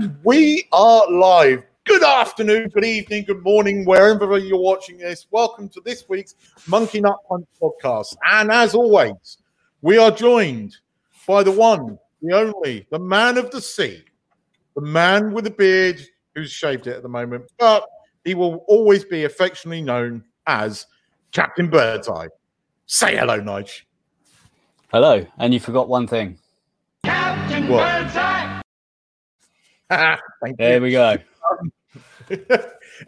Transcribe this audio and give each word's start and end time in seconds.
And 0.00 0.16
we 0.24 0.66
are 0.72 1.10
live. 1.10 1.62
Good 1.84 2.02
afternoon, 2.02 2.70
good 2.70 2.86
evening, 2.86 3.24
good 3.26 3.42
morning, 3.42 3.84
wherever 3.84 4.38
you're 4.38 4.58
watching 4.58 4.96
this. 4.96 5.26
Welcome 5.30 5.68
to 5.68 5.82
this 5.82 6.08
week's 6.08 6.36
Monkey 6.66 7.02
Nut 7.02 7.18
Punch 7.28 7.46
podcast. 7.60 8.16
And 8.24 8.50
as 8.50 8.74
always, 8.74 9.36
we 9.82 9.98
are 9.98 10.10
joined 10.10 10.74
by 11.26 11.42
the 11.42 11.52
one, 11.52 11.98
the 12.22 12.34
only, 12.34 12.86
the 12.90 12.98
man 12.98 13.36
of 13.36 13.50
the 13.50 13.60
sea, 13.60 14.02
the 14.74 14.80
man 14.80 15.34
with 15.34 15.44
the 15.44 15.50
beard 15.50 16.00
who's 16.34 16.50
shaved 16.50 16.86
it 16.86 16.96
at 16.96 17.02
the 17.02 17.08
moment, 17.10 17.44
but 17.58 17.86
he 18.24 18.32
will 18.32 18.64
always 18.68 19.04
be 19.04 19.24
affectionately 19.24 19.82
known 19.82 20.24
as 20.46 20.86
Captain 21.32 21.68
Birdseye. 21.68 22.28
Say 22.86 23.18
hello, 23.18 23.38
Nige. 23.38 23.82
Hello, 24.90 25.26
and 25.36 25.52
you 25.52 25.60
forgot 25.60 25.90
one 25.90 26.06
thing. 26.06 26.38
Captain 27.04 27.68
What? 27.68 28.04
Birdseye! 28.04 28.29
Thank 30.40 30.56
There 30.56 30.76
you. 30.76 30.82
we 30.82 30.92
go. 30.92 31.16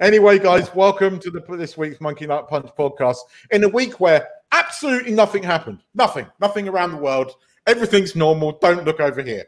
anyway, 0.00 0.36
guys, 0.40 0.74
welcome 0.74 1.20
to 1.20 1.30
the 1.30 1.40
this 1.56 1.76
week's 1.76 2.00
Monkey 2.00 2.26
Nut 2.26 2.48
Punch 2.48 2.70
podcast. 2.76 3.18
In 3.52 3.62
a 3.62 3.68
week 3.68 4.00
where 4.00 4.26
absolutely 4.50 5.12
nothing 5.12 5.44
happened, 5.44 5.78
nothing, 5.94 6.26
nothing 6.40 6.68
around 6.68 6.90
the 6.90 6.96
world, 6.96 7.36
everything's 7.68 8.16
normal. 8.16 8.58
Don't 8.60 8.84
look 8.84 8.98
over 8.98 9.22
here. 9.22 9.44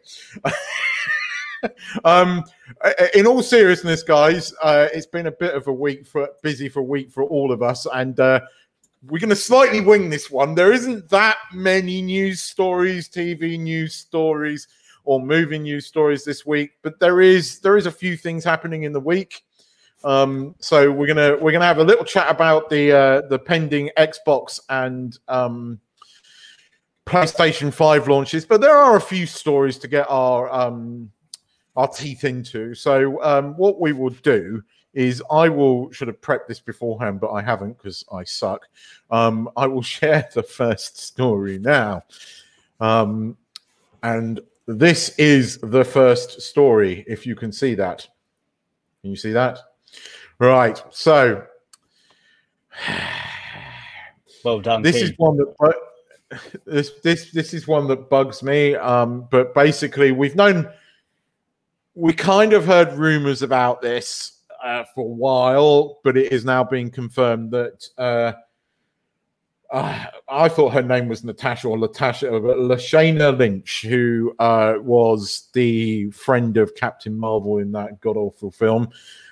um, 2.04 2.44
in 3.16 3.26
all 3.26 3.42
seriousness, 3.42 4.04
guys, 4.04 4.54
uh, 4.62 4.86
it's 4.94 5.06
been 5.06 5.26
a 5.26 5.32
bit 5.32 5.56
of 5.56 5.66
a 5.66 5.72
week 5.72 6.06
for 6.06 6.28
busy 6.40 6.68
for 6.68 6.80
a 6.80 6.84
week 6.84 7.10
for 7.10 7.24
all 7.24 7.50
of 7.50 7.64
us, 7.64 7.84
and 7.92 8.20
uh, 8.20 8.38
we're 9.08 9.18
going 9.18 9.28
to 9.30 9.34
slightly 9.34 9.80
wing 9.80 10.08
this 10.08 10.30
one. 10.30 10.54
There 10.54 10.72
isn't 10.72 11.10
that 11.10 11.38
many 11.52 12.00
news 12.00 12.42
stories, 12.42 13.08
TV 13.08 13.58
news 13.58 13.96
stories 13.96 14.68
or 15.04 15.20
movie 15.20 15.58
news 15.58 15.86
stories 15.86 16.24
this 16.24 16.44
week, 16.44 16.72
but 16.82 16.98
there 16.98 17.20
is 17.20 17.60
there 17.60 17.76
is 17.76 17.86
a 17.86 17.90
few 17.90 18.16
things 18.16 18.44
happening 18.44 18.84
in 18.84 18.92
the 18.92 19.00
week. 19.00 19.44
Um, 20.02 20.54
so 20.58 20.90
we're 20.90 21.06
gonna 21.06 21.36
we're 21.40 21.52
gonna 21.52 21.64
have 21.64 21.78
a 21.78 21.84
little 21.84 22.04
chat 22.04 22.30
about 22.30 22.68
the 22.68 22.92
uh, 22.92 23.20
the 23.28 23.38
pending 23.38 23.90
Xbox 23.96 24.60
and 24.68 25.18
um, 25.28 25.80
PlayStation 27.06 27.72
Five 27.72 28.08
launches, 28.08 28.44
but 28.44 28.60
there 28.60 28.76
are 28.76 28.96
a 28.96 29.00
few 29.00 29.26
stories 29.26 29.78
to 29.78 29.88
get 29.88 30.06
our 30.08 30.52
um, 30.52 31.10
our 31.76 31.88
teeth 31.88 32.24
into. 32.24 32.74
So 32.74 33.22
um, 33.22 33.56
what 33.56 33.80
we 33.80 33.92
will 33.92 34.10
do 34.10 34.62
is 34.94 35.22
I 35.30 35.48
will 35.48 35.90
should 35.90 36.08
have 36.08 36.20
prepped 36.20 36.46
this 36.48 36.60
beforehand, 36.60 37.20
but 37.20 37.32
I 37.32 37.42
haven't 37.42 37.78
because 37.78 38.04
I 38.12 38.24
suck. 38.24 38.66
Um, 39.10 39.50
I 39.56 39.66
will 39.66 39.82
share 39.96 40.28
the 40.34 40.42
first 40.42 40.98
story 40.98 41.58
now. 41.58 42.04
Um, 42.80 43.36
and 44.02 44.40
this 44.66 45.10
is 45.18 45.58
the 45.58 45.84
first 45.84 46.40
story, 46.40 47.04
if 47.06 47.26
you 47.26 47.34
can 47.34 47.52
see 47.52 47.74
that. 47.74 48.06
Can 49.02 49.10
you 49.10 49.16
see 49.16 49.32
that? 49.32 49.58
Right. 50.38 50.82
So 50.90 51.44
Well 54.44 54.60
done. 54.60 54.82
this 54.82 54.96
is 54.96 55.12
one 55.16 55.36
that 55.38 55.54
bu- 55.58 56.38
this 56.66 56.92
this 57.02 57.30
this 57.30 57.54
is 57.54 57.66
one 57.66 57.86
that 57.88 58.10
bugs 58.10 58.42
me. 58.42 58.74
Um, 58.74 59.26
but 59.30 59.54
basically, 59.54 60.12
we've 60.12 60.36
known 60.36 60.68
we 61.94 62.12
kind 62.12 62.52
of 62.52 62.66
heard 62.66 62.92
rumors 62.94 63.42
about 63.42 63.80
this 63.80 64.40
uh, 64.62 64.84
for 64.94 65.02
a 65.04 65.08
while, 65.08 66.00
but 66.04 66.16
it 66.16 66.32
is 66.32 66.44
now 66.44 66.64
being 66.64 66.90
confirmed 66.90 67.50
that. 67.52 67.86
Uh, 67.96 68.32
uh, 69.70 70.06
I 70.28 70.48
thought 70.48 70.72
her 70.72 70.82
name 70.82 71.08
was 71.08 71.24
Natasha 71.24 71.68
or 71.68 71.76
Latasha, 71.76 72.30
but 72.42 72.58
Lashana 72.58 73.36
Lynch, 73.36 73.82
who 73.82 74.34
uh, 74.38 74.74
was 74.80 75.48
the 75.52 76.10
friend 76.10 76.56
of 76.56 76.74
Captain 76.74 77.16
Marvel 77.16 77.58
in 77.58 77.72
that 77.72 78.00
god 78.00 78.16
awful 78.16 78.50
film, 78.50 78.88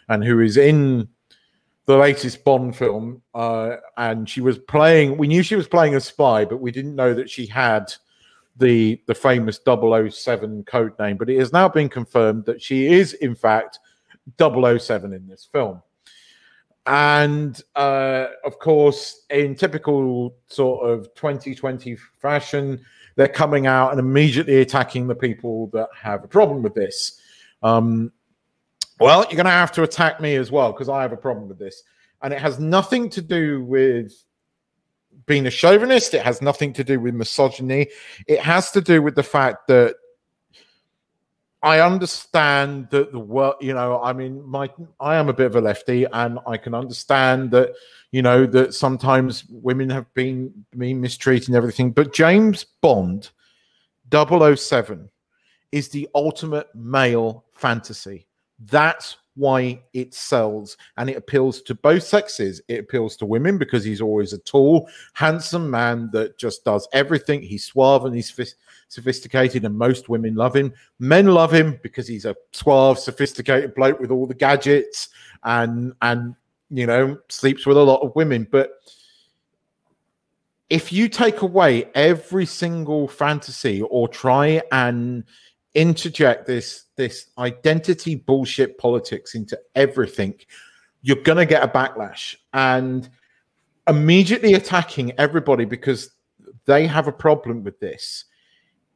and 0.09 0.25
who 0.25 0.41
is 0.41 0.56
in 0.56 1.09
the 1.87 1.97
latest 1.97 2.44
Bond 2.44 2.76
film. 2.76 3.22
Uh, 3.34 3.76
and 3.97 4.28
she 4.28 4.41
was 4.41 4.59
playing. 4.59 5.16
We 5.16 5.28
knew 5.28 5.43
she 5.43 5.56
was 5.56 5.69
playing 5.69 5.94
a 5.94 6.00
spy, 6.00 6.44
but 6.44 6.60
we 6.60 6.72
didn't 6.72 6.97
know 6.97 7.14
that 7.14 7.31
she 7.31 7.47
had 7.47 7.93
the 8.56 9.00
the 9.06 9.14
famous 9.14 9.60
007 9.64 10.64
code 10.64 10.99
name. 10.99 11.16
But 11.16 11.31
it 11.31 11.38
has 11.38 11.53
now 11.53 11.69
been 11.69 11.88
confirmed 11.88 12.47
that 12.47 12.60
she 12.62 12.87
is, 12.87 13.12
in 13.14 13.34
fact, 13.34 13.78
007 14.38 15.12
in 15.12 15.26
this 15.26 15.49
film 15.50 15.82
and 16.87 17.60
uh, 17.76 18.26
of 18.44 18.59
course, 18.59 19.25
in 19.31 19.54
typical 19.54 20.34
sort 20.48 20.88
of 20.88 21.15
2020 21.15 21.97
fashion, 22.20 22.81
they're 23.16 23.28
coming 23.28 23.66
out 23.66 23.91
and 23.91 24.00
immediately 24.00 24.60
attacking 24.60 25.06
the 25.06 25.15
people 25.15 25.69
that 25.69 25.88
have 26.00 26.25
a 26.25 26.28
problem 26.28 26.62
with 26.62 26.75
this. 26.75 27.20
Um, 27.62 28.12
well, 28.98 29.20
you're 29.22 29.37
going 29.37 29.44
to 29.44 29.50
have 29.50 29.72
to 29.72 29.82
attack 29.82 30.20
me 30.20 30.37
as 30.37 30.50
well 30.50 30.72
because 30.72 30.88
I 30.88 31.03
have 31.03 31.12
a 31.12 31.16
problem 31.16 31.48
with 31.48 31.59
this, 31.59 31.82
and 32.22 32.32
it 32.32 32.41
has 32.41 32.59
nothing 32.59 33.09
to 33.10 33.22
do 33.22 33.62
with 33.64 34.12
being 35.26 35.47
a 35.47 35.50
chauvinist. 35.50 36.14
It 36.14 36.22
has 36.22 36.43
nothing 36.43 36.72
to 36.75 36.84
do 36.84 36.99
with 36.99 37.14
misogyny. 37.14 37.88
It 38.26 38.41
has 38.41 38.70
to 38.72 38.81
do 38.81 39.03
with 39.03 39.14
the 39.14 39.22
fact 39.22 39.69
that 39.69 39.97
I 41.62 41.81
understand 41.81 42.89
that 42.91 43.12
the 43.12 43.21
world, 43.21 43.55
you 43.61 43.73
know, 43.73 44.03
I 44.03 44.12
mean, 44.12 44.45
my 44.45 44.69
I 44.99 45.15
am 45.17 45.28
a 45.28 45.33
bit 45.33 45.47
of 45.47 45.56
a 45.56 45.61
lefty, 45.61 46.05
and 46.12 46.39
I 46.47 46.56
can 46.56 46.75
understand 46.75 47.53
that, 47.53 47.73
you 48.11 48.21
know, 48.21 48.47
that 48.47 48.75
sometimes 48.75 49.45
women 49.49 49.89
have 49.91 50.12
been 50.15 50.53
been 50.77 51.00
mistreated 51.00 51.49
and 51.49 51.56
everything. 51.56 51.93
But 51.93 52.12
James 52.12 52.65
Bond, 52.81 53.31
007, 54.11 55.09
is 55.71 55.89
the 55.89 56.09
ultimate 56.15 56.69
male 56.75 57.45
fantasy. 57.53 58.27
That's 58.59 59.17
why 59.34 59.81
it 59.94 60.12
sells 60.15 60.77
and 60.97 61.09
it 61.09 61.17
appeals 61.17 61.62
to 61.62 61.75
both 61.75 62.03
sexes. 62.03 62.61
It 62.69 62.81
appeals 62.81 63.17
to 63.17 63.27
women 63.27 63.56
because 63.56 63.84
he's 63.84 64.00
always 64.00 64.33
a 64.33 64.39
tall, 64.39 64.89
handsome 65.15 65.71
man 65.71 66.11
that 66.12 66.39
just 66.39 66.65
does 66.65 66.87
everything. 66.93 67.41
He's 67.43 67.65
suave 67.65 68.05
and 68.05 68.15
he's 68.15 68.31
sophisticated, 68.93 69.65
and 69.65 69.77
most 69.77 70.09
women 70.11 70.35
love 70.35 70.55
him. 70.55 70.73
Men 70.99 71.27
love 71.27 71.53
him 71.53 71.81
because 71.83 72.07
he's 72.07 72.27
a 72.27 72.37
suave, 72.53 72.99
sophisticated 72.99 73.75
bloke 73.75 73.99
with 73.99 74.11
all 74.11 74.27
the 74.27 74.35
gadgets 74.35 75.09
and 75.45 75.95
and 76.03 76.35
you 76.71 76.87
know 76.87 77.19
sleeps 77.29 77.67
with 77.67 77.79
a 77.79 77.83
lot 77.83 78.03
of 78.03 78.15
women. 78.15 78.47
But 78.51 78.73
if 80.69 80.93
you 80.93 81.09
take 81.09 81.41
away 81.41 81.87
every 81.95 82.47
single 82.47 83.09
fantasy 83.09 83.83
or 83.83 84.09
try 84.09 84.61
and 84.71 85.25
interject 85.75 86.47
this 86.47 86.85
this 86.97 87.29
identity 87.39 88.15
bullshit 88.15 88.77
politics 88.77 89.35
into 89.35 89.59
everything, 89.75 90.35
you're 91.01 91.23
gonna 91.23 91.47
get 91.47 91.63
a 91.63 91.69
backlash 91.69 92.37
and 92.53 93.09
immediately 93.89 94.53
attacking 94.53 95.12
everybody 95.19 95.65
because 95.65 96.11
they 96.67 96.87
have 96.87 97.09
a 97.09 97.12
problem 97.12 97.65
with 97.65 97.81
this 97.81 98.27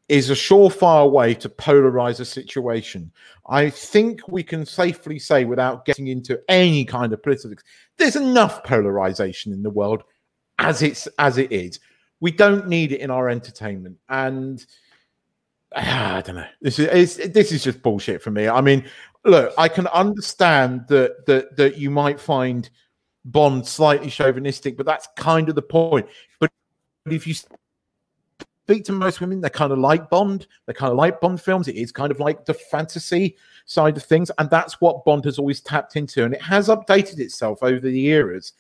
is 0.09 0.31
a 0.31 0.35
surefire 0.35 1.11
way 1.11 1.35
to 1.35 1.49
polarize 1.49 2.21
a 2.21 2.25
situation. 2.25 3.11
I 3.49 3.71
think 3.71 4.21
we 4.29 4.43
can 4.43 4.65
safely 4.65 5.19
say, 5.19 5.45
without 5.45 5.85
getting 5.85 6.09
into 6.09 6.41
any 6.49 6.85
kind 6.85 7.13
of 7.13 7.23
politics, 7.23 7.65
there's 7.97 8.17
enough 8.17 8.63
polarization 8.65 9.53
in 9.53 9.63
the 9.63 9.71
world 9.71 10.03
as 10.59 10.83
it's 10.83 11.07
as 11.19 11.39
it 11.39 11.53
is. 11.53 11.81
We 12.21 12.31
don't 12.31 12.69
need 12.69 12.93
it 12.93 13.01
in 13.01 13.11
our 13.11 13.29
entertainment, 13.29 13.99
and 14.09 14.65
I 15.77 16.23
don't 16.23 16.37
know. 16.37 16.47
This 16.61 16.79
is 16.79 17.17
this 17.17 17.53
is 17.53 17.65
just 17.65 17.83
bullshit 17.83 18.23
for 18.23 18.31
me. 18.31 18.49
I 18.49 18.61
mean, 18.61 18.89
look, 19.25 19.53
I 19.59 19.69
can 19.69 19.87
understand 19.89 20.87
that 20.89 21.27
that 21.27 21.57
that 21.57 21.79
you 21.79 21.91
might 21.91 22.21
find 22.21 22.69
Bond 23.25 23.67
slightly 23.67 24.09
chauvinistic, 24.09 24.77
but 24.77 24.87
that's 24.87 25.09
kind 25.17 25.49
of 25.49 25.57
the 25.57 25.63
point. 25.63 26.07
But 26.39 26.53
if 27.07 27.27
you 27.27 27.35
speak 28.67 28.85
to 28.85 28.93
most 28.93 29.21
women, 29.21 29.41
they 29.41 29.49
kind 29.49 29.73
of 29.73 29.79
like 29.79 30.11
Bond. 30.11 30.49
They 30.67 30.73
kind 30.73 30.91
of 30.91 30.99
like 30.99 31.21
Bond 31.21 31.41
films. 31.41 31.69
It 31.69 31.77
is 31.77 31.93
kind 31.93 32.11
of 32.11 32.19
like 32.19 32.45
the 32.45 32.55
fantasy 32.55 33.37
side 33.65 33.97
of 33.97 34.03
things, 34.03 34.29
and 34.39 34.51
that's 34.51 34.81
what 34.81 35.05
Bond 35.05 35.25
has 35.25 35.39
always 35.39 35.61
tapped 35.61 35.95
into, 35.95 36.25
and 36.25 36.35
it 36.35 36.43
has 36.43 36.67
updated 36.67 37.21
itself 37.21 37.63
over 37.63 37.79
the 37.79 38.07
eras. 38.07 38.55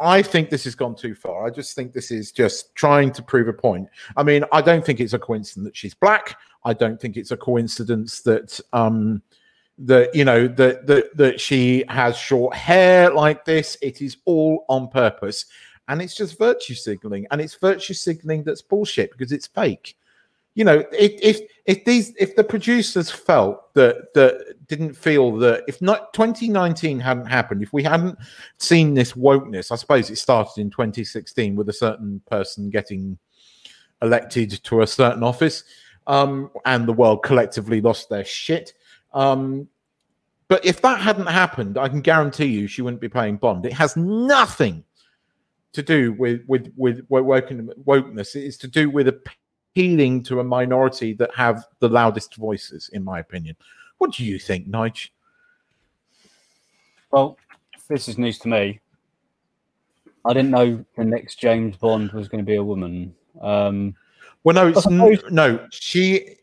I 0.00 0.20
think 0.20 0.50
this 0.50 0.64
has 0.64 0.74
gone 0.74 0.96
too 0.96 1.14
far. 1.14 1.46
I 1.46 1.50
just 1.50 1.76
think 1.76 1.92
this 1.92 2.10
is 2.10 2.32
just 2.32 2.74
trying 2.74 3.12
to 3.12 3.22
prove 3.22 3.46
a 3.46 3.52
point. 3.52 3.88
I 4.16 4.24
mean, 4.24 4.44
I 4.50 4.60
don't 4.62 4.84
think 4.84 4.98
it's 4.98 5.14
a 5.14 5.18
coincidence 5.18 5.64
that 5.64 5.76
she's 5.76 5.94
black. 5.94 6.36
I 6.64 6.74
don't 6.74 7.00
think 7.00 7.16
it's 7.16 7.30
a 7.30 7.36
coincidence 7.36 8.20
that 8.22 8.60
um 8.72 9.22
that 9.78 10.12
you 10.12 10.24
know 10.24 10.48
that 10.48 10.86
that 10.88 11.16
that 11.16 11.40
she 11.40 11.84
has 11.88 12.16
short 12.16 12.54
hair 12.54 13.10
like 13.12 13.44
this. 13.44 13.78
It 13.80 14.02
is 14.02 14.16
all 14.24 14.64
on 14.68 14.88
purpose, 14.88 15.46
and 15.88 16.02
it's 16.02 16.14
just 16.14 16.38
virtue 16.38 16.74
signaling, 16.74 17.26
and 17.30 17.40
it's 17.40 17.54
virtue 17.54 17.94
signaling 17.94 18.42
that's 18.44 18.62
bullshit 18.62 19.12
because 19.12 19.32
it's 19.32 19.46
fake. 19.46 19.96
You 20.54 20.64
know, 20.64 20.84
if 20.90 21.12
if 21.20 21.40
if 21.66 21.84
these 21.84 22.14
if 22.18 22.34
the 22.34 22.42
producers 22.42 23.10
felt 23.10 23.74
that 23.74 24.14
that 24.14 24.56
didn't 24.66 24.94
feel 24.94 25.36
that 25.36 25.64
if 25.68 25.82
not 25.82 26.14
2019 26.14 26.98
hadn't 26.98 27.26
happened, 27.26 27.62
if 27.62 27.72
we 27.72 27.82
hadn't 27.82 28.18
seen 28.58 28.94
this 28.94 29.12
wokeness, 29.12 29.70
I 29.70 29.76
suppose 29.76 30.10
it 30.10 30.16
started 30.16 30.60
in 30.60 30.70
2016 30.70 31.56
with 31.56 31.68
a 31.68 31.74
certain 31.74 32.22
person 32.26 32.70
getting 32.70 33.18
elected 34.02 34.62
to 34.64 34.80
a 34.80 34.86
certain 34.86 35.22
office, 35.22 35.64
um, 36.06 36.50
and 36.64 36.88
the 36.88 36.92
world 36.92 37.22
collectively 37.22 37.80
lost 37.80 38.08
their 38.08 38.24
shit. 38.24 38.72
Um, 39.12 39.68
but 40.48 40.64
if 40.64 40.80
that 40.82 41.00
hadn't 41.00 41.26
happened, 41.26 41.76
I 41.76 41.88
can 41.88 42.00
guarantee 42.00 42.46
you 42.46 42.66
she 42.66 42.80
wouldn't 42.80 43.00
be 43.00 43.08
playing 43.08 43.36
Bond. 43.36 43.66
It 43.66 43.72
has 43.72 43.96
nothing 43.96 44.84
to 45.72 45.82
do 45.82 46.12
with 46.14 46.42
with 46.46 46.72
with 46.76 47.04
woken, 47.08 47.70
wokeness. 47.84 48.34
It 48.36 48.44
is 48.44 48.56
to 48.58 48.68
do 48.68 48.88
with 48.90 49.08
appealing 49.08 50.22
to 50.24 50.40
a 50.40 50.44
minority 50.44 51.12
that 51.14 51.34
have 51.34 51.64
the 51.80 51.88
loudest 51.88 52.34
voices, 52.36 52.90
in 52.92 53.04
my 53.04 53.18
opinion. 53.20 53.56
What 53.98 54.12
do 54.12 54.24
you 54.24 54.38
think, 54.38 54.68
Nige? 54.68 55.10
Well, 57.10 57.38
this 57.88 58.08
is 58.08 58.18
news 58.18 58.38
to 58.40 58.48
me. 58.48 58.80
I 60.24 60.32
didn't 60.32 60.50
know 60.50 60.84
the 60.96 61.04
next 61.04 61.36
James 61.38 61.76
Bond 61.76 62.10
was 62.12 62.28
going 62.28 62.44
to 62.44 62.48
be 62.48 62.56
a 62.56 62.64
woman. 62.64 63.14
Um, 63.40 63.94
Well, 64.44 64.54
no, 64.54 64.68
it's 64.68 64.82
suppose- 64.82 65.22
no. 65.30 65.66
She 65.70 66.36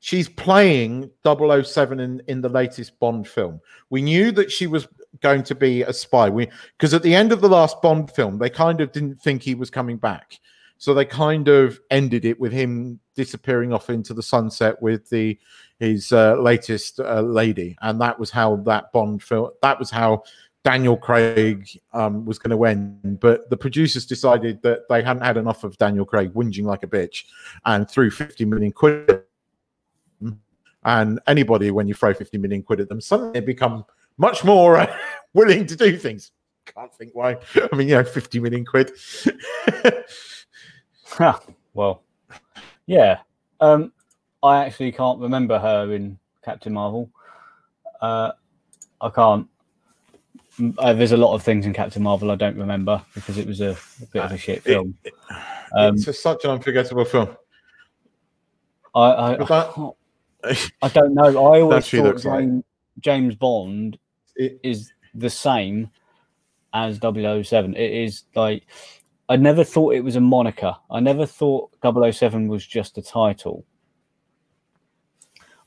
she's 0.00 0.28
playing 0.28 1.10
007 1.24 2.00
in 2.00 2.22
in 2.28 2.40
the 2.40 2.48
latest 2.48 2.98
Bond 2.98 3.26
film. 3.26 3.60
We 3.90 4.02
knew 4.02 4.32
that 4.32 4.50
she 4.50 4.66
was 4.66 4.86
going 5.22 5.42
to 5.44 5.54
be 5.54 5.82
a 5.82 5.92
spy. 5.92 6.30
Because 6.30 6.94
at 6.94 7.02
the 7.02 7.14
end 7.14 7.32
of 7.32 7.40
the 7.40 7.48
last 7.48 7.80
Bond 7.80 8.10
film, 8.10 8.38
they 8.38 8.50
kind 8.50 8.80
of 8.80 8.92
didn't 8.92 9.20
think 9.20 9.42
he 9.42 9.54
was 9.54 9.70
coming 9.70 9.96
back, 9.96 10.38
so 10.78 10.92
they 10.92 11.04
kind 11.04 11.48
of 11.48 11.80
ended 11.90 12.24
it 12.24 12.38
with 12.38 12.52
him 12.52 13.00
disappearing 13.14 13.72
off 13.72 13.90
into 13.90 14.14
the 14.14 14.22
sunset 14.22 14.80
with 14.82 15.08
the 15.08 15.38
his 15.78 16.12
uh, 16.12 16.36
latest 16.36 17.00
uh, 17.00 17.20
lady, 17.22 17.76
and 17.82 18.00
that 18.00 18.18
was 18.18 18.30
how 18.30 18.56
that 18.56 18.92
Bond 18.92 19.22
film. 19.22 19.50
That 19.62 19.78
was 19.78 19.90
how. 19.90 20.24
Daniel 20.64 20.96
Craig 20.96 21.68
um, 21.92 22.24
was 22.24 22.38
going 22.38 22.56
to 22.56 22.64
end, 22.66 23.18
but 23.18 23.50
the 23.50 23.56
producers 23.56 24.06
decided 24.06 24.62
that 24.62 24.88
they 24.88 25.02
hadn't 25.02 25.24
had 25.24 25.36
enough 25.36 25.64
of 25.64 25.76
Daniel 25.76 26.04
Craig 26.04 26.32
whinging 26.34 26.62
like 26.62 26.84
a 26.84 26.86
bitch, 26.86 27.24
and 27.64 27.90
threw 27.90 28.12
50 28.12 28.44
million 28.44 28.70
quid 28.70 29.24
and 30.84 31.20
anybody 31.26 31.70
when 31.70 31.86
you 31.86 31.94
throw 31.94 32.12
50 32.12 32.38
million 32.38 32.62
quid 32.62 32.80
at 32.80 32.88
them 32.88 33.00
suddenly 33.00 33.32
they 33.32 33.40
become 33.40 33.84
much 34.18 34.44
more 34.44 34.86
willing 35.34 35.66
to 35.66 35.76
do 35.76 35.96
things 35.96 36.32
can't 36.66 36.94
think 36.94 37.10
why 37.14 37.36
i 37.72 37.76
mean 37.76 37.88
you 37.88 37.94
know 37.94 38.04
50 38.04 38.38
million 38.40 38.64
quid 38.64 38.92
Ha, 41.18 41.40
well, 41.74 42.02
yeah. 42.86 43.18
Um, 43.60 43.92
I 44.42 44.64
actually 44.64 44.92
can't 44.92 45.20
remember 45.20 45.58
her 45.58 45.92
in 45.92 46.18
Captain 46.42 46.72
Marvel. 46.72 47.10
Uh, 48.00 48.32
I 49.00 49.10
can't. 49.10 49.46
Uh, 50.78 50.92
there's 50.94 51.12
a 51.12 51.16
lot 51.16 51.34
of 51.34 51.42
things 51.42 51.66
in 51.66 51.72
Captain 51.74 52.02
Marvel 52.02 52.30
I 52.30 52.36
don't 52.36 52.56
remember 52.56 53.02
because 53.14 53.36
it 53.36 53.46
was 53.46 53.60
a, 53.60 53.70
a 54.02 54.06
bit 54.12 54.22
of 54.22 54.32
a 54.32 54.38
shit 54.38 54.62
film. 54.62 54.96
Um, 55.76 55.96
it's 55.96 56.18
such 56.20 56.44
an 56.44 56.50
unforgettable 56.50 57.04
film 57.04 57.36
I, 58.94 59.00
I, 59.00 59.36
that- 59.36 59.92
I 60.82 60.88
don't 60.88 61.14
know. 61.14 61.24
I 61.24 61.60
always 61.60 61.88
thought 61.88 62.02
looks 62.04 62.24
like. 62.24 62.40
James, 62.40 62.64
James 63.00 63.34
Bond 63.34 63.98
It- 64.36 64.60
is 64.62 64.92
the 65.14 65.30
same 65.30 65.90
as 66.72 66.98
007. 66.98 67.74
It 67.76 67.92
is 67.92 68.24
like 68.34 68.66
I 69.28 69.36
never 69.36 69.64
thought 69.64 69.94
it 69.94 70.04
was 70.04 70.16
a 70.16 70.20
moniker. 70.20 70.74
I 70.90 71.00
never 71.00 71.26
thought 71.26 71.70
007 71.82 72.48
was 72.48 72.66
just 72.66 72.98
a 72.98 73.02
title. 73.02 73.64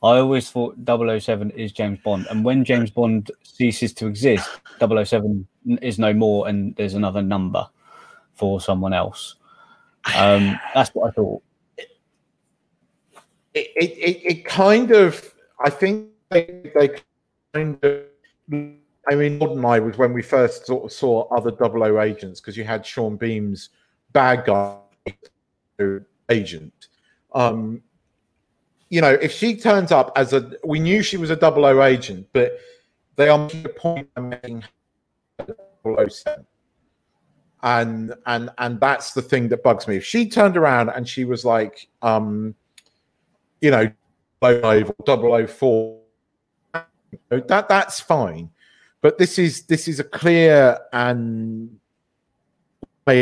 I 0.04 0.18
always 0.18 0.52
thought 0.52 0.76
007 0.86 1.52
is 1.52 1.72
James 1.72 2.00
Bond, 2.04 2.28
and 2.30 2.46
when 2.46 2.64
James 2.64 2.92
Bond 2.92 3.32
ceases 3.44 3.92
to 3.94 4.08
exist, 4.08 4.48
007 4.80 5.48
is 5.82 5.98
no 5.98 6.14
more, 6.14 6.48
and 6.48 6.76
there's 6.76 6.94
another 6.94 7.24
number 7.24 7.66
for 8.34 8.62
someone 8.62 8.94
else. 8.94 9.36
Um, 10.16 10.60
that's 10.76 10.92
what 10.92 11.08
I 11.08 11.12
thought. 11.12 11.42
it, 13.56 13.72
it, 13.76 13.92
it, 13.98 14.22
it 14.26 14.46
kind 14.46 14.92
of 14.92 15.34
i 15.64 15.70
think 15.70 16.10
they, 16.30 16.72
they 16.76 16.90
kind 17.54 17.84
of 17.84 18.02
i 19.10 19.16
mean 19.16 19.40
Lord 19.40 19.58
and 19.58 19.66
i 19.66 19.80
was 19.80 19.98
when 19.98 20.14
we 20.14 20.22
first 20.22 20.66
sort 20.66 20.86
of 20.86 20.92
saw 20.92 21.28
other 21.36 21.52
double 21.52 21.84
o 21.84 22.02
agents 22.02 22.40
because 22.40 22.58
you 22.58 22.64
had 22.64 22.86
sean 22.86 23.18
bean's 23.18 23.70
bad 24.12 24.46
guy 24.46 24.78
agent. 26.30 26.88
Um 27.34 27.82
you 28.90 29.02
know 29.02 29.14
if 29.14 29.32
she 29.32 29.58
turns 29.58 29.92
up 29.92 30.12
as 30.16 30.34
a 30.34 30.52
we 30.64 30.80
knew 30.80 31.02
she 31.04 31.18
was 31.18 31.30
a 31.30 31.36
double 31.36 31.66
o 31.66 31.84
agent 31.84 32.28
but 32.34 32.58
they 33.16 33.30
are 33.30 33.38
making 33.38 33.66
a 33.66 33.70
point 33.70 34.10
of 34.16 34.24
making 34.24 34.64
her 35.40 36.10
007 36.10 36.46
and 37.64 38.14
and 38.28 38.50
and 38.60 38.80
that's 38.80 39.14
the 39.14 39.22
thing 39.22 39.50
that 39.50 39.64
bugs 39.64 39.88
me. 39.88 39.98
If 39.98 40.06
she 40.06 40.30
turned 40.30 40.56
around 40.56 40.90
and 40.90 41.08
she 41.08 41.26
was 41.26 41.44
like 41.44 41.88
um 42.02 42.56
you 43.60 43.72
know 43.72 43.92
05 44.42 44.92
or 45.08 45.48
004 45.48 46.00
that 47.30 47.68
that's 47.68 48.00
fine 48.00 48.50
but 49.06 49.20
this 49.20 49.38
is 49.38 49.62
this 49.68 49.88
is 49.88 50.00
a 50.00 50.04
clear 50.04 50.80
and 50.92 51.78
uh, 53.08 53.18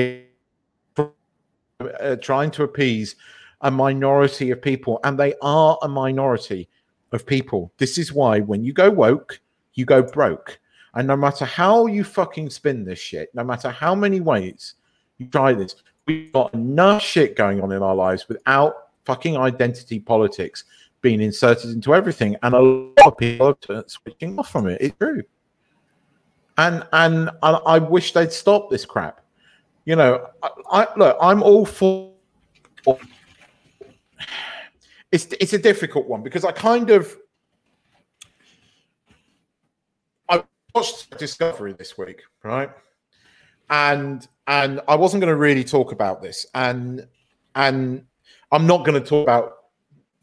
trying 2.21 2.49
to 2.49 2.63
appease 2.63 3.17
a 3.59 3.69
minority 3.69 4.51
of 4.51 4.61
people 4.61 5.01
and 5.03 5.19
they 5.19 5.33
are 5.41 5.77
a 5.81 5.89
minority 5.89 6.69
of 7.11 7.25
people. 7.25 7.69
This 7.79 7.97
is 7.97 8.13
why 8.13 8.39
when 8.39 8.63
you 8.63 8.71
go 8.71 8.89
woke 8.89 9.41
you 9.73 9.83
go 9.83 10.01
broke. 10.01 10.57
And 10.95 11.05
no 11.05 11.17
matter 11.17 11.43
how 11.43 11.87
you 11.87 12.05
fucking 12.05 12.49
spin 12.49 12.85
this 12.85 12.99
shit 12.99 13.27
no 13.35 13.43
matter 13.43 13.69
how 13.69 13.93
many 13.93 14.21
ways 14.21 14.75
you 15.17 15.27
try 15.27 15.51
this 15.51 15.75
we've 16.07 16.31
got 16.31 16.53
enough 16.53 17.01
shit 17.01 17.35
going 17.35 17.59
on 17.59 17.73
in 17.73 17.83
our 17.83 17.95
lives 17.95 18.29
without 18.29 18.73
fucking 19.03 19.35
identity 19.35 19.99
politics 19.99 20.63
being 21.01 21.21
inserted 21.21 21.71
into 21.71 21.93
everything, 21.93 22.37
and 22.43 22.55
a 22.55 22.61
lot 22.61 23.07
of 23.07 23.17
people 23.17 23.57
are 23.69 23.83
switching 23.87 24.39
off 24.39 24.49
from 24.49 24.69
it. 24.69 24.77
It's 24.79 24.97
true, 24.97 25.21
and 26.57 26.85
and 26.93 27.29
I, 27.41 27.51
I 27.51 27.79
wish 27.79 28.13
they'd 28.13 28.31
stop 28.31 28.69
this 28.69 28.85
crap. 28.85 29.21
You 29.85 29.95
know, 29.95 30.27
I, 30.41 30.49
I 30.71 30.87
look, 30.97 31.17
I'm 31.21 31.43
all 31.43 31.65
for. 31.65 32.13
It's 35.11 35.27
it's 35.39 35.53
a 35.53 35.57
difficult 35.57 36.07
one 36.07 36.23
because 36.23 36.43
I 36.45 36.51
kind 36.51 36.89
of 36.89 37.15
I 40.29 40.43
watched 40.73 41.17
Discovery 41.17 41.73
this 41.73 41.97
week, 41.97 42.21
right? 42.43 42.69
And 43.69 44.27
and 44.47 44.81
I 44.87 44.95
wasn't 44.95 45.21
going 45.21 45.31
to 45.31 45.37
really 45.37 45.63
talk 45.63 45.91
about 45.91 46.21
this, 46.21 46.45
and 46.55 47.07
and 47.55 48.05
I'm 48.51 48.67
not 48.67 48.85
going 48.85 49.01
to 49.01 49.07
talk 49.07 49.23
about 49.23 49.53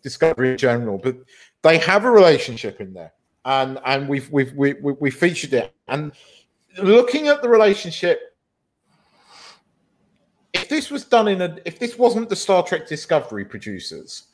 Discovery 0.02 0.52
in 0.52 0.58
general, 0.58 0.99
but 0.99 1.16
they 1.62 1.78
have 1.78 2.04
a 2.04 2.10
relationship 2.10 2.80
in 2.80 2.94
there, 2.94 3.12
and 3.44 3.78
and 3.85 4.09
we've 4.09 4.30
we've 4.30 4.52
we 4.54 4.75
we, 4.75 4.92
we 4.94 5.11
featured 5.11 5.54
it. 5.54 5.75
And 5.88 6.12
looking 6.82 7.28
at 7.28 7.42
the 7.42 7.49
relationship, 7.49 8.37
if 10.52 10.68
this 10.68 10.90
was 10.90 11.04
done 11.04 11.28
in 11.28 11.42
a, 11.42 11.56
if 11.64 11.78
this 11.78 11.99
wasn't 11.99 12.28
the 12.28 12.37
Star 12.37 12.62
Trek 12.62 12.87
Discovery 12.87 13.44
producers, 13.44 14.25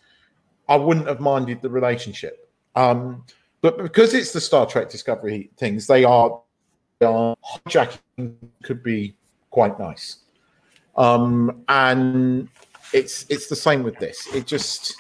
I 0.69 0.77
wouldn't 0.77 1.07
have 1.07 1.21
minded 1.21 1.63
the 1.63 1.71
relationship. 1.71 2.51
Um, 2.75 3.25
but 3.63 3.79
because 3.79 4.15
it's 4.15 4.33
the 4.33 4.41
Star 4.41 4.67
Trek 4.67 4.91
Discovery 4.91 5.51
things, 5.57 5.87
they 5.87 6.05
are, 6.05 6.41
they 6.99 7.07
are 7.07 7.37
hijacking 7.67 8.35
could 8.63 8.83
be 8.83 9.15
quite 9.51 9.79
nice. 9.79 10.19
Um, 10.97 11.65
and 11.69 12.49
it's 12.93 13.27
it's 13.29 13.49
the 13.49 13.57
same 13.57 13.83
with 13.83 13.99
this. 13.99 14.27
It 14.35 14.47
just 14.47 14.97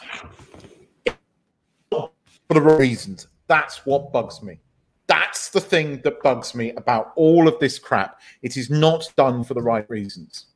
for 1.91 2.11
the 2.51 2.61
reasons. 2.61 3.29
That's 3.49 3.85
what 3.87 4.13
bugs 4.13 4.43
me. 4.43 4.59
That's 5.07 5.51
the 5.51 5.61
thing 5.61 6.01
that 6.03 6.23
bugs 6.23 6.55
me 6.55 6.73
about 6.73 7.13
all 7.17 7.47
of 7.47 7.59
this 7.61 7.79
crap. 7.79 8.21
It 8.43 8.57
is 8.57 8.71
not 8.71 9.13
done 9.17 9.45
for 9.45 9.55
the 9.55 9.63
right 9.63 9.89
reasons, 9.89 10.47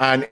and 0.00 0.24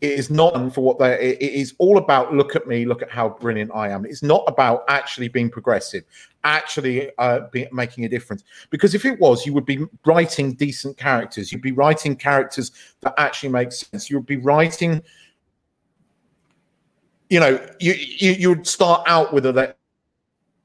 it 0.00 0.12
is 0.12 0.30
not 0.30 0.54
done 0.54 0.70
for 0.70 0.82
what 0.82 0.98
they. 0.98 1.36
It 1.40 1.52
is 1.52 1.74
all 1.78 1.98
about 1.98 2.32
look 2.32 2.54
at 2.54 2.68
me, 2.68 2.84
look 2.84 3.02
at 3.02 3.10
how 3.10 3.30
brilliant 3.30 3.72
I 3.74 3.88
am. 3.88 4.04
It's 4.04 4.22
not 4.22 4.44
about 4.46 4.84
actually 4.88 5.26
being 5.26 5.50
progressive, 5.50 6.04
actually 6.44 7.10
uh, 7.18 7.40
be, 7.50 7.66
making 7.72 8.04
a 8.04 8.08
difference. 8.08 8.44
Because 8.70 8.94
if 8.94 9.04
it 9.04 9.18
was, 9.18 9.44
you 9.44 9.52
would 9.52 9.66
be 9.66 9.84
writing 10.06 10.52
decent 10.52 10.96
characters. 10.96 11.50
You'd 11.50 11.62
be 11.62 11.72
writing 11.72 12.14
characters 12.14 12.70
that 13.00 13.14
actually 13.18 13.48
make 13.48 13.72
sense. 13.72 14.08
You 14.08 14.18
would 14.18 14.26
be 14.26 14.36
writing 14.36 15.02
you 17.30 17.38
know, 17.38 17.64
you 17.78 17.94
you 17.94 18.32
you 18.32 18.48
would 18.50 18.66
start 18.66 19.02
out 19.06 19.32
with 19.32 19.46
a 19.46 19.74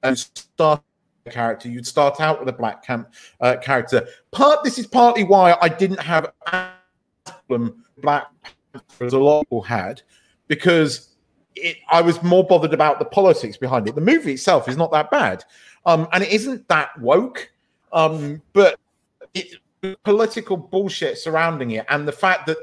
and 0.05 0.17
start 0.17 0.81
a 1.25 1.31
character. 1.31 1.67
You'd 1.67 1.87
start 1.87 2.21
out 2.21 2.39
with 2.39 2.49
a 2.49 2.53
black 2.53 2.85
camp 2.85 3.11
uh, 3.41 3.57
character. 3.57 4.07
Part 4.31 4.63
this 4.63 4.77
is 4.77 4.87
partly 4.87 5.23
why 5.23 5.57
I 5.61 5.69
didn't 5.69 5.99
have 5.99 6.31
a 6.51 6.69
problem 7.25 7.83
black 8.01 8.27
as 8.99 9.13
a 9.13 9.19
lot 9.19 9.39
of 9.39 9.45
people 9.45 9.61
had 9.61 10.01
because 10.47 11.15
it, 11.55 11.77
I 11.89 12.01
was 12.01 12.21
more 12.21 12.45
bothered 12.45 12.73
about 12.73 12.99
the 12.99 13.05
politics 13.05 13.57
behind 13.57 13.87
it. 13.87 13.95
The 13.95 14.01
movie 14.01 14.33
itself 14.33 14.67
is 14.67 14.77
not 14.77 14.91
that 14.91 15.09
bad, 15.09 15.43
um, 15.85 16.07
and 16.11 16.23
it 16.23 16.29
isn't 16.31 16.67
that 16.67 16.99
woke, 16.99 17.51
um, 17.93 18.41
but 18.53 18.79
it, 19.33 19.55
political 20.03 20.57
bullshit 20.57 21.17
surrounding 21.17 21.71
it, 21.71 21.85
and 21.89 22.07
the 22.07 22.11
fact 22.11 22.45
that 22.47 22.57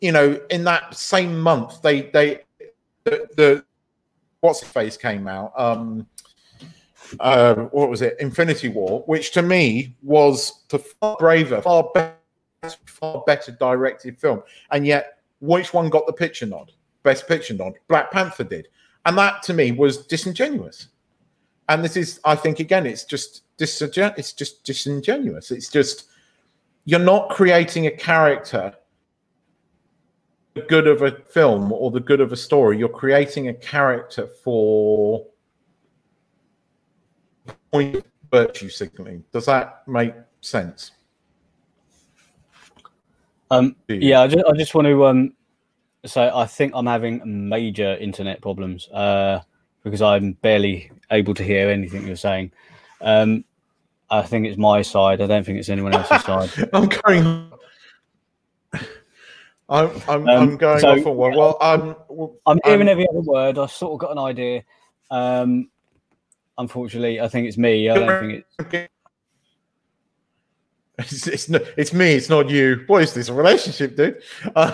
you 0.00 0.12
know 0.12 0.40
in 0.50 0.64
that 0.64 0.94
same 0.94 1.40
month 1.40 1.80
they 1.82 2.02
they 2.02 2.40
the, 3.04 3.26
the 3.36 3.64
what's 4.42 4.60
his 4.60 4.68
face 4.68 4.96
came 4.96 5.26
out. 5.26 5.52
Um, 5.56 6.06
uh, 7.20 7.54
what 7.54 7.88
was 7.88 8.02
it, 8.02 8.16
Infinity 8.20 8.68
War, 8.68 9.02
which 9.06 9.32
to 9.32 9.42
me 9.42 9.96
was 10.02 10.64
the 10.68 10.78
far 10.78 11.16
braver, 11.18 11.62
far 11.62 11.90
better, 11.94 12.16
far 12.86 13.22
better 13.26 13.52
directed 13.52 14.18
film, 14.18 14.42
and 14.70 14.86
yet 14.86 15.18
which 15.40 15.72
one 15.72 15.88
got 15.88 16.06
the 16.06 16.12
picture 16.12 16.46
nod? 16.46 16.72
Best 17.02 17.26
picture 17.26 17.54
nod. 17.54 17.74
Black 17.88 18.10
Panther 18.10 18.44
did, 18.44 18.68
and 19.06 19.16
that 19.16 19.42
to 19.44 19.54
me 19.54 19.72
was 19.72 20.06
disingenuous. 20.06 20.88
And 21.68 21.84
this 21.84 21.96
is, 21.96 22.20
I 22.24 22.34
think, 22.34 22.60
again, 22.60 22.86
it's 22.86 23.04
just 23.04 23.42
disingen- 23.56 24.18
it's 24.18 24.32
just 24.32 24.64
disingenuous. 24.64 25.50
It's 25.50 25.68
just 25.68 26.06
you're 26.84 27.00
not 27.00 27.30
creating 27.30 27.86
a 27.86 27.90
character 27.90 28.74
good 30.60 30.86
of 30.86 31.02
a 31.02 31.12
film 31.12 31.72
or 31.72 31.90
the 31.90 32.00
good 32.00 32.20
of 32.20 32.32
a 32.32 32.36
story. 32.36 32.78
You're 32.78 32.88
creating 32.88 33.48
a 33.48 33.54
character 33.54 34.28
for 34.44 35.26
point 37.72 38.04
virtue 38.30 38.68
signaling. 38.68 39.24
Does 39.32 39.46
that 39.46 39.82
make 39.88 40.14
sense? 40.40 40.92
Um, 43.50 43.76
yeah, 43.88 44.22
I 44.22 44.28
just, 44.28 44.44
I 44.46 44.52
just 44.56 44.74
want 44.74 44.86
to 44.86 45.06
um, 45.06 45.34
say 46.06 46.30
I 46.32 46.46
think 46.46 46.72
I'm 46.74 46.86
having 46.86 47.20
major 47.48 47.96
internet 47.96 48.40
problems 48.40 48.88
uh, 48.88 49.40
because 49.84 50.00
I'm 50.00 50.32
barely 50.32 50.90
able 51.10 51.34
to 51.34 51.44
hear 51.44 51.68
anything 51.68 52.06
you're 52.06 52.16
saying. 52.16 52.52
Um, 53.02 53.44
I 54.10 54.22
think 54.22 54.46
it's 54.46 54.58
my 54.58 54.82
side. 54.82 55.20
I 55.20 55.26
don't 55.26 55.44
think 55.44 55.58
it's 55.58 55.68
anyone 55.68 55.94
else's 55.94 56.22
side. 56.24 56.50
I'm 56.72 56.88
going. 56.88 57.51
I'm 59.72 59.90
I'm, 60.08 60.28
Um, 60.28 60.28
I'm 60.28 60.56
going 60.56 60.78
so- 60.80 60.90
off 60.90 61.06
on 61.06 61.16
one. 61.16 61.34
Well, 61.34 61.56
I'm. 61.60 61.96
I'm 62.46 62.58
hearing 62.64 62.88
I'm- 62.88 62.88
every 62.88 63.08
other 63.08 63.20
word. 63.22 63.58
I've 63.58 63.70
sort 63.70 63.94
of 63.94 63.98
got 64.00 64.12
an 64.12 64.18
idea. 64.18 64.62
Um, 65.10 65.70
unfortunately, 66.58 67.20
I 67.20 67.28
think 67.28 67.48
it's 67.48 67.56
me. 67.58 67.88
I 67.88 67.94
don't 67.94 68.20
think 68.20 68.44
it's. 68.60 68.88
It's, 70.98 71.26
it's, 71.26 71.48
no- 71.48 71.64
it's 71.76 71.92
me. 71.92 72.12
It's 72.12 72.28
not 72.28 72.50
you. 72.50 72.84
What 72.86 73.02
is 73.02 73.14
this 73.14 73.28
a 73.28 73.34
relationship, 73.34 73.96
dude? 73.96 74.22
Uh, 74.54 74.72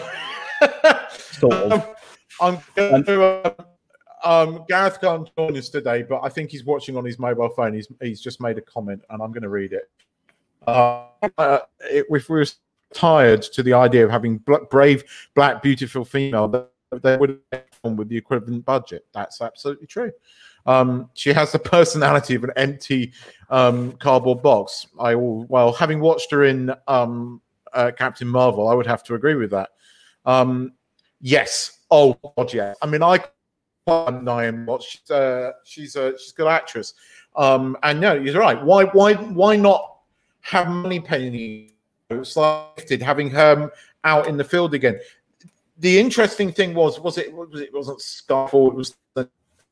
Sort 1.10 1.54
of. 1.54 1.72
um, 1.72 1.82
I'm 2.40 2.58
going 2.74 3.04
to. 3.04 3.22
Uh, 3.24 3.54
um, 4.24 4.64
Gareth 4.68 5.00
can't 5.00 5.30
join 5.38 5.56
us 5.56 5.68
today, 5.68 6.02
but 6.02 6.20
I 6.24 6.28
think 6.28 6.50
he's 6.50 6.64
watching 6.64 6.96
on 6.96 7.04
his 7.04 7.18
mobile 7.20 7.48
phone. 7.50 7.72
He's 7.72 7.88
he's 8.02 8.20
just 8.20 8.40
made 8.40 8.58
a 8.58 8.62
comment, 8.62 9.02
and 9.10 9.22
I'm 9.22 9.30
going 9.30 9.42
to 9.44 9.48
read 9.48 9.72
it. 9.72 9.88
Uh, 10.66 11.04
uh, 11.38 11.60
it 11.80 12.06
if 12.10 12.28
we 12.28 12.34
were 12.34 12.44
tired 12.94 13.42
to 13.42 13.62
the 13.62 13.72
idea 13.72 14.04
of 14.04 14.10
having 14.10 14.38
bl- 14.38 14.64
brave, 14.70 15.04
black, 15.34 15.62
beautiful 15.62 16.04
female, 16.04 16.48
that 16.48 16.70
they 17.02 17.16
would 17.16 17.40
have 17.52 17.62
with 17.96 18.08
the 18.08 18.16
equivalent 18.16 18.64
budget. 18.64 19.06
That's 19.12 19.40
absolutely 19.40 19.86
true. 19.86 20.12
Um, 20.66 21.10
she 21.14 21.32
has 21.32 21.52
the 21.52 21.58
personality 21.58 22.34
of 22.34 22.44
an 22.44 22.50
empty 22.56 23.12
um, 23.50 23.92
cardboard 23.92 24.42
box. 24.42 24.86
I 24.98 25.14
well, 25.14 25.72
having 25.72 26.00
watched 26.00 26.30
her 26.30 26.44
in 26.44 26.72
um, 26.86 27.40
uh, 27.72 27.92
Captain 27.96 28.28
Marvel, 28.28 28.68
I 28.68 28.74
would 28.74 28.86
have 28.86 29.02
to 29.04 29.14
agree 29.14 29.34
with 29.34 29.50
that. 29.50 29.70
Um, 30.24 30.72
yes. 31.20 31.80
Oh 31.90 32.18
God, 32.36 32.52
yeah. 32.52 32.74
I 32.82 32.86
mean, 32.86 33.02
I 33.02 33.18
Naomi 33.88 34.64
Watts. 34.64 34.86
She's, 34.86 35.10
uh, 35.10 35.52
she's 35.64 35.96
a 35.96 36.12
she's 36.18 36.32
a 36.32 36.34
good 36.34 36.48
actress. 36.48 36.94
Um, 37.36 37.76
and 37.82 38.00
no, 38.00 38.14
you're 38.14 38.38
right. 38.38 38.62
Why 38.62 38.84
why 38.84 39.14
why 39.14 39.56
not 39.56 40.00
have 40.42 40.68
Moneypenny 40.68 41.77
lifted, 42.10 43.02
having 43.02 43.30
her 43.30 43.70
out 44.04 44.26
in 44.28 44.36
the 44.36 44.44
field 44.44 44.74
again? 44.74 44.98
The 45.78 45.98
interesting 45.98 46.52
thing 46.52 46.74
was 46.74 46.98
was 47.00 47.18
it 47.18 47.32
was 47.32 47.60
it 47.60 47.72
wasn't 47.72 48.00
Skyfall. 48.00 48.68
It 48.68 48.74
was 48.74 48.96
the 49.14 49.28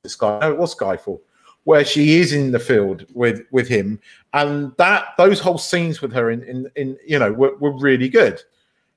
Sky. 0.07 0.39
No, 0.41 0.53
it 0.53 0.59
was 0.59 0.75
Skyfall, 0.75 1.21
where 1.65 1.85
she 1.85 2.21
is 2.21 2.33
in 2.33 2.53
the 2.53 2.59
field 2.59 3.07
with 3.13 3.43
with 3.51 3.69
him, 3.69 4.01
and 4.33 4.73
that 4.77 5.09
those 5.19 5.41
whole 5.41 5.59
scenes 5.59 6.01
with 6.01 6.13
her 6.13 6.31
in 6.31 6.43
in, 6.45 6.71
in 6.77 6.97
you 7.07 7.19
know 7.19 7.33
were, 7.33 7.57
were 7.57 7.77
really 7.79 8.09
good. 8.09 8.41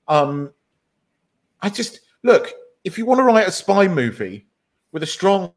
Um, 0.07 0.51
I 1.61 1.69
just 1.69 2.01
look 2.23 2.53
if 2.83 2.97
you 2.97 3.05
want 3.05 3.19
to 3.19 3.23
write 3.23 3.47
a 3.47 3.51
spy 3.51 3.87
movie 3.87 4.45
with 4.91 5.03
a 5.03 5.07
strong 5.07 5.53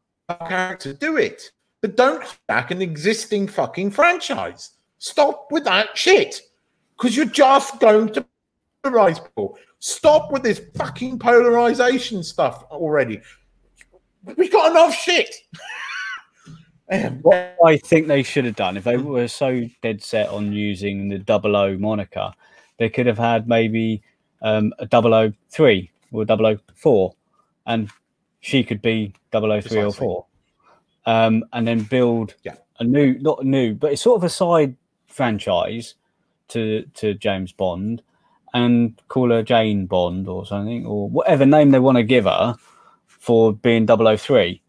character, 0.47 0.93
do 0.93 1.17
it. 1.17 1.51
But 1.81 1.97
don't 1.97 2.23
back 2.47 2.71
an 2.71 2.81
existing 2.81 3.47
fucking 3.47 3.91
franchise. 3.91 4.71
Stop 4.99 5.51
with 5.51 5.65
that 5.65 5.97
shit. 5.97 6.41
Because 7.03 7.17
you're 7.17 7.25
just 7.25 7.81
going 7.81 8.13
to 8.13 8.25
polarize 8.81 9.21
people. 9.21 9.57
Stop 9.79 10.31
with 10.31 10.41
this 10.41 10.61
fucking 10.77 11.19
polarization 11.19 12.23
stuff 12.23 12.63
already. 12.71 13.19
We've 14.37 14.49
got 14.49 14.71
enough 14.71 14.95
shit. 14.95 15.35
What 17.21 17.57
I 17.65 17.77
think 17.77 18.07
they 18.07 18.21
should 18.23 18.45
have 18.45 18.55
done 18.55 18.77
if 18.77 18.83
they 18.83 18.97
were 18.97 19.27
so 19.27 19.67
dead 19.81 20.03
set 20.03 20.29
on 20.29 20.53
using 20.53 21.07
the 21.09 21.17
double 21.17 21.55
O 21.55 21.75
moniker, 21.77 22.31
they 22.77 22.87
could 22.87 23.07
have 23.07 23.17
had 23.17 23.47
maybe 23.47 24.03
um, 24.41 24.73
a 24.77 24.85
double 24.85 25.13
O 25.13 25.33
three 25.49 25.89
or 26.11 26.23
double 26.23 26.45
O 26.45 26.57
four, 26.75 27.15
and 27.65 27.89
she 28.41 28.63
could 28.63 28.81
be 28.81 29.13
double 29.31 29.51
O 29.51 29.59
three 29.59 29.81
or 29.81 29.93
four, 29.93 30.25
um, 31.05 31.43
and 31.53 31.67
then 31.67 31.81
build 31.83 32.35
Yeah. 32.43 32.55
a 32.79 32.83
new, 32.83 33.17
not 33.19 33.43
a 33.43 33.47
new, 33.47 33.73
but 33.73 33.93
it's 33.93 34.01
sort 34.03 34.17
of 34.17 34.23
a 34.23 34.29
side 34.29 34.75
franchise 35.07 35.95
to 36.53 36.83
to 36.95 37.13
James 37.13 37.51
Bond, 37.51 38.01
and 38.53 38.99
call 39.07 39.29
her 39.31 39.43
Jane 39.43 39.85
Bond 39.85 40.27
or 40.27 40.45
something, 40.45 40.85
or 40.85 41.09
whatever 41.09 41.45
name 41.45 41.71
they 41.71 41.79
want 41.79 41.97
to 41.97 42.03
give 42.03 42.25
her 42.25 42.55
for 43.07 43.53
being 43.53 43.87
003 43.87 44.61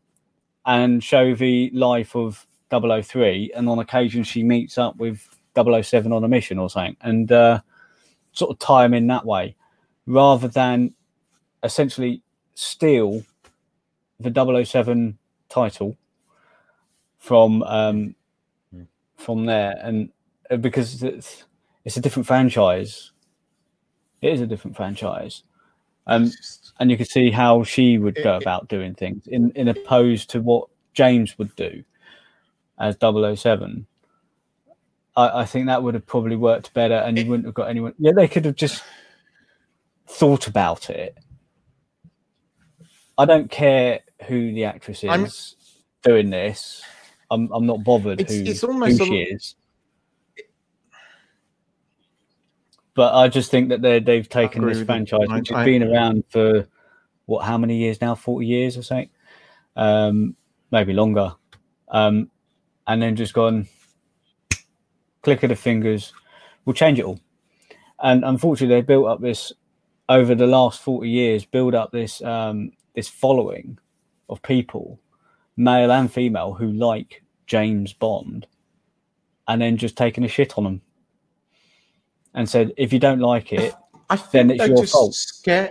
and 0.67 1.03
show 1.03 1.35
the 1.35 1.71
life 1.75 2.15
of 2.15 2.47
003 2.71 3.53
and 3.55 3.69
on 3.69 3.79
occasion 3.79 4.23
she 4.23 4.43
meets 4.43 4.79
up 4.79 4.97
with 4.97 5.29
007 5.57 6.13
on 6.13 6.25
a 6.25 6.29
mission 6.29 6.59
or 6.59 6.71
something 6.71 6.97
and 7.03 7.31
uh, 7.33 7.61
sort 8.33 8.51
of 8.51 8.59
tie 8.59 8.83
them 8.83 8.95
in 8.95 9.07
that 9.09 9.25
way 9.27 9.55
rather 10.07 10.49
than 10.49 10.95
essentially 11.63 12.23
steal 12.55 13.23
the 14.21 14.65
007 14.65 15.19
title 15.49 15.97
from 17.19 17.63
um, 17.65 18.15
from 19.17 19.47
there 19.47 19.77
and 19.83 20.11
uh, 20.51 20.57
because 20.57 21.03
it's, 21.03 21.45
it's 21.85 21.97
a 21.97 22.01
different 22.01 22.27
franchise 22.27 23.13
it 24.23 24.33
is 24.33 24.41
a 24.41 24.47
different 24.47 24.77
franchise 24.77 25.43
um, 26.07 26.31
and 26.79 26.91
you 26.91 26.97
can 26.97 27.07
see 27.07 27.31
how 27.31 27.63
she 27.63 27.97
would 27.99 28.17
go 28.23 28.37
about 28.37 28.69
doing 28.69 28.95
things 28.95 29.27
in 29.27 29.51
in 29.53 29.69
opposed 29.69 30.31
to 30.31 30.41
what 30.43 30.69
James 30.93 31.39
would 31.39 31.55
do 31.57 31.83
as 32.79 32.97
007. 33.01 33.87
I, 35.17 35.41
I 35.41 35.45
think 35.47 35.67
that 35.67 35.83
would 35.83 35.95
have 35.95 36.07
probably 36.07 36.37
worked 36.37 36.75
better, 36.75 36.95
and 36.97 37.17
you 37.19 37.27
wouldn't 37.27 37.47
have 37.47 37.55
got 37.55 37.71
anyone. 37.71 37.95
Yeah, 37.99 38.13
they 38.13 38.29
could 38.29 38.45
have 38.45 38.57
just 38.57 38.83
thought 40.07 40.47
about 40.47 40.91
it. 40.91 41.17
I 43.17 43.25
don't 43.25 43.51
care 43.51 44.01
who 44.27 44.53
the 44.53 44.65
actress 44.65 45.05
is 45.05 45.11
I'm- 45.11 45.29
doing 46.03 46.31
this. 46.31 46.83
I'm 47.31 47.51
I'm 47.53 47.65
not 47.67 47.83
bothered 47.83 48.21
It's- 48.21 48.37
who, 48.37 48.45
it's 48.45 48.65
almost 48.65 48.99
who 48.99 49.05
a- 49.05 49.07
she 49.07 49.17
is. 49.23 49.55
But 52.95 53.15
I 53.15 53.29
just 53.29 53.51
think 53.51 53.71
that 53.71 53.83
they 53.83 53.99
they've 53.99 54.29
taken 54.29 54.65
this 54.67 54.83
franchise, 54.83 55.29
which 55.29 55.49
has 55.49 55.65
been 55.65 55.83
around 55.83 56.25
for 56.29 56.67
what 57.27 57.45
how 57.45 57.59
many 57.59 57.77
years 57.77 58.01
now? 58.01 58.15
Forty 58.15 58.47
years 58.47 58.77
or 58.77 58.83
something, 58.83 59.11
um, 59.77 60.37
maybe 60.71 60.93
longer, 60.93 61.35
um, 61.89 62.31
and 62.87 63.03
then 63.03 63.17
just 63.17 63.35
gone 63.35 63.67
click 65.25 65.43
of 65.43 65.49
the 65.49 65.57
fingers, 65.57 66.13
we'll 66.65 66.75
change 66.75 66.99
it 66.99 67.05
all. 67.05 67.19
And 68.01 68.25
unfortunately, 68.25 68.77
they 68.77 68.83
built 68.83 69.07
up 69.07 69.21
this 69.21 69.53
over 70.09 70.35
the 70.35 70.47
last 70.47 70.81
forty 70.81 71.09
years, 71.09 71.45
build 71.45 71.75
up 71.75 71.91
this 71.91 72.23
um, 72.23 72.71
this 72.95 73.09
following 73.09 73.79
of 74.29 74.43
people, 74.43 75.01
male 75.57 75.91
and 75.91 76.13
female, 76.13 76.55
who 76.55 76.71
like 76.71 77.25
James 77.47 77.93
Bond, 77.93 78.47
and 79.49 79.61
then 79.61 79.77
just 79.79 79.97
taking 79.97 80.25
a 80.25 80.29
shit 80.29 80.57
on 80.57 80.65
them 80.65 80.83
and 82.35 82.49
said, 82.49 82.73
if 82.77 82.93
you 82.93 82.99
don't 82.99 83.21
like 83.21 83.53
it, 83.53 83.75
I 84.11 84.17
then 84.33 84.51
it's 84.51 84.67
your 84.67 84.87
fault. 84.87 85.15
scared. 85.15 85.71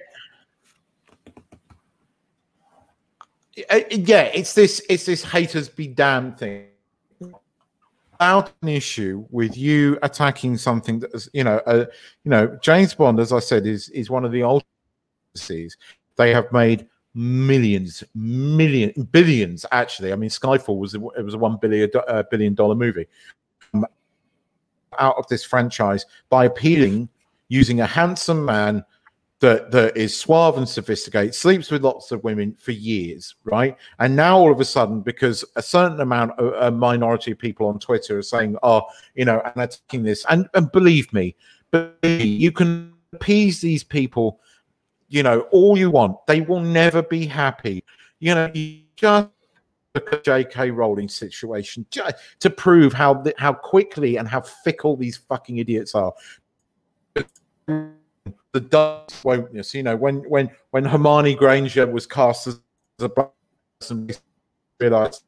Uh, 3.70 3.82
Yeah, 3.92 4.24
it's 4.34 4.54
this 4.54 4.82
it's 4.90 5.06
this 5.06 5.24
haters 5.24 5.70
be 5.70 5.88
damned 5.88 6.38
thing. 6.40 6.68
About 8.16 8.54
an 8.62 8.70
issue 8.70 9.26
with 9.30 9.58
you 9.58 10.00
attacking 10.02 10.58
something 10.58 11.00
that 11.00 11.14
is, 11.14 11.30
you 11.34 11.44
know, 11.44 11.58
uh, 11.66 11.86
you 12.24 12.32
know, 12.32 12.58
James 12.62 12.94
Bond, 12.94 13.20
as 13.20 13.34
I 13.34 13.40
said, 13.40 13.68
is 13.68 13.90
is 13.90 14.10
one 14.10 14.26
of 14.26 14.32
the 14.32 14.44
old. 14.44 14.64
They 16.16 16.32
have 16.32 16.52
made 16.52 16.88
millions, 17.16 18.04
million, 18.16 18.92
billions. 19.12 19.66
Actually, 19.72 20.14
I 20.14 20.16
mean, 20.16 20.30
Skyfall 20.30 20.80
was 20.80 20.94
it 20.96 21.02
was 21.02 21.34
a 21.34 21.38
one 21.38 21.58
billion 21.58 21.90
uh, 22.08 22.24
billion 22.30 22.54
dollar 22.54 22.76
movie. 22.76 23.08
Out 25.00 25.16
of 25.18 25.28
this 25.28 25.44
franchise 25.44 26.06
by 26.30 26.46
appealing 26.46 27.10
using 27.50 27.82
a 27.82 27.86
handsome 27.86 28.44
man 28.46 28.84
that 29.40 29.72
that 29.72 29.98
is 29.98 30.18
suave 30.18 30.58
and 30.58 30.68
sophisticated, 30.68 31.36
sleeps 31.36 31.70
with 31.70 31.84
lots 31.84 32.12
of 32.12 32.24
women 32.24 32.56
for 32.60 32.72
years, 32.72 33.36
right? 33.44 33.76
And 34.00 34.16
now 34.16 34.38
all 34.38 34.52
of 34.52 34.62
a 34.62 34.66
sudden, 34.66 35.02
because 35.02 35.44
a 35.58 35.62
certain 35.62 36.00
amount, 36.00 36.32
of, 36.40 36.54
a 36.54 36.72
minority 36.72 37.32
of 37.32 37.40
people 37.40 37.68
on 37.68 37.78
Twitter 37.78 38.18
are 38.18 38.24
saying, 38.24 38.56
"Oh, 38.64 38.84
you 39.16 39.26
know," 39.26 39.42
and 39.42 39.64
attacking 39.64 40.04
this, 40.04 40.26
and 40.30 40.48
and 40.54 40.72
believe 40.72 41.12
me, 41.12 41.36
me, 41.74 42.24
you 42.24 42.52
can 42.54 42.94
appease 43.12 43.60
these 43.60 43.84
people, 43.84 44.40
you 45.10 45.24
know, 45.24 45.42
all 45.52 45.78
you 45.78 45.92
want. 45.92 46.26
They 46.26 46.40
will 46.42 46.62
never 46.62 47.02
be 47.02 47.26
happy. 47.26 47.84
You 48.20 48.36
know, 48.36 48.52
you 48.54 48.84
just 48.96 49.28
J.K. 50.24 50.72
Rowling's 50.72 51.14
situation 51.14 51.86
to 52.40 52.50
prove 52.50 52.94
how 52.94 53.24
how 53.38 53.54
quickly 53.54 54.18
and 54.18 54.28
how 54.28 54.42
fickle 54.42 54.98
these 54.98 55.18
fucking 55.18 55.58
idiots 55.58 55.94
are. 55.94 56.14
The 57.66 58.60
dust 58.60 59.24
wokeness, 59.24 59.74
you 59.74 59.84
know, 59.84 59.96
when 59.96 60.18
when 60.30 60.50
when 60.72 60.86
Hermione 60.86 61.36
Granger 61.36 61.86
was 61.86 62.08
cast 62.08 62.48
as 62.48 62.60
a 63.00 63.10
black 63.10 63.32
person, 63.80 64.10
realized 64.80 65.24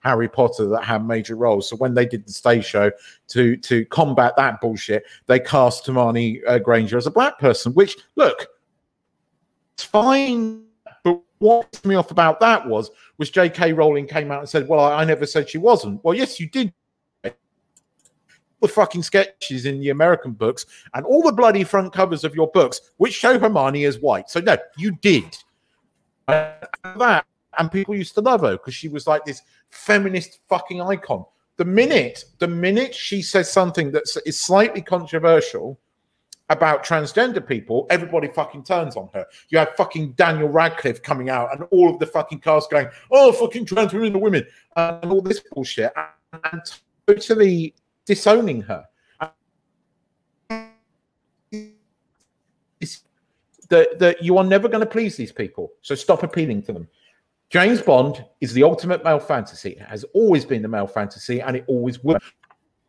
Harry 0.00 0.28
Potter 0.28 0.66
that 0.66 0.82
had 0.82 1.06
major 1.06 1.36
roles. 1.36 1.68
So 1.68 1.76
when 1.76 1.94
they 1.94 2.06
did 2.06 2.26
the 2.26 2.32
stage 2.32 2.64
show 2.64 2.90
to 3.28 3.56
to 3.56 3.84
combat 3.86 4.34
that 4.36 4.60
bullshit, 4.60 5.04
they 5.26 5.38
cast 5.38 5.86
Hermione 5.86 6.42
uh, 6.46 6.58
Granger 6.58 6.96
as 6.96 7.06
a 7.06 7.10
black 7.10 7.38
person. 7.38 7.72
Which 7.74 7.96
look, 8.16 8.48
it's 9.74 9.84
fine. 9.84 10.64
What 11.42 11.72
pissed 11.72 11.84
me 11.84 11.96
off 11.96 12.12
about 12.12 12.38
that 12.38 12.68
was 12.68 12.92
was 13.18 13.28
J.K. 13.28 13.72
Rowling 13.72 14.06
came 14.06 14.30
out 14.30 14.38
and 14.38 14.48
said, 14.48 14.68
"Well, 14.68 14.78
I, 14.78 15.00
I 15.00 15.04
never 15.04 15.26
said 15.26 15.50
she 15.50 15.58
wasn't." 15.58 16.02
Well, 16.04 16.14
yes, 16.14 16.38
you 16.38 16.48
did. 16.48 16.72
The 17.24 18.68
fucking 18.68 19.02
sketches 19.02 19.66
in 19.66 19.80
the 19.80 19.88
American 19.88 20.34
books 20.34 20.66
and 20.94 21.04
all 21.04 21.20
the 21.20 21.32
bloody 21.32 21.64
front 21.64 21.92
covers 21.92 22.22
of 22.22 22.36
your 22.36 22.46
books, 22.52 22.92
which 22.98 23.14
show 23.14 23.40
Hermione 23.40 23.86
as 23.86 23.98
white. 23.98 24.30
So 24.30 24.38
no, 24.38 24.56
you 24.78 24.92
did 25.02 25.36
And 26.28 26.54
that, 27.00 27.26
and 27.58 27.72
people 27.72 27.96
used 27.96 28.14
to 28.14 28.20
love 28.20 28.42
her 28.42 28.52
because 28.52 28.74
she 28.74 28.86
was 28.86 29.08
like 29.08 29.24
this 29.24 29.42
feminist 29.70 30.38
fucking 30.48 30.80
icon. 30.80 31.24
The 31.56 31.64
minute, 31.64 32.24
the 32.38 32.46
minute 32.46 32.94
she 32.94 33.20
says 33.20 33.50
something 33.50 33.90
that 33.90 34.04
is 34.24 34.40
slightly 34.40 34.80
controversial, 34.80 35.80
about 36.52 36.84
transgender 36.84 37.44
people, 37.46 37.86
everybody 37.90 38.28
fucking 38.28 38.62
turns 38.62 38.96
on 38.96 39.08
her. 39.14 39.26
You 39.48 39.58
have 39.58 39.74
fucking 39.76 40.12
Daniel 40.12 40.48
Radcliffe 40.48 41.02
coming 41.02 41.30
out 41.30 41.52
and 41.52 41.66
all 41.70 41.90
of 41.90 41.98
the 41.98 42.06
fucking 42.06 42.40
cast 42.40 42.70
going, 42.70 42.88
oh, 43.10 43.32
fucking 43.32 43.66
trans 43.66 43.92
women 43.92 44.14
are 44.14 44.18
women, 44.18 44.46
and 44.76 45.10
all 45.10 45.22
this 45.22 45.40
bullshit, 45.40 45.92
and, 45.96 46.40
and 46.52 46.62
totally 47.06 47.74
disowning 48.04 48.62
her. 48.62 48.84
That, 53.68 53.98
that 54.00 54.22
you 54.22 54.36
are 54.36 54.44
never 54.44 54.68
going 54.68 54.80
to 54.80 54.86
please 54.86 55.16
these 55.16 55.32
people, 55.32 55.72
so 55.80 55.94
stop 55.94 56.22
appealing 56.22 56.62
to 56.64 56.74
them. 56.74 56.86
James 57.48 57.80
Bond 57.80 58.22
is 58.42 58.52
the 58.52 58.62
ultimate 58.62 59.02
male 59.02 59.18
fantasy. 59.18 59.70
It 59.70 59.82
has 59.82 60.04
always 60.12 60.44
been 60.44 60.60
the 60.60 60.68
male 60.68 60.86
fantasy, 60.86 61.40
and 61.40 61.56
it 61.56 61.64
always 61.66 62.04
will 62.04 62.18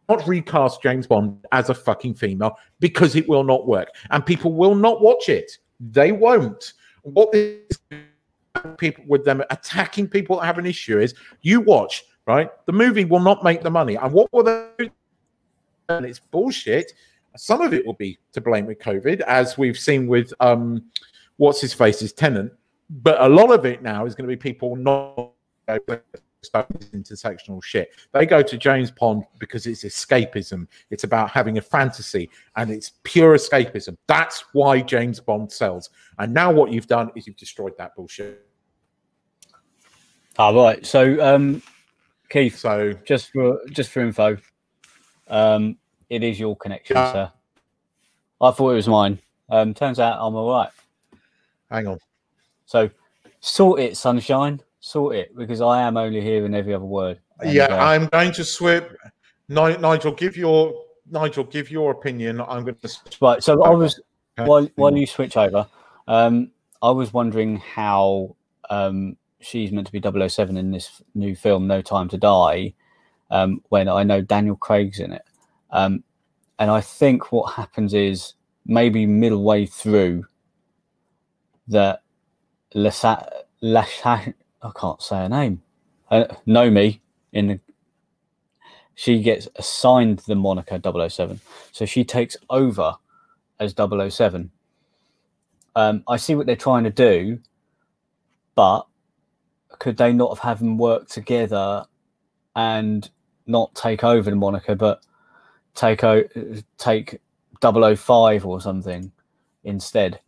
not 0.10 0.28
recast 0.28 0.82
James 0.82 1.08
Bond 1.08 1.38
as 1.52 1.70
a 1.70 1.74
fucking 1.74 2.16
female 2.16 2.58
because 2.80 3.16
it 3.16 3.28
will 3.28 3.44
not 3.44 3.68
work, 3.68 3.90
and 4.12 4.26
people 4.26 4.54
will 4.54 4.76
not 4.76 5.02
watch 5.02 5.30
it. 5.30 5.58
They 5.80 6.12
won't. 6.12 6.74
What 7.04 7.32
this 7.32 7.80
people 8.78 9.04
with 9.08 9.26
them 9.26 9.44
attacking 9.50 10.08
people 10.08 10.40
that 10.40 10.46
have 10.46 10.58
an 10.58 10.66
issue 10.66 11.00
is 11.00 11.14
you 11.42 11.62
watch 11.62 12.04
right. 12.26 12.50
The 12.66 12.72
movie 12.72 13.06
will 13.06 13.20
not 13.20 13.44
make 13.44 13.62
the 13.62 13.72
money, 13.72 13.96
and 13.96 14.12
what 14.12 14.32
will 14.34 14.44
they? 14.44 14.70
do? 14.78 14.90
And 15.90 16.06
it's 16.06 16.20
bullshit. 16.20 16.94
Some 17.36 17.62
of 17.62 17.74
it 17.74 17.86
will 17.86 17.94
be 17.94 18.20
to 18.34 18.42
blame 18.42 18.66
with 18.66 18.80
COVID, 18.80 19.22
as 19.22 19.58
we've 19.58 19.78
seen 19.78 20.08
with 20.08 20.34
um, 20.40 20.84
what's 21.38 21.60
his 21.60 21.74
face's 21.74 22.14
Tenet. 22.14 22.52
But 22.90 23.20
a 23.22 23.28
lot 23.28 23.52
of 23.52 23.66
it 23.66 23.82
now 23.82 24.06
is 24.06 24.16
going 24.16 24.30
to 24.30 24.36
be 24.36 24.40
people 24.40 24.76
not 24.76 25.32
intersectional 26.52 27.64
shit. 27.64 27.90
They 28.12 28.26
go 28.26 28.42
to 28.42 28.58
James 28.58 28.92
Bond 28.92 29.24
because 29.40 29.68
it's 29.68 29.84
escapism. 29.84 30.68
It's 30.90 31.04
about 31.04 31.32
having 31.32 31.58
a 31.58 31.62
fantasy 31.62 32.30
and 32.56 32.72
it's 32.72 32.94
pure 33.04 33.36
escapism. 33.36 33.98
That's 34.08 34.44
why 34.54 34.82
James 34.82 35.20
Bond 35.20 35.52
sells. 35.52 35.90
And 36.20 36.34
now 36.34 36.52
what 36.52 36.72
you've 36.72 36.88
done 36.88 37.12
is 37.16 37.28
you've 37.28 37.38
destroyed 37.38 37.74
that 37.78 37.96
bullshit. 37.96 38.46
All 40.38 40.56
right. 40.56 40.86
So, 40.86 41.24
um, 41.24 41.62
Keith, 42.30 42.58
So 42.58 42.94
just 43.06 43.32
for 43.32 43.60
just 43.70 43.92
for 43.92 44.02
info, 44.02 44.38
um, 45.28 45.78
it 46.10 46.24
is 46.24 46.40
your 46.40 46.56
connection, 46.58 46.96
sir. 46.96 47.32
I 48.42 48.52
thought 48.52 48.72
it 48.72 48.76
was 48.76 48.88
mine. 48.88 49.20
Um, 49.50 49.74
turns 49.74 50.00
out 50.00 50.18
I'm 50.20 50.36
all 50.36 50.50
right. 50.50 50.70
hang 51.70 51.88
on. 51.88 52.00
So, 52.66 52.90
sort 53.40 53.80
it, 53.82 53.98
sunshine. 53.98 54.62
Sort 54.86 55.16
it, 55.16 55.34
because 55.38 55.62
I 55.62 55.82
am 55.82 55.96
only 55.96 56.20
hearing 56.20 56.54
every 56.54 56.74
other 56.74 56.84
word. 56.84 57.20
And, 57.40 57.54
yeah, 57.54 57.66
uh, 57.66 57.86
I'm 57.86 58.08
going 58.08 58.34
to 58.34 58.44
swip. 58.44 58.94
Nigel, 59.48 60.12
give 60.12 60.36
your 60.36 60.74
Nigel, 61.10 61.46
give 61.46 61.72
your 61.72 61.92
opinion. 61.92 62.42
I'm 62.42 62.66
going 62.66 62.76
to. 62.76 62.90
Right. 63.22 63.42
So 63.42 63.64
I 63.64 63.70
was 63.70 64.02
Okay. 64.38 64.50
while 64.50 64.68
while 64.76 64.98
you 64.98 65.06
switch 65.06 65.38
over, 65.38 65.68
um, 66.08 66.52
I 66.82 66.90
was 66.90 67.14
wondering 67.14 67.58
how 67.58 68.36
um, 68.70 69.16
she's 69.40 69.72
meant 69.72 69.88
to 69.88 69.94
be 69.94 70.02
007 70.28 70.58
in 70.58 70.72
this 70.72 71.02
new 71.16 71.34
film, 71.34 71.66
No 71.66 71.82
Time 71.82 72.10
to 72.10 72.18
Die, 72.18 72.74
um, 73.32 73.62
when 73.70 73.88
I 73.88 74.04
know 74.04 74.22
Daniel 74.22 74.58
Craig's 74.58 75.00
in 75.00 75.14
it. 75.14 75.24
Um, 75.70 76.04
and 76.60 76.70
I 76.72 76.82
think 76.82 77.32
what 77.32 77.54
happens 77.54 77.94
is 77.94 78.34
maybe 78.66 79.06
middle 79.06 79.44
way 79.44 79.66
through 79.66 80.26
that 81.68 82.02
Lasa, 82.74 83.46
Lasha, 83.62 84.34
I 84.64 84.72
can't 84.80 85.02
say 85.02 85.18
her 85.18 85.30
name, 85.30 85.62
uh, 86.10 86.26
Nomi 86.48 87.00
in 87.34 87.48
the 87.48 87.60
she 88.96 89.22
gets 89.22 89.48
assigned 89.56 90.20
the 90.20 90.36
moniker 90.36 90.80
007 91.10 91.40
so 91.72 91.86
she 91.86 92.04
takes 92.04 92.38
over 92.50 92.96
as 93.60 93.74
007 93.76 94.52
um, 95.76 96.04
i 96.08 96.18
see 96.18 96.36
what 96.36 96.46
they're 96.46 96.56
trying 96.56 96.84
to 96.84 96.90
do 96.90 97.40
but 98.56 98.86
could 99.80 99.98
they 99.98 100.14
not 100.14 100.30
have 100.38 100.40
had 100.40 100.60
them 100.60 100.78
work 100.78 101.08
together 101.08 101.86
and 102.56 103.10
not 103.48 103.74
take 103.76 104.04
over 104.04 104.30
the 104.30 104.36
moniker 104.36 104.76
but 104.76 105.04
take 105.76 106.04
o- 106.04 106.24
take 106.78 107.20
005 107.62 108.46
or 108.46 108.62
something 108.62 109.12
instead 109.64 110.20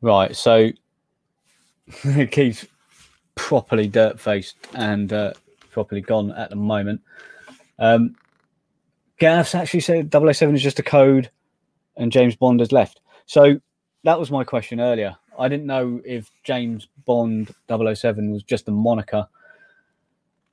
right 0.00 0.34
so 0.34 0.70
keith's 2.30 2.66
properly 3.38 3.88
dirt 3.88 4.20
faced 4.20 4.56
and 4.74 5.12
uh, 5.12 5.32
properly 5.70 6.00
gone 6.00 6.32
at 6.32 6.50
the 6.50 6.56
moment. 6.56 7.00
Um, 7.78 8.16
Gav's 9.18 9.54
actually 9.54 9.80
said 9.80 10.12
007 10.12 10.54
is 10.54 10.62
just 10.62 10.80
a 10.80 10.82
code 10.82 11.30
and 11.96 12.12
James 12.12 12.36
Bond 12.36 12.60
has 12.60 12.72
left. 12.72 13.00
So 13.26 13.60
that 14.04 14.18
was 14.18 14.30
my 14.30 14.44
question 14.44 14.80
earlier. 14.80 15.16
I 15.38 15.48
didn't 15.48 15.66
know 15.66 16.00
if 16.04 16.30
James 16.42 16.88
Bond 17.04 17.54
007 17.68 18.32
was 18.32 18.42
just 18.42 18.68
a 18.68 18.72
moniker 18.72 19.26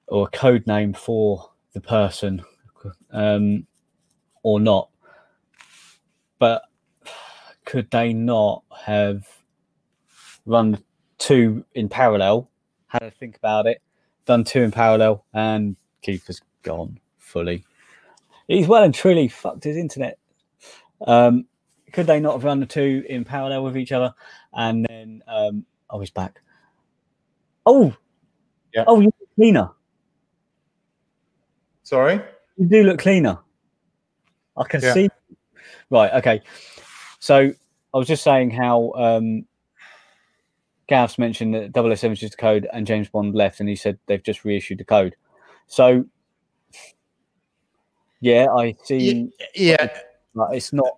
or 0.08 0.28
a 0.28 0.38
code 0.38 0.66
name 0.68 0.94
for 0.94 1.50
the 1.74 1.82
person 1.82 2.44
um, 3.12 3.66
or 4.44 4.60
not. 4.60 4.90
But 6.38 6.64
could 7.66 7.90
they 7.90 8.14
not 8.14 8.64
have 8.86 9.28
run 10.46 10.82
two 11.18 11.66
in 11.74 11.90
parallel 11.90 12.50
had 12.88 13.04
a 13.04 13.12
think 13.12 13.36
about 13.38 13.68
it, 13.68 13.82
done 14.26 14.44
two 14.44 14.62
in 14.62 14.72
parallel, 14.72 15.26
and 15.34 15.76
has 16.06 16.42
gone 16.62 17.00
fully. 17.18 17.66
He's 18.48 18.68
well 18.68 18.84
and 18.84 18.94
truly 18.94 19.28
fucked 19.28 19.64
his 19.64 19.76
internet. 19.76 20.18
Um, 21.06 21.46
could 21.92 22.06
they 22.08 22.20
not 22.20 22.34
have 22.34 22.44
run 22.44 22.60
the 22.60 22.66
two 22.66 23.04
in 23.10 23.26
parallel 23.26 23.64
with 23.64 23.76
each 23.76 23.92
other? 23.92 24.14
And 24.54 24.86
then, 24.88 25.24
um, 25.28 25.66
oh, 25.90 26.00
he's 26.00 26.12
back. 26.12 26.42
Oh, 27.66 27.96
Yeah. 28.74 28.84
Oh, 28.88 29.00
you 29.00 29.06
look 29.20 29.30
cleaner. 29.36 29.72
Sorry. 31.84 32.22
You 32.58 32.68
do 32.68 32.84
look 32.84 33.00
cleaner. 33.00 33.40
I 34.58 34.64
can 34.66 34.82
Yeah. 34.82 34.94
see. 34.94 35.10
Right. 35.90 36.14
Okay. 36.14 36.42
So 37.20 37.52
I 37.94 37.98
was 37.98 38.08
just 38.08 38.24
saying 38.24 38.52
how 38.52 38.92
um, 38.92 39.46
Gav's 40.88 41.18
mentioned 41.18 41.54
that 41.56 41.74
007 41.98 42.14
is 42.14 42.20
just 42.20 42.34
a 42.36 42.38
code 42.38 42.68
and 42.74 42.86
James 42.86 43.10
Bond 43.10 43.34
left, 43.36 43.60
and 43.60 43.68
he 43.70 43.76
said 43.76 43.98
they've 44.06 44.22
just 44.24 44.46
reissued 44.46 44.78
the 44.78 44.84
code. 44.86 45.16
So, 45.68 46.06
yeah, 48.22 48.48
I 48.56 48.76
see. 48.84 49.30
Yeah, 49.56 49.88
Like, 50.34 50.58
it's 50.58 50.74
not. 50.74 50.94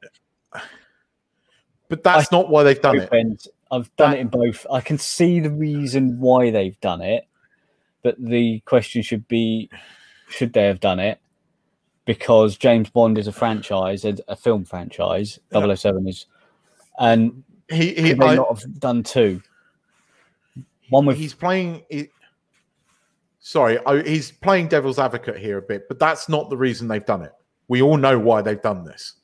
but 1.90 2.04
that's 2.04 2.32
not 2.32 2.50
why 2.50 2.64
they've 2.64 2.82
done 2.82 3.00
it. 3.00 3.10
ends. 3.14 3.48
I've 3.72 3.94
done 3.98 4.12
That- 4.12 4.18
it 4.18 4.22
in 4.22 4.28
both. 4.28 4.66
I 4.72 4.82
can 4.82 4.98
see 4.98 5.40
the 5.40 5.50
reason 5.52 6.20
why 6.20 6.52
they've 6.52 6.80
done 6.82 7.02
it, 7.02 7.26
but 8.02 8.16
the 8.20 8.60
question 8.62 9.02
should 9.02 9.28
be: 9.28 9.70
Should 10.30 10.54
they 10.54 10.66
have 10.66 10.80
done 10.80 11.00
it? 11.00 11.20
because 12.06 12.56
James 12.56 12.90
Bond 12.90 13.18
is 13.18 13.28
a 13.28 13.34
franchise, 13.34 14.06
a, 14.06 14.16
a 14.30 14.36
film 14.38 14.64
franchise. 14.64 15.40
Yeah. 15.52 15.76
007 15.76 16.08
is, 16.08 16.26
and 17.00 17.44
He, 17.70 17.88
he 17.96 18.10
could 18.12 18.20
they 18.20 18.26
I- 18.28 18.36
not 18.36 18.48
have 18.62 18.80
done 18.80 19.04
two? 19.04 19.42
One 20.90 21.06
with 21.06 21.18
he's 21.18 21.34
playing. 21.34 21.84
He, 21.90 22.10
sorry, 23.40 23.80
I, 23.86 24.02
he's 24.04 24.32
playing 24.32 24.68
devil's 24.68 25.00
advocate 25.00 25.38
here 25.38 25.58
a 25.58 25.62
bit, 25.62 25.88
but 25.88 26.00
that's 26.00 26.30
not 26.30 26.50
the 26.50 26.58
reason 26.58 26.88
they've 26.88 27.06
done 27.06 27.24
it. 27.24 27.34
We 27.68 27.82
all 27.82 27.98
know 27.98 28.18
why 28.18 28.42
they've 28.42 28.62
done 28.62 28.84
this. 28.84 29.16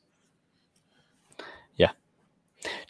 Yeah. 1.76 1.92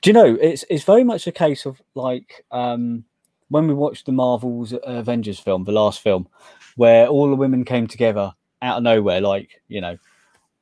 Do 0.01 0.09
you 0.09 0.13
know 0.13 0.37
it's 0.41 0.65
it's 0.69 0.83
very 0.83 1.03
much 1.03 1.27
a 1.27 1.31
case 1.31 1.65
of 1.65 1.81
like 1.95 2.45
um, 2.51 3.03
when 3.49 3.67
we 3.67 3.73
watched 3.73 4.05
the 4.05 4.11
Marvel's 4.11 4.73
Avengers 4.83 5.39
film, 5.39 5.63
the 5.63 5.71
last 5.71 6.01
film, 6.01 6.27
where 6.75 7.07
all 7.07 7.29
the 7.29 7.35
women 7.35 7.63
came 7.65 7.87
together 7.87 8.33
out 8.61 8.77
of 8.77 8.83
nowhere, 8.83 9.21
like 9.21 9.61
you 9.67 9.81
know, 9.81 9.97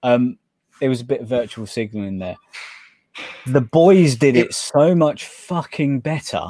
um, 0.04 0.38
there 0.80 0.90
was 0.90 1.02
a 1.02 1.06
bit 1.06 1.22
of 1.22 1.28
virtual 1.28 1.66
signaling 1.66 2.20
there. 2.20 2.36
The 3.48 3.62
boys 3.62 4.16
did 4.16 4.36
it 4.36 4.54
so 4.54 4.96
much 4.96 5.26
fucking 5.26 6.00
better, 6.00 6.44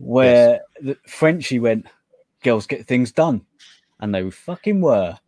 where 0.00 0.62
the 0.80 0.96
Frenchie 1.06 1.58
went, 1.58 1.86
"Girls 2.42 2.66
get 2.66 2.86
things 2.86 3.12
done," 3.12 3.44
and 4.00 4.14
they 4.14 4.28
fucking 4.30 4.80
were, 4.80 5.18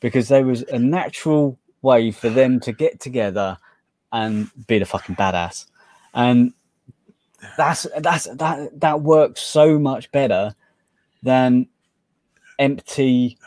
because 0.00 0.28
there 0.28 0.44
was 0.44 0.62
a 0.62 0.78
natural 0.78 1.58
way 1.82 2.10
for 2.10 2.28
them 2.28 2.60
to 2.60 2.72
get 2.72 3.00
together 3.00 3.56
and 4.12 4.50
be 4.66 4.78
the 4.78 4.84
fucking 4.84 5.16
badass. 5.16 5.66
And 6.14 6.52
that's 7.56 7.86
that's 7.98 8.24
that 8.24 8.80
that 8.80 9.00
works 9.02 9.40
so 9.40 9.78
much 9.78 10.10
better 10.10 10.54
than 11.22 11.68
empty 12.58 13.38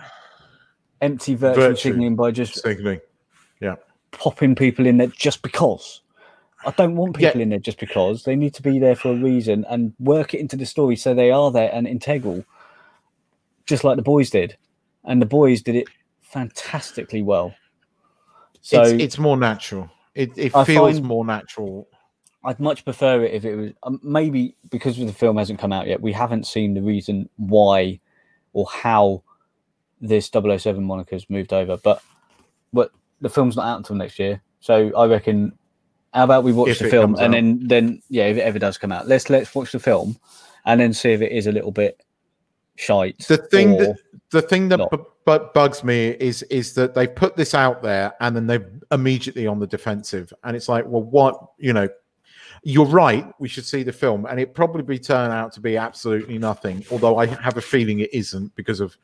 empty 1.01 1.35
virtual 1.35 1.75
signaling 1.75 2.15
by 2.15 2.31
just 2.31 2.61
Signaling. 2.61 3.01
popping 4.11 4.55
people 4.55 4.85
in 4.85 4.97
there 4.97 5.07
just 5.07 5.41
because 5.41 6.01
i 6.65 6.71
don't 6.71 6.95
want 6.95 7.17
Yeah. 7.19 7.29
people 7.29 7.41
in 7.41 7.49
there 7.49 7.59
just 7.59 7.79
because 7.79 8.23
they 8.23 8.35
need 8.35 8.53
to 8.55 8.61
be 8.61 8.79
there 8.79 8.95
for 8.95 9.11
a 9.11 9.15
reason 9.15 9.65
and 9.69 9.93
work 9.99 10.33
it 10.33 10.39
into 10.39 10.55
the 10.55 10.65
story 10.65 10.95
so 10.95 11.13
they 11.13 11.31
are 11.31 11.51
there 11.51 11.69
and 11.73 11.87
integral 11.87 12.43
just 13.65 13.83
like 13.83 13.95
the 13.95 14.01
boys 14.03 14.29
did 14.29 14.57
and 15.05 15.21
the 15.21 15.25
boys 15.25 15.61
did 15.61 15.75
it 15.75 15.87
fantastically 16.21 17.21
well 17.21 17.53
so 18.61 18.83
it's, 18.83 19.03
it's 19.03 19.17
more 19.17 19.37
natural. 19.37 19.89
It, 20.13 20.37
it 20.37 20.53
feels 20.65 21.01
more 21.01 21.25
natural. 21.25 21.87
I'd 22.43 22.59
much 22.59 22.83
prefer 22.83 23.23
it 23.23 23.33
if 23.33 23.45
it 23.45 23.55
was 23.55 23.71
um, 23.83 23.99
maybe 24.03 24.55
because 24.69 24.97
the 24.97 25.11
film 25.11 25.37
hasn't 25.37 25.59
come 25.59 25.73
out 25.73 25.87
yet. 25.87 26.01
We 26.01 26.11
haven't 26.11 26.45
seen 26.47 26.73
the 26.73 26.81
reason 26.81 27.27
why 27.37 27.99
or 28.53 28.67
how 28.67 29.23
this 29.99 30.29
007 30.31 30.83
moniker's 30.83 31.29
moved 31.29 31.53
over, 31.53 31.77
but 31.77 32.01
but 32.73 32.91
the 33.19 33.29
film's 33.29 33.55
not 33.55 33.65
out 33.65 33.77
until 33.77 33.95
next 33.95 34.19
year. 34.19 34.41
So 34.59 34.91
I 34.95 35.05
reckon, 35.07 35.53
how 36.13 36.23
about 36.25 36.43
we 36.43 36.51
watch 36.51 36.69
If 36.69 36.79
the 36.79 36.89
film 36.89 37.15
and 37.15 37.23
out. 37.23 37.31
then 37.31 37.67
then 37.67 38.01
yeah, 38.09 38.25
if 38.25 38.37
it 38.37 38.41
ever 38.41 38.59
does 38.59 38.77
come 38.77 38.91
out, 38.91 39.07
let's 39.07 39.29
let's 39.29 39.53
watch 39.55 39.71
the 39.71 39.79
film 39.79 40.17
and 40.65 40.79
then 40.79 40.93
see 40.93 41.11
if 41.11 41.21
it 41.21 41.31
is 41.31 41.47
a 41.47 41.51
little 41.51 41.71
bit 41.71 42.03
shite. 42.75 43.19
The 43.27 43.37
thing 43.37 43.77
that 43.77 43.97
the 44.31 44.41
thing 44.41 44.69
that 44.69 44.77
bu- 44.89 45.05
bu- 45.25 45.47
bugs 45.53 45.83
me 45.83 46.09
is 46.19 46.43
is 46.43 46.73
that 46.73 46.93
they 46.93 47.07
put 47.07 47.35
this 47.35 47.53
out 47.53 47.81
there 47.81 48.13
and 48.19 48.35
then 48.35 48.47
they're 48.47 48.69
immediately 48.91 49.47
on 49.47 49.59
the 49.59 49.67
defensive, 49.67 50.33
and 50.43 50.55
it's 50.55 50.69
like, 50.69 50.85
well, 50.85 51.03
what 51.03 51.37
you 51.57 51.73
know. 51.73 51.87
You're 52.63 52.85
right. 52.85 53.25
We 53.39 53.47
should 53.47 53.65
see 53.65 53.81
the 53.81 53.91
film, 53.91 54.27
and 54.27 54.39
it 54.39 54.53
probably 54.53 54.99
turn 54.99 55.31
out 55.31 55.51
to 55.53 55.59
be 55.59 55.77
absolutely 55.77 56.37
nothing. 56.37 56.85
Although 56.91 57.17
I 57.17 57.25
have 57.25 57.57
a 57.57 57.61
feeling 57.61 58.01
it 58.01 58.13
isn't 58.13 58.53
because 58.55 58.79
of 58.79 58.95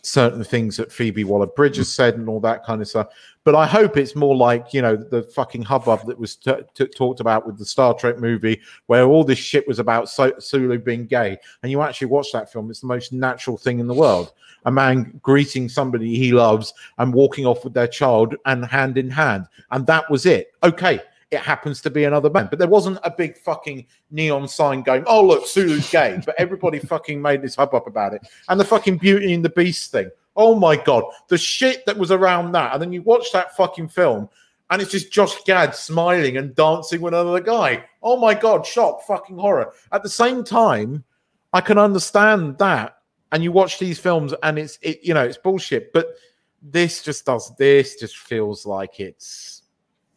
certain 0.00 0.42
things 0.42 0.78
that 0.78 0.90
Phoebe 0.90 1.22
Waller-Bridge's 1.24 1.92
said 1.92 2.14
and 2.14 2.26
all 2.26 2.40
that 2.40 2.64
kind 2.64 2.80
of 2.80 2.88
stuff. 2.88 3.08
But 3.46 3.54
I 3.54 3.64
hope 3.64 3.96
it's 3.96 4.16
more 4.16 4.34
like 4.34 4.74
you 4.74 4.82
know 4.82 4.96
the 4.96 5.22
fucking 5.22 5.62
hubbub 5.62 6.04
that 6.06 6.18
was 6.18 6.34
t- 6.34 6.52
t- 6.74 6.88
talked 6.88 7.20
about 7.20 7.46
with 7.46 7.58
the 7.58 7.64
Star 7.64 7.94
Trek 7.94 8.18
movie, 8.18 8.60
where 8.86 9.04
all 9.04 9.22
this 9.22 9.38
shit 9.38 9.68
was 9.68 9.78
about 9.78 10.08
so- 10.08 10.36
Sulu 10.40 10.80
being 10.80 11.06
gay, 11.06 11.38
and 11.62 11.70
you 11.70 11.80
actually 11.80 12.08
watch 12.08 12.32
that 12.32 12.50
film. 12.52 12.68
It's 12.72 12.80
the 12.80 12.88
most 12.88 13.12
natural 13.12 13.56
thing 13.56 13.78
in 13.78 13.86
the 13.86 13.94
world. 13.94 14.32
A 14.64 14.72
man 14.72 15.20
greeting 15.22 15.68
somebody 15.68 16.16
he 16.16 16.32
loves 16.32 16.74
and 16.98 17.14
walking 17.14 17.46
off 17.46 17.62
with 17.62 17.72
their 17.72 17.86
child 17.86 18.34
and 18.46 18.66
hand 18.66 18.98
in 18.98 19.08
hand, 19.08 19.46
and 19.70 19.86
that 19.86 20.10
was 20.10 20.26
it. 20.26 20.52
Okay. 20.64 21.00
It 21.30 21.38
happens 21.38 21.80
to 21.82 21.90
be 21.90 22.02
another 22.02 22.30
man, 22.30 22.48
but 22.50 22.58
there 22.58 22.68
wasn't 22.68 22.98
a 23.04 23.10
big 23.12 23.36
fucking 23.38 23.86
neon 24.10 24.48
sign 24.48 24.82
going, 24.82 25.04
"Oh 25.06 25.24
look, 25.24 25.46
Sulu's 25.46 25.88
gay," 25.88 26.20
but 26.26 26.34
everybody 26.36 26.78
fucking 26.94 27.22
made 27.22 27.42
this 27.42 27.54
hubbub 27.54 27.86
about 27.86 28.12
it. 28.12 28.22
And 28.48 28.58
the 28.58 28.64
fucking 28.64 28.98
Beauty 28.98 29.34
and 29.34 29.44
the 29.44 29.50
Beast 29.50 29.92
thing. 29.92 30.10
Oh 30.36 30.54
my 30.54 30.76
god, 30.76 31.04
the 31.28 31.38
shit 31.38 31.84
that 31.86 31.96
was 31.96 32.10
around 32.10 32.52
that. 32.52 32.72
And 32.72 32.82
then 32.82 32.92
you 32.92 33.02
watch 33.02 33.32
that 33.32 33.56
fucking 33.56 33.88
film, 33.88 34.28
and 34.70 34.82
it's 34.82 34.92
just 34.92 35.12
Josh 35.12 35.42
Gad 35.44 35.74
smiling 35.74 36.36
and 36.36 36.54
dancing 36.54 37.00
with 37.00 37.14
another 37.14 37.40
guy. 37.40 37.84
Oh 38.02 38.16
my 38.16 38.34
god, 38.34 38.66
shock, 38.66 39.02
fucking 39.06 39.38
horror. 39.38 39.72
At 39.92 40.02
the 40.02 40.10
same 40.10 40.44
time, 40.44 41.04
I 41.52 41.60
can 41.60 41.78
understand 41.78 42.58
that. 42.58 42.98
And 43.32 43.42
you 43.42 43.50
watch 43.50 43.78
these 43.78 43.98
films, 43.98 44.34
and 44.42 44.58
it's 44.58 44.78
it, 44.82 45.00
you 45.02 45.14
know, 45.14 45.24
it's 45.24 45.38
bullshit. 45.38 45.92
But 45.92 46.14
this 46.62 47.02
just 47.02 47.24
does. 47.26 47.54
This 47.56 47.96
just 47.96 48.16
feels 48.18 48.66
like 48.66 49.00
it's 49.00 49.62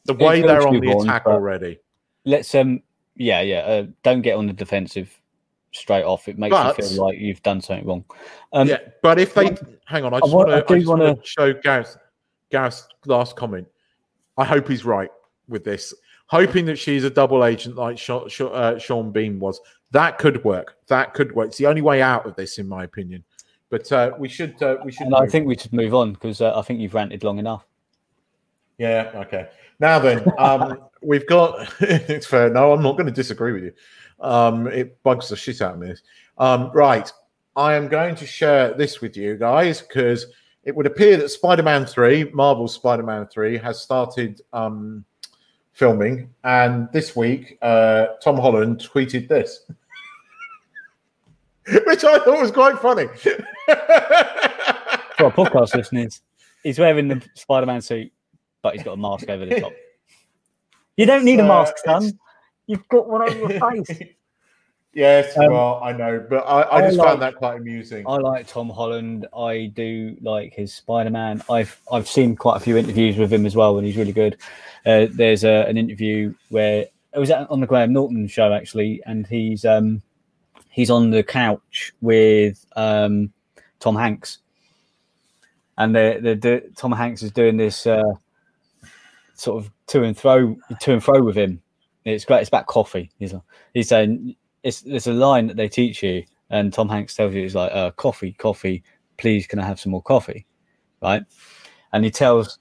the 0.05 0.13
way 0.13 0.41
feels 0.41 0.47
they're 0.47 0.67
on 0.67 0.79
the 0.79 0.91
attack 0.91 1.25
already. 1.25 1.79
let's 2.25 2.53
um 2.55 2.81
yeah 3.15 3.41
yeah 3.41 3.59
uh, 3.59 3.85
don't 4.03 4.21
get 4.21 4.35
on 4.35 4.47
the 4.47 4.53
defensive 4.53 5.18
straight 5.71 6.03
off. 6.03 6.27
It 6.27 6.37
makes 6.37 6.51
But- 6.51 6.77
you 6.77 6.83
feel 6.85 7.05
like 7.05 7.19
you've 7.19 7.43
done 7.43 7.61
something 7.61 7.85
wrong. 7.85 8.05
Um, 8.53 8.67
yeah, 8.67 8.77
but 9.01 9.19
if 9.19 9.33
they 9.33 9.55
hang 9.85 10.03
on, 10.03 10.13
I 10.13 10.19
just 10.19 10.33
want 10.33 10.49
to 10.49 10.63
do 10.67 10.73
I 10.73 10.77
just 10.77 10.87
want 10.89 11.01
wanna- 11.01 11.15
to 11.15 11.21
show 11.25 11.53
Gareth 11.53 11.97
Gareth's 12.51 12.87
last 13.05 13.35
comment. 13.35 13.67
I 14.37 14.45
hope 14.45 14.67
he's 14.67 14.85
right 14.85 15.11
with 15.47 15.63
this. 15.63 15.93
Hoping 16.27 16.65
that 16.65 16.77
she's 16.77 17.03
a 17.03 17.09
double 17.09 17.43
agent 17.43 17.75
like 17.75 17.97
Sha- 17.97 18.25
uh, 18.25 18.77
Sean 18.77 19.11
Bean 19.11 19.39
was. 19.39 19.59
That 19.91 20.19
could 20.19 20.43
work. 20.43 20.77
That 20.87 21.15
could 21.15 21.33
work. 21.35 21.47
It's 21.47 21.57
the 21.57 21.65
only 21.65 21.81
way 21.81 22.01
out 22.01 22.25
of 22.27 22.35
this, 22.35 22.59
in 22.59 22.67
my 22.67 22.83
opinion. 22.83 23.23
But 23.71 23.91
uh, 23.91 24.11
we 24.19 24.29
should 24.29 24.61
uh, 24.61 24.77
we 24.85 24.91
should. 24.91 25.11
I 25.13 25.25
think 25.27 25.47
we 25.47 25.57
should 25.57 25.73
move 25.73 25.93
on 25.95 26.13
because 26.13 26.41
uh, 26.41 26.57
I 26.57 26.61
think 26.61 26.79
you've 26.79 26.93
ranted 26.93 27.23
long 27.23 27.39
enough. 27.39 27.65
Yeah. 28.77 29.11
Okay. 29.15 29.47
Now 29.79 29.99
then, 29.99 30.25
um, 30.37 30.79
we've 31.01 31.27
got. 31.27 31.73
it's 31.79 32.25
fair. 32.25 32.49
No, 32.49 32.73
I'm 32.73 32.83
not 32.83 32.93
going 32.93 33.07
to 33.07 33.11
disagree 33.11 33.53
with 33.53 33.63
you. 33.63 33.73
Um, 34.19 34.67
it 34.67 35.01
bugs 35.03 35.29
the 35.29 35.35
shit 35.35 35.61
out 35.61 35.75
of 35.75 35.79
me. 35.79 35.93
Um, 36.37 36.71
right. 36.73 37.11
I 37.55 37.73
am 37.73 37.87
going 37.87 38.15
to 38.15 38.25
share 38.25 38.73
this 38.73 39.01
with 39.01 39.17
you 39.17 39.35
guys 39.35 39.81
because 39.81 40.27
it 40.63 40.75
would 40.75 40.85
appear 40.85 41.17
that 41.17 41.29
Spider-Man 41.29 41.85
Three, 41.85 42.25
Marvel's 42.31 42.73
Spider-Man 42.73 43.27
Three, 43.27 43.57
has 43.57 43.81
started 43.81 44.41
um, 44.53 45.03
filming, 45.73 46.29
and 46.43 46.87
this 46.93 47.15
week 47.15 47.57
uh, 47.61 48.07
Tom 48.23 48.37
Holland 48.37 48.79
tweeted 48.79 49.27
this, 49.27 49.65
which 51.85 52.03
I 52.03 52.19
thought 52.19 52.41
was 52.41 52.51
quite 52.51 52.79
funny. 52.79 53.07
For 55.17 55.25
our 55.25 55.31
podcast 55.31 55.75
listeners, 55.75 56.21
he's 56.63 56.79
wearing 56.79 57.07
the 57.07 57.21
Spider-Man 57.33 57.81
suit, 57.81 58.11
but 58.61 58.73
he's 58.75 58.83
got 58.83 58.93
a 58.93 58.97
mask 58.97 59.29
over 59.29 59.45
the 59.45 59.59
top. 59.59 59.73
You 60.97 61.05
don't 61.05 61.23
need 61.23 61.39
a 61.39 61.43
mask, 61.47 61.75
it's- 61.85 62.03
son. 62.03 62.19
You've 62.67 62.85
got 62.89 63.07
one 63.07 63.21
over 63.21 63.53
your 63.53 63.71
face. 63.85 64.01
yes, 64.93 65.37
Um, 65.37 65.53
well, 65.53 65.79
I 65.81 65.93
know, 65.93 66.25
but 66.29 66.39
I, 66.39 66.61
I 66.63 66.75
I 66.77 66.81
just 66.81 66.97
like- 66.97 67.07
found 67.07 67.21
that 67.21 67.35
quite 67.35 67.55
amusing. 67.57 68.05
I 68.05 68.17
like 68.17 68.47
Tom 68.47 68.69
Holland. 68.69 69.25
I 69.33 69.71
do 69.73 70.17
like 70.21 70.53
his 70.53 70.73
Spider-Man. 70.73 71.41
I've 71.49 71.79
I've 71.89 72.05
seen 72.07 72.35
quite 72.35 72.57
a 72.57 72.59
few 72.59 72.75
interviews 72.75 73.15
with 73.15 73.31
him 73.31 73.45
as 73.45 73.55
well, 73.55 73.77
and 73.77 73.87
he's 73.87 73.95
really 73.95 74.11
good. 74.11 74.35
Uh, 74.85 75.07
there's 75.11 75.45
a, 75.45 75.65
an 75.69 75.77
interview 75.77 76.33
where 76.49 76.85
it 77.13 77.17
was 77.19 77.31
on 77.31 77.61
the 77.61 77.65
Graham 77.67 77.93
Norton 77.93 78.27
show 78.27 78.51
actually, 78.51 79.01
and 79.05 79.25
he's 79.25 79.63
um 79.63 80.01
he's 80.69 80.89
on 80.91 81.11
the 81.11 81.23
couch 81.23 81.93
with 82.01 82.65
um 82.75 83.31
Tom 83.79 83.95
Hanks, 83.95 84.39
and 85.77 85.95
the 85.95 86.19
the, 86.21 86.35
the 86.35 86.71
Tom 86.75 86.91
Hanks 86.91 87.23
is 87.23 87.31
doing 87.31 87.55
this 87.55 87.87
uh, 87.87 88.03
sort 89.39 89.63
of 89.63 89.71
to 89.87 90.03
and 90.03 90.17
fro 90.17 90.55
to 90.81 90.93
and 90.93 91.03
fro 91.03 91.23
with 91.23 91.37
him. 91.37 91.61
It's 92.05 92.25
great. 92.25 92.41
It's 92.41 92.49
about 92.49 92.67
coffee. 92.67 93.11
He's 93.19 93.33
he's 93.73 93.89
saying 93.89 94.35
it's 94.63 94.81
there's 94.81 95.07
a 95.07 95.13
line 95.13 95.47
that 95.47 95.57
they 95.57 95.69
teach 95.69 96.03
you, 96.03 96.23
and 96.49 96.73
Tom 96.73 96.89
Hanks 96.89 97.15
tells 97.15 97.33
you 97.33 97.45
it's 97.45 97.55
like 97.55 97.71
uh, 97.71 97.91
coffee, 97.91 98.33
coffee. 98.33 98.83
Please, 99.17 99.47
can 99.47 99.59
I 99.59 99.65
have 99.65 99.79
some 99.79 99.91
more 99.91 100.01
coffee? 100.01 100.45
Right, 101.01 101.23
and 101.93 102.03
he 102.03 102.11
tells 102.11 102.59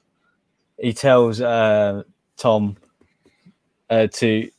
he 0.78 0.92
tells 0.92 1.40
uh, 1.40 2.02
Tom 2.36 2.76
uh, 3.90 4.06
to 4.14 4.50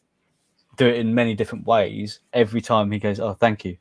do 0.77 0.87
it 0.87 0.95
in 0.95 1.13
many 1.13 1.35
different 1.35 1.65
ways. 1.65 2.19
Every 2.33 2.61
time 2.61 2.91
he 2.91 2.99
goes, 2.99 3.19
"Oh, 3.19 3.33
thank 3.33 3.65
you," 3.65 3.77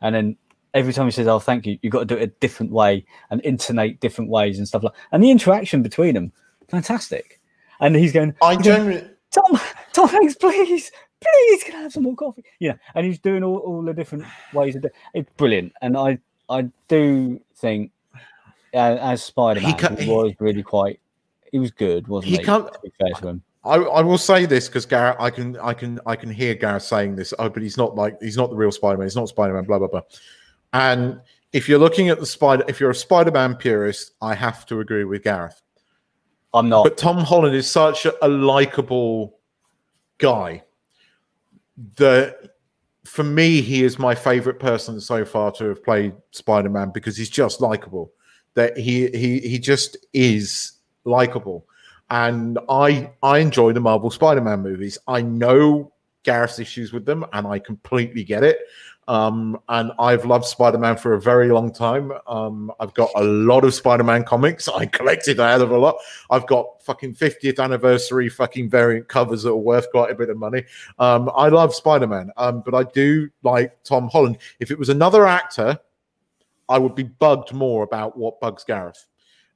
and 0.00 0.14
then 0.14 0.36
every 0.74 0.92
time 0.92 1.06
he 1.06 1.12
says, 1.12 1.26
"Oh, 1.26 1.38
thank 1.38 1.66
you," 1.66 1.78
you've 1.82 1.92
got 1.92 2.00
to 2.00 2.14
do 2.14 2.16
it 2.16 2.22
a 2.22 2.32
different 2.40 2.72
way 2.72 3.04
and 3.30 3.40
intonate 3.42 4.00
different 4.00 4.30
ways 4.30 4.58
and 4.58 4.66
stuff 4.66 4.82
like. 4.82 4.94
And 5.12 5.22
the 5.22 5.30
interaction 5.30 5.82
between 5.82 6.14
them, 6.14 6.32
fantastic. 6.68 7.35
And 7.80 7.94
he's 7.96 8.12
going, 8.12 8.34
I 8.42 8.56
genuinely, 8.56 9.08
Tom, 9.30 9.60
Tom 9.92 10.08
Hanks, 10.08 10.34
please, 10.34 10.90
please, 11.20 11.64
can 11.64 11.76
I 11.76 11.82
have 11.82 11.92
some 11.92 12.04
more 12.04 12.14
coffee? 12.14 12.44
Yeah, 12.58 12.74
and 12.94 13.04
he's 13.06 13.18
doing 13.18 13.42
all, 13.42 13.58
all 13.58 13.82
the 13.82 13.92
different 13.92 14.24
ways 14.52 14.76
of 14.76 14.82
doing 14.82 14.94
It's 15.14 15.30
brilliant, 15.36 15.72
and 15.82 15.96
I 15.96 16.18
I 16.48 16.68
do 16.88 17.40
think 17.56 17.90
uh, 18.74 18.98
as 19.00 19.22
Spider 19.24 19.60
Man, 19.60 19.74
He 19.98 20.04
he, 20.04 20.10
was 20.10 20.32
really 20.38 20.62
quite 20.62 21.00
he 21.52 21.58
was 21.58 21.70
good, 21.70 22.06
wasn't 22.08 22.32
He 22.32 22.38
he? 22.38 22.44
can't- 22.44 22.72
To 22.72 22.80
be 22.82 22.92
fair 22.98 23.12
to 23.20 23.28
him. 23.28 23.42
I, 23.64 23.74
I 23.78 24.00
will 24.00 24.18
say 24.18 24.46
this 24.46 24.68
because 24.68 24.86
Gareth, 24.86 25.16
I 25.18 25.28
can, 25.28 25.56
I 25.58 25.74
can, 25.74 25.98
I 26.06 26.14
can 26.14 26.30
hear 26.30 26.54
Gareth 26.54 26.84
saying 26.84 27.16
this. 27.16 27.34
Oh, 27.40 27.48
but 27.48 27.62
he's 27.64 27.76
not 27.76 27.96
like 27.96 28.16
he's 28.22 28.36
not 28.36 28.48
the 28.50 28.54
real 28.54 28.70
Spider-Man. 28.70 29.04
He's 29.06 29.16
not 29.16 29.28
Spider-Man. 29.28 29.64
Blah 29.64 29.80
blah 29.80 29.88
blah. 29.88 30.02
And 30.72 31.20
if 31.52 31.68
you're 31.68 31.78
looking 31.80 32.08
at 32.08 32.20
the 32.20 32.26
spider, 32.26 32.64
if 32.68 32.78
you're 32.78 32.90
a 32.90 32.94
Spider-Man 32.94 33.56
purist, 33.56 34.12
I 34.22 34.36
have 34.36 34.66
to 34.66 34.78
agree 34.78 35.02
with 35.02 35.24
Gareth. 35.24 35.62
I'm 36.56 36.68
not. 36.68 36.84
But 36.84 36.96
Tom 36.96 37.18
Holland 37.18 37.54
is 37.54 37.70
such 37.70 38.06
a, 38.22 38.28
likable 38.28 39.38
guy 40.18 40.62
that 41.96 42.54
for 43.04 43.22
me, 43.22 43.60
he 43.60 43.84
is 43.84 43.98
my 43.98 44.14
favorite 44.14 44.58
person 44.58 45.00
so 45.00 45.24
far 45.24 45.52
to 45.52 45.64
have 45.66 45.84
played 45.84 46.14
Spider 46.32 46.70
Man 46.70 46.90
because 46.92 47.16
he's 47.16 47.30
just 47.30 47.60
likable. 47.60 48.12
That 48.54 48.76
he 48.76 49.08
he 49.08 49.38
he 49.40 49.58
just 49.58 49.98
is 50.14 50.72
likable, 51.04 51.66
and 52.08 52.58
I 52.70 53.12
I 53.22 53.38
enjoy 53.38 53.72
the 53.72 53.80
Marvel 53.80 54.10
Spider 54.10 54.40
Man 54.40 54.62
movies. 54.62 54.96
I 55.06 55.20
know 55.20 55.92
Gareth's 56.24 56.58
issues 56.58 56.92
with 56.92 57.04
them, 57.04 57.26
and 57.34 57.46
I 57.46 57.58
completely 57.58 58.24
get 58.24 58.42
it. 58.42 58.58
Um, 59.08 59.60
and 59.68 59.92
I've 59.98 60.24
loved 60.24 60.44
Spider 60.44 60.78
Man 60.78 60.96
for 60.96 61.14
a 61.14 61.20
very 61.20 61.48
long 61.48 61.72
time. 61.72 62.12
Um, 62.26 62.72
I've 62.80 62.92
got 62.94 63.10
a 63.14 63.22
lot 63.22 63.64
of 63.64 63.72
Spider 63.72 64.02
Man 64.02 64.24
comics. 64.24 64.68
I 64.74 64.86
collected 64.86 65.38
a 65.38 65.48
hell 65.48 65.62
of 65.62 65.70
a 65.70 65.78
lot. 65.78 65.96
I've 66.30 66.46
got 66.46 66.82
fucking 66.82 67.14
50th 67.14 67.62
anniversary 67.62 68.28
fucking 68.28 68.68
variant 68.68 69.08
covers 69.08 69.44
that 69.44 69.50
are 69.50 69.56
worth 69.56 69.90
quite 69.90 70.10
a 70.10 70.14
bit 70.14 70.30
of 70.30 70.36
money. 70.36 70.64
Um, 70.98 71.30
I 71.36 71.48
love 71.48 71.74
Spider 71.74 72.06
Man, 72.06 72.30
um, 72.36 72.62
but 72.64 72.74
I 72.74 72.82
do 72.84 73.28
like 73.42 73.82
Tom 73.84 74.08
Holland. 74.08 74.38
If 74.60 74.70
it 74.70 74.78
was 74.78 74.88
another 74.88 75.26
actor, 75.26 75.78
I 76.68 76.78
would 76.78 76.94
be 76.94 77.04
bugged 77.04 77.52
more 77.52 77.84
about 77.84 78.16
what 78.16 78.40
bugs 78.40 78.64
Gareth. 78.64 79.06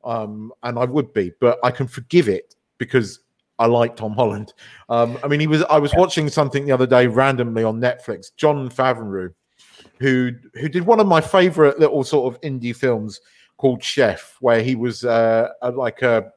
Um, 0.05 0.53
and 0.63 0.79
I 0.79 0.85
would 0.85 1.13
be, 1.13 1.33
but 1.41 1.59
I 1.63 1.71
can 1.71 1.87
forgive 1.87 2.29
it 2.29 2.55
because 2.79 3.21
I 3.59 3.67
like 3.67 3.95
Tom 3.95 4.13
Holland. 4.13 4.55
Um, 4.89 5.19
I 5.23 5.29
mean, 5.29 5.39
he 5.39 5.47
was. 5.47 5.63
I 5.65 5.79
was 5.79 5.93
watching 5.95 6.31
something 6.31 6.65
the 6.65 6.73
other 6.73 6.87
day 6.87 7.07
randomly 7.07 7.63
on 7.63 7.79
Netflix. 7.79 8.31
Jon 8.35 8.71
Favreau, 8.71 9.35
who 10.01 10.33
who 10.55 10.69
did 10.69 10.85
one 10.85 10.99
of 10.99 11.07
my 11.07 11.21
favorite 11.21 11.79
little 11.79 12.03
sort 12.03 12.35
of 12.35 12.41
indie 12.41 12.75
films 12.75 13.21
called 13.57 13.85
Chef, 13.85 14.37
where 14.41 14.63
he 14.63 14.75
was 14.75 15.05
uh, 15.05 15.51
a, 15.63 15.71
like 15.71 16.03
a 16.03 16.33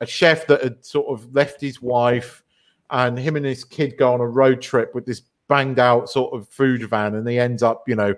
a 0.00 0.06
chef 0.06 0.46
that 0.46 0.62
had 0.62 0.84
sort 0.84 1.06
of 1.08 1.32
left 1.34 1.60
his 1.60 1.80
wife, 1.80 2.42
and 2.90 3.18
him 3.18 3.36
and 3.36 3.46
his 3.46 3.64
kid 3.64 3.96
go 3.98 4.12
on 4.12 4.20
a 4.20 4.26
road 4.26 4.60
trip 4.60 4.94
with 4.94 5.06
this 5.06 5.22
banged 5.48 5.78
out 5.78 6.08
sort 6.08 6.34
of 6.34 6.48
food 6.48 6.88
van, 6.88 7.14
and 7.14 7.28
he 7.28 7.38
ends 7.38 7.62
up, 7.62 7.84
you 7.86 7.94
know, 7.94 8.14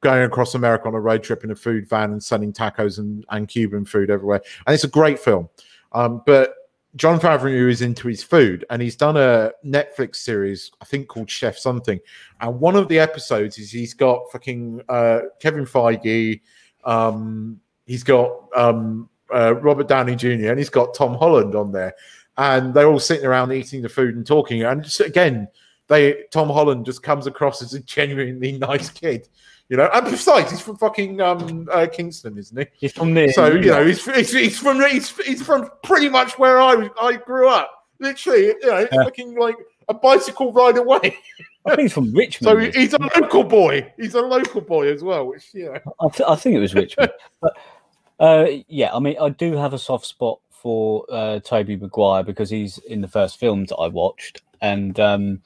going 0.00 0.22
across 0.22 0.54
America 0.54 0.88
on 0.88 0.94
a 0.94 1.00
road 1.00 1.22
trip 1.22 1.44
in 1.44 1.50
a 1.50 1.54
food 1.54 1.88
van 1.88 2.12
and 2.12 2.22
selling 2.22 2.52
tacos 2.52 2.98
and, 2.98 3.24
and 3.30 3.48
Cuban 3.48 3.84
food 3.84 4.10
everywhere. 4.10 4.40
And 4.66 4.74
it's 4.74 4.84
a 4.84 4.88
great 4.88 5.18
film. 5.18 5.48
Um, 5.92 6.22
but 6.24 6.54
Jon 6.96 7.20
Favreau 7.20 7.70
is 7.70 7.82
into 7.82 8.08
his 8.08 8.22
food, 8.22 8.64
and 8.68 8.82
he's 8.82 8.96
done 8.96 9.16
a 9.16 9.52
Netflix 9.64 10.16
series, 10.16 10.72
I 10.80 10.84
think 10.84 11.06
called 11.08 11.30
Chef 11.30 11.56
Something. 11.56 12.00
And 12.40 12.58
one 12.58 12.74
of 12.74 12.88
the 12.88 12.98
episodes 12.98 13.58
is 13.58 13.70
he's 13.70 13.94
got 13.94 14.30
fucking 14.32 14.82
uh, 14.88 15.20
Kevin 15.40 15.66
Feige, 15.66 16.40
um, 16.84 17.60
he's 17.86 18.02
got 18.02 18.32
um, 18.56 19.08
uh, 19.32 19.54
Robert 19.56 19.86
Downey 19.86 20.16
Jr., 20.16 20.50
and 20.50 20.58
he's 20.58 20.70
got 20.70 20.94
Tom 20.94 21.14
Holland 21.14 21.54
on 21.54 21.70
there, 21.70 21.94
and 22.36 22.74
they're 22.74 22.88
all 22.88 22.98
sitting 22.98 23.26
around 23.26 23.52
eating 23.52 23.82
the 23.82 23.88
food 23.88 24.16
and 24.16 24.26
talking. 24.26 24.64
And 24.64 24.82
just 24.82 25.00
again, 25.00 25.46
they 25.86 26.24
Tom 26.32 26.48
Holland 26.48 26.86
just 26.86 27.02
comes 27.02 27.26
across 27.26 27.62
as 27.62 27.74
a 27.74 27.80
genuinely 27.80 28.52
nice 28.58 28.90
kid. 28.90 29.28
You 29.70 29.76
know, 29.76 29.88
and 29.94 30.04
besides, 30.04 30.50
he's 30.50 30.60
from 30.60 30.76
fucking 30.78 31.20
um, 31.20 31.68
uh, 31.72 31.86
Kingston, 31.86 32.36
isn't 32.36 32.58
he? 32.58 32.66
He's 32.74 32.92
from 32.92 33.14
there. 33.14 33.32
So 33.32 33.46
you 33.52 33.70
know, 33.70 33.86
he's, 33.86 34.04
he's, 34.04 34.32
he's 34.32 34.58
from 34.58 34.80
he's, 34.84 35.16
he's 35.18 35.42
from 35.42 35.70
pretty 35.84 36.08
much 36.08 36.38
where 36.40 36.60
I 36.60 36.90
I 37.00 37.16
grew 37.16 37.48
up. 37.48 37.70
Literally, 38.00 38.46
you 38.46 38.66
know, 38.66 38.80
Yeah. 38.92 39.04
fucking 39.04 39.38
like 39.38 39.54
a 39.88 39.94
bicycle 39.94 40.52
ride 40.52 40.76
away. 40.76 41.16
I 41.64 41.70
think 41.70 41.80
he's 41.82 41.92
from 41.92 42.12
Richmond. 42.12 42.72
So 42.74 42.80
he's 42.80 42.94
a 42.94 42.98
local 42.98 43.44
boy. 43.44 43.92
He's 43.96 44.14
a 44.14 44.20
local 44.22 44.60
boy 44.60 44.92
as 44.92 45.04
well, 45.04 45.26
which 45.28 45.44
you 45.54 45.66
know. 45.66 45.78
I, 46.00 46.08
th- 46.08 46.28
I 46.28 46.34
think 46.34 46.56
it 46.56 46.60
was 46.60 46.74
Richmond. 46.74 47.12
but 47.40 47.56
uh, 48.18 48.46
yeah, 48.66 48.92
I 48.92 48.98
mean, 48.98 49.16
I 49.20 49.28
do 49.28 49.52
have 49.56 49.72
a 49.72 49.78
soft 49.78 50.04
spot 50.06 50.40
for 50.50 51.06
uh, 51.10 51.38
Tobey 51.40 51.76
Maguire 51.76 52.24
because 52.24 52.50
he's 52.50 52.78
in 52.78 53.02
the 53.02 53.08
first 53.08 53.38
film 53.38 53.66
that 53.66 53.76
I 53.76 53.86
watched, 53.86 54.42
and 54.60 54.98
um, 54.98 55.42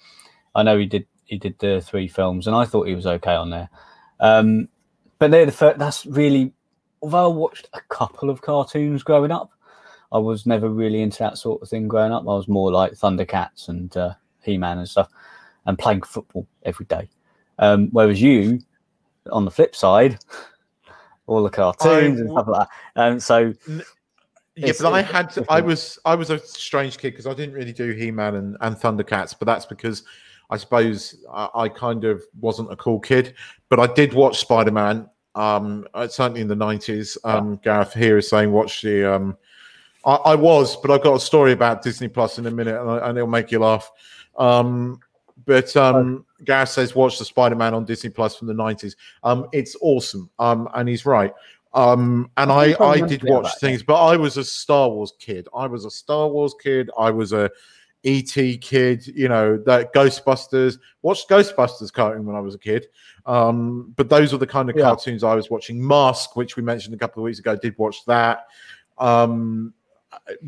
I 0.55 0.63
know 0.63 0.79
he 0.79 0.87
did 0.87 1.07
he 1.27 1.37
did 1.37 1.59
the 1.59 1.83
three 1.83 2.09
films, 2.09 2.47
and 2.47 2.57
I 2.57 2.65
thought 2.65 2.87
he 2.89 2.95
was 2.95 3.07
okay 3.07 3.35
on 3.35 3.51
there. 3.51 3.69
Um, 4.21 4.69
but 5.19 5.31
they're 5.31 5.47
the 5.47 5.53
first, 5.53 5.79
that's 5.79 6.07
really, 6.07 6.53
although 7.03 7.25
I 7.25 7.35
watched 7.35 7.69
a 7.73 7.81
couple 7.89 8.31
of 8.31 8.43
cartoons 8.43 9.03
growing 9.03 9.31
up, 9.31 9.53
I 10.13 10.19
was 10.19 10.47
never 10.47 10.69
really 10.69 11.03
into 11.03 11.19
that 11.19 11.39
sort 11.39 11.63
of 11.63 11.69
thing 11.69 11.89
growing 11.89 12.13
up. 12.13 12.23
I 12.23 12.27
was 12.27 12.49
more 12.49 12.71
like 12.71 12.93
Thundercats 12.93 13.69
and 13.69 13.95
uh, 13.97 14.15
He 14.43 14.57
Man 14.57 14.79
and 14.79 14.89
stuff, 14.89 15.09
and 15.67 15.79
playing 15.79 16.03
football 16.03 16.47
every 16.63 16.87
day. 16.87 17.09
Um, 17.59 17.89
whereas 17.91 18.23
you, 18.23 18.61
on 19.31 19.45
the 19.45 19.51
flip 19.51 19.75
side, 19.75 20.19
all 21.27 21.43
the 21.43 21.51
cartoons 21.51 22.21
and 22.21 22.31
stuff 22.31 22.47
like 22.47 22.69
that. 22.69 23.01
Um, 23.01 23.19
so 23.19 23.55
Yeah, 24.57 24.73
but 24.81 24.93
I 24.93 25.03
had. 25.03 25.37
I 25.49 25.61
was 25.61 25.99
I 26.05 26.15
was 26.15 26.31
a 26.31 26.39
strange 26.39 26.99
kid 26.99 27.11
because 27.11 27.27
I 27.27 27.35
didn't 27.35 27.55
really 27.55 27.73
do 27.73 27.91
He 27.91 28.11
Man 28.13 28.37
and, 28.37 28.57
and 28.61 28.77
Thundercats, 28.77 29.35
but 29.37 29.47
that's 29.47 29.67
because 29.67 30.05
I 30.51 30.57
suppose 30.57 31.17
I, 31.33 31.49
I 31.55 31.69
kind 31.69 32.05
of 32.05 32.23
wasn't 32.41 32.73
a 32.73 32.77
cool 32.77 33.01
kid. 33.01 33.35
But 33.69 33.81
I 33.81 33.87
did 33.93 34.15
watch 34.15 34.39
Spider 34.39 34.71
Man. 34.71 35.09
Um, 35.35 35.87
uh, 35.95 36.07
certainly 36.07 36.43
in 36.43 36.49
the 36.49 36.55
nineties. 36.55 37.19
Um, 37.25 37.57
Gareth 37.57 37.93
here 37.93 38.19
is 38.19 38.29
saying 38.29 38.53
watch 38.53 38.83
the. 38.83 39.05
Um, 39.15 39.37
I, 40.05 40.15
I 40.15 40.35
was, 40.35 40.77
but 40.77 40.91
I've 40.91 41.03
got 41.03 41.15
a 41.15 41.21
story 41.21 41.53
about 41.53 41.83
Disney 41.83 42.09
Plus 42.09 42.39
in 42.39 42.47
a 42.47 42.51
minute, 42.51 42.81
and, 42.81 42.91
I, 42.91 43.09
and 43.09 43.19
it'll 43.19 43.29
make 43.29 43.51
you 43.51 43.59
laugh. 43.59 43.91
Um, 44.39 45.01
but 45.47 45.75
um, 45.77 46.25
Gareth 46.45 46.69
says 46.69 46.95
watch 46.95 47.19
the 47.19 47.25
Spider 47.25 47.57
Man 47.57 47.75
on 47.75 47.85
Disney 47.85 48.11
Plus 48.11 48.37
from 48.37 48.49
the 48.49 48.55
nineties. 48.55 48.97
Um, 49.25 49.49
it's 49.53 49.77
awesome. 49.81 50.31
Um, 50.39 50.69
and 50.75 50.89
he's 50.89 51.05
right. 51.05 51.33
Um, 51.73 52.31
and 52.37 52.53
I 52.53 52.75
I, 52.75 52.91
I 52.91 53.01
did 53.01 53.23
a 53.23 53.25
bit 53.25 53.35
of 53.35 53.43
watch 53.43 53.59
things, 53.59 53.83
but 53.83 54.01
I 54.01 54.17
was 54.17 54.37
a 54.37 54.45
Star 54.45 54.89
Wars 54.89 55.13
kid. 55.19 55.49
I 55.55 55.67
was 55.67 55.85
a 55.85 55.91
Star 55.91 56.29
Wars 56.29 56.55
kid. 56.63 56.91
I 56.97 57.11
was 57.11 57.33
a 57.33 57.51
ET 58.05 58.61
kid. 58.61 59.07
You 59.07 59.29
know 59.29 59.57
that 59.67 59.93
Ghostbusters. 59.93 60.79
Watched 61.03 61.29
Ghostbusters 61.29 61.93
cartoon 61.93 62.27
when 62.27 62.37
I 62.37 62.41
was 62.41 62.55
a 62.55 62.59
kid. 62.59 62.89
Um, 63.27 63.93
but 63.97 64.09
those 64.09 64.33
were 64.33 64.39
the 64.39 64.47
kind 64.47 64.69
of 64.71 64.77
Yeah. 64.77 64.83
cartoons 64.83 65.25
I 65.25 65.35
was 65.35 65.51
watching. 65.51 65.85
Mask, 65.87 66.37
which 66.37 66.57
we 66.57 66.63
mentioned 66.63 66.95
a 66.95 66.99
couple 66.99 67.23
of 67.23 67.25
weeks 67.25 67.39
ago, 67.39 67.57
did 67.57 67.77
watch 67.79 68.05
that. 68.07 68.47
Um, 68.99 69.73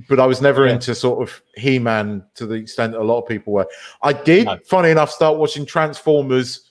but 0.08 0.20
I 0.20 0.26
was 0.26 0.40
never 0.40 0.66
Yeah. 0.66 0.74
into 0.74 0.94
sort 0.94 1.22
of 1.22 1.42
He 1.56 1.78
Man 1.78 2.24
to 2.34 2.46
the 2.46 2.54
extent 2.54 2.94
a 2.94 3.02
lot 3.02 3.20
of 3.20 3.26
people 3.28 3.52
were. 3.52 3.66
I 4.02 4.12
did, 4.12 4.46
No. 4.46 4.58
funny 4.64 4.90
enough, 4.90 5.10
start 5.10 5.38
watching 5.38 5.66
Transformers. 5.66 6.70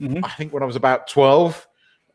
Mhm. 0.00 0.24
I 0.24 0.30
think 0.30 0.52
when 0.52 0.62
I 0.62 0.66
was 0.66 0.76
about 0.76 1.06
twelve, 1.06 1.66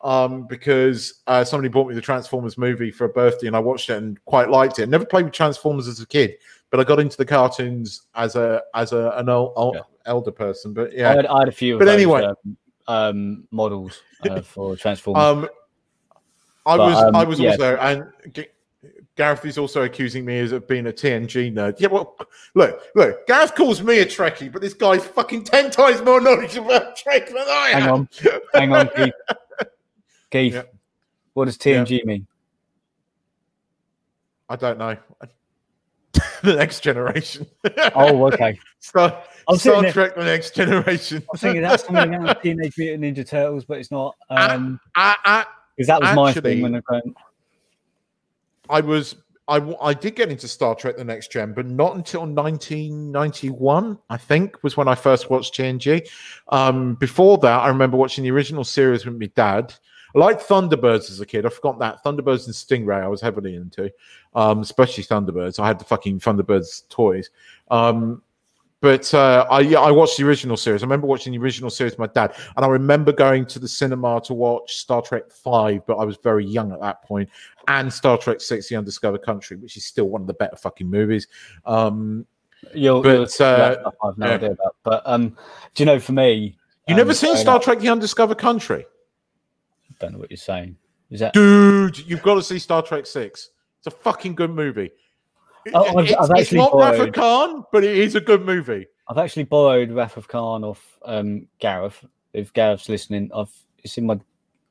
um, 0.01 0.47
because 0.47 1.21
uh, 1.27 1.43
somebody 1.43 1.69
bought 1.69 1.87
me 1.87 1.93
the 1.93 2.01
Transformers 2.01 2.57
movie 2.57 2.89
for 2.89 3.05
a 3.05 3.09
birthday, 3.09 3.45
and 3.47 3.55
I 3.55 3.59
watched 3.59 3.89
it 3.91 3.97
and 3.97 4.23
quite 4.25 4.49
liked 4.49 4.79
it. 4.79 4.89
Never 4.89 5.05
played 5.05 5.25
with 5.25 5.33
Transformers 5.33 5.87
as 5.87 5.99
a 5.99 6.07
kid, 6.07 6.37
but 6.71 6.79
I 6.79 6.83
got 6.83 6.99
into 6.99 7.17
the 7.17 7.25
cartoons 7.25 8.07
as 8.15 8.35
a 8.35 8.63
as 8.73 8.91
a 8.93 9.11
an 9.17 9.29
el- 9.29 9.53
el- 9.55 9.73
Yeah. 9.75 9.81
elder 10.07 10.31
person. 10.31 10.73
But 10.73 10.91
I, 10.91 10.95
yeah, 10.95 11.13
had, 11.13 11.25
I 11.27 11.39
had 11.39 11.47
a 11.47 11.51
few 11.51 11.75
of 11.75 11.79
But 11.79 11.85
those, 11.85 11.93
anyway. 11.95 12.23
um, 12.23 12.57
um, 12.87 13.47
models 13.51 14.01
uh, 14.27 14.41
for 14.53 14.75
Transformers. 14.75 15.21
Um, 15.23 15.49
I 16.65 16.77
But, 16.77 16.87
was, 16.89 16.95
um, 17.03 17.15
I 17.15 17.23
was 17.23 17.39
yeah. 17.39 17.51
also, 17.51 17.75
and 17.77 18.05
G- 18.33 18.47
Gareth 19.15 19.45
is 19.45 19.57
also 19.57 19.83
accusing 19.83 20.23
me 20.25 20.39
as 20.39 20.51
of 20.51 20.67
being 20.67 20.87
a 20.87 20.91
TNG 20.91 21.51
nerd. 21.53 21.79
Yeah, 21.79 21.87
well, 21.89 22.15
look, 22.55 22.81
look, 22.95 23.27
Gareth 23.27 23.53
calls 23.55 23.81
me 23.83 23.99
a 23.99 24.05
Trekkie, 24.05 24.51
but 24.51 24.61
this 24.61 24.73
guy's 24.73 25.05
fucking 25.05 25.43
ten 25.43 25.69
times 25.71 26.01
more 26.01 26.21
knowledgeable 26.25 26.71
about 26.71 26.95
Trek 26.95 27.27
than 27.27 27.37
I 27.37 27.71
am. 27.73 27.81
hang 27.81 27.89
on, 27.91 28.07
hang 28.53 28.73
on, 28.73 28.89
Keith. 28.95 29.13
Keith, 30.31 30.53
Yeah. 30.53 30.63
what 31.33 31.45
does 31.45 31.57
TNG 31.57 32.05
mean? 32.05 32.25
I 34.49 34.55
don't 34.55 34.77
know. 34.77 34.97
the 36.43 36.55
next 36.55 36.81
generation. 36.81 37.47
Oh, 37.95 38.25
okay. 38.27 38.59
Star, 38.79 39.23
I 39.47 39.51
was 39.51 39.61
sitting 39.61 39.79
Star 39.79 39.81
there- 39.83 39.91
Trek: 39.91 40.15
The 40.15 40.25
Next 40.25 40.55
Generation. 40.55 41.23
I 41.23 41.27
was 41.31 41.41
thinking 41.41 41.61
that's 41.61 41.85
something 41.85 42.15
about 42.15 42.41
Teenage 42.41 42.77
Mutant 42.77 43.03
Ninja 43.03 43.27
Turtles, 43.27 43.65
but 43.65 43.77
it's 43.77 43.91
not. 43.91 44.15
Um, 44.29 44.79
I, 44.95 45.15
I, 45.23 45.45
because 45.75 45.87
that 45.87 46.01
was 46.01 46.15
my 46.15 46.33
thing 46.33 46.61
when 46.61 46.75
I 46.75 46.81
went, 46.89 47.15
I 48.69 48.81
was 48.81 49.15
I, 49.47 49.75
I 49.81 49.93
did 49.93 50.15
get 50.15 50.29
into 50.29 50.47
Star 50.47 50.75
Trek: 50.75 50.97
The 50.97 51.03
Next 51.03 51.31
Gen, 51.31 51.53
but 51.53 51.65
not 51.65 51.95
until 51.95 52.21
1991. 52.21 53.99
I 54.09 54.17
think 54.17 54.63
was 54.63 54.77
when 54.77 54.87
I 54.87 54.95
first 54.95 55.29
watched 55.29 55.55
TNG. 55.55 56.07
Um, 56.47 56.95
before 56.95 57.37
that, 57.39 57.59
I 57.59 57.67
remember 57.67 57.97
watching 57.97 58.23
the 58.23 58.31
original 58.31 58.63
series 58.63 59.05
with 59.05 59.19
my 59.19 59.29
dad. 59.35 59.73
I 60.15 60.19
liked 60.19 60.47
Thunderbirds 60.47 61.09
as 61.09 61.19
a 61.19 61.25
kid. 61.25 61.45
I 61.45 61.49
forgot 61.49 61.79
that 61.79 62.03
Thunderbirds 62.03 62.45
and 62.45 62.55
Stingray. 62.55 63.01
I 63.01 63.07
was 63.07 63.21
heavily 63.21 63.55
into, 63.55 63.91
um, 64.33 64.59
especially 64.59 65.03
Thunderbirds. 65.03 65.59
I 65.59 65.67
had 65.67 65.79
the 65.79 65.85
fucking 65.85 66.19
Thunderbirds 66.19 66.87
toys. 66.89 67.29
Um, 67.69 68.21
but 68.81 69.13
uh, 69.13 69.45
I 69.49 69.59
yeah, 69.59 69.79
I 69.79 69.91
watched 69.91 70.17
the 70.17 70.25
original 70.25 70.57
series. 70.57 70.81
I 70.81 70.85
remember 70.85 71.05
watching 71.05 71.31
the 71.31 71.37
original 71.37 71.69
series 71.69 71.93
with 71.93 71.99
my 71.99 72.07
dad, 72.07 72.35
and 72.55 72.65
I 72.65 72.67
remember 72.67 73.11
going 73.11 73.45
to 73.45 73.59
the 73.59 73.67
cinema 73.67 74.19
to 74.25 74.33
watch 74.33 74.77
Star 74.77 75.03
Trek 75.03 75.31
Five, 75.31 75.85
but 75.85 75.97
I 75.97 76.03
was 76.03 76.17
very 76.17 76.43
young 76.43 76.71
at 76.71 76.81
that 76.81 77.03
point, 77.03 77.29
and 77.67 77.93
Star 77.93 78.17
Trek 78.17 78.41
Six: 78.41 78.69
The 78.69 78.75
Undiscovered 78.75 79.21
Country, 79.21 79.57
which 79.57 79.77
is 79.77 79.85
still 79.85 80.05
one 80.05 80.21
of 80.21 80.27
the 80.27 80.33
better 80.33 80.55
fucking 80.55 80.89
movies. 80.89 81.27
Um, 81.63 82.25
You're, 82.73 83.03
But, 83.03 83.31
that 83.37 83.85
uh, 83.85 83.91
I've 84.03 84.17
no 84.17 84.25
yeah. 84.25 84.33
idea 84.33 84.51
about. 84.51 84.75
But 84.81 85.03
um, 85.05 85.37
do 85.75 85.83
you 85.83 85.85
know, 85.85 85.99
for 85.99 86.13
me, 86.13 86.57
you 86.87 86.95
um, 86.95 86.97
never 86.97 87.13
seen 87.13 87.37
Star 87.37 87.59
Trek: 87.59 87.81
The 87.81 87.89
Undiscovered 87.89 88.39
Country, 88.39 88.87
Don't 89.99 90.13
know 90.13 90.19
what 90.19 90.31
you're 90.31 90.37
saying. 90.37 90.77
Is 91.09 91.19
that? 91.19 91.33
dude? 91.33 91.97
You've 92.07 92.21
got 92.23 92.35
to 92.35 92.43
see 92.43 92.57
Star 92.59 92.81
Trek 92.81 93.05
Six. 93.05 93.49
It's 93.79 93.87
a 93.87 93.91
fucking 93.91 94.35
good 94.35 94.51
movie. 94.51 94.91
Oh, 95.73 95.97
I've- 95.97 96.09
it's, 96.11 96.19
I've 96.19 96.29
it's 96.39 96.51
not 96.53 96.71
borrowed- 96.71 97.13
Khan, 97.13 97.63
but 97.71 97.83
it 97.83 97.97
is 97.97 98.15
a 98.15 98.21
good 98.21 98.45
movie. 98.45 98.87
I've 99.09 99.17
actually 99.17 99.43
borrowed 99.43 99.91
Wrath 99.91 100.15
of 100.17 100.27
Khan 100.27 100.63
off 100.63 100.97
um, 101.05 101.47
Gareth. 101.59 102.03
If 102.33 102.53
Gareth's 102.53 102.87
listening, 102.89 103.29
I've 103.35 103.51
it's 103.83 103.97
in 103.97 104.05
my 104.05 104.19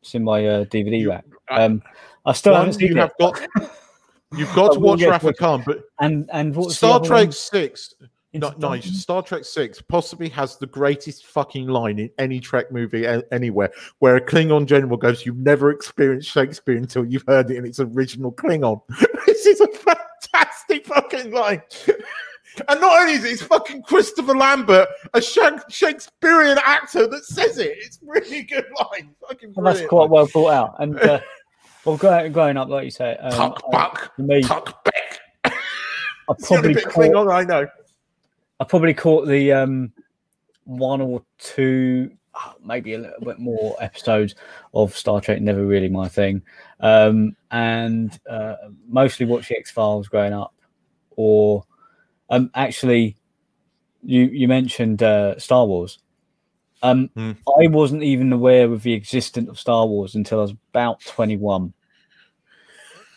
it's 0.01 0.15
in 0.15 0.25
my 0.25 0.47
uh, 0.47 0.65
DVD 0.65 1.01
You- 1.01 1.11
rack. 1.11 1.25
Um, 1.51 1.83
I 2.25 2.33
still 2.33 2.55
haven't 2.55 2.75
seen 2.75 2.89
you 2.93 2.97
it. 2.97 3.01
have 3.01 3.13
got 3.21 3.41
you've 4.37 4.55
got 4.55 4.73
to 4.75 4.81
watch 4.81 4.99
get 5.01 5.07
to 5.07 5.11
Rafa 5.11 5.27
watch 5.27 5.35
it. 5.35 5.39
Khan, 5.39 5.63
but 5.67 5.83
And 6.01 6.29
and 6.33 6.73
Star 6.73 7.01
Trek? 7.01 7.33
Six. 7.33 7.95
No, 8.33 8.49
Into 8.49 8.61
no, 8.61 8.69
Darkness? 8.69 9.03
Star 9.03 9.23
Trek 9.23 9.45
Six 9.45 9.83
possibly 9.83 10.29
has 10.29 10.57
the 10.57 10.67
greatest 10.67 11.27
fucking 11.27 11.67
line 11.67 11.99
in 11.99 12.11
any 12.19 12.39
Trek 12.39 12.71
movie 12.71 13.05
a- 13.05 13.25
anywhere, 13.33 13.73
where 13.99 14.17
a 14.17 14.21
Klingon 14.21 14.67
general 14.67 14.97
goes, 14.97 15.27
"You've 15.27 15.39
never 15.39 15.71
experienced 15.71 16.31
Shakespeare 16.31 16.77
until 16.77 17.05
you've 17.05 17.25
heard 17.27 17.51
it 17.51 17.57
in 17.57 17.65
its 17.65 17.81
original 17.81 18.31
Klingon." 18.33 18.81
this 19.27 19.47
is 19.47 19.61
a 19.61 19.69
fantastic 19.69 20.87
fucking 20.87 21.33
line. 21.33 21.63
And 22.69 22.81
not 22.81 23.01
only 23.01 23.13
is 23.13 23.25
it, 23.25 23.33
it's 23.33 23.43
fucking 23.43 23.83
Christopher 23.83 24.37
Lambert, 24.37 24.89
a 25.15 25.21
Shak- 25.21 25.71
Shakespearean 25.71 26.59
actor 26.65 27.07
that 27.07 27.25
says 27.25 27.59
it. 27.59 27.79
It's 27.81 28.01
really 28.03 28.43
good 28.43 28.67
line. 28.77 29.15
Fucking 29.29 29.53
Well, 29.55 29.73
that's 29.73 29.87
quite 29.87 30.11
well 30.11 30.27
thought 30.27 30.51
out. 30.53 30.75
And 30.81 30.99
uh, 31.01 31.21
well, 31.85 31.97
growing, 31.97 32.33
growing 32.33 32.57
up, 32.57 32.69
like 32.69 32.85
you 32.85 32.91
say, 32.91 33.17
um, 33.19 33.31
Tuck 33.31 33.71
buck, 33.71 34.13
me, 34.19 34.43
tuck 34.43 34.85
beck. 34.85 35.21
I 35.45 36.35
probably 36.43 36.75
bit 36.75 36.85
caught, 36.85 36.95
Klingon 36.95 37.33
I 37.33 37.45
know. 37.45 37.69
I 38.61 38.65
probably 38.65 38.93
caught 38.93 39.27
the 39.27 39.53
um, 39.53 39.93
one 40.65 41.01
or 41.01 41.25
two, 41.39 42.13
maybe 42.63 42.93
a 42.93 42.99
little 42.99 43.25
bit 43.25 43.39
more 43.39 43.75
episodes 43.81 44.35
of 44.75 44.95
Star 44.95 45.23
Trek. 45.23 45.41
Never 45.41 45.65
really 45.65 45.89
my 45.89 46.09
thing, 46.09 46.43
um, 46.81 47.35
and 47.51 48.21
uh, 48.29 48.57
mostly 48.87 49.25
watch 49.25 49.49
the 49.49 49.57
X 49.57 49.71
Files 49.71 50.09
growing 50.09 50.35
up, 50.35 50.55
or 51.13 51.65
um, 52.29 52.51
actually, 52.55 53.17
you 54.05 54.25
you 54.25 54.47
mentioned 54.47 55.03
uh, 55.03 55.39
Star 55.39 55.65
Wars. 55.65 55.99
Um, 56.83 57.09
Hmm. 57.15 57.33
I 57.61 57.67
wasn't 57.67 58.03
even 58.03 58.33
aware 58.33 58.71
of 58.71 58.83
the 58.83 58.93
existence 58.93 59.49
of 59.49 59.59
Star 59.59 59.87
Wars 59.87 60.15
until 60.15 60.39
I 60.39 60.43
was 60.43 60.55
about 60.73 61.01
twenty 61.01 61.39
one. 61.39 61.73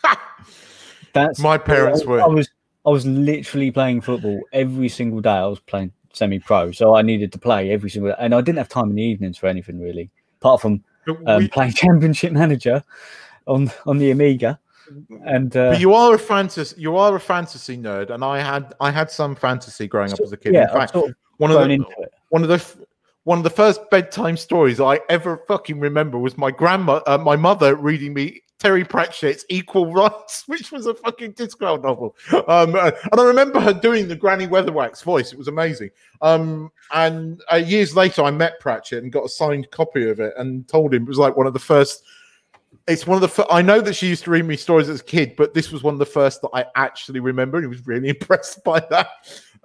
That's 1.14 1.40
My 1.40 1.58
parents 1.58 2.02
I, 2.02 2.06
were. 2.06 2.22
I 2.22 2.28
was 2.28 2.50
I 2.86 2.90
was 2.90 3.06
literally 3.06 3.72
playing 3.72 4.02
football 4.02 4.42
every 4.52 4.90
single 4.90 5.22
day. 5.22 5.30
I 5.30 5.46
was 5.46 5.60
playing 5.60 5.92
semi-pro, 6.12 6.72
so 6.72 6.96
I 6.96 7.02
needed 7.02 7.32
to 7.32 7.40
play 7.40 7.72
every 7.72 7.90
single 7.90 8.12
day, 8.12 8.18
and 8.20 8.36
I 8.36 8.42
didn't 8.42 8.58
have 8.58 8.70
time 8.70 8.90
in 8.90 8.96
the 8.96 9.04
evenings 9.04 9.38
for 9.38 9.48
anything 9.48 9.80
really, 9.80 10.10
apart 10.42 10.62
from 10.62 10.84
um, 11.28 11.38
We- 11.40 11.48
playing 11.48 11.72
Championship 11.84 12.32
Manager 12.32 12.84
on 13.48 13.72
on 13.86 13.98
the 13.98 14.12
Amiga. 14.12 14.60
And 15.26 15.56
uh, 15.56 15.72
but 15.72 15.80
you 15.80 15.94
are 15.94 16.14
a 16.16 16.20
fantasy. 16.20 16.76
You 16.80 16.98
are 16.98 17.16
a 17.16 17.20
fantasy 17.20 17.78
nerd, 17.78 18.10
and 18.10 18.24
I 18.24 18.40
had 18.40 18.74
I 18.82 18.92
had 18.92 19.10
some 19.10 19.34
fantasy 19.36 19.88
growing 19.88 20.12
up 20.12 20.20
as 20.20 20.34
a 20.34 20.38
kid. 20.38 20.54
yeah, 20.54 20.64
In 20.64 20.70
fact, 20.78 20.94
sort 20.94 21.10
of 21.10 21.16
one 21.38 21.52
of 21.52 21.58
the 21.58 21.86
one 22.30 22.44
of 22.44 22.50
the 22.50 22.86
one 23.24 23.38
of 23.38 23.44
the 23.46 23.50
first 23.50 23.90
bedtime 23.90 24.36
stories 24.36 24.82
I 24.82 25.00
ever 25.10 25.38
fucking 25.48 25.80
remember 25.80 26.18
was 26.20 26.38
my 26.38 26.52
grandma, 26.52 27.00
uh, 27.08 27.18
my 27.18 27.38
mother 27.38 27.76
reading 27.76 28.14
me 28.14 28.42
Terry 28.64 28.86
Pratchett's 28.86 29.44
Equal 29.50 29.92
Rites, 29.92 30.44
which 30.48 30.72
was 30.72 30.86
a 30.86 30.94
fucking 30.94 31.34
Discworld 31.34 31.84
novel. 31.84 32.16
Um, 32.48 32.76
uh, 32.76 32.92
and 33.12 33.20
I 33.20 33.24
remember 33.26 33.60
her 33.60 33.74
doing 33.74 34.08
the 34.08 34.16
Granny 34.16 34.48
Weatherwax 34.48 35.04
voice. 35.04 35.34
It 35.34 35.38
was 35.38 35.50
amazing. 35.50 35.90
Um, 36.22 36.72
and 36.94 37.42
uh, 37.52 37.58
years 37.58 37.94
later, 37.94 38.24
I 38.24 38.32
met 38.32 38.62
Pratchett 38.62 39.04
and 39.04 39.12
got 39.12 39.26
a 39.26 39.30
signed 39.30 39.70
copy 39.72 40.10
of 40.10 40.22
it 40.22 40.34
and 40.38 40.66
told 40.70 40.94
him 40.94 41.04
it 41.04 41.10
was 41.10 41.18
like 41.18 41.36
one 41.36 41.46
of 41.46 41.52
the 41.52 41.60
first. 41.60 42.04
It's 42.88 43.06
one 43.06 43.16
of 43.16 43.22
the. 43.22 43.28
fir- 43.28 43.46
I 43.52 43.62
know 43.62 43.82
that 43.82 43.96
she 43.96 44.08
used 44.08 44.24
to 44.24 44.32
read 44.32 44.46
me 44.46 44.56
stories 44.56 44.88
as 44.88 45.02
a 45.02 45.04
kid, 45.04 45.36
but 45.36 45.54
this 45.54 45.70
was 45.70 45.84
one 45.84 45.94
of 45.94 46.00
the 46.00 46.06
first 46.06 46.42
that 46.44 46.50
I 46.54 46.66
actually 46.76 47.20
remember. 47.20 47.58
And 47.58 47.66
he 47.66 47.68
was 47.68 47.86
really 47.86 48.08
impressed 48.18 48.64
by 48.64 48.80
that. 48.92 49.10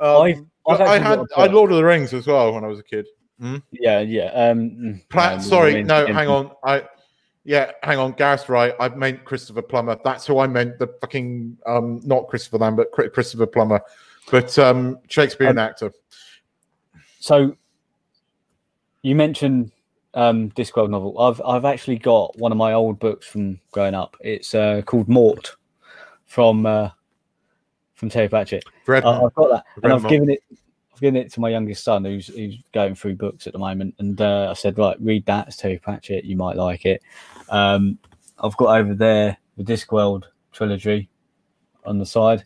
Um, 0.01 0.23
I've- 0.23 0.45
I've 0.69 0.81
I 0.81 0.99
had 0.99 1.21
I. 1.37 1.47
Lord 1.47 1.71
of 1.71 1.77
the 1.77 1.85
Rings 1.85 2.13
as 2.13 2.27
well 2.27 2.53
when 2.53 2.65
I 2.65 2.67
was 2.67 2.81
a 2.81 2.83
kid. 2.83 3.07
Yeah, 3.71 4.01
yeah. 4.01 4.25
Um, 4.33 4.71
mm, 4.71 5.09
Pla- 5.09 5.37
no, 5.37 5.41
sorry, 5.41 5.85
no, 5.85 6.05
hang 6.13 6.27
on. 6.29 6.51
I 6.65 6.83
yeah, 7.49 7.71
hang 7.83 7.99
on. 7.99 8.13
Gareth's 8.13 8.51
right. 8.51 8.75
I 8.79 8.91
meant 8.91 9.25
Christopher 9.25 9.63
Plummer. 9.63 9.97
That's 10.05 10.27
who 10.27 10.39
I 10.39 10.47
meant. 10.47 10.79
The 10.79 10.87
fucking 11.01 11.57
um, 11.65 11.99
not 12.05 12.29
Christopher 12.29 12.59
Lambert, 12.59 12.93
Chri- 12.93 13.11
Christopher 13.11 13.47
Plummer, 13.47 13.81
but 14.31 14.59
um, 14.59 14.99
Shakespearean 15.09 15.57
actor. 15.57 15.91
So 17.21 17.57
you 19.01 19.15
mentioned 19.15 19.73
um, 20.13 20.51
Discworld 20.51 20.91
novel. 20.91 21.19
I've 21.19 21.41
I've 21.41 21.65
actually 21.65 21.97
got 21.97 22.39
one 22.39 22.53
of 22.53 22.59
my 22.59 22.75
old 22.75 22.99
books 22.99 23.27
from 23.27 23.59
growing 23.73 23.95
up. 23.95 24.19
It's 24.21 24.55
uh, 24.55 24.83
called 24.85 25.09
Mort 25.09 25.57
from 26.27 26.67
uh, 26.67 26.91
from 27.95 28.11
Terry 28.11 28.29
Pratchett. 28.29 28.65
I- 29.07 29.25
I've 29.25 29.35
got 29.35 29.49
that, 29.49 29.65
and 29.83 29.91
I've 29.95 30.05
all. 30.05 30.11
given 30.11 30.29
it. 30.29 30.43
I've 30.99 31.03
given 31.03 31.21
it 31.21 31.33
to 31.35 31.41
my 31.41 31.49
youngest 31.49 31.85
son, 31.85 32.05
who's 32.05 32.27
who's 32.27 32.57
going 32.75 32.97
through 32.97 33.15
books 33.15 33.47
at 33.47 33.53
the 33.53 33.59
moment, 33.61 33.95
and 34.01 34.21
uh, 34.21 34.49
I 34.51 34.55
said, 34.55 34.77
right, 34.79 34.97
read 35.01 35.25
that. 35.27 35.47
It's 35.47 35.57
Terry 35.57 35.79
Pratchett. 35.79 36.25
You 36.25 36.35
might 36.37 36.57
like 36.57 36.85
it. 36.85 37.01
Um, 37.51 38.01
I've 38.41 38.57
got 38.57 38.77
over 38.81 38.97
there 38.97 39.37
the 39.57 39.63
Discworld 39.63 40.25
trilogy 40.53 41.09
on 41.85 41.99
the 42.01 42.05
side. 42.07 42.43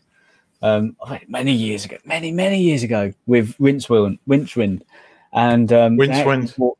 Um, 0.61 0.95
many 1.27 1.51
years 1.51 1.83
ago, 1.85 1.97
many 2.05 2.31
many 2.31 2.61
years 2.61 2.83
ago, 2.83 3.11
with 3.25 3.57
Rincewind, 3.57 4.19
Winchwind, 4.29 4.83
and 5.33 5.73
um, 5.73 5.97
they 5.97 6.05
Rincewind. 6.09 6.55
brought- 6.55 6.77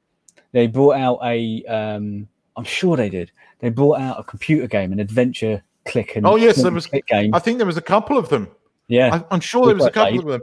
They 0.52 0.68
brought 0.68 0.98
out 0.98 1.20
a. 1.24 1.66
Um, 1.66 2.28
I'm 2.56 2.66
sure 2.66 2.96
they 2.96 3.10
did. 3.10 3.32
They 3.62 3.70
brought 3.70 4.00
out 4.00 4.20
a 4.20 4.24
computer 4.24 4.68
game, 4.68 4.94
an 4.94 5.00
adventure 5.00 5.64
click 5.88 6.18
and 6.18 6.28
Oh, 6.28 6.36
yes, 6.36 6.62
there 6.62 6.72
was- 6.72 6.86
game. 6.86 7.34
I 7.34 7.40
think 7.40 7.58
there 7.58 7.66
was 7.66 7.78
a 7.78 7.82
couple 7.82 8.16
of 8.20 8.30
them. 8.30 8.48
yeah, 8.88 9.10
I, 9.16 9.34
I'm 9.34 9.40
sure 9.42 9.66
there 9.66 9.76
was 9.76 9.88
a 9.88 9.92
couple 9.92 10.20
of 10.20 10.26
them 10.28 10.42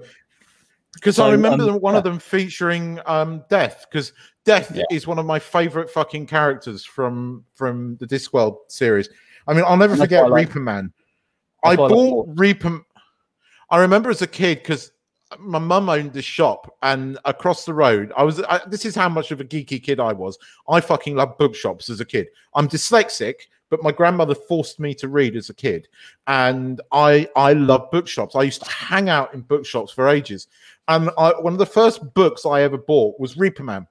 because 0.94 1.18
I 1.18 1.30
remember 1.30 1.70
um, 1.70 1.80
one 1.80 1.94
of 1.96 2.04
them 2.04 2.18
featuring 2.18 3.00
um, 3.06 3.44
Death 3.48 3.86
because 3.90 4.12
Death 4.44 4.72
Yeah. 4.74 4.84
is 4.90 5.06
one 5.06 5.18
of 5.18 5.26
my 5.26 5.38
favorite 5.38 5.90
fucking 5.90 6.26
characters 6.26 6.84
from 6.84 7.44
from 7.52 7.96
the 7.96 8.06
Discworld 8.06 8.56
series. 8.68 9.08
I 9.46 9.54
mean, 9.54 9.64
I'll 9.66 9.76
never 9.76 9.94
That's 9.96 10.02
forget 10.08 10.30
like- 10.30 10.46
Reaper 10.48 10.60
Man. 10.60 10.92
that's 11.62 11.76
I 11.78 11.80
why 11.80 11.84
I 11.84 11.88
like 11.88 11.94
bought 11.94 12.28
Reaper. 12.36 12.80
I 13.70 13.78
remember 13.78 14.10
as 14.10 14.22
a 14.22 14.26
kid 14.26 14.58
because 14.58 14.92
my 15.38 15.60
mum 15.60 15.88
owned 15.88 16.12
this 16.12 16.24
shop, 16.24 16.74
and 16.82 17.16
across 17.24 17.64
the 17.64 17.72
road, 17.74 18.12
I 18.16 18.24
was. 18.24 18.42
I, 18.42 18.60
this 18.66 18.84
is 18.84 18.96
how 18.96 19.08
much 19.08 19.30
of 19.30 19.40
a 19.40 19.44
geeky 19.44 19.80
kid 19.80 20.00
I 20.00 20.12
was. 20.12 20.36
I 20.68 20.80
fucking 20.80 21.14
loved 21.14 21.38
bookshops 21.38 21.88
as 21.88 22.00
a 22.00 22.04
kid. 22.04 22.26
I'm 22.54 22.66
dyslexic, 22.68 23.34
but 23.70 23.82
my 23.82 23.92
grandmother 23.92 24.34
forced 24.34 24.78
me 24.78 24.92
to 24.94 25.08
read 25.08 25.36
as 25.36 25.48
a 25.48 25.54
kid, 25.54 25.88
and 26.26 26.80
I 26.92 27.28
I 27.36 27.54
love 27.54 27.90
bookshops. 27.90 28.36
I 28.36 28.42
used 28.42 28.62
to 28.64 28.70
hang 28.70 29.08
out 29.08 29.32
in 29.32 29.40
bookshops 29.40 29.92
for 29.92 30.08
ages, 30.08 30.48
and 30.88 31.10
I, 31.16 31.30
one 31.40 31.52
of 31.54 31.58
the 31.58 31.66
first 31.66 32.12
books 32.14 32.44
I 32.44 32.62
ever 32.62 32.76
bought 32.78 33.18
was 33.18 33.36
Reaper 33.36 33.62
Man. 33.64 33.86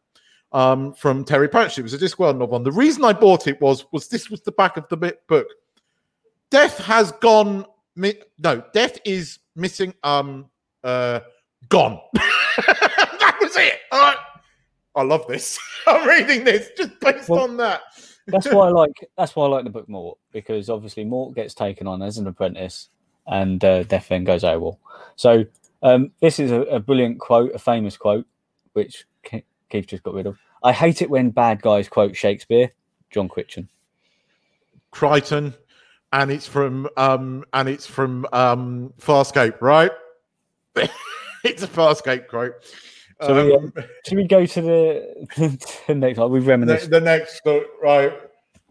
Um, 0.52 0.94
from 0.96 1.24
Terry 1.26 1.48
Pratchett. 1.48 1.78
It 1.78 1.84
was 1.84 1.94
a 1.94 2.00
Discworld 2.00 2.40
novel. 2.40 2.56
And 2.58 2.66
the 2.66 2.72
reason 2.72 3.06
I 3.06 3.14
bought 3.14 3.46
it 3.46 3.62
was 3.62 3.86
was 3.92 4.08
this 4.08 4.32
was 4.32 4.42
the 4.42 4.52
back 4.52 4.78
of 4.78 4.88
the 4.90 5.16
book. 5.28 5.48
Death 6.50 6.80
has 6.80 7.12
gone. 7.12 7.66
Mi- 7.96 8.20
no, 8.40 8.64
Death 8.74 8.98
is 9.06 9.38
missing. 9.56 9.94
Um, 10.04 10.50
uh, 10.84 11.20
gone. 11.70 12.00
that 12.16 13.38
was 13.40 13.56
it. 13.58 13.76
Right. 13.92 14.18
I 14.96 15.04
love 15.04 15.28
this. 15.28 15.60
I'm 15.88 16.08
reading 16.08 16.44
this 16.44 16.72
just 16.76 17.00
based 17.00 17.30
Well- 17.30 17.44
on 17.44 17.58
that. 17.58 17.82
That's 18.32 18.52
why 18.52 18.68
I 18.68 18.70
like 18.70 19.10
that's 19.18 19.36
why 19.36 19.46
I 19.46 19.50
like 19.50 19.64
the 19.64 19.70
book 19.70 19.90
Mort 19.90 20.18
because 20.32 20.70
obviously 20.70 21.04
Mort 21.04 21.36
gets 21.36 21.54
taken 21.54 21.88
on 21.88 22.02
as 22.02 22.18
an 22.18 22.28
apprentice, 22.28 22.90
and 23.28 23.64
uh, 23.64 23.84
Death 23.84 24.10
then 24.10 24.24
goes 24.24 24.44
AWOL. 24.44 24.78
So 25.16 25.46
um, 25.84 26.12
this 26.22 26.40
is 26.40 26.52
a, 26.52 26.62
a 26.64 26.80
brilliant 26.80 27.20
quote, 27.20 27.54
a 27.54 27.60
famous 27.60 27.98
quote, 27.98 28.26
which 28.74 29.06
Ke- 29.24 29.46
Keith 29.70 29.88
just 29.88 30.04
got 30.04 30.14
rid 30.14 30.28
of. 30.28 30.38
I 30.64 30.74
hate 30.74 31.02
it 31.02 31.10
when 31.10 31.30
bad 31.30 31.62
guys 31.62 31.88
quote 31.88 32.16
Shakespeare. 32.16 32.72
John 33.10 33.28
Quitchen. 33.28 33.68
Crichton, 34.92 35.54
and 36.14 36.32
it's 36.32 36.48
from 36.48 36.88
um, 36.98 37.46
and 37.54 37.70
it's 37.70 37.86
from 37.86 38.26
um, 38.34 38.94
Farscape, 39.00 39.62
right? 39.62 39.92
it's 41.44 41.64
a 41.64 41.68
Farscape 41.68 42.28
quote. 42.28 42.54
So 43.22 43.46
we, 43.46 43.56
Um, 43.56 43.74
Should 44.08 44.18
we 44.18 44.28
go 44.28 44.46
to 44.46 44.62
the, 44.62 45.58
the 45.88 45.96
next 45.96 46.18
one? 46.18 46.32
We've 46.32 46.44
the, 46.44 46.50
reminisced. 46.50 46.90
the 46.90 47.02
next 47.02 47.42
right? 47.82 48.14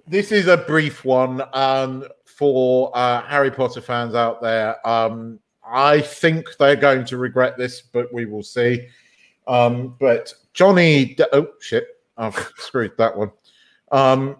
This 0.06 0.32
is 0.32 0.46
a 0.46 0.56
brief 0.56 1.04
one 1.04 1.42
um, 1.52 2.06
for 2.24 2.90
uh, 2.96 3.22
Harry 3.26 3.50
Potter 3.50 3.82
fans 3.82 4.14
out 4.14 4.40
there. 4.40 4.86
Um, 4.88 5.38
I 5.70 6.00
think 6.00 6.56
they're 6.58 6.76
going 6.76 7.04
to 7.06 7.18
regret 7.18 7.58
this, 7.58 7.82
but 7.82 8.12
we 8.12 8.24
will 8.24 8.42
see. 8.42 8.86
Um, 9.46 9.96
but 10.00 10.32
Johnny, 10.54 11.14
De- 11.14 11.34
oh 11.36 11.48
shit, 11.60 11.86
I've 12.16 12.34
screwed 12.56 12.92
that 12.96 13.16
one. 13.16 13.32
Um, 13.92 14.36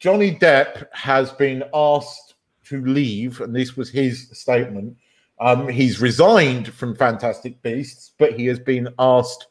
Johnny 0.00 0.34
Depp 0.34 0.86
has 0.92 1.30
been 1.30 1.62
asked 1.72 2.34
to 2.64 2.84
leave, 2.84 3.40
and 3.40 3.54
this 3.54 3.76
was 3.76 3.90
his 3.90 4.28
statement. 4.32 4.96
Um, 5.40 5.68
he's 5.68 6.00
resigned 6.00 6.72
from 6.72 6.96
Fantastic 6.96 7.60
Beasts, 7.62 8.12
but 8.18 8.38
he 8.38 8.46
has 8.46 8.58
been 8.58 8.88
asked 8.98 9.48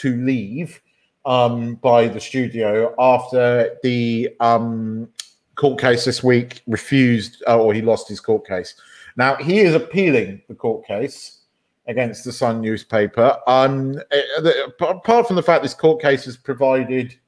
to 0.00 0.16
leave 0.24 0.80
um, 1.24 1.76
by 1.76 2.08
the 2.08 2.20
studio 2.20 2.94
after 2.98 3.76
the 3.82 4.34
um, 4.40 5.08
court 5.54 5.80
case 5.80 6.04
this 6.04 6.22
week 6.22 6.62
refused, 6.66 7.42
uh, 7.46 7.58
or 7.58 7.74
he 7.74 7.82
lost 7.82 8.08
his 8.08 8.20
court 8.20 8.46
case. 8.46 8.74
Now 9.16 9.36
he 9.36 9.60
is 9.60 9.74
appealing 9.74 10.42
the 10.48 10.54
court 10.54 10.86
case 10.86 11.42
against 11.86 12.24
the 12.24 12.32
Sun 12.32 12.60
newspaper. 12.60 13.36
Um, 13.46 14.00
uh, 14.10 14.50
apart 14.80 15.26
from 15.26 15.36
the 15.36 15.42
fact 15.42 15.62
this 15.62 15.74
court 15.74 16.00
case 16.00 16.24
has 16.24 16.36
provided 16.36 17.18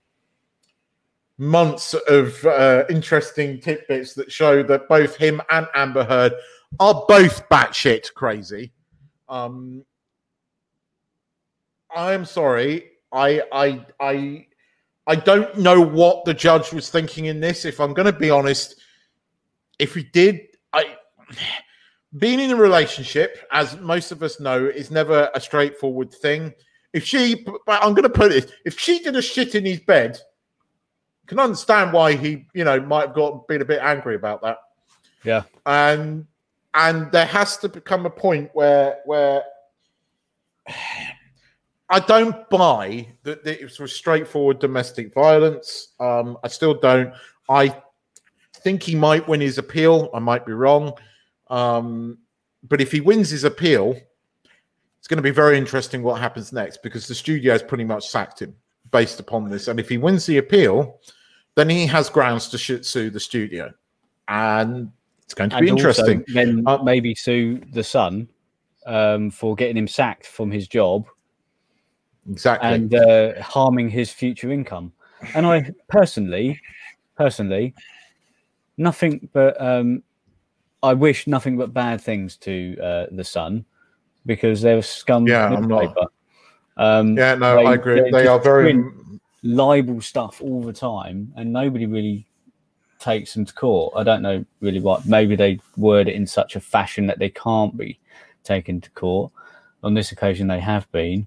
months 1.39 1.95
of 2.09 2.45
uh, 2.47 2.85
interesting 2.89 3.61
tidbits 3.61 4.14
that 4.14 4.31
show 4.31 4.62
that 4.62 4.89
both 4.89 5.16
him 5.16 5.43
and 5.51 5.66
Amber 5.75 6.05
Heard 6.05 6.33
are 6.81 7.05
both 7.09 7.49
batshit 7.49 8.14
crazy. 8.14 8.73
Um, 9.29 9.85
I 11.95 12.12
am 12.12 12.24
sorry. 12.24 12.90
I 13.12 13.43
I 13.53 13.86
I 14.01 14.47
I 15.07 15.16
don't 15.16 15.59
know 15.59 15.80
what 15.80 16.24
the 16.24 16.34
judge 16.34 16.72
was 16.72 16.90
thinking 16.90 17.26
in 17.26 17.40
this. 17.40 17.64
If 17.64 17.80
I'm 17.80 17.93
going 17.93 18.07
to 18.07 18.18
be 18.18 18.30
honest, 18.30 18.80
if 19.78 19.95
he 19.95 20.05
did, 20.05 20.40
I 20.72 20.97
being 22.18 22.40
in 22.40 22.51
a 22.51 22.57
relationship, 22.57 23.38
as 23.53 23.78
most 23.80 24.12
of 24.12 24.22
us 24.22 24.38
know, 24.38 24.66
is 24.66 24.90
never 24.90 25.30
a 25.34 25.40
straightforward 25.40 26.12
thing. 26.12 26.53
If 26.93 27.05
she, 27.05 27.45
but 27.45 27.82
I'm 27.82 27.95
going 27.95 28.03
to 28.03 28.11
put 28.11 28.32
it, 28.32 28.53
if 28.66 28.78
she 28.78 28.99
did 28.99 29.16
a 29.16 29.22
shit 29.22 29.55
in 29.55 29.64
his 29.64 29.80
bed, 29.80 30.20
can 31.26 31.38
understand 31.38 31.93
why 31.93 32.14
he, 32.14 32.47
you 32.53 32.64
know, 32.64 32.78
might 32.80 33.07
have 33.07 33.14
got 33.14 33.49
been 33.49 33.62
a 33.62 33.64
bit 33.64 33.80
angry 33.80 34.14
about 34.14 34.43
that. 34.43 34.59
Yeah. 35.24 35.45
And 35.64 36.26
and 36.74 37.11
there 37.12 37.26
has 37.26 37.57
to 37.59 37.68
become 37.68 38.07
a 38.07 38.11
point 38.11 38.51
where 38.53 38.99
where 39.07 39.43
I 41.93 42.01
don't 42.01 42.49
buy 42.49 43.07
that, 43.24 43.47
it 43.47 43.78
was 43.78 43.95
straightforward 43.95 44.59
domestic 44.59 45.12
violence. 45.12 45.88
Um, 46.01 46.38
I 46.43 46.49
still 46.49 46.72
don't. 46.74 47.12
I 47.51 47.76
think 48.57 48.82
he 48.82 48.95
might 48.95 49.28
win 49.28 49.40
his 49.40 49.59
appeal. 49.59 50.09
I 50.14 50.18
might 50.18 50.47
be 50.47 50.53
wrong. 50.53 50.95
Um, 51.51 52.18
but 52.68 52.80
if 52.80 52.90
he 52.90 53.01
wins 53.01 53.28
his 53.28 53.45
appeal, 53.45 53.95
it's 54.99 55.07
going 55.09 55.18
to 55.18 55.22
be 55.22 55.30
very 55.30 55.59
interesting 55.59 56.03
what 56.03 56.18
happens 56.18 56.53
next 56.53 56.82
because 56.82 57.07
the 57.07 57.14
studio 57.14 57.53
has 57.53 57.62
pretty 57.62 57.84
much 57.84 58.09
sacked 58.09 58.40
him 58.40 58.55
based 58.90 59.20
upon 59.20 59.51
this. 59.51 59.68
And 59.68 59.78
if 59.78 59.88
he 59.88 59.99
wins 59.99 60.24
the 60.24 60.38
appeal, 60.38 60.99
then 61.57 61.68
he 61.68 61.86
has 61.86 62.09
grounds 62.09 62.49
to 62.49 62.59
sh- 62.59 62.86
sue 62.86 63.11
the 63.11 63.20
studio. 63.20 63.70
And 64.28 64.90
it's 65.24 65.34
going 65.34 65.51
to 65.51 65.59
be 65.61 65.68
And 65.68 65.72
also 65.72 65.88
interesting. 66.07 66.24
then 66.32 66.62
Uh, 66.66 66.78
maybe 66.82 67.14
sue 67.14 67.61
the 67.72 67.84
Sun 67.84 68.28
um, 68.86 69.30
for 69.30 69.55
getting 69.57 69.76
him 69.76 69.88
sacked 69.88 70.26
from 70.26 70.51
his 70.51 70.68
job 70.68 71.07
exactly. 72.31 72.68
and 72.68 72.95
uh, 72.95 73.43
harming 73.43 73.89
his 73.89 74.11
future 74.11 74.51
income. 74.51 74.93
And 75.35 75.47
I 75.47 75.70
personally, 75.89 76.61
personally, 77.16 77.75
nothing 78.77 79.29
but 79.33 79.61
um, 79.61 80.03
I 80.83 80.95
wish 80.95 81.27
nothing 81.27 81.57
but 81.57 81.73
bad 81.73 82.01
things 82.01 82.37
to 82.39 82.77
uh, 82.83 83.07
the 83.12 83.25
Sun 83.25 83.64
because 84.27 84.61
they're 84.62 84.83
scum. 84.83 85.27
Yeah, 85.27 85.47
I'm 85.47 85.68
not-. 85.68 85.97
Um, 86.77 87.16
yeah, 87.16 87.35
no, 87.35 87.57
they- 87.57 87.66
I 87.66 87.75
agree. 87.75 88.01
they 88.01 88.11
They 88.11 88.27
are 88.27 88.41
very. 88.41 88.83
libel 89.45 90.01
stuff 90.01 90.41
all 90.41 90.62
the 90.62 90.73
time, 90.73 91.33
and 91.37 91.53
nobody 91.53 91.87
really 91.87 92.27
takes 92.99 93.35
them 93.35 93.45
to 93.45 93.53
court. 93.53 93.93
I 93.97 94.05
don't 94.05 94.23
know 94.23 94.45
really 94.61 94.81
what. 94.81 95.07
Maybe 95.07 95.37
they 95.37 95.59
word 95.77 96.09
it 96.09 96.14
in 96.14 96.27
such 96.27 96.57
a 96.57 96.61
fashion 96.61 97.07
that 97.09 97.18
they 97.18 97.31
can't 97.31 97.77
be 97.77 97.99
taken 98.45 98.81
to 98.81 98.91
court. 98.91 99.33
On 99.83 99.95
this 99.95 100.12
occasion, 100.12 100.47
they 100.49 100.61
have 100.61 100.91
been. 100.93 101.27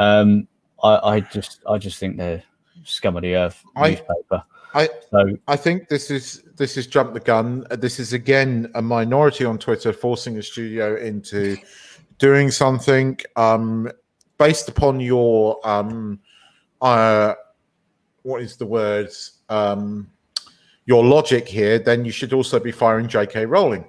Um, 0.00 0.48
I, 0.82 1.16
I 1.16 1.20
just, 1.20 1.60
I 1.68 1.76
just 1.78 1.98
think 1.98 2.16
they're 2.16 2.42
scum 2.84 3.16
of 3.16 3.22
the 3.22 3.34
earth 3.36 3.62
I- 3.76 3.90
newspaper. 3.90 4.44
I- 4.74 4.88
so 5.10 5.36
I 5.48 5.56
think 5.56 5.88
this 5.88 6.10
is 6.10 6.42
this 6.56 6.76
is 6.76 6.86
jump 6.86 7.12
the 7.12 7.20
gun. 7.20 7.66
This 7.70 7.98
is 7.98 8.12
again 8.12 8.70
a 8.74 8.82
minority 8.82 9.44
on 9.44 9.58
Twitter 9.58 9.92
forcing 9.92 10.38
a 10.38 10.42
studio 10.42 10.96
into 10.96 11.56
doing 12.18 12.50
something 12.50 13.18
um, 13.36 13.90
based 14.38 14.68
upon 14.68 15.00
your 15.00 15.58
um, 15.68 16.20
uh, 16.80 17.34
what 18.22 18.42
is 18.42 18.56
the 18.56 18.66
word 18.66 19.10
um, 19.48 20.08
your 20.86 21.04
logic 21.04 21.48
here. 21.48 21.78
Then 21.78 22.04
you 22.04 22.12
should 22.12 22.32
also 22.32 22.60
be 22.60 22.70
firing 22.70 23.08
J.K. 23.08 23.46
Rowling 23.46 23.84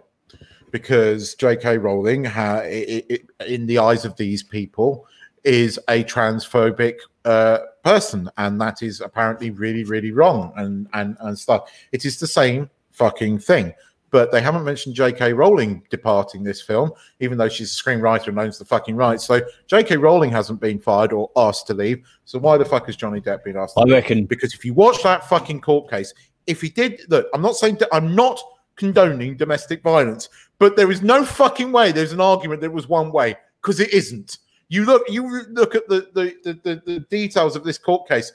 because 0.72 1.36
J.K. 1.36 1.78
Rowling, 1.78 2.24
ha- 2.24 2.62
i 2.64 3.04
i 3.12 3.46
in 3.46 3.68
the 3.68 3.78
eyes 3.78 4.04
of 4.04 4.16
these 4.18 4.42
people, 4.42 5.06
is 5.44 5.80
a 5.90 6.04
transphobic 6.04 6.96
uh, 7.26 7.60
person, 7.84 8.30
and 8.38 8.60
that 8.62 8.82
is 8.82 9.02
apparently 9.02 9.52
really, 9.52 9.84
really 9.84 10.12
wrong 10.12 10.54
and 10.56 10.88
and 10.94 11.18
and 11.22 11.38
stuff. 11.38 11.72
It 11.92 12.06
is 12.06 12.20
the 12.20 12.28
same 12.28 12.70
fucking 12.92 13.40
thing. 13.40 13.74
But 14.12 14.34
they 14.34 14.42
haven't 14.42 14.66
mentioned 14.66 14.94
J.K. 14.94 15.32
Rowling 15.32 15.84
departing 15.90 16.44
this 16.44 16.62
film, 16.62 16.92
even 17.22 17.38
though 17.38 17.48
she's 17.48 17.72
a 17.74 17.84
screenwriter 17.84 18.28
and 18.28 18.38
owns 18.38 18.58
the 18.58 18.66
fucking 18.66 18.98
rights. 18.98 19.26
So 19.26 19.40
J.K. 19.68 19.96
Rowling 19.96 20.30
hasn't 20.30 20.60
been 20.60 20.80
fired 20.80 21.14
or 21.14 21.32
asked 21.38 21.68
to 21.68 21.74
leave. 21.74 22.06
So 22.26 22.38
why 22.38 22.58
the 22.58 22.66
fuck 22.66 22.88
has 22.88 22.98
Johnny 22.98 23.22
Depp 23.22 23.46
been 23.46 23.56
asked? 23.56 23.76
To 23.76 23.86
I 23.88 23.90
reckon 23.90 24.26
Because 24.26 24.54
if 24.54 24.66
you 24.66 24.74
watch 24.74 25.02
that 25.04 25.30
fucking 25.30 25.62
court 25.62 25.90
case, 25.90 26.14
if 26.46 26.60
he 26.60 26.68
did, 26.68 27.04
look, 27.08 27.28
I'm 27.34 27.42
not 27.42 27.56
saying 27.56 27.76
that 27.76 27.88
I'm 27.94 28.14
not 28.14 28.38
condoning 28.76 29.38
domestic 29.38 29.82
violence, 29.82 30.28
but 30.60 30.76
there 30.76 30.92
is 30.92 31.02
no 31.02 31.24
fucking 31.24 31.72
way 31.72 31.94
there's 31.94 32.12
an 32.12 32.20
argument 32.20 32.60
that 32.62 32.68
it 32.68 32.74
was 32.74 32.90
one 32.90 33.14
way 33.14 33.36
because 33.62 33.80
it 33.80 33.94
isn't. 33.94 34.40
You 34.72 34.86
look, 34.86 35.04
you 35.10 35.44
look 35.50 35.76
at 35.76 35.90
the 35.90 36.08
the, 36.14 36.34
the 36.46 36.54
the 36.64 36.82
the 36.86 37.00
details 37.02 37.58
of 37.58 37.66
this 37.66 37.78
court 37.78 38.08
case. 38.08 38.32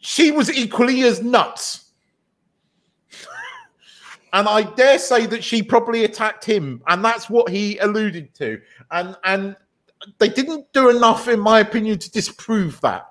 She 0.00 0.30
was 0.30 0.50
equally 0.50 1.02
as 1.02 1.22
nuts. 1.22 1.90
And 4.32 4.48
I 4.48 4.62
dare 4.62 4.98
say 4.98 5.26
that 5.26 5.44
she 5.44 5.62
probably 5.62 6.02
attacked 6.04 6.44
him, 6.44 6.82
and 6.88 7.04
that's 7.04 7.30
what 7.30 7.48
he 7.48 7.78
alluded 7.78 8.34
to. 8.34 8.60
And 8.90 9.16
and 9.22 9.54
they 10.18 10.28
didn't 10.28 10.72
do 10.72 10.88
enough, 10.88 11.28
in 11.28 11.38
my 11.38 11.60
opinion, 11.60 11.98
to 11.98 12.10
disprove 12.10 12.80
that. 12.80 13.06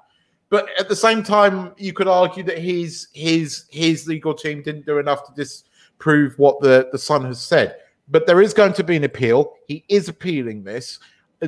But 0.50 0.68
at 0.78 0.90
the 0.90 0.98
same 0.98 1.24
time, 1.24 1.74
you 1.78 1.94
could 1.94 2.10
argue 2.10 2.44
that 2.44 2.58
his 2.58 3.08
his 3.14 3.66
his 3.72 4.06
legal 4.06 4.34
team 4.34 4.64
didn't 4.64 4.86
do 4.86 4.98
enough 4.98 5.26
to 5.28 5.34
disprove 5.34 6.38
what 6.38 6.60
the 6.60 6.90
the 6.92 6.98
Sun 6.98 7.24
has 7.24 7.42
said. 7.42 7.78
But 8.10 8.28
there 8.28 8.42
is 8.42 8.54
going 8.54 8.74
to 8.74 8.84
be 8.84 8.98
an 8.98 9.06
appeal. 9.06 9.54
He 9.68 9.86
is 9.88 10.10
appealing 10.10 10.64
this. 10.64 11.00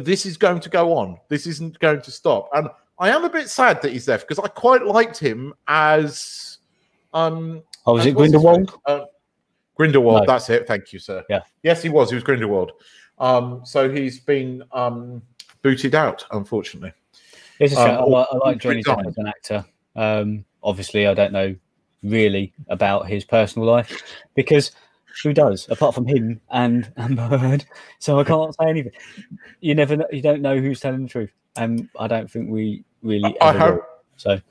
This 0.04 0.26
is 0.26 0.38
going 0.38 0.60
to 0.62 0.70
go 0.70 0.94
on. 0.98 1.18
This 1.30 1.48
isn't 1.48 1.80
going 1.80 2.02
to 2.02 2.12
stop. 2.12 2.50
And 2.54 2.68
I 3.00 3.10
am 3.10 3.24
a 3.26 3.30
bit 3.30 3.50
sad 3.50 3.82
that 3.82 3.92
he's 3.92 4.08
left 4.08 4.28
because 4.28 4.44
I 4.44 4.48
quite 4.48 4.86
liked 4.86 5.18
him 5.18 5.54
as 5.68 6.58
um 7.14 7.62
Oh, 7.86 7.94
was 7.94 8.02
as- 8.02 8.08
it 8.08 8.16
Grindelwald? 8.16 8.72
Uh, 8.86 9.06
Grindelwald, 9.76 10.22
No. 10.22 10.34
that's 10.34 10.50
it. 10.50 10.68
Thank 10.68 10.94
you, 10.94 11.00
sir. 11.00 11.24
Yeah. 11.30 11.42
Yes, 11.64 11.82
he 11.84 11.90
was. 11.90 12.10
He 12.10 12.16
was 12.16 12.24
Grindelwald. 12.24 12.72
Um, 13.20 13.62
so 13.66 13.90
he's 13.90 14.20
been 14.20 14.64
um, 14.72 15.22
booted 15.62 15.96
out, 15.96 16.26
unfortunately. 16.32 16.94
It's 17.60 17.74
a 17.76 17.80
Um, 17.80 17.88
shame. 17.88 17.98
I, 17.98 18.04
like, 18.04 18.28
I 18.32 18.38
like 18.38 18.58
Johnny 18.60 18.84
Depp 18.84 19.08
as 19.08 19.18
an 19.18 19.28
actor. 19.28 19.66
Um, 19.96 20.46
obviously, 20.64 21.08
I 21.08 21.14
don't 21.14 21.32
know 21.34 21.56
really 22.04 22.54
about 22.70 23.08
his 23.08 23.24
personal 23.26 23.68
life 23.68 24.02
because 24.36 24.72
who 25.24 25.34
does 25.34 25.68
apart 25.70 25.96
from 25.96 26.06
him 26.06 26.42
and 26.50 26.92
Amber 26.98 27.38
Heard? 27.38 27.66
So 28.00 28.20
I 28.20 28.24
can't 28.24 28.56
say 28.56 28.70
anything. 28.70 28.92
You 29.62 29.76
never, 29.76 29.98
know, 29.98 30.08
you 30.12 30.22
don't 30.22 30.42
know 30.42 30.60
who's 30.60 30.80
telling 30.80 31.04
the 31.04 31.10
truth, 31.10 31.32
and 31.56 31.90
I 32.00 32.08
don't 32.08 32.30
think 32.30 32.50
we 32.50 32.84
really. 33.02 33.36
I 33.42 33.54
hope. 33.54 33.76
will. 33.76 33.86
So 34.18 34.42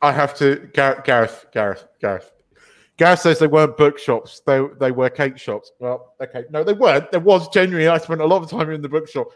I 0.00 0.12
have 0.12 0.34
to. 0.38 0.68
Gareth, 0.72 1.04
Gareth, 1.04 1.46
Gareth, 1.52 1.86
Gareth. 2.00 2.32
Gareth 2.98 3.20
says 3.20 3.38
they 3.38 3.46
weren't 3.46 3.76
bookshops; 3.76 4.42
they 4.46 4.64
they 4.78 4.90
were 4.90 5.10
cake 5.10 5.38
shops. 5.38 5.72
Well, 5.78 6.14
okay, 6.20 6.44
no, 6.50 6.62
they 6.62 6.74
weren't. 6.74 7.10
There 7.10 7.20
was 7.20 7.48
genuinely. 7.48 7.88
I 7.88 7.98
spent 7.98 8.20
a 8.20 8.26
lot 8.26 8.42
of 8.42 8.50
time 8.50 8.70
in 8.70 8.82
the 8.82 8.88
bookshop, 8.88 9.28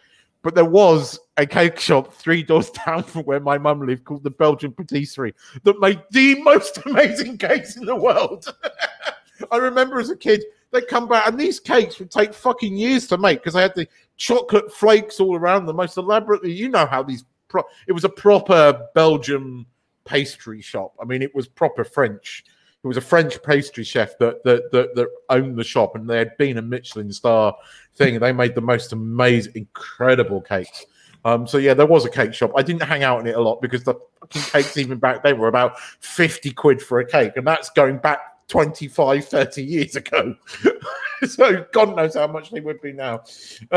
but 0.42 0.54
there 0.54 0.64
was 0.64 1.18
a 1.38 1.46
cake 1.46 1.80
shop 1.80 2.12
three 2.12 2.42
doors 2.42 2.70
down 2.86 3.02
from 3.02 3.22
where 3.22 3.40
my 3.40 3.58
mum 3.58 3.80
lived, 3.84 4.04
called 4.04 4.22
the 4.22 4.30
Belgian 4.30 4.72
Patisserie, 4.72 5.34
that 5.64 5.80
made 5.80 6.00
the 6.10 6.40
most 6.42 6.78
amazing 6.86 7.38
cakes 7.38 7.76
in 7.76 7.84
the 7.84 7.96
world. 7.96 8.54
I 9.50 9.56
remember 9.56 9.98
as 9.98 10.10
a 10.10 10.16
kid, 10.16 10.44
they'd 10.72 10.88
come 10.88 11.08
back, 11.08 11.26
and 11.26 11.38
these 11.38 11.60
cakes 11.60 11.98
would 11.98 12.10
take 12.10 12.34
fucking 12.34 12.76
years 12.76 13.06
to 13.08 13.18
make 13.18 13.40
because 13.40 13.54
they 13.54 13.62
had 13.62 13.74
the 13.74 13.88
chocolate 14.16 14.72
flakes 14.72 15.20
all 15.20 15.36
around 15.36 15.66
them, 15.66 15.76
most 15.76 15.96
elaborately. 15.96 16.52
You 16.52 16.68
know 16.68 16.86
how 16.86 17.02
these. 17.02 17.24
Pro- 17.48 17.64
it 17.86 17.92
was 17.92 18.04
a 18.04 18.08
proper 18.08 18.88
Belgian 18.94 19.66
pastry 20.04 20.60
shop. 20.60 20.94
I 21.00 21.04
mean, 21.04 21.22
it 21.22 21.34
was 21.34 21.46
proper 21.46 21.84
French. 21.84 22.44
It 22.82 22.86
was 22.86 22.96
a 22.96 23.02
French 23.02 23.42
pastry 23.42 23.84
chef 23.84 24.18
that 24.18 24.42
that 24.44 24.70
that, 24.72 24.94
that 24.94 25.08
owned 25.28 25.56
the 25.56 25.64
shop, 25.64 25.94
and 25.94 26.08
they 26.08 26.18
had 26.18 26.36
been 26.38 26.58
a 26.58 26.62
Michelin 26.62 27.12
star 27.12 27.54
thing, 27.96 28.18
they 28.20 28.32
made 28.32 28.54
the 28.54 28.60
most 28.60 28.92
amazing, 28.92 29.52
incredible 29.54 30.40
cakes. 30.40 30.86
Um, 31.24 31.46
so 31.46 31.58
yeah, 31.58 31.74
there 31.74 31.86
was 31.86 32.04
a 32.04 32.10
cake 32.10 32.34
shop. 32.34 32.52
I 32.56 32.62
didn't 32.62 32.82
hang 32.82 33.02
out 33.02 33.20
in 33.20 33.26
it 33.26 33.34
a 33.34 33.40
lot 33.40 33.60
because 33.60 33.82
the 33.82 33.94
fucking 34.20 34.42
cakes, 34.42 34.76
even 34.76 34.98
back 34.98 35.24
then, 35.24 35.38
were 35.38 35.48
about 35.48 35.78
50 35.80 36.52
quid 36.52 36.80
for 36.80 37.00
a 37.00 37.06
cake, 37.06 37.32
and 37.36 37.46
that's 37.46 37.70
going 37.70 37.98
back 37.98 38.20
25, 38.48 39.24
30 39.24 39.62
years 39.62 39.96
ago. 39.96 40.34
so 41.26 41.64
God 41.72 41.96
knows 41.96 42.14
how 42.14 42.26
much 42.26 42.50
they 42.50 42.60
would 42.60 42.80
be 42.80 42.92
now. 42.92 43.24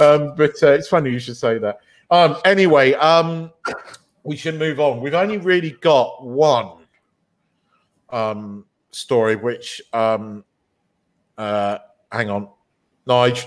um, 0.00 0.34
but 0.36 0.54
uh, 0.62 0.72
it's 0.72 0.88
funny 0.88 1.10
you 1.10 1.18
should 1.18 1.36
say 1.36 1.58
that. 1.58 1.78
Um, 2.10 2.36
anyway, 2.44 2.94
um, 2.94 3.52
we 4.24 4.36
should 4.36 4.58
move 4.58 4.80
on. 4.80 5.00
We've 5.00 5.14
only 5.14 5.38
really 5.38 5.72
got 5.72 6.24
one 6.24 6.78
um, 8.10 8.64
story, 8.90 9.36
which 9.36 9.82
um, 9.92 10.44
uh, 11.36 11.78
hang 12.10 12.30
on, 12.30 12.48
Nige, 13.06 13.46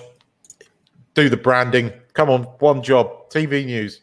do 1.13 1.29
the 1.29 1.37
branding. 1.37 1.91
Come 2.13 2.29
on, 2.29 2.43
one 2.59 2.81
job. 2.81 3.29
TV 3.29 3.65
news. 3.65 4.01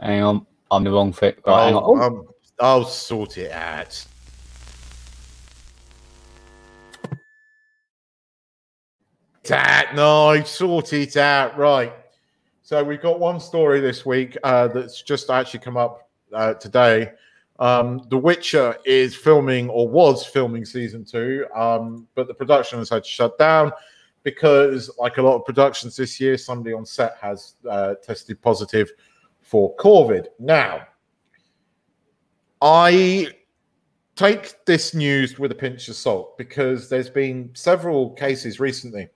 Hang 0.00 0.22
on, 0.22 0.46
I'm 0.70 0.84
the 0.84 0.90
wrong 0.90 1.12
fit. 1.12 1.40
Right, 1.46 1.66
hang 1.66 1.74
on. 1.74 1.82
I'll, 1.82 2.02
Oh, 2.02 2.06
um, 2.06 2.28
I'll 2.60 2.84
sort 2.84 3.38
it 3.38 3.52
out. 3.52 4.04
That 9.48 9.92
no, 9.94 10.42
sort 10.44 10.92
it 10.92 11.16
out. 11.16 11.56
Right. 11.56 11.94
So 12.62 12.84
we've 12.84 13.00
got 13.00 13.18
one 13.18 13.40
story 13.40 13.80
this 13.80 14.04
week 14.04 14.36
uh, 14.42 14.68
that's 14.68 15.00
just 15.00 15.30
actually 15.30 15.60
come 15.60 15.78
up 15.78 16.10
uh, 16.34 16.52
today. 16.54 17.12
Um, 17.58 18.06
the 18.10 18.18
Witcher 18.18 18.76
is 18.84 19.16
filming 19.16 19.70
or 19.70 19.88
was 19.88 20.26
filming 20.26 20.66
season 20.66 21.02
two, 21.02 21.46
um, 21.56 22.06
but 22.14 22.28
the 22.28 22.34
production 22.34 22.78
has 22.78 22.90
had 22.90 23.04
to 23.04 23.08
shut 23.08 23.38
down 23.38 23.72
because, 24.22 24.90
like 24.98 25.16
a 25.16 25.22
lot 25.22 25.36
of 25.36 25.46
productions 25.46 25.96
this 25.96 26.20
year, 26.20 26.36
somebody 26.36 26.74
on 26.74 26.84
set 26.84 27.16
has 27.18 27.54
uh, 27.70 27.94
tested 28.02 28.42
positive 28.42 28.90
for 29.40 29.74
COVID. 29.76 30.26
Now, 30.38 30.86
I 32.60 33.28
take 34.14 34.62
this 34.66 34.92
news 34.92 35.38
with 35.38 35.52
a 35.52 35.54
pinch 35.54 35.88
of 35.88 35.96
salt 35.96 36.36
because 36.36 36.90
there's 36.90 37.08
been 37.08 37.48
several 37.54 38.10
cases 38.10 38.60
recently 38.60 39.08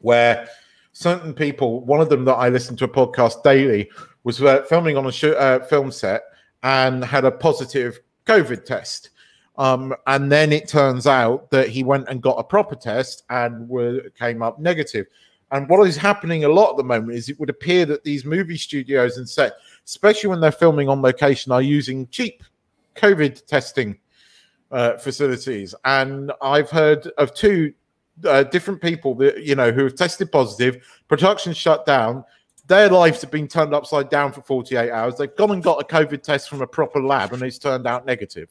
where 0.00 0.48
certain 0.92 1.32
people, 1.32 1.84
one 1.84 2.00
of 2.00 2.08
them 2.08 2.24
that 2.24 2.34
I 2.34 2.48
listen 2.48 2.76
to 2.76 2.84
a 2.84 2.88
podcast 2.88 3.42
daily, 3.42 3.90
was 4.24 4.42
uh, 4.42 4.62
filming 4.62 4.96
on 4.96 5.06
a 5.06 5.12
sh- 5.12 5.24
uh, 5.24 5.60
film 5.60 5.90
set 5.90 6.22
and 6.62 7.04
had 7.04 7.24
a 7.24 7.30
positive 7.30 8.00
COVID 8.26 8.64
test. 8.64 9.10
Um, 9.56 9.94
and 10.06 10.30
then 10.30 10.52
it 10.52 10.68
turns 10.68 11.06
out 11.06 11.50
that 11.50 11.68
he 11.68 11.84
went 11.84 12.08
and 12.08 12.22
got 12.22 12.38
a 12.38 12.44
proper 12.44 12.74
test 12.74 13.24
and 13.30 13.68
were, 13.68 14.10
came 14.18 14.42
up 14.42 14.58
negative. 14.58 15.06
And 15.52 15.68
what 15.68 15.86
is 15.86 15.96
happening 15.96 16.44
a 16.44 16.48
lot 16.48 16.70
at 16.70 16.76
the 16.76 16.84
moment 16.84 17.18
is 17.18 17.28
it 17.28 17.38
would 17.40 17.50
appear 17.50 17.84
that 17.86 18.04
these 18.04 18.24
movie 18.24 18.56
studios 18.56 19.16
and 19.16 19.28
set, 19.28 19.54
especially 19.84 20.30
when 20.30 20.40
they're 20.40 20.52
filming 20.52 20.88
on 20.88 21.02
location, 21.02 21.50
are 21.50 21.62
using 21.62 22.06
cheap 22.08 22.42
COVID 22.96 23.44
testing 23.46 23.98
uh, 24.70 24.96
facilities. 24.96 25.74
And 25.84 26.32
I've 26.40 26.70
heard 26.70 27.08
of 27.18 27.34
two 27.34 27.74
uh, 28.24 28.44
different 28.44 28.80
people 28.80 29.14
that 29.16 29.42
you 29.42 29.54
know 29.54 29.70
who 29.70 29.84
have 29.84 29.94
tested 29.94 30.30
positive. 30.30 30.84
Production 31.08 31.52
shut 31.52 31.86
down. 31.86 32.24
Their 32.66 32.88
lives 32.88 33.20
have 33.22 33.30
been 33.30 33.48
turned 33.48 33.74
upside 33.74 34.10
down 34.10 34.32
for 34.32 34.42
48 34.42 34.90
hours. 34.90 35.16
They've 35.16 35.34
gone 35.34 35.50
and 35.50 35.62
got 35.62 35.80
a 35.80 35.84
COVID 35.84 36.22
test 36.22 36.48
from 36.48 36.62
a 36.62 36.66
proper 36.66 37.02
lab, 37.02 37.32
and 37.32 37.42
it's 37.42 37.58
turned 37.58 37.86
out 37.86 38.06
negative. 38.06 38.48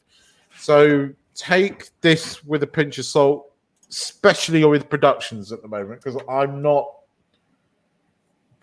So 0.58 1.08
take 1.34 1.88
this 2.02 2.44
with 2.44 2.62
a 2.62 2.66
pinch 2.66 2.98
of 2.98 3.06
salt, 3.06 3.50
especially 3.88 4.62
with 4.64 4.90
productions 4.90 5.52
at 5.52 5.62
the 5.62 5.68
moment, 5.68 6.02
because 6.02 6.20
I'm 6.28 6.60
not 6.60 6.86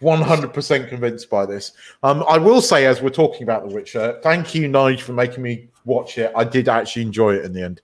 100% 0.01 0.89
convinced 0.89 1.29
by 1.29 1.45
this. 1.45 1.71
Um, 2.03 2.23
I 2.29 2.37
will 2.37 2.61
say, 2.61 2.85
as 2.85 3.01
we're 3.01 3.09
talking 3.09 3.43
about 3.43 3.67
The 3.67 3.73
Witcher, 3.73 4.19
thank 4.21 4.53
you, 4.53 4.67
Nige, 4.67 5.01
for 5.01 5.13
making 5.13 5.41
me 5.41 5.69
watch 5.85 6.17
it. 6.17 6.31
I 6.35 6.43
did 6.43 6.69
actually 6.69 7.01
enjoy 7.01 7.35
it 7.35 7.45
in 7.45 7.53
the 7.53 7.63
end. 7.63 7.81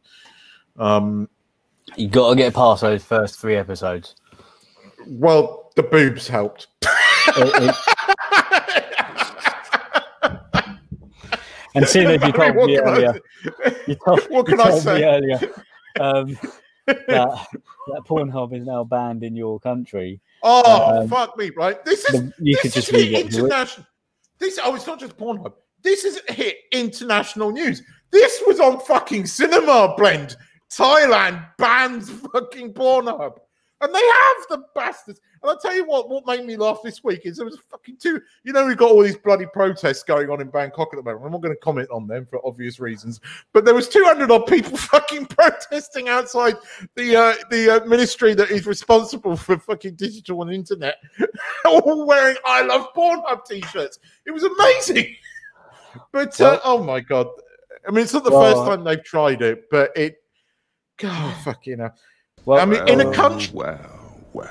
Um, 0.78 1.30
you 1.96 2.08
got 2.08 2.30
to 2.32 2.36
get 2.36 2.54
past 2.54 2.82
those 2.82 3.04
first 3.04 3.40
three 3.40 3.56
episodes. 3.56 4.16
well, 5.08 5.72
the 5.76 5.84
boobs 5.84 6.28
helped. 6.28 6.68
It- 7.36 7.64
it- 7.64 7.76
and 11.76 11.88
seeing 11.88 12.08
as 12.08 12.22
you 12.24 12.32
told 12.34 12.56
me 12.56 12.78
earlier, 12.78 13.16
you 13.88 13.96
told, 14.06 14.22
What 14.30 14.48
you 14.48 14.56
can 14.58 14.62
I 14.62 14.78
say? 14.80 14.96
me 15.00 15.04
earlier 15.06 15.40
um, 16.00 16.38
that 16.86 17.06
that 17.08 18.02
Pornhub 18.08 18.56
is 18.56 18.66
now 18.66 18.84
banned 18.84 19.24
in 19.24 19.36
your 19.36 19.60
country. 19.60 20.20
Oh, 20.44 21.02
Um, 21.02 21.08
fuck 21.10 21.38
me, 21.38 21.50
right? 21.56 21.84
This 21.86 22.06
is 22.06 22.22
The- 22.22 22.34
you 22.40 22.54
this 22.56 22.62
could 22.62 22.68
is 22.68 22.74
just 22.76 22.92
hit 22.92 23.00
leave 23.02 23.14
it 23.14 23.32
to 23.32 23.38
it. 23.38 23.44
international. 23.46 23.88
This 24.40 24.60
oh, 24.64 24.76
it's 24.76 24.86
not 24.88 25.00
just 25.00 25.18
Pornhub. 25.18 25.54
This 25.82 26.04
is 26.06 26.22
hit 26.30 26.58
international 26.72 27.52
news. 27.52 27.82
This 28.12 28.42
was 28.46 28.60
on 28.60 28.80
fucking 28.82 29.26
Cinema 29.26 29.96
Blend. 29.98 30.36
Thailand 30.78 31.46
bans 31.58 32.10
fucking 32.10 32.74
Pornhub, 32.74 33.38
and 33.82 33.94
they 33.94 34.00
have 34.00 34.38
the 34.50 34.64
bastards. 34.74 35.20
And 35.42 35.52
I'll 35.52 35.60
tell 35.60 35.76
you 35.76 35.86
what, 35.86 36.10
what 36.10 36.26
made 36.26 36.46
me 36.46 36.56
laugh 36.56 36.80
this 36.84 37.04
week 37.04 37.22
is 37.26 37.36
there 37.38 37.46
was 37.46 37.60
fucking 37.70 37.98
two. 37.98 38.22
You 38.44 38.54
know, 38.54 38.66
we've 38.66 38.78
got 38.78 38.90
all 38.92 39.04
these 39.04 39.18
bloody 39.18 39.46
protests 39.46 40.04
going 40.04 40.30
on 40.30 40.40
in 40.42 40.48
Bangkok 40.50 40.90
at 40.94 40.98
the 40.98 41.04
moment. 41.04 41.26
I'm 41.26 41.32
not 41.34 41.42
going 41.42 41.54
to 41.54 41.60
comment 41.60 41.90
on 41.92 42.08
them 42.08 42.26
for 42.26 42.40
obvious 42.48 42.80
reasons, 42.80 43.20
but 43.52 43.66
there 43.66 43.74
was 43.76 43.90
200 43.90 44.32
odd 44.32 44.48
people 44.48 44.78
fucking 44.94 45.26
protesting 45.26 46.08
outside 46.08 46.56
the 46.96 47.16
uh, 47.16 47.36
the 47.52 47.82
uh, 47.82 47.86
ministry 47.86 48.34
that 48.36 48.50
is 48.52 48.66
responsible 48.66 49.36
for 49.36 49.58
fucking 49.60 49.96
digital 49.96 50.42
and 50.44 50.54
internet, 50.54 50.96
all 51.66 52.06
wearing 52.08 52.38
"I 52.46 52.62
love 52.62 52.94
Pornhub" 52.96 53.46
t-shirts. 53.46 54.00
It 54.26 54.32
was 54.32 54.44
amazing. 54.44 55.16
But 56.12 56.42
uh, 56.42 56.58
Well- 56.58 56.62
oh 56.64 56.84
my 56.84 57.02
god, 57.02 57.28
I 57.88 57.92
mean, 57.92 58.04
it's 58.04 58.14
not 58.14 58.24
the 58.24 58.32
Well, 58.32 58.42
first 58.42 58.68
time 58.68 58.84
they've 58.84 59.04
tried 59.04 59.44
it, 59.44 59.70
but 59.70 59.92
it. 59.96 60.23
God, 61.00 61.34
oh, 61.36 61.42
fuck 61.44 61.66
you 61.66 61.76
know. 61.78 61.90
Well, 62.46 62.60
I 62.60 62.66
mean, 62.66 62.88
in 62.88 63.02
a 63.02 63.14
country, 63.14 63.52
Wow, 63.54 64.16
wow. 64.34 64.50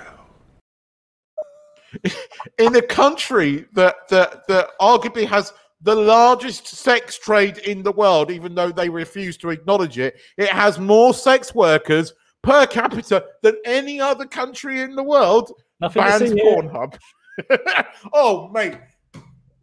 in 2.59 2.75
a 2.77 2.83
country 2.83 3.67
that 3.75 4.09
that 4.09 4.47
that 4.49 4.69
arguably 4.81 5.27
has 5.27 5.53
the 5.83 5.95
largest 5.95 6.67
sex 6.67 7.19
trade 7.19 7.59
in 7.59 7.83
the 7.83 7.93
world, 7.93 8.31
even 8.31 8.55
though 8.55 8.71
they 8.71 8.89
refuse 8.89 9.37
to 9.39 9.51
acknowledge 9.51 9.99
it, 9.99 10.15
it 10.39 10.49
has 10.49 10.79
more 10.79 11.13
sex 11.13 11.55
workers 11.55 12.13
per 12.43 12.67
capita 12.67 13.25
than 13.43 13.57
any 13.65 14.01
other 14.01 14.25
country 14.25 14.81
in 14.81 14.95
the 14.95 15.03
world. 15.03 15.53
nothing 15.81 16.03
to 16.03 16.09
Bans. 16.09 16.33
Pornhub. 16.33 16.99
oh, 18.13 18.49
mate. 18.49 18.79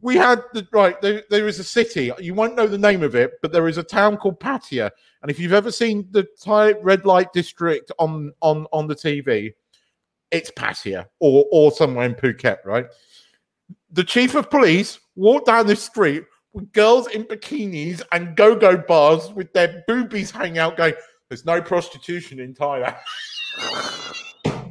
We 0.02 0.16
had 0.16 0.44
the 0.54 0.68
right. 0.72 1.00
There, 1.02 1.24
there 1.30 1.48
is 1.48 1.60
a 1.60 1.64
city. 1.64 2.12
You 2.20 2.34
won't 2.34 2.56
know 2.56 2.68
the 2.68 2.78
name 2.78 3.04
of 3.04 3.16
it, 3.16 3.34
but 3.42 3.52
there 3.52 3.68
is 3.68 3.78
a 3.78 3.84
town 3.84 4.18
called 4.18 4.40
Pattaya. 4.40 4.90
And 5.22 5.30
if 5.30 5.40
you've 5.40 5.54
ever 5.54 5.72
seen 5.72 6.08
the 6.12 6.26
Thai 6.42 6.74
red 6.82 7.06
light 7.06 7.34
district 7.34 7.92
on 8.00 8.32
on 8.42 8.66
on 8.72 8.88
the 8.88 8.96
TV, 8.96 9.54
it's 10.32 10.52
Pattaya 10.52 11.06
or 11.20 11.46
or 11.52 11.72
somewhere 11.72 12.06
in 12.06 12.16
Phuket, 12.16 12.60
right? 12.66 12.86
The 13.92 14.04
chief 14.04 14.36
of 14.36 14.50
police 14.50 15.00
walked 15.16 15.48
down 15.48 15.68
the 15.68 15.76
street 15.76 16.24
with 16.54 16.72
girls 16.72 17.08
in 17.08 17.26
bikinis 17.26 18.02
and 18.12 18.36
go-go 18.36 18.78
bars 18.78 19.32
with 19.34 19.52
their 19.54 19.84
boobies 19.88 20.32
hanging 20.32 20.60
out, 20.60 20.78
going, 20.78 20.94
"There's 21.28 21.46
no 21.46 21.62
prostitution 21.62 22.40
in 22.40 22.54
Thailand." 22.54 22.98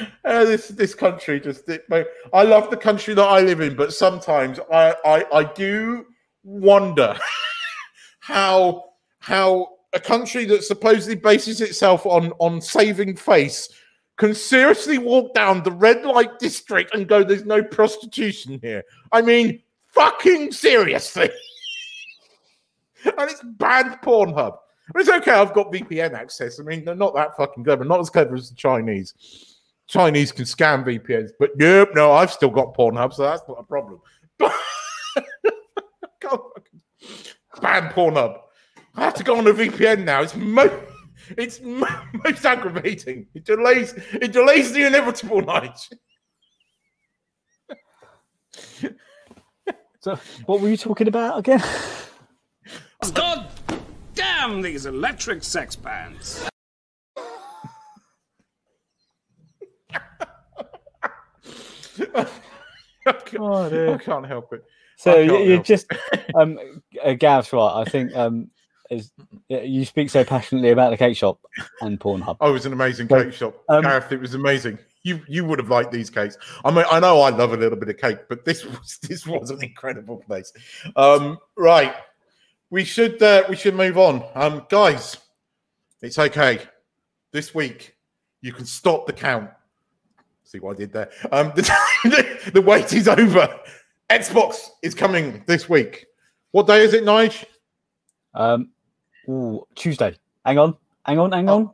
Uh, 0.24 0.44
this 0.44 0.68
this 0.68 0.94
country 0.94 1.38
just 1.38 1.68
it, 1.68 1.84
I 2.32 2.42
love 2.42 2.70
the 2.70 2.76
country 2.76 3.14
that 3.14 3.22
I 3.22 3.40
live 3.40 3.60
in, 3.60 3.76
but 3.76 3.92
sometimes 3.92 4.58
I 4.72 4.94
I, 5.04 5.24
I 5.32 5.44
do 5.52 6.06
wonder 6.42 7.16
how 8.20 8.84
how 9.20 9.68
a 9.92 10.00
country 10.00 10.46
that 10.46 10.64
supposedly 10.64 11.14
bases 11.14 11.60
itself 11.60 12.06
on 12.06 12.32
on 12.38 12.60
saving 12.60 13.16
face 13.16 13.68
can 14.16 14.34
seriously 14.34 14.98
walk 14.98 15.34
down 15.34 15.62
the 15.62 15.72
red 15.72 16.04
light 16.04 16.38
district 16.38 16.94
and 16.94 17.06
go, 17.06 17.22
"There's 17.22 17.44
no 17.44 17.62
prostitution 17.62 18.58
here." 18.62 18.82
I 19.12 19.22
mean, 19.22 19.62
fucking 19.88 20.52
seriously. 20.52 21.30
and 23.04 23.30
it's 23.30 23.42
banned 23.58 23.98
Pornhub. 24.02 24.58
Mean, 24.94 25.00
it's 25.00 25.08
okay. 25.08 25.32
I've 25.32 25.54
got 25.54 25.72
VPN 25.72 26.12
access. 26.12 26.60
I 26.60 26.62
mean, 26.62 26.84
they're 26.84 26.94
not 26.94 27.14
that 27.14 27.36
fucking 27.36 27.64
clever. 27.64 27.84
Not 27.84 28.00
as 28.00 28.10
clever 28.10 28.34
as 28.34 28.50
the 28.50 28.56
Chinese. 28.56 29.53
Chinese 29.86 30.32
can 30.32 30.44
scam 30.44 30.84
VPNs, 30.84 31.30
but 31.38 31.50
nope, 31.56 31.90
no, 31.94 32.12
I've 32.12 32.32
still 32.32 32.50
got 32.50 32.74
Pornhub, 32.74 33.12
so 33.12 33.22
that's 33.22 33.42
not 33.48 33.58
a 33.58 33.64
problem. 33.64 34.00
But 36.20 36.40
fucking 36.54 36.80
ban 37.60 37.90
Pornhub. 37.90 38.38
I 38.96 39.04
have 39.04 39.14
to 39.14 39.24
go 39.24 39.36
on 39.36 39.46
a 39.46 39.52
VPN 39.52 40.04
now. 40.04 40.22
It's 40.22 40.34
mo- 40.34 40.80
it's 41.36 41.60
mo- 41.60 42.02
most 42.24 42.44
aggravating. 42.44 43.26
It 43.34 43.44
delays 43.44 43.94
it 44.12 44.32
delays 44.32 44.72
the 44.72 44.86
inevitable 44.86 45.42
night. 45.42 45.78
So, 50.00 50.18
what 50.46 50.60
were 50.60 50.68
you 50.68 50.76
talking 50.76 51.08
about 51.08 51.38
again? 51.38 51.62
God 53.14 53.48
damn 54.14 54.60
these 54.62 54.86
electric 54.86 55.42
sex 55.44 55.76
bands. 55.76 56.48
I 59.90 60.00
can't, 61.96 62.03
Oh, 63.38 63.68
dear. 63.68 63.94
I 63.94 63.98
can't 63.98 64.26
help 64.26 64.52
it. 64.52 64.64
So 64.96 65.18
you, 65.18 65.30
can't 65.30 65.44
you 65.44 65.50
help 65.52 65.60
it. 65.60 65.66
just 65.66 65.86
um, 66.34 66.58
uh, 67.04 67.12
Gav's 67.12 67.52
right. 67.52 67.72
I 67.74 67.84
think 67.84 68.14
um, 68.16 68.50
is 68.90 69.10
yeah, 69.48 69.62
you 69.62 69.84
speak 69.84 70.10
so 70.10 70.24
passionately 70.24 70.70
about 70.70 70.90
the 70.90 70.96
cake 70.96 71.16
shop 71.16 71.40
and 71.80 71.98
Pornhub. 71.98 72.36
Oh, 72.40 72.50
it 72.50 72.52
was 72.52 72.66
an 72.66 72.72
amazing 72.72 73.08
So, 73.08 73.22
cake 73.24 73.32
shop, 73.32 73.62
um, 73.68 73.82
Gareth. 73.82 74.12
It 74.12 74.20
was 74.20 74.34
amazing. 74.34 74.78
You 75.02 75.20
you 75.28 75.44
would 75.44 75.58
have 75.58 75.68
liked 75.68 75.92
these 75.92 76.10
cakes. 76.10 76.36
I 76.64 76.70
mean, 76.70 76.84
I 76.90 77.00
know 77.00 77.20
I 77.20 77.30
love 77.30 77.52
a 77.52 77.56
little 77.56 77.78
bit 77.78 77.88
of 77.88 77.98
cake, 77.98 78.20
but 78.28 78.44
this 78.44 78.64
was 78.64 78.98
this 79.02 79.26
was 79.26 79.50
an 79.50 79.62
incredible 79.62 80.18
place. 80.26 80.52
Um, 80.96 81.38
right, 81.56 81.94
we 82.70 82.84
should 82.84 83.22
uh, 83.22 83.44
we 83.48 83.56
should 83.56 83.74
move 83.74 83.98
on, 83.98 84.24
um, 84.34 84.66
guys. 84.68 85.16
It's 86.02 86.18
okay. 86.18 86.60
This 87.32 87.54
week, 87.54 87.96
you 88.42 88.52
can 88.52 88.66
stop 88.66 89.06
the 89.06 89.12
count. 89.12 89.50
See 90.54 90.60
what 90.60 90.76
I 90.76 90.78
did 90.78 90.92
there? 90.92 91.10
Um, 91.32 91.52
the, 91.56 92.50
the 92.52 92.62
wait 92.62 92.92
is 92.92 93.08
over. 93.08 93.48
Xbox 94.08 94.68
is 94.84 94.94
coming 94.94 95.42
this 95.48 95.68
week. 95.68 96.06
What 96.52 96.68
day 96.68 96.84
is 96.84 96.94
it, 96.94 97.02
Nige? 97.02 97.44
Um, 98.34 98.70
ooh, 99.28 99.66
Tuesday. 99.74 100.16
Hang 100.44 100.58
on, 100.60 100.76
hang 101.04 101.18
on, 101.18 101.32
hang 101.32 101.48
on. 101.48 101.70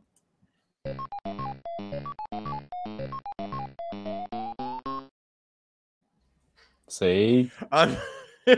See, 6.89 7.51
Um, 7.71 7.99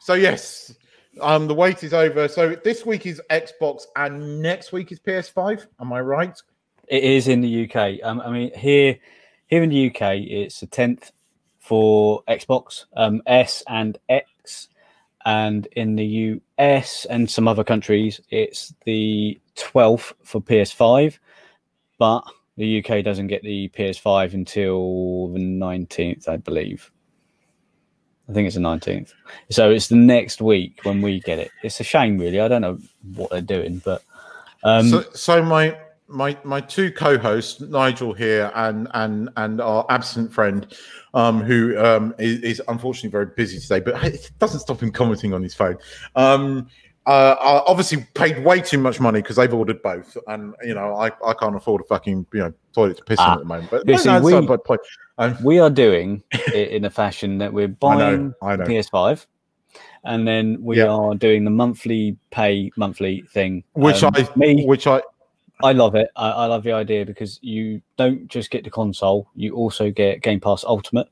so 0.00 0.14
yes, 0.14 0.74
um, 1.20 1.46
the 1.46 1.54
wait 1.54 1.84
is 1.84 1.94
over. 1.94 2.26
So 2.26 2.56
this 2.64 2.84
week 2.84 3.06
is 3.06 3.22
Xbox, 3.30 3.84
and 3.94 4.42
next 4.42 4.72
week 4.72 4.90
is 4.90 4.98
PS5. 4.98 5.66
Am 5.80 5.92
I 5.92 6.00
right? 6.00 6.36
it 6.88 7.02
is 7.02 7.28
in 7.28 7.40
the 7.40 7.68
UK. 7.68 7.98
Um, 8.02 8.20
I 8.20 8.30
mean 8.30 8.52
here, 8.56 8.98
here 9.46 9.62
in 9.62 9.70
the 9.70 9.90
UK, 9.90 10.16
it's 10.16 10.60
the 10.60 10.66
tenth 10.66 11.12
for 11.58 12.22
Xbox 12.28 12.84
um, 12.96 13.22
S 13.26 13.62
and 13.68 13.98
X, 14.08 14.68
and 15.24 15.66
in 15.72 15.96
the 15.96 16.40
US 16.66 17.04
and 17.06 17.28
some 17.28 17.48
other 17.48 17.64
countries, 17.64 18.20
it's 18.30 18.74
the 18.84 19.40
twelfth 19.56 20.14
for 20.22 20.40
PS5, 20.40 21.18
but 21.98 22.22
the 22.56 22.78
UK 22.84 23.04
doesn't 23.04 23.26
get 23.26 23.42
the 23.42 23.68
PS5 23.70 24.34
until 24.34 25.28
the 25.28 25.40
nineteenth, 25.40 26.28
I 26.28 26.36
believe. 26.36 26.90
I 28.28 28.32
think 28.32 28.46
it's 28.46 28.56
the 28.56 28.60
nineteenth. 28.60 29.12
So 29.50 29.70
it's 29.70 29.88
the 29.88 29.96
next 29.96 30.40
week 30.40 30.80
when 30.82 31.02
we 31.02 31.20
get 31.20 31.38
it. 31.38 31.50
It's 31.62 31.80
a 31.80 31.84
shame, 31.84 32.18
really. 32.18 32.40
I 32.40 32.48
don't 32.48 32.62
know 32.62 32.78
what 33.14 33.30
they're 33.30 33.40
doing, 33.40 33.82
but 33.84 34.02
um, 34.64 34.88
so, 34.88 35.02
so 35.12 35.42
my 35.42 35.76
my 36.08 36.36
my 36.44 36.60
two 36.60 36.92
co-hosts, 36.92 37.60
Nigel 37.60 38.12
here, 38.12 38.50
and 38.54 38.88
and 38.94 39.28
and 39.36 39.60
our 39.60 39.84
absent 39.88 40.32
friend, 40.32 40.66
um, 41.14 41.42
who 41.42 41.78
um, 41.78 42.14
is, 42.18 42.40
is 42.42 42.62
unfortunately 42.68 43.10
very 43.10 43.26
busy 43.26 43.58
today, 43.58 43.80
but 43.80 44.02
it 44.04 44.30
doesn't 44.38 44.60
stop 44.60 44.80
him 44.80 44.92
commenting 44.92 45.32
on 45.34 45.42
his 45.42 45.54
phone. 45.54 45.76
Um, 46.14 46.68
uh, 47.06 47.36
are 47.38 47.62
obviously 47.68 48.04
paid 48.14 48.44
way 48.44 48.60
too 48.60 48.78
much 48.78 48.98
money 48.98 49.22
because 49.22 49.36
they've 49.36 49.52
ordered 49.54 49.80
both, 49.82 50.16
and 50.26 50.54
you 50.64 50.74
know 50.74 50.94
I, 50.94 51.10
I 51.24 51.34
can't 51.34 51.54
afford 51.56 51.80
a 51.82 51.84
fucking 51.84 52.26
you 52.32 52.40
know 52.40 52.52
toilet 52.72 52.96
to 52.98 53.04
piss 53.04 53.20
in 53.20 53.26
Ah. 53.26 53.32
at 53.34 53.38
the 53.38 53.44
moment. 53.44 53.70
But 53.70 53.86
no, 53.86 53.96
see, 53.96 54.08
no, 54.08 54.20
we-. 54.20 54.48
Um, 55.18 55.36
we 55.42 55.58
are 55.60 55.70
doing 55.70 56.22
it 56.32 56.70
in 56.70 56.84
a 56.84 56.90
fashion 56.90 57.38
that 57.38 57.52
we're 57.52 57.64
I 57.66 57.68
know, 57.68 57.74
buying 57.78 58.34
I 58.42 58.56
know. 58.56 58.64
PS5, 58.64 59.24
and 60.04 60.26
then 60.26 60.58
we 60.60 60.78
Yeah. 60.78 60.88
are 60.88 61.14
doing 61.14 61.44
the 61.44 61.50
monthly 61.50 62.16
pay 62.30 62.70
monthly 62.76 63.22
thing. 63.32 63.62
which 63.74 64.02
Um, 64.02 64.12
I 64.16 64.28
me, 64.36 64.66
which 64.66 64.86
I 64.86 65.00
I 65.62 65.72
love 65.72 65.94
it. 65.94 66.10
I, 66.16 66.30
I 66.30 66.46
love 66.46 66.64
the 66.64 66.72
idea 66.72 67.06
because 67.06 67.38
you 67.42 67.80
don't 67.96 68.28
just 68.28 68.50
get 68.50 68.64
the 68.64 68.70
console; 68.70 69.28
you 69.34 69.54
also 69.54 69.90
get 69.90 70.22
Game 70.22 70.40
Pass 70.40 70.64
Ultimate 70.64 71.08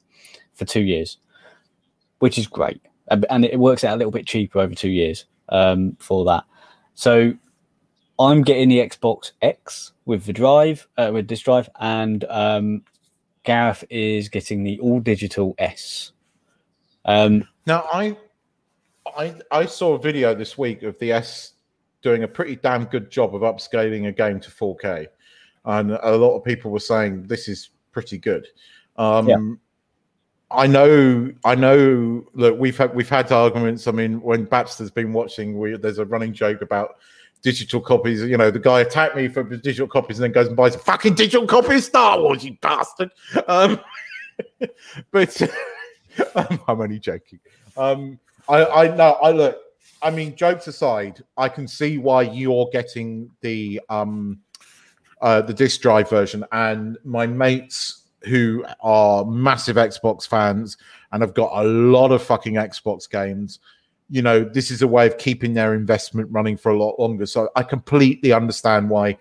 for 0.54 0.64
two 0.64 0.82
years, 0.82 1.18
which 2.18 2.38
is 2.38 2.46
great, 2.46 2.80
and 3.08 3.44
it 3.44 3.58
works 3.58 3.84
out 3.84 3.94
a 3.94 3.96
little 3.96 4.12
bit 4.12 4.26
cheaper 4.26 4.60
over 4.60 4.74
two 4.74 4.90
years 4.90 5.24
um, 5.48 5.96
for 5.98 6.24
that. 6.26 6.44
So 6.94 7.34
I'm 8.18 8.42
getting 8.42 8.68
the 8.68 8.78
Xbox 8.78 9.32
X 9.42 9.92
with 10.04 10.24
the 10.24 10.32
drive, 10.32 10.86
uh, 10.96 11.10
with 11.12 11.26
this 11.26 11.40
drive, 11.40 11.68
and 11.80 12.24
um, 12.28 12.84
Gareth 13.42 13.84
is 13.90 14.28
getting 14.28 14.62
the 14.62 14.78
all 14.78 15.00
digital 15.00 15.54
S. 15.58 16.12
Um, 17.04 17.48
Now, 17.66 17.88
I, 17.92 18.16
I, 19.16 19.34
I 19.50 19.66
saw 19.66 19.94
a 19.94 19.98
video 19.98 20.34
this 20.34 20.56
week 20.56 20.82
of 20.82 20.98
the 20.98 21.12
S 21.12 21.53
doing 22.04 22.22
a 22.22 22.28
pretty 22.28 22.54
damn 22.54 22.84
good 22.84 23.10
job 23.10 23.34
of 23.34 23.42
upscaling 23.42 24.06
a 24.06 24.12
game 24.12 24.38
to 24.38 24.50
4K, 24.50 25.08
and 25.64 25.90
a 25.90 26.16
lot 26.16 26.36
of 26.36 26.44
people 26.44 26.70
were 26.70 26.78
saying 26.78 27.24
this 27.24 27.48
is 27.48 27.70
pretty 27.90 28.18
good. 28.18 28.46
Um, 28.96 29.28
Yeah. 29.28 29.54
I 30.50 30.68
know, 30.68 31.32
I 31.44 31.56
know. 31.56 32.24
Look, 32.34 32.58
we've 32.60 32.78
had 32.78 32.94
we've 32.94 33.08
had 33.08 33.32
arguments. 33.32 33.88
I 33.88 33.90
mean, 33.90 34.20
when 34.20 34.44
Baxter's 34.44 34.90
been 34.90 35.12
watching, 35.12 35.58
we, 35.58 35.76
there's 35.76 35.98
a 35.98 36.04
running 36.04 36.32
joke 36.32 36.62
about 36.62 36.96
digital 37.42 37.80
copies. 37.80 38.22
You 38.22 38.36
know, 38.36 38.50
the 38.50 38.60
guy 38.60 38.80
attacked 38.80 39.16
me 39.16 39.26
for 39.26 39.42
digital 39.42 39.88
copies 39.88 40.18
and 40.18 40.24
then 40.24 40.32
goes 40.32 40.48
and 40.48 40.56
buys 40.56 40.76
a 40.76 40.78
fucking 40.78 41.14
digital 41.14 41.46
copy 41.46 41.76
of 41.76 41.82
Star 41.82 42.20
Wars, 42.20 42.44
you 42.44 42.56
bastard. 42.60 43.10
Um, 43.48 43.80
but 45.10 45.42
I'm, 46.36 46.60
only 46.68 46.98
joking. 46.98 47.40
Um, 47.76 48.18
I, 48.48 48.64
I 48.64 48.96
know. 48.96 49.18
I 49.22 49.30
look. 49.30 49.58
I 50.04 50.10
mean, 50.10 50.36
jokes 50.36 50.68
aside, 50.68 51.24
I 51.38 51.48
can 51.48 51.66
see 51.66 51.96
why 51.96 52.22
you're 52.22 52.68
getting 52.72 53.30
the 53.40 53.80
um, 53.88 54.38
uh, 55.22 55.40
the 55.40 55.54
disc 55.54 55.80
drive 55.80 56.10
version, 56.10 56.44
and 56.52 56.98
my 57.04 57.26
mates 57.26 58.02
who 58.24 58.64
are 58.80 59.24
massive 59.24 59.76
Xbox 59.76 60.28
fans 60.28 60.76
and 61.12 61.22
have 61.22 61.34
got 61.34 61.50
a 61.54 61.66
lot 61.66 62.12
of 62.12 62.22
fucking 62.22 62.54
Xbox 62.54 63.08
games. 63.08 63.60
You 64.10 64.20
know, 64.20 64.44
this 64.44 64.70
is 64.70 64.82
a 64.82 64.88
way 64.88 65.06
of 65.06 65.16
keeping 65.16 65.54
their 65.54 65.74
investment 65.74 66.28
running 66.30 66.58
for 66.58 66.70
a 66.70 66.78
lot 66.78 66.98
longer. 67.00 67.24
So 67.24 67.48
I 67.56 67.62
completely 67.62 68.32
understand 68.32 68.90
why 68.90 69.16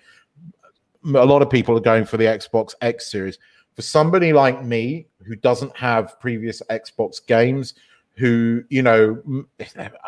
a 1.06 1.26
lot 1.26 1.42
of 1.42 1.50
people 1.50 1.78
are 1.78 1.82
going 1.82 2.06
for 2.06 2.18
the 2.18 2.26
Xbox 2.26 2.74
X 2.82 3.10
series. 3.10 3.40
For 3.76 3.82
somebody 3.82 4.34
like 4.34 4.64
me 4.64 5.08
who 5.26 5.36
doesn't 5.36 5.76
have 5.78 6.20
previous 6.20 6.62
Xbox 6.70 7.26
games, 7.26 7.74
who 8.16 8.64
you 8.70 8.82
know, 8.82 9.22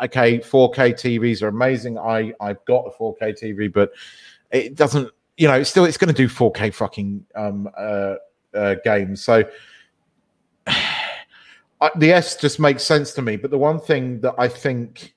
okay, 0.02 0.38
4K 0.38 0.94
TVs 0.94 1.42
are 1.42 1.48
amazing. 1.48 1.98
I 1.98 2.32
I've 2.40 2.64
got 2.64 2.86
a 2.86 2.90
4K 2.90 3.40
TV, 3.42 3.72
but 3.72 3.92
it 4.50 4.74
doesn't. 4.74 5.10
You 5.36 5.48
know, 5.48 5.54
it's 5.54 5.68
still 5.70 5.84
it's 5.84 5.96
going 5.96 6.14
to 6.14 6.14
do 6.14 6.28
4K 6.28 6.72
fucking 6.72 7.24
um, 7.34 7.68
uh, 7.76 8.14
uh, 8.54 8.76
games. 8.84 9.22
So 9.22 9.44
the 11.96 12.12
S 12.12 12.36
just 12.36 12.58
makes 12.58 12.84
sense 12.84 13.12
to 13.14 13.22
me. 13.22 13.36
But 13.36 13.50
the 13.50 13.58
one 13.58 13.80
thing 13.80 14.20
that 14.20 14.34
I 14.38 14.48
think 14.48 15.14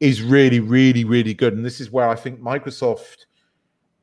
is 0.00 0.22
really, 0.22 0.60
really, 0.60 1.04
really 1.04 1.34
good, 1.34 1.54
and 1.54 1.64
this 1.64 1.80
is 1.80 1.90
where 1.90 2.08
I 2.08 2.14
think 2.16 2.40
Microsoft 2.40 3.26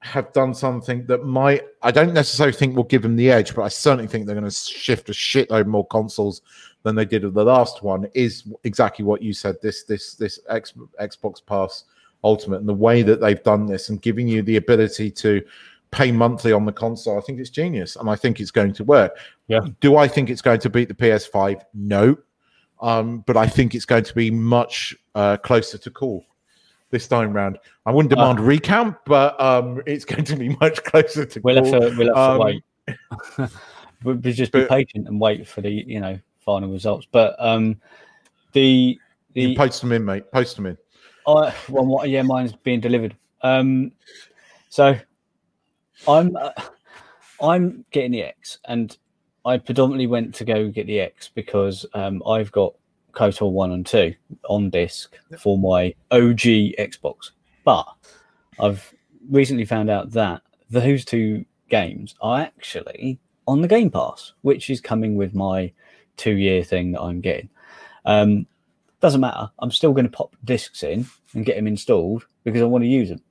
have 0.01 0.31
done 0.31 0.53
something 0.53 1.05
that 1.07 1.25
might 1.25 1.61
I 1.81 1.91
don't 1.91 2.13
necessarily 2.13 2.53
think 2.53 2.75
will 2.75 2.83
give 2.83 3.01
them 3.01 3.15
the 3.15 3.29
edge, 3.29 3.53
but 3.53 3.63
I 3.63 3.67
certainly 3.67 4.07
think 4.07 4.25
they're 4.25 4.35
going 4.35 4.49
to 4.49 4.55
shift 4.55 5.09
a 5.09 5.13
shitload 5.13 5.65
more 5.65 5.85
consoles 5.87 6.41
than 6.83 6.95
they 6.95 7.05
did 7.05 7.23
with 7.23 7.33
the 7.33 7.43
last 7.43 7.83
one. 7.83 8.07
Is 8.13 8.43
exactly 8.63 9.05
what 9.05 9.21
you 9.21 9.33
said. 9.33 9.55
This 9.61 9.83
this 9.83 10.15
this 10.15 10.39
X, 10.49 10.73
Xbox 11.01 11.45
Pass 11.45 11.85
Ultimate 12.23 12.59
and 12.59 12.67
the 12.69 12.73
way 12.73 13.01
that 13.01 13.21
they've 13.21 13.41
done 13.43 13.65
this 13.65 13.89
and 13.89 14.01
giving 14.01 14.27
you 14.27 14.41
the 14.41 14.57
ability 14.57 15.09
to 15.11 15.41
pay 15.91 16.11
monthly 16.11 16.51
on 16.51 16.65
the 16.65 16.71
console. 16.71 17.17
I 17.17 17.21
think 17.21 17.39
it's 17.39 17.49
genius, 17.49 17.95
and 17.95 18.09
I 18.09 18.15
think 18.15 18.39
it's 18.39 18.51
going 18.51 18.73
to 18.73 18.83
work. 18.83 19.17
Yeah. 19.47 19.61
Do 19.79 19.97
I 19.97 20.07
think 20.07 20.29
it's 20.29 20.41
going 20.41 20.59
to 20.61 20.69
beat 20.69 20.87
the 20.87 20.93
PS5? 20.93 21.61
No. 21.73 22.17
Um, 22.81 23.23
but 23.27 23.35
I 23.35 23.47
think 23.47 23.75
it's 23.75 23.85
going 23.85 24.03
to 24.05 24.13
be 24.15 24.31
much 24.31 24.95
uh, 25.15 25.37
closer 25.37 25.77
to 25.77 25.89
call 25.91 26.23
this 26.91 27.07
time 27.07 27.33
round. 27.33 27.57
I 27.85 27.91
wouldn't 27.91 28.09
demand 28.09 28.39
a 28.39 28.41
recount, 28.41 28.95
but 29.05 29.39
um, 29.41 29.81
it's 29.85 30.05
going 30.13 30.23
to 30.25 30.35
be 30.35 30.49
much 30.61 30.83
closer 30.83 31.25
to 31.25 31.41
we'll 31.43 31.61
cool. 31.61 31.73
have 31.73 31.91
to 31.91 31.97
we'll 31.97 32.15
have 32.15 32.39
Um, 32.39 32.39
wait. 32.39 32.63
we'll 34.03 34.15
just 34.15 34.51
be 34.51 34.61
but- 34.61 34.69
patient 34.69 35.07
and 35.07 35.19
wait 35.19 35.47
for 35.47 35.61
the 35.61 35.69
you 35.71 35.99
know 35.99 36.19
final 36.49 36.69
results. 36.71 37.07
But 37.11 37.35
um, 37.37 37.79
the 38.53 38.99
the 39.33 39.41
You 39.41 39.55
post 39.55 39.81
them 39.81 39.91
in, 39.91 40.03
mate. 40.03 40.31
Post 40.31 40.55
them 40.55 40.65
in. 40.65 40.77
I 41.27 41.53
well, 41.69 41.85
what, 41.85 42.09
yeah, 42.09 42.23
mine's 42.23 42.53
being 42.53 42.79
delivered. 42.79 43.15
Um, 43.41 43.91
so 44.69 44.97
I'm 46.07 46.35
uh, 46.35 46.51
I'm 47.39 47.85
getting 47.91 48.11
the 48.11 48.23
X, 48.23 48.57
and 48.65 48.97
I 49.45 49.59
predominantly 49.59 50.07
went 50.07 50.33
to 50.35 50.45
go 50.45 50.69
get 50.69 50.87
the 50.87 50.99
X 50.99 51.29
because 51.33 51.85
um, 51.93 52.23
I've 52.25 52.51
got 52.51 52.73
KOTOR 53.13 53.51
one 53.51 53.71
and 53.71 53.85
two 53.85 54.15
on 54.49 54.71
disc 54.71 55.15
for 55.37 55.55
my 55.57 55.93
OG 56.09 56.75
Xbox, 56.79 57.31
but 57.63 57.85
I've 58.59 58.91
recently 59.29 59.65
found 59.65 59.91
out 59.91 60.09
that 60.13 60.41
those 60.71 61.05
two 61.05 61.45
games 61.69 62.15
are 62.21 62.39
actually 62.39 63.19
on 63.47 63.61
the 63.61 63.67
Game 63.67 63.91
Pass, 63.91 64.33
which 64.41 64.71
is 64.71 64.81
coming 64.81 65.15
with 65.15 65.35
my 65.35 65.71
two 66.19 66.35
year 66.35 66.63
thing 66.63 66.91
that 66.91 67.01
I'm 67.01 67.21
getting. 67.21 67.49
Um, 68.05 68.45
Doesn't 68.99 69.21
matter. 69.21 69.49
I'm 69.59 69.71
still 69.71 69.93
going 69.93 70.05
to 70.05 70.11
pop 70.11 70.35
discs 70.43 70.83
in 70.83 71.05
and 71.33 71.45
get 71.45 71.55
them 71.55 71.67
installed 71.67 72.25
because 72.43 72.61
I 72.61 72.65
want 72.65 72.83
to 72.83 72.87
use 72.87 73.09
them. 73.09 73.21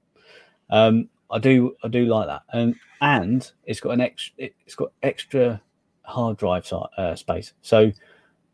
Um, 0.70 1.08
I 1.30 1.38
do 1.38 1.76
I 1.84 1.88
do 1.88 2.06
like 2.06 2.26
that, 2.26 2.42
and 2.52 2.74
and 3.00 3.50
it's 3.64 3.80
got 3.80 3.90
an 3.90 4.00
extra 4.00 4.48
it's 4.64 4.74
got 4.74 4.92
extra 5.02 5.60
hard 6.02 6.38
drive 6.38 6.70
uh, 6.96 7.14
space. 7.14 7.52
So 7.62 7.92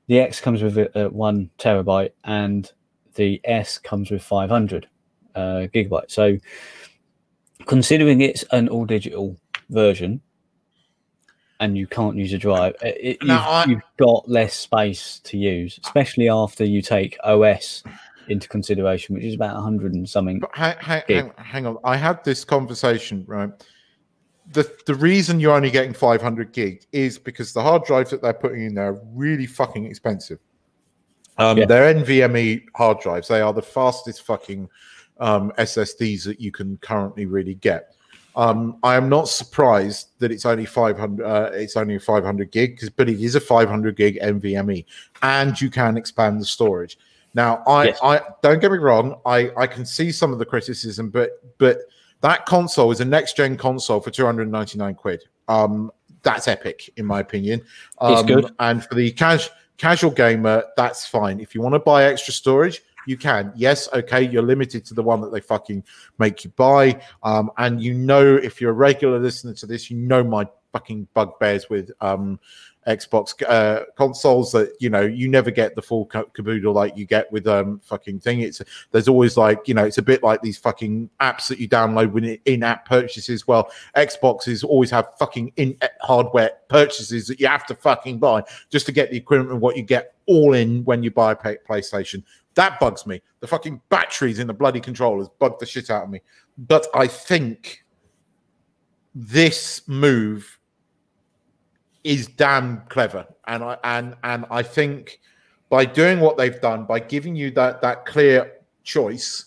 the 0.09 0.19
X 0.19 0.41
comes 0.41 0.63
with 0.63 0.77
a, 0.77 1.07
a 1.07 1.09
one 1.09 1.51
terabyte, 1.59 2.11
and 2.25 2.71
the 3.15 3.41
S 3.45 3.79
comes 3.79 4.11
with 4.11 4.23
500 4.23 4.89
uh. 5.37 5.67
So 6.09 6.37
considering 7.67 8.21
it's 8.21 8.45
an 8.51 8.69
all 8.69 8.85
digital 8.85 9.37
version. 9.71 10.21
And 11.61 11.79
you 11.79 11.87
can't 11.87 12.17
use 12.17 12.33
a 12.33 12.39
drive. 12.39 12.75
It, 12.83 13.19
you've, 13.23 13.31
I- 13.31 13.65
you've 13.67 13.83
got 13.97 14.29
less 14.29 14.55
space 14.55 15.21
to 15.25 15.39
use, 15.39 15.79
especially 15.85 16.29
after 16.29 16.65
you 16.65 16.83
take 16.83 17.17
OS 17.25 17.83
into 18.29 18.49
consideration, 18.49 19.15
which 19.15 19.25
is 19.25 19.35
about 19.35 19.55
100 19.55 19.95
and 19.95 20.09
something. 20.09 20.43
Hang, 20.53 20.77
hang, 20.81 21.33
hang 21.37 21.67
on. 21.67 21.79
I 21.85 21.97
had 21.97 22.23
this 22.25 22.45
conversation, 22.45 23.25
right? 23.27 23.51
The 24.53 24.71
the 24.87 24.95
reason 24.95 25.41
you're 25.41 25.55
only 25.55 25.71
getting 25.71 25.95
500 25.95 26.53
gig 26.53 26.85
is 26.93 27.19
because 27.19 27.53
the 27.55 27.63
hard 27.63 27.85
drives 27.85 28.11
that 28.11 28.21
they're 28.21 28.35
putting 28.35 28.65
in 28.65 28.75
there 28.75 28.89
are 28.89 29.01
really 29.15 29.47
fucking 29.47 29.87
expensive. 29.87 30.39
Um, 31.39 31.57
Yeah. 31.59 31.67
They're 31.67 31.95
NVMe 31.95 32.65
hard 32.75 33.01
drives. 33.01 33.29
They 33.29 33.41
are 33.41 33.53
the 33.55 33.63
fastest 33.63 34.23
fucking 34.23 34.69
um, 35.19 35.51
SSDs 35.59 36.25
that 36.25 36.41
you 36.41 36.53
can 36.53 36.77
currently 36.79 37.25
really 37.27 37.55
get. 37.55 37.95
Um, 38.37 38.79
I 38.83 38.97
am 38.97 39.09
not 39.09 39.29
surprised 39.29 40.09
that 40.19 40.33
it's 40.33 40.45
only 40.45 40.67
500. 40.67 41.25
Uh, 41.25 41.51
it's 41.53 41.77
only 41.77 41.99
500 41.99 42.51
gig, 42.51 42.81
but 42.97 43.09
it 43.09 43.21
is 43.21 43.35
a 43.35 43.41
500 43.41 43.97
gig 43.97 44.19
NVMe, 44.21 44.85
and 45.23 45.61
you 45.61 45.71
can 45.71 45.97
expand 45.97 46.41
the 46.41 46.45
storage. 46.45 46.99
Now, 47.35 47.63
I, 47.67 47.87
Yes. 47.87 47.99
I 48.03 48.21
don't 48.43 48.61
get 48.61 48.71
me 48.73 48.79
wrong. 48.79 49.21
I, 49.27 49.51
I 49.57 49.67
can 49.67 49.85
see 49.85 50.13
some 50.13 50.33
of 50.33 50.39
the 50.39 50.45
criticism, 50.47 51.11
but 51.11 51.31
but 51.59 51.79
that 52.21 52.47
console 52.47 52.91
is 52.91 53.01
a 53.01 53.05
next 53.05 53.37
gen 53.37 53.57
console 53.57 54.01
for 54.01 54.11
299 54.11 54.95
quid. 54.95 55.25
Um, 55.49 55.91
that's 56.23 56.49
epic, 56.49 56.91
in 56.97 57.05
my 57.05 57.21
opinion. 57.21 57.63
Um, 57.99 58.13
It's 58.15 58.23
good. 58.23 58.51
And 58.59 58.83
for 58.85 58.95
the 58.95 59.11
cas- 59.13 59.51
casual 59.77 60.11
gamer, 60.11 60.65
that's 60.77 61.07
fine. 61.07 61.39
If 61.39 61.55
you 61.55 61.61
want 61.61 61.75
to 61.75 61.81
buy 61.81 62.05
extra 62.05 62.33
storage, 62.33 62.81
you 63.07 63.17
can. 63.17 63.53
Yes, 63.55 63.89
okay, 63.93 64.23
you're 64.23 64.43
limited 64.43 64.85
to 64.87 64.95
the 64.95 65.03
one 65.03 65.21
that 65.21 65.33
they 65.33 65.41
fucking 65.41 65.85
make 66.19 66.45
you 66.45 66.51
buy. 66.57 67.01
Um, 67.23 67.51
and 67.59 67.83
you 67.83 67.95
know, 67.95 68.37
if 68.37 68.61
you're 68.61 68.71
a 68.71 68.75
regular 68.75 69.19
listener 69.19 69.55
to 69.55 69.67
this, 69.67 69.91
you 69.91 69.97
know 69.97 70.25
my 70.25 70.47
fucking 70.75 71.07
bugbears 71.15 71.71
with 71.71 71.91
um, 72.01 72.39
Xbox 72.87 73.33
uh, 73.49 73.85
consoles 73.97 74.53
that 74.53 74.75
you 74.81 74.91
know 74.91 75.01
you 75.01 75.29
never 75.29 75.51
get 75.51 75.75
the 75.75 75.81
full 75.81 76.05
caboodle 76.05 76.75
like 76.75 76.97
you 76.97 77.07
get 77.07 77.31
with 77.33 77.47
um 77.47 77.81
fucking 77.83 78.21
thing. 78.21 78.41
It's 78.41 78.61
there's 78.91 79.09
always 79.09 79.37
like 79.37 79.67
you 79.67 79.75
know 79.75 79.85
it's 79.85 79.99
a 79.99 80.03
bit 80.03 80.23
like 80.23 80.43
these 80.43 80.59
fucking 80.59 81.09
apps 81.21 81.49
that 81.49 81.59
you 81.59 81.69
download 81.69 82.13
when 82.13 82.25
in-app 82.45 82.87
purchases. 82.87 83.47
Well, 83.47 83.71
Xboxes 83.97 84.65
always 84.65 84.91
have 84.91 85.09
fucking 85.19 85.53
in 85.57 85.79
hardware 86.03 86.51
purchases 86.69 87.27
that 87.29 87.41
you 87.41 87.47
have 87.47 87.65
to 87.67 87.75
fucking 87.75 88.19
buy 88.19 88.43
just 88.71 88.85
to 88.87 88.93
get 88.93 89.11
the 89.11 89.17
equivalent 89.17 89.53
of 89.53 89.61
what 89.61 89.77
you 89.77 89.83
get 89.83 90.15
all 90.27 90.53
in 90.53 90.85
when 90.85 91.03
you 91.03 91.11
buy 91.11 91.33
a 91.33 91.37
PlayStation. 91.37 92.23
That 92.55 92.79
bugs 92.79 93.07
me. 93.07 93.23
The 93.41 93.47
fucking 93.47 93.81
batteries 93.89 94.39
in 94.39 94.47
the 94.47 94.55
bloody 94.55 94.81
controllers 94.81 95.29
bug 95.39 95.59
the 95.59 95.67
shit 95.67 95.91
out 95.91 96.05
of 96.05 96.11
me. 96.11 96.21
But 96.57 96.87
I 96.95 97.07
think 97.07 97.85
this 99.15 99.87
move 99.89 100.54
is 102.05 102.27
damn 102.27 102.83
clever, 102.89 103.27
and 103.47 103.65
I 103.65 103.77
and 103.83 104.15
and 104.23 104.45
I 104.51 104.63
think 104.63 105.21
by 105.71 105.85
doing 105.85 106.21
what 106.21 106.37
they've 106.37 106.61
done, 106.61 106.85
by 106.85 107.01
giving 107.01 107.35
you 107.35 107.51
that 107.53 107.83
that 107.83 108.05
clear 108.07 108.53
choice, 108.85 109.47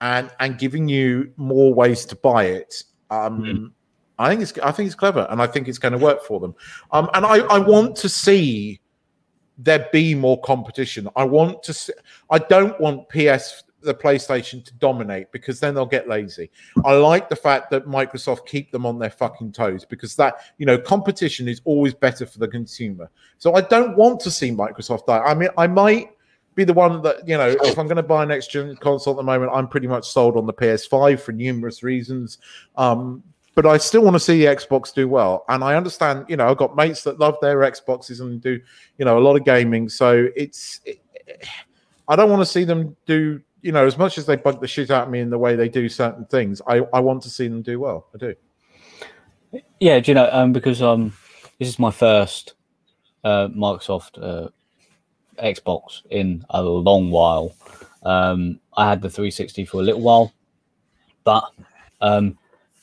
and 0.00 0.30
and 0.40 0.58
giving 0.58 0.88
you 0.88 1.32
more 1.36 1.72
ways 1.72 2.04
to 2.06 2.16
buy 2.16 2.44
it, 2.44 2.82
um, 3.10 3.42
Mm. 3.42 3.72
I 4.18 4.28
think 4.28 4.42
it's 4.42 4.58
I 4.58 4.70
think 4.70 4.86
it's 4.86 4.94
clever, 4.94 5.26
and 5.30 5.40
I 5.40 5.46
think 5.46 5.66
it's 5.66 5.78
going 5.78 5.92
to 5.92 5.98
work 5.98 6.22
for 6.22 6.40
them. 6.40 6.54
Um, 6.92 7.08
and 7.14 7.24
I 7.24 7.38
I 7.38 7.58
want 7.58 7.96
to 7.96 8.08
see 8.08 8.80
there 9.56 9.88
be 9.92 10.14
more 10.14 10.40
competition. 10.42 11.08
I 11.16 11.24
want 11.24 11.62
to. 11.64 11.72
See, 11.72 11.94
I 12.28 12.38
don't 12.38 12.78
want 12.80 13.08
PS 13.08 13.62
the 13.82 13.94
PlayStation 13.94 14.64
to 14.64 14.74
dominate 14.74 15.30
because 15.32 15.60
then 15.60 15.74
they'll 15.74 15.86
get 15.86 16.08
lazy. 16.08 16.50
I 16.84 16.94
like 16.94 17.28
the 17.28 17.36
fact 17.36 17.70
that 17.70 17.86
Microsoft 17.86 18.46
keep 18.46 18.70
them 18.70 18.86
on 18.86 18.98
their 18.98 19.10
fucking 19.10 19.52
toes 19.52 19.84
because 19.84 20.14
that 20.16 20.40
you 20.58 20.66
know 20.66 20.78
competition 20.78 21.48
is 21.48 21.60
always 21.64 21.94
better 21.94 22.26
for 22.26 22.38
the 22.38 22.48
consumer. 22.48 23.10
So 23.38 23.54
I 23.54 23.62
don't 23.62 23.96
want 23.96 24.20
to 24.20 24.30
see 24.30 24.50
Microsoft 24.50 25.06
die. 25.06 25.18
I 25.18 25.34
mean, 25.34 25.50
I 25.56 25.66
might 25.66 26.10
be 26.54 26.64
the 26.64 26.72
one 26.72 27.02
that 27.02 27.26
you 27.26 27.36
know 27.36 27.48
if 27.62 27.78
I'm 27.78 27.86
going 27.86 27.96
to 27.96 28.02
buy 28.02 28.22
an 28.22 28.28
next 28.28 28.50
gen 28.50 28.76
console 28.76 29.14
at 29.14 29.16
the 29.16 29.22
moment, 29.22 29.52
I'm 29.54 29.68
pretty 29.68 29.86
much 29.86 30.08
sold 30.08 30.36
on 30.36 30.46
the 30.46 30.54
PS5 30.54 31.20
for 31.20 31.32
numerous 31.32 31.82
reasons. 31.82 32.38
Um, 32.76 33.22
but 33.54 33.66
I 33.66 33.78
still 33.78 34.02
want 34.02 34.14
to 34.14 34.20
see 34.20 34.38
the 34.38 34.46
Xbox 34.46 34.94
do 34.94 35.08
well, 35.08 35.44
and 35.48 35.64
I 35.64 35.74
understand. 35.74 36.26
You 36.28 36.36
know, 36.36 36.48
I've 36.48 36.56
got 36.56 36.76
mates 36.76 37.02
that 37.04 37.18
love 37.18 37.36
their 37.40 37.58
Xboxes 37.58 38.20
and 38.20 38.40
do 38.40 38.60
you 38.98 39.04
know 39.04 39.18
a 39.18 39.20
lot 39.20 39.36
of 39.36 39.44
gaming. 39.44 39.88
So 39.88 40.28
it's. 40.36 40.80
It, 40.84 41.00
I 42.10 42.16
don't 42.16 42.28
want 42.28 42.40
to 42.40 42.46
see 42.46 42.64
them 42.64 42.96
do, 43.06 43.40
you 43.62 43.72
know, 43.72 43.86
as 43.86 43.98
much 43.98 44.18
as 44.18 44.26
they 44.26 44.36
bug 44.36 44.60
the 44.60 44.68
shit 44.68 44.90
out 44.90 45.04
of 45.04 45.10
me 45.10 45.20
in 45.20 45.30
the 45.30 45.38
way 45.38 45.56
they 45.56 45.68
do 45.68 45.88
certain 45.88 46.24
things. 46.26 46.62
I, 46.66 46.80
I 46.92 47.00
want 47.00 47.22
to 47.22 47.30
see 47.30 47.48
them 47.48 47.62
do 47.62 47.80
well. 47.80 48.06
I 48.14 48.18
do. 48.18 48.34
Yeah, 49.80 50.00
do 50.00 50.10
you 50.10 50.14
know? 50.14 50.28
Um, 50.32 50.52
because 50.52 50.80
um, 50.80 51.12
this 51.58 51.68
is 51.68 51.78
my 51.78 51.90
first 51.90 52.54
uh, 53.24 53.48
Microsoft 53.48 54.22
uh, 54.22 54.48
Xbox 55.42 56.02
in 56.10 56.44
a 56.50 56.62
long 56.62 57.10
while. 57.10 57.54
Um, 58.02 58.60
I 58.76 58.88
had 58.88 59.02
the 59.02 59.10
360 59.10 59.64
for 59.66 59.80
a 59.80 59.84
little 59.84 60.00
while, 60.00 60.32
but 61.24 61.44
um, 62.00 62.38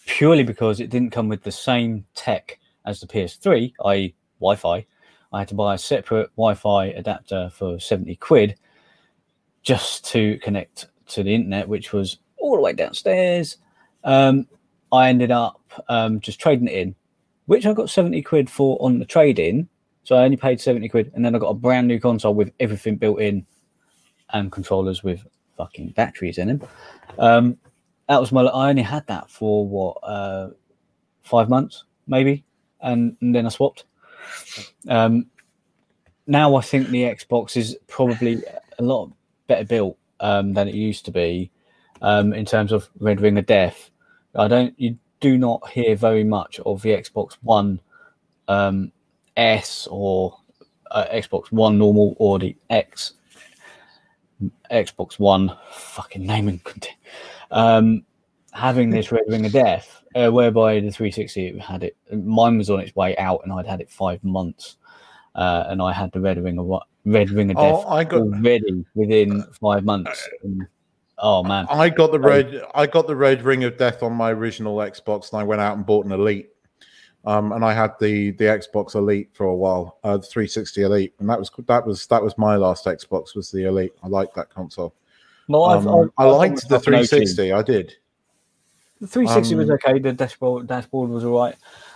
purely 0.05 0.43
because 0.43 0.79
it 0.79 0.89
didn't 0.89 1.11
come 1.11 1.27
with 1.27 1.43
the 1.43 1.51
same 1.51 2.05
tech 2.13 2.59
as 2.85 2.99
the 2.99 3.07
PS3, 3.07 3.73
i.e., 3.85 4.15
Wi-Fi, 4.39 4.85
I 5.33 5.39
had 5.39 5.47
to 5.49 5.55
buy 5.55 5.73
a 5.73 5.77
separate 5.77 6.29
Wi-Fi 6.35 6.85
adapter 6.87 7.49
for 7.53 7.79
70 7.79 8.15
quid 8.17 8.55
just 9.67 10.05
to 10.05 10.39
connect 10.39 10.87
to 11.07 11.23
the 11.23 11.35
internet, 11.35 11.67
which 11.67 11.91
was 11.91 12.19
all 12.37 12.55
the 12.55 12.61
way 12.61 12.71
downstairs. 12.71 13.57
Um, 14.05 14.47
I 14.93 15.09
ended 15.09 15.29
up 15.29 15.59
um, 15.89 16.21
just 16.21 16.39
trading 16.39 16.69
it 16.69 16.73
in, 16.73 16.95
which 17.47 17.65
I 17.65 17.73
got 17.73 17.89
70 17.89 18.21
quid 18.21 18.49
for 18.49 18.77
on 18.79 18.99
the 18.99 19.05
trade 19.05 19.39
in. 19.39 19.67
So 20.05 20.15
I 20.15 20.23
only 20.23 20.37
paid 20.37 20.61
70 20.61 20.87
quid. 20.87 21.11
And 21.13 21.25
then 21.25 21.35
I 21.35 21.39
got 21.39 21.49
a 21.49 21.53
brand 21.53 21.85
new 21.85 21.99
console 21.99 22.33
with 22.33 22.53
everything 22.61 22.95
built 22.95 23.19
in 23.19 23.45
and 24.29 24.53
controllers 24.53 25.03
with 25.03 25.27
fucking 25.57 25.89
batteries 25.89 26.37
in 26.37 26.47
them. 26.47 26.61
Um, 27.19 27.57
that 28.07 28.21
was 28.21 28.31
my, 28.31 28.43
I 28.43 28.69
only 28.69 28.83
had 28.83 29.05
that 29.07 29.29
for 29.29 29.67
what, 29.67 29.97
uh, 30.01 30.51
five 31.23 31.49
months 31.49 31.83
maybe. 32.07 32.45
And, 32.79 33.17
and 33.19 33.35
then 33.35 33.45
I 33.45 33.49
swapped. 33.49 33.83
Um, 34.87 35.25
now 36.25 36.55
I 36.55 36.61
think 36.61 36.87
the 36.87 37.03
Xbox 37.03 37.57
is 37.57 37.77
probably 37.87 38.41
a 38.79 38.83
lot 38.83 39.11
better 39.47 39.65
built 39.65 39.97
um, 40.19 40.53
than 40.53 40.67
it 40.67 40.75
used 40.75 41.05
to 41.05 41.11
be 41.11 41.51
um, 42.01 42.33
in 42.33 42.45
terms 42.45 42.71
of 42.71 42.89
Red 42.99 43.21
Ring 43.21 43.37
of 43.37 43.45
Death. 43.45 43.89
I 44.35 44.47
don't. 44.47 44.73
You 44.77 44.97
do 45.19 45.37
not 45.37 45.67
hear 45.69 45.95
very 45.95 46.23
much 46.23 46.59
of 46.59 46.81
the 46.81 46.89
Xbox 46.89 47.37
One 47.41 47.79
um, 48.47 48.91
S 49.35 49.87
or 49.89 50.37
uh, 50.91 51.05
Xbox 51.11 51.51
One 51.51 51.77
normal 51.77 52.15
or 52.19 52.39
the 52.39 52.55
X 52.69 53.13
Xbox 54.71 55.19
One 55.19 55.55
fucking 55.71 56.25
naming 56.25 56.59
content. 56.59 56.97
Um, 57.49 58.03
having 58.53 58.89
this 58.89 59.11
Red 59.11 59.23
Ring 59.27 59.45
of 59.45 59.51
Death, 59.51 60.01
uh, 60.15 60.29
whereby 60.31 60.75
the 60.75 60.91
360 60.91 61.59
had 61.59 61.83
it. 61.83 61.95
Mine 62.11 62.57
was 62.57 62.69
on 62.69 62.79
its 62.79 62.95
way 62.95 63.15
out, 63.17 63.41
and 63.43 63.53
I'd 63.53 63.67
had 63.67 63.81
it 63.81 63.89
five 63.89 64.23
months, 64.23 64.77
uh, 65.35 65.65
and 65.67 65.81
I 65.81 65.93
had 65.93 66.11
the 66.11 66.21
Red 66.21 66.43
Ring 66.43 66.59
of 66.59 66.65
Red 67.07 67.29
Ring 67.31 67.51
of 67.51 67.55
Death 67.57 67.83
Oh, 67.85 67.87
I 67.87 68.03
got- 68.03 68.21
already 68.21 68.85
within 68.95 69.43
five 69.61 69.85
months. 69.85 70.27
And, 70.43 70.67
oh 71.17 71.41
man, 71.43 71.65
I 71.69 71.89
got 71.89 72.11
the 72.11 72.19
red. 72.19 72.61
I 72.75 72.85
got 72.85 73.07
the 73.07 73.15
red 73.15 73.43
ring 73.43 73.63
of 73.63 73.77
death 73.77 74.03
on 74.03 74.13
my 74.13 74.31
original 74.31 74.75
Xbox, 74.77 75.31
and 75.31 75.39
I 75.39 75.43
went 75.43 75.61
out 75.61 75.77
and 75.77 75.85
bought 75.85 76.05
an 76.05 76.11
Elite. 76.11 76.49
Um, 77.25 77.51
and 77.51 77.63
I 77.63 77.73
had 77.73 77.91
the 77.99 78.31
the 78.31 78.45
Xbox 78.45 78.95
Elite 78.95 79.29
for 79.33 79.45
a 79.47 79.55
while, 79.55 79.99
uh, 80.03 80.17
the 80.17 80.23
360 80.27 80.81
Elite, 80.83 81.13
and 81.19 81.29
that 81.29 81.39
was 81.39 81.49
that 81.67 81.85
was 81.85 82.07
that 82.07 82.21
was 82.21 82.37
my 82.37 82.55
last 82.57 82.85
Xbox 82.85 83.35
was 83.35 83.51
the 83.51 83.65
Elite. 83.65 83.93
I 84.03 84.07
liked 84.07 84.35
that 84.35 84.49
console. 84.49 84.93
I've, 85.49 85.87
Um, 85.87 86.01
I've- 86.01 86.09
I 86.17 86.25
I've 86.25 86.35
liked 86.35 86.67
the 86.67 86.75
myself 86.75 86.87
an 86.87 86.93
OT. 86.95 87.07
360. 87.07 87.51
I 87.53 87.61
did. 87.61 87.93
The 88.99 89.07
360 89.07 89.55
was 89.55 89.69
Um, 89.69 89.75
okay. 89.75 89.99
The 89.99 90.11
dashboard 90.13 90.67
dashboard 90.67 91.09
was 91.09 91.23
all 91.23 91.37
right. 91.39 91.55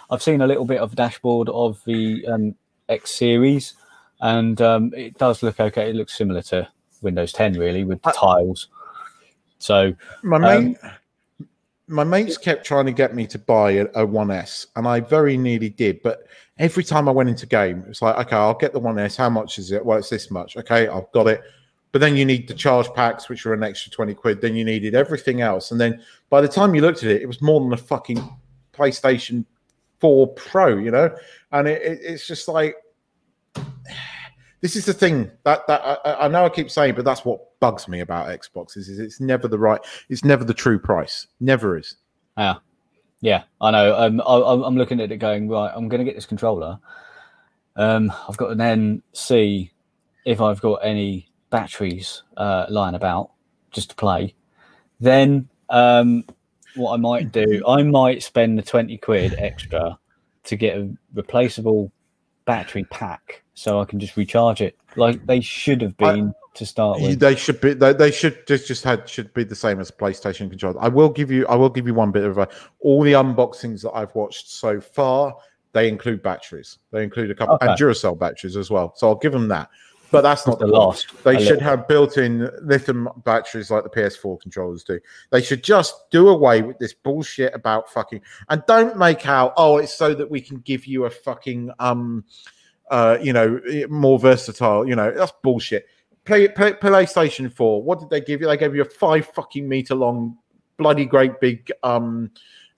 I've 0.10 0.24
seen 0.24 0.42
a 0.42 0.48
little 0.48 0.66
bit 0.66 0.80
of 0.80 0.96
dashboard 0.96 1.50
of 1.50 1.82
the 1.86 2.26
um, 2.28 2.56
X 2.90 3.12
series, 3.12 3.74
and 4.22 4.62
um, 4.62 4.94
it 4.96 5.18
does 5.18 5.44
look 5.44 5.60
okay. 5.60 5.90
It 5.90 5.96
looks 5.96 6.16
similar 6.18 6.42
to 6.44 6.68
Windows 7.02 7.34
10, 7.34 7.54
really, 7.54 7.84
with 7.84 8.02
the 8.02 8.10
I- 8.10 8.14
tiles. 8.14 8.68
So 9.60 9.94
My 10.24 10.38
Um, 10.56 10.66
mate, 10.72 10.78
my 11.88 12.04
mates 12.04 12.38
kept 12.38 12.66
trying 12.66 12.86
to 12.86 12.92
get 12.92 13.14
me 13.14 13.28
to 13.28 13.38
buy 13.38 13.72
a, 13.72 13.86
a 13.94 14.08
1S, 14.08 14.68
and 14.76 14.88
I 14.88 15.02
very 15.02 15.38
nearly 15.38 15.70
did. 15.70 16.02
But 16.02 16.26
every 16.58 16.84
time 16.84 17.08
I 17.08 17.12
went 17.12 17.30
into 17.30 17.46
game, 17.46 17.80
it 17.82 17.88
was 17.90 18.02
like, 18.02 18.16
okay, 18.26 18.36
I'll 18.36 18.54
get 18.54 18.74
the 18.74 18.80
1S. 18.80 19.18
How 19.18 19.30
much 19.30 19.60
is 19.60 19.72
it? 19.72 19.86
Well, 19.86 19.98
it's 20.00 20.10
this 20.10 20.32
much. 20.32 20.58
Okay, 20.58 20.88
I've 20.88 21.12
got 21.12 21.28
it. 21.28 21.42
but 21.92 22.00
then 22.00 22.16
you 22.16 22.24
need 22.24 22.48
the 22.48 22.54
charge 22.54 22.88
packs, 22.94 23.28
which 23.28 23.44
were 23.46 23.54
an 23.54 23.64
extra 23.64 23.92
20 23.92 24.14
quid. 24.14 24.40
Then 24.42 24.56
you 24.56 24.64
needed 24.64 24.96
everything 24.96 25.42
else. 25.42 25.72
And 25.72 25.80
then 25.82 26.02
by 26.30 26.40
the 26.40 26.48
time 26.48 26.74
you 26.74 26.82
looked 26.82 27.04
at 27.04 27.12
it, 27.12 27.22
it 27.22 27.26
was 27.28 27.42
more 27.42 27.60
than 27.60 27.74
a 27.74 27.78
fucking 27.78 28.18
PlayStation 28.74 29.44
4 30.00 30.28
Pro, 30.30 30.78
you 30.78 30.90
know? 30.90 31.14
And 31.52 31.68
it, 31.68 31.82
it, 31.82 32.00
it's 32.02 32.26
just 32.26 32.48
like, 32.48 32.76
this 34.62 34.76
is 34.76 34.86
the 34.86 34.94
thing 34.94 35.30
that, 35.44 35.68
that 35.68 35.82
I, 35.84 36.26
I 36.26 36.28
know 36.28 36.46
I 36.46 36.50
keep 36.50 36.70
saying, 36.70 36.96
but 36.96 37.06
that's 37.06 37.26
what 37.26 37.60
bugs 37.60 37.88
me 37.88 38.00
about 38.00 38.30
Xbox 38.30 38.78
is, 38.78 38.88
it's 38.88 39.20
never 39.20 39.48
the 39.48 39.60
right, 39.60 39.82
it's 40.10 40.24
never 40.24 40.44
the 40.44 40.54
true 40.54 40.80
price. 40.80 41.28
Never 41.40 41.78
is. 41.78 41.96
Yeah, 42.38 42.56
yeah, 43.22 43.44
I 43.60 43.72
know. 43.72 43.96
Um, 43.96 44.22
I, 44.22 44.36
I'm 44.36 44.64
I'm 44.64 44.78
looking 44.78 45.00
at 45.02 45.12
it 45.12 45.18
going 45.18 45.50
right. 45.50 45.72
I'm 45.76 45.90
going 45.90 46.00
to 46.00 46.06
get 46.06 46.16
this 46.16 46.26
controller. 46.26 46.80
Um, 47.76 48.12
I've 48.28 48.38
got 48.38 48.50
to 48.50 48.56
then 48.56 49.04
see 49.14 49.72
if 50.26 50.42
I've 50.42 50.62
got 50.62 50.76
any 50.84 51.28
batteries 51.50 52.24
uh, 52.38 52.66
lying 52.70 52.96
about 52.96 53.32
just 53.72 53.90
to 53.92 53.96
play. 53.96 54.36
Then 55.00 55.50
um, 55.70 56.24
what 56.76 56.94
I 56.94 56.98
might 56.98 57.32
do, 57.32 57.64
I 57.68 57.84
might 57.84 58.24
spend 58.24 58.58
the 58.58 58.64
twenty 58.64 58.98
quid 58.98 59.36
extra 59.38 59.98
to 60.44 60.56
get 60.56 60.78
a 60.78 60.90
replaceable 61.14 61.92
battery 62.46 62.86
pack 62.86 63.41
so 63.62 63.80
I 63.80 63.86
can 63.86 64.00
just 64.00 64.18
recharge 64.18 64.60
it 64.62 64.76
like 64.96 65.26
they 65.28 65.40
should 65.40 65.82
have 65.82 65.94
I- 66.00 66.14
been 66.14 66.34
to 66.56 66.66
start 66.66 67.00
with. 67.00 67.20
They 67.20 67.36
should 67.36 67.62
be. 67.62 67.74
They, 67.74 67.94
they 67.94 68.12
should 68.12 68.46
just 68.48 68.68
just 68.68 68.84
had 68.84 69.08
should 69.08 69.34
be 69.34 69.44
the 69.44 69.56
same 69.56 69.80
as 69.80 69.90
PlayStation 69.92 70.50
controller. 70.50 70.82
I 70.82 70.88
will 70.90 71.10
give 71.10 71.32
you. 71.32 71.46
I 71.48 71.56
will 71.56 71.70
give 71.70 71.88
you 71.88 71.94
one 71.94 72.12
bit 72.12 72.24
of 72.26 72.38
a. 72.38 72.48
All 72.82 73.04
the 73.04 73.14
unboxings 73.14 73.84
that 73.84 73.92
I've 73.92 74.14
watched 74.16 74.50
so 74.50 74.82
far, 74.82 75.36
they 75.74 75.88
include 75.88 76.22
batteries. 76.24 76.80
They 76.92 77.04
include 77.04 77.32
a 77.32 77.36
couple 77.36 77.58
and 77.62 77.70
Okay. 77.70 77.82
Duracell 77.84 78.18
batteries 78.20 78.58
as 78.58 78.70
well. 78.70 78.94
So 78.98 79.08
I'll 79.08 79.16
give 79.16 79.32
them 79.32 79.48
that. 79.50 79.70
But 80.12 80.24
that's 80.24 80.46
not 80.46 80.60
the 80.60 80.66
the 80.66 80.74
last. 80.74 81.24
They 81.24 81.38
should 81.38 81.60
little- 81.60 81.64
have 81.64 81.88
built-in 81.88 82.50
lithium 82.64 83.08
batteries 83.24 83.72
like 83.72 83.84
the 83.84 83.90
PS4 83.90 84.42
controllers 84.42 84.84
do. 84.84 85.00
They 85.30 85.42
should 85.42 85.64
just 85.64 86.10
do 86.10 86.28
away 86.28 86.64
with 86.64 86.78
this 86.80 86.94
bullshit 86.94 87.56
about 87.56 87.90
fucking 87.90 88.20
and 88.50 88.62
don't 88.68 88.98
make 88.98 89.26
out 89.26 89.54
oh 89.56 89.78
it's 89.78 89.94
so 89.94 90.14
that 90.14 90.30
we 90.30 90.42
can 90.42 90.58
give 90.58 90.86
you 90.86 91.06
a 91.06 91.10
fucking 91.10 91.72
um 91.80 92.26
uh 92.92 93.18
you 93.22 93.34
know 93.34 93.60
more 93.90 94.20
versatile 94.20 94.88
you 94.88 94.96
know 94.96 95.12
that's 95.12 95.34
bullshit. 95.44 95.88
Play, 96.24 96.48
play 96.50 96.74
PlayStation 96.74 97.52
4. 97.52 97.82
What 97.82 98.00
did 98.00 98.12
they 98.12 98.22
give 98.22 98.42
you? 98.42 98.48
They 98.48 98.56
gave 98.56 98.76
you 98.76 98.84
a 98.84 98.86
five 98.86 99.26
fucking 99.34 99.68
meter 99.68 99.96
long, 99.96 100.38
bloody 100.78 101.06
great 101.06 101.40
big 101.40 101.72
um 101.82 102.30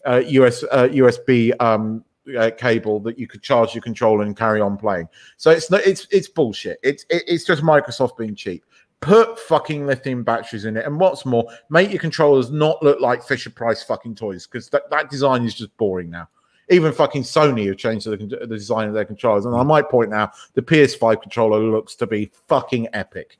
uh, 0.06 0.22
US 0.26 0.64
uh, 0.64 0.88
USB 0.88 1.52
um 1.60 2.06
uh, 2.40 2.52
cable 2.58 3.00
that 3.02 3.20
you 3.20 3.28
could 3.28 3.42
charge 3.42 3.74
your 3.74 3.82
controller 3.82 4.24
and 4.24 4.38
carry 4.38 4.62
on 4.62 4.78
playing. 4.78 5.08
So 5.38 5.52
it's 5.52 5.70
not 5.70 5.82
it's 5.82 6.08
it's 6.12 6.28
bullshit. 6.28 6.80
It's 6.84 7.06
it, 7.10 7.24
it's 7.28 7.44
just 7.44 7.62
Microsoft 7.62 8.18
being 8.18 8.36
cheap. 8.36 8.64
Put 9.02 9.38
fucking 9.38 9.86
lithium 9.86 10.24
batteries 10.24 10.64
in 10.64 10.78
it, 10.78 10.86
and 10.86 10.98
what's 10.98 11.26
more, 11.26 11.46
make 11.70 11.92
your 11.92 12.00
controllers 12.00 12.52
not 12.52 12.82
look 12.82 13.02
like 13.02 13.22
Fisher 13.22 13.50
Price 13.50 13.84
fucking 13.84 14.16
toys 14.16 14.48
because 14.48 14.70
that, 14.70 14.90
that 14.92 15.10
design 15.10 15.44
is 15.44 15.54
just 15.54 15.76
boring 15.76 16.10
now. 16.10 16.30
Even 16.74 16.92
fucking 16.92 17.24
Sony 17.24 17.68
have 17.68 17.78
changed 17.78 18.06
the, 18.06 18.18
the 18.18 18.48
design 18.48 18.88
of 18.88 18.94
their 18.94 19.06
controllers, 19.06 19.46
and 19.46 19.56
I 19.56 19.64
might 19.64 19.90
point 19.90 20.14
out 20.14 20.32
the 20.54 20.62
PS5 20.62 21.22
controller 21.22 21.60
looks 21.60 21.96
to 21.96 22.08
be 22.08 22.32
fucking 22.48 22.88
epic. 22.94 23.38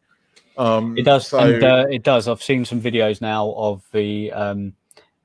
Um, 0.58 0.98
It 0.98 1.04
does, 1.04 1.28
so- 1.28 1.40
and 1.40 1.64
uh, 1.64 1.86
it 1.90 2.04
does. 2.04 2.28
I've 2.28 2.44
seen 2.44 2.64
some 2.66 2.82
videos 2.82 3.22
now 3.22 3.54
of 3.58 3.84
the 3.92 4.32
um, 4.32 4.74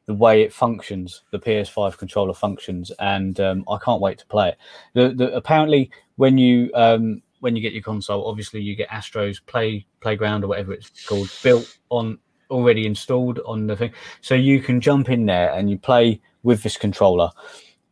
the 0.06 0.14
way 0.14 0.42
it 0.42 0.52
functions, 0.54 1.22
the 1.32 1.38
PS5 1.38 1.98
controller 1.98 2.32
functions, 2.32 2.90
and 2.98 3.38
um, 3.40 3.64
I 3.70 3.76
can't 3.76 4.00
wait 4.00 4.18
to 4.18 4.26
play 4.26 4.48
it. 4.48 4.56
The, 4.94 5.14
the 5.14 5.36
apparently 5.36 5.90
when 6.16 6.38
you 6.38 6.70
um, 6.74 7.22
when 7.40 7.54
you 7.54 7.60
get 7.62 7.74
your 7.74 7.82
console, 7.82 8.26
obviously 8.26 8.60
you 8.62 8.74
get 8.74 8.88
Astro's 8.90 9.38
Play 9.40 9.84
Playground 10.00 10.44
or 10.44 10.48
whatever 10.48 10.72
it's 10.72 11.04
called 11.06 11.30
built 11.42 11.78
on 11.90 12.18
already 12.50 12.86
installed 12.86 13.40
on 13.44 13.66
the 13.66 13.76
thing, 13.76 13.92
so 14.22 14.34
you 14.34 14.60
can 14.62 14.80
jump 14.80 15.10
in 15.10 15.26
there 15.26 15.52
and 15.52 15.68
you 15.70 15.76
play 15.76 16.20
with 16.42 16.62
this 16.62 16.78
controller, 16.78 17.30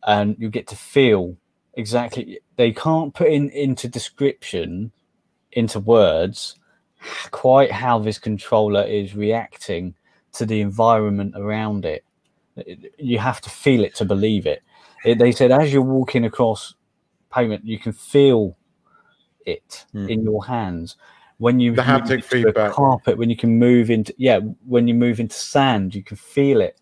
and 0.07 0.35
you 0.39 0.49
get 0.49 0.67
to 0.67 0.75
feel 0.75 1.37
exactly. 1.75 2.39
They 2.55 2.71
can't 2.71 3.13
put 3.13 3.27
in 3.27 3.49
into 3.51 3.87
description 3.87 4.91
into 5.51 5.79
words 5.79 6.55
quite 7.31 7.71
how 7.71 7.99
this 7.99 8.17
controller 8.17 8.83
is 8.83 9.15
reacting 9.15 9.93
to 10.33 10.45
the 10.45 10.61
environment 10.61 11.33
around 11.35 11.85
it. 11.85 12.03
You 12.97 13.19
have 13.19 13.39
to 13.41 13.49
feel 13.49 13.83
it 13.83 13.93
to 13.95 14.05
believe 14.05 14.47
it. 14.47 14.63
it 15.05 15.19
they 15.19 15.31
said 15.31 15.51
as 15.51 15.71
you're 15.71 15.81
walking 15.83 16.25
across 16.25 16.73
pavement, 17.31 17.65
you 17.65 17.77
can 17.77 17.91
feel 17.91 18.57
it 19.45 19.85
Hmm. 19.91 20.09
in 20.09 20.23
your 20.23 20.43
hands. 20.45 20.95
When 21.37 21.59
you 21.59 21.75
The 21.75 21.83
haptic 21.83 22.23
feedback. 22.23 22.71
carpet, 22.71 23.17
when 23.17 23.29
you 23.29 23.37
can 23.37 23.59
move 23.59 23.91
into 23.91 24.13
yeah, 24.17 24.39
when 24.65 24.87
you 24.87 24.95
move 24.95 25.19
into 25.19 25.35
sand, 25.35 25.93
you 25.93 26.03
can 26.03 26.17
feel 26.17 26.61
it 26.61 26.79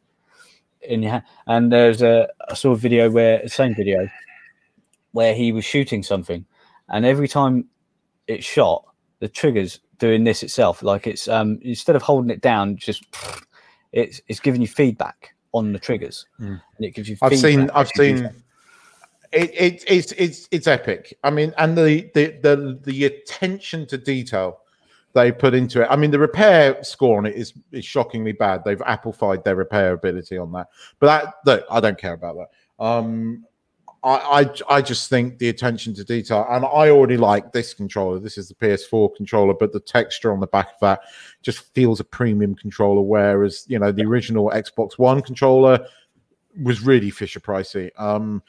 in 0.87 1.01
your 1.03 1.11
hand. 1.11 1.23
And 1.47 1.71
there's 1.71 2.01
a 2.01 2.27
I 2.49 2.53
saw 2.53 2.71
a 2.71 2.75
video 2.75 3.09
where 3.09 3.47
same 3.47 3.75
video 3.75 4.07
where 5.11 5.33
he 5.33 5.51
was 5.51 5.63
shooting 5.65 6.03
something, 6.03 6.45
and 6.89 7.05
every 7.05 7.27
time 7.27 7.65
it 8.27 8.43
shot, 8.43 8.85
the 9.19 9.29
triggers 9.29 9.79
doing 9.97 10.23
this 10.23 10.43
itself. 10.43 10.83
Like 10.83 11.07
it's 11.07 11.27
um 11.27 11.59
instead 11.61 11.95
of 11.95 12.01
holding 12.01 12.29
it 12.31 12.41
down, 12.41 12.77
just 12.77 13.03
it's 13.91 14.21
it's 14.27 14.39
giving 14.39 14.61
you 14.61 14.67
feedback 14.67 15.33
on 15.53 15.71
the 15.73 15.79
triggers, 15.79 16.25
Mm. 16.39 16.61
and 16.77 16.85
it 16.85 16.91
gives 16.91 17.07
you. 17.09 17.17
I've 17.21 17.37
seen 17.37 17.69
I've 17.71 17.87
as 17.87 17.91
you 17.97 18.03
do 18.03 18.17
seen 18.17 18.43
it, 19.31 19.51
it 19.53 19.83
it's 19.87 20.11
it's 20.13 20.47
it's 20.51 20.67
epic. 20.67 21.17
I 21.23 21.29
mean, 21.29 21.53
and 21.57 21.77
the 21.77 22.09
the 22.13 22.37
the 22.41 22.79
the 22.83 23.05
attention 23.05 23.85
to 23.87 23.97
detail 23.97 24.59
they 25.15 25.31
put 25.31 25.55
into 25.55 25.81
it. 25.81 25.87
I 25.89 25.95
mean, 25.95 26.11
the 26.11 26.19
repair 26.19 26.83
score 26.83 27.17
on 27.17 27.25
it 27.25 27.35
is 27.35 27.53
is 27.71 27.85
shockingly 27.85 28.33
bad. 28.33 28.63
They've 28.63 28.81
applified 28.85 29.43
their 29.43 29.55
repair 29.55 29.93
ability 29.93 30.37
on 30.37 30.51
that, 30.51 30.67
but 30.99 31.07
that 31.07 31.33
look, 31.45 31.65
I 31.71 31.79
don't 31.79 31.97
care 31.97 32.13
about 32.13 32.35
that. 32.35 32.83
Um, 32.85 33.45
I, 34.03 34.49
I 34.69 34.75
I 34.75 34.81
just 34.81 35.09
think 35.09 35.39
the 35.39 35.47
attention 35.49 35.95
to 35.95 36.03
detail, 36.03 36.45
and 36.49 36.65
I 36.65 36.89
already 36.89 37.15
like 37.15 37.53
this 37.53 37.73
controller. 37.73 38.19
This 38.19 38.37
is 38.37 38.49
the 38.49 38.55
PS4 38.55 39.15
controller, 39.15 39.53
but 39.53 39.71
the 39.71 39.79
texture 39.79 40.33
on 40.33 40.41
the 40.41 40.47
back 40.47 40.67
of 40.67 40.79
that 40.81 40.99
just 41.41 41.73
feels 41.73 42.01
a 42.01 42.03
premium 42.03 42.53
controller. 42.53 43.01
Whereas 43.01 43.65
you 43.67 43.79
know 43.79 43.93
the 43.93 44.03
original 44.03 44.51
Xbox 44.51 44.99
One 44.99 45.21
controller 45.21 45.79
was 46.61 46.81
really 46.81 47.09
Fisher 47.09 47.39
pricey. 47.39 47.89
Um, 47.97 48.43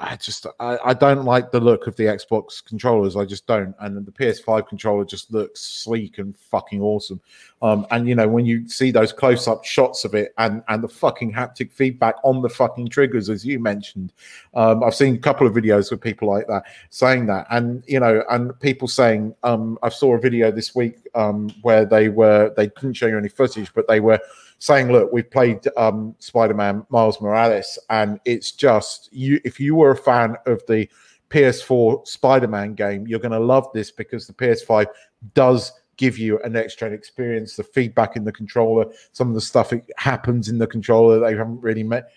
I 0.00 0.16
just 0.16 0.46
I, 0.60 0.78
I 0.84 0.94
don't 0.94 1.24
like 1.24 1.50
the 1.50 1.60
look 1.60 1.86
of 1.86 1.96
the 1.96 2.04
Xbox 2.04 2.64
controllers. 2.64 3.16
I 3.16 3.24
just 3.24 3.46
don't, 3.46 3.74
and 3.80 4.04
the 4.04 4.12
PS5 4.12 4.68
controller 4.68 5.04
just 5.04 5.32
looks 5.32 5.60
sleek 5.60 6.18
and 6.18 6.36
fucking 6.36 6.80
awesome. 6.80 7.20
Um, 7.62 7.86
and 7.90 8.08
you 8.08 8.14
know 8.14 8.28
when 8.28 8.46
you 8.46 8.68
see 8.68 8.90
those 8.90 9.12
close-up 9.12 9.64
shots 9.64 10.04
of 10.04 10.14
it 10.14 10.34
and 10.38 10.62
and 10.68 10.82
the 10.82 10.88
fucking 10.88 11.32
haptic 11.32 11.72
feedback 11.72 12.16
on 12.24 12.42
the 12.42 12.48
fucking 12.48 12.88
triggers, 12.88 13.30
as 13.30 13.44
you 13.46 13.58
mentioned, 13.58 14.12
um, 14.54 14.82
I've 14.84 14.94
seen 14.94 15.14
a 15.14 15.18
couple 15.18 15.46
of 15.46 15.54
videos 15.54 15.90
with 15.90 16.00
people 16.00 16.28
like 16.28 16.46
that 16.48 16.64
saying 16.90 17.26
that, 17.26 17.46
and 17.50 17.82
you 17.86 18.00
know, 18.00 18.22
and 18.30 18.58
people 18.60 18.88
saying, 18.88 19.34
um, 19.42 19.78
I 19.82 19.88
saw 19.88 20.14
a 20.14 20.20
video 20.20 20.50
this 20.50 20.74
week 20.74 20.96
um, 21.14 21.50
where 21.62 21.84
they 21.84 22.08
were 22.08 22.52
they 22.56 22.68
couldn't 22.68 22.94
show 22.94 23.06
you 23.06 23.18
any 23.18 23.28
footage, 23.28 23.72
but 23.74 23.88
they 23.88 24.00
were 24.00 24.20
saying, 24.58 24.90
"Look, 24.90 25.12
we've 25.12 25.30
played 25.30 25.60
um, 25.76 26.14
Spider-Man 26.18 26.86
Miles 26.88 27.20
Morales, 27.20 27.78
and 27.90 28.20
it's 28.24 28.52
just 28.52 29.08
you. 29.12 29.40
If 29.44 29.60
you 29.60 29.74
were 29.74 29.92
a 29.92 29.96
fan 29.96 30.36
of 30.46 30.62
the 30.66 30.88
PS4 31.30 32.06
Spider-Man 32.06 32.74
game, 32.74 33.06
you're 33.06 33.20
going 33.20 33.32
to 33.32 33.40
love 33.40 33.68
this 33.72 33.90
because 33.90 34.26
the 34.26 34.34
PS5 34.34 34.86
does." 35.34 35.72
Give 35.98 36.18
you 36.18 36.38
a 36.40 36.48
next 36.50 36.78
gen 36.78 36.92
experience, 36.92 37.56
the 37.56 37.64
feedback 37.64 38.16
in 38.16 38.24
the 38.24 38.30
controller, 38.30 38.84
some 39.12 39.28
of 39.28 39.34
the 39.34 39.40
stuff 39.40 39.70
that 39.70 39.82
happens 39.96 40.50
in 40.50 40.58
the 40.58 40.66
controller 40.66 41.18
they 41.18 41.34
haven't 41.34 41.62
really 41.62 41.84
met. 41.84 42.10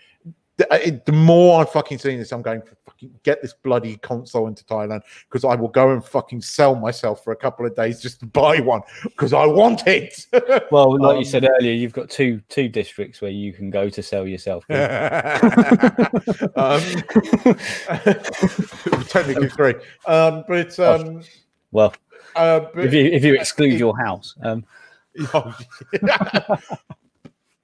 The, 0.59 0.67
it- 0.87 1.05
the 1.05 1.13
more 1.13 1.61
I'm 1.61 1.67
fucking 1.67 1.99
seeing 1.99 2.19
this, 2.19 2.33
I'm 2.33 2.41
going 2.41 2.61
to 2.61 2.67
fucking 2.85 3.11
get 3.23 3.41
this 3.41 3.53
bloody 3.63 3.95
console 3.95 4.47
into 4.47 4.65
Thailand 4.65 5.03
because 5.29 5.45
I 5.45 5.55
will 5.55 5.69
go 5.69 5.93
and 5.93 6.03
fucking 6.03 6.41
sell 6.41 6.75
myself 6.75 7.23
for 7.23 7.31
a 7.31 7.35
couple 7.35 7.65
of 7.65 7.73
days 7.77 8.01
just 8.01 8.19
to 8.19 8.25
buy 8.25 8.59
one 8.59 8.81
because 9.05 9.31
I 9.31 9.45
want 9.45 9.87
it. 9.87 10.25
Well, 10.71 10.99
like 10.99 11.13
Um, 11.13 11.17
you 11.19 11.23
said 11.25 11.47
earlier, 11.49 11.71
you've 11.71 11.93
got 11.93 12.09
two 12.09 12.41
two 12.49 12.67
districts 12.67 13.21
where 13.21 13.31
you 13.31 13.53
can 13.53 13.69
go 13.69 13.89
to 13.89 14.03
sell 14.03 14.27
yourself. 14.27 14.65
um, 14.69 14.75
technically 19.07 19.49
three, 19.49 19.75
um, 20.07 20.43
but 20.47 20.77
um, 20.79 21.21
well, 21.71 21.93
uh, 22.35 22.61
but, 22.73 22.85
if 22.85 22.93
you 22.93 23.05
if 23.05 23.23
you 23.23 23.35
exclude 23.35 23.79
your 23.79 23.97
house, 23.97 24.35
um, 24.43 24.65
Oh, 25.33 25.57
yeah. 26.03 26.55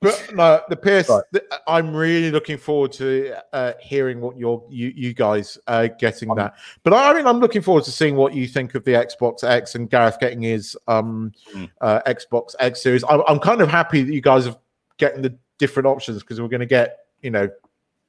But 0.05 0.35
no, 0.35 0.61
the 0.69 0.75
PS. 0.75 1.09
Right. 1.09 1.23
the- 1.31 1.45
I'm 1.67 1.93
really 1.95 2.31
looking 2.31 2.57
forward 2.57 2.91
to 2.93 3.35
uh, 3.53 3.73
hearing 3.81 4.21
what 4.21 4.37
you're 4.37 4.63
you 4.69 4.93
you 4.95 5.13
guys 5.13 5.57
uh, 5.67 5.87
getting 5.99 6.29
Um, 6.31 6.37
that. 6.37 6.55
But 6.83 6.93
I 6.93 7.13
mean, 7.13 7.27
I'm 7.27 7.39
looking 7.39 7.61
forward 7.61 7.83
to 7.85 7.91
seeing 7.91 8.15
what 8.15 8.33
you 8.33 8.47
think 8.47 8.75
of 8.75 8.83
the 8.85 8.91
Xbox 8.91 9.43
X 9.43 9.75
and 9.75 9.89
Gareth 9.89 10.17
getting 10.19 10.41
his 10.41 10.77
um, 10.87 11.31
Mm. 11.53 11.69
uh, 11.81 12.01
Xbox 12.07 12.55
X 12.59 12.81
series. 12.81 13.03
I'm, 13.09 13.21
I'm 13.27 13.39
kind 13.39 13.61
of 13.61 13.69
happy 13.69 14.01
that 14.03 14.13
you 14.13 14.21
guys 14.21 14.47
are 14.47 14.55
getting 14.97 15.21
the 15.21 15.35
different 15.57 15.87
options 15.87 16.21
because 16.21 16.39
we're 16.41 16.47
going 16.47 16.59
to 16.61 16.65
get 16.65 16.99
you 17.21 17.31
know 17.31 17.49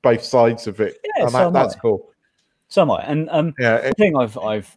both 0.02 0.22
sides 0.22 0.66
of 0.66 0.80
it. 0.80 0.98
Yeah, 1.04 1.22
and 1.24 1.30
so 1.32 1.38
that, 1.38 1.52
that's 1.52 1.74
I. 1.74 1.78
cool. 1.78 2.08
so 2.68 2.82
am 2.82 2.90
I. 2.90 3.02
And 3.04 3.28
um, 3.30 3.54
Yeah, 3.58 3.80
the 3.88 3.94
thing 3.94 4.16
I've 4.16 4.36
I've 4.38 4.76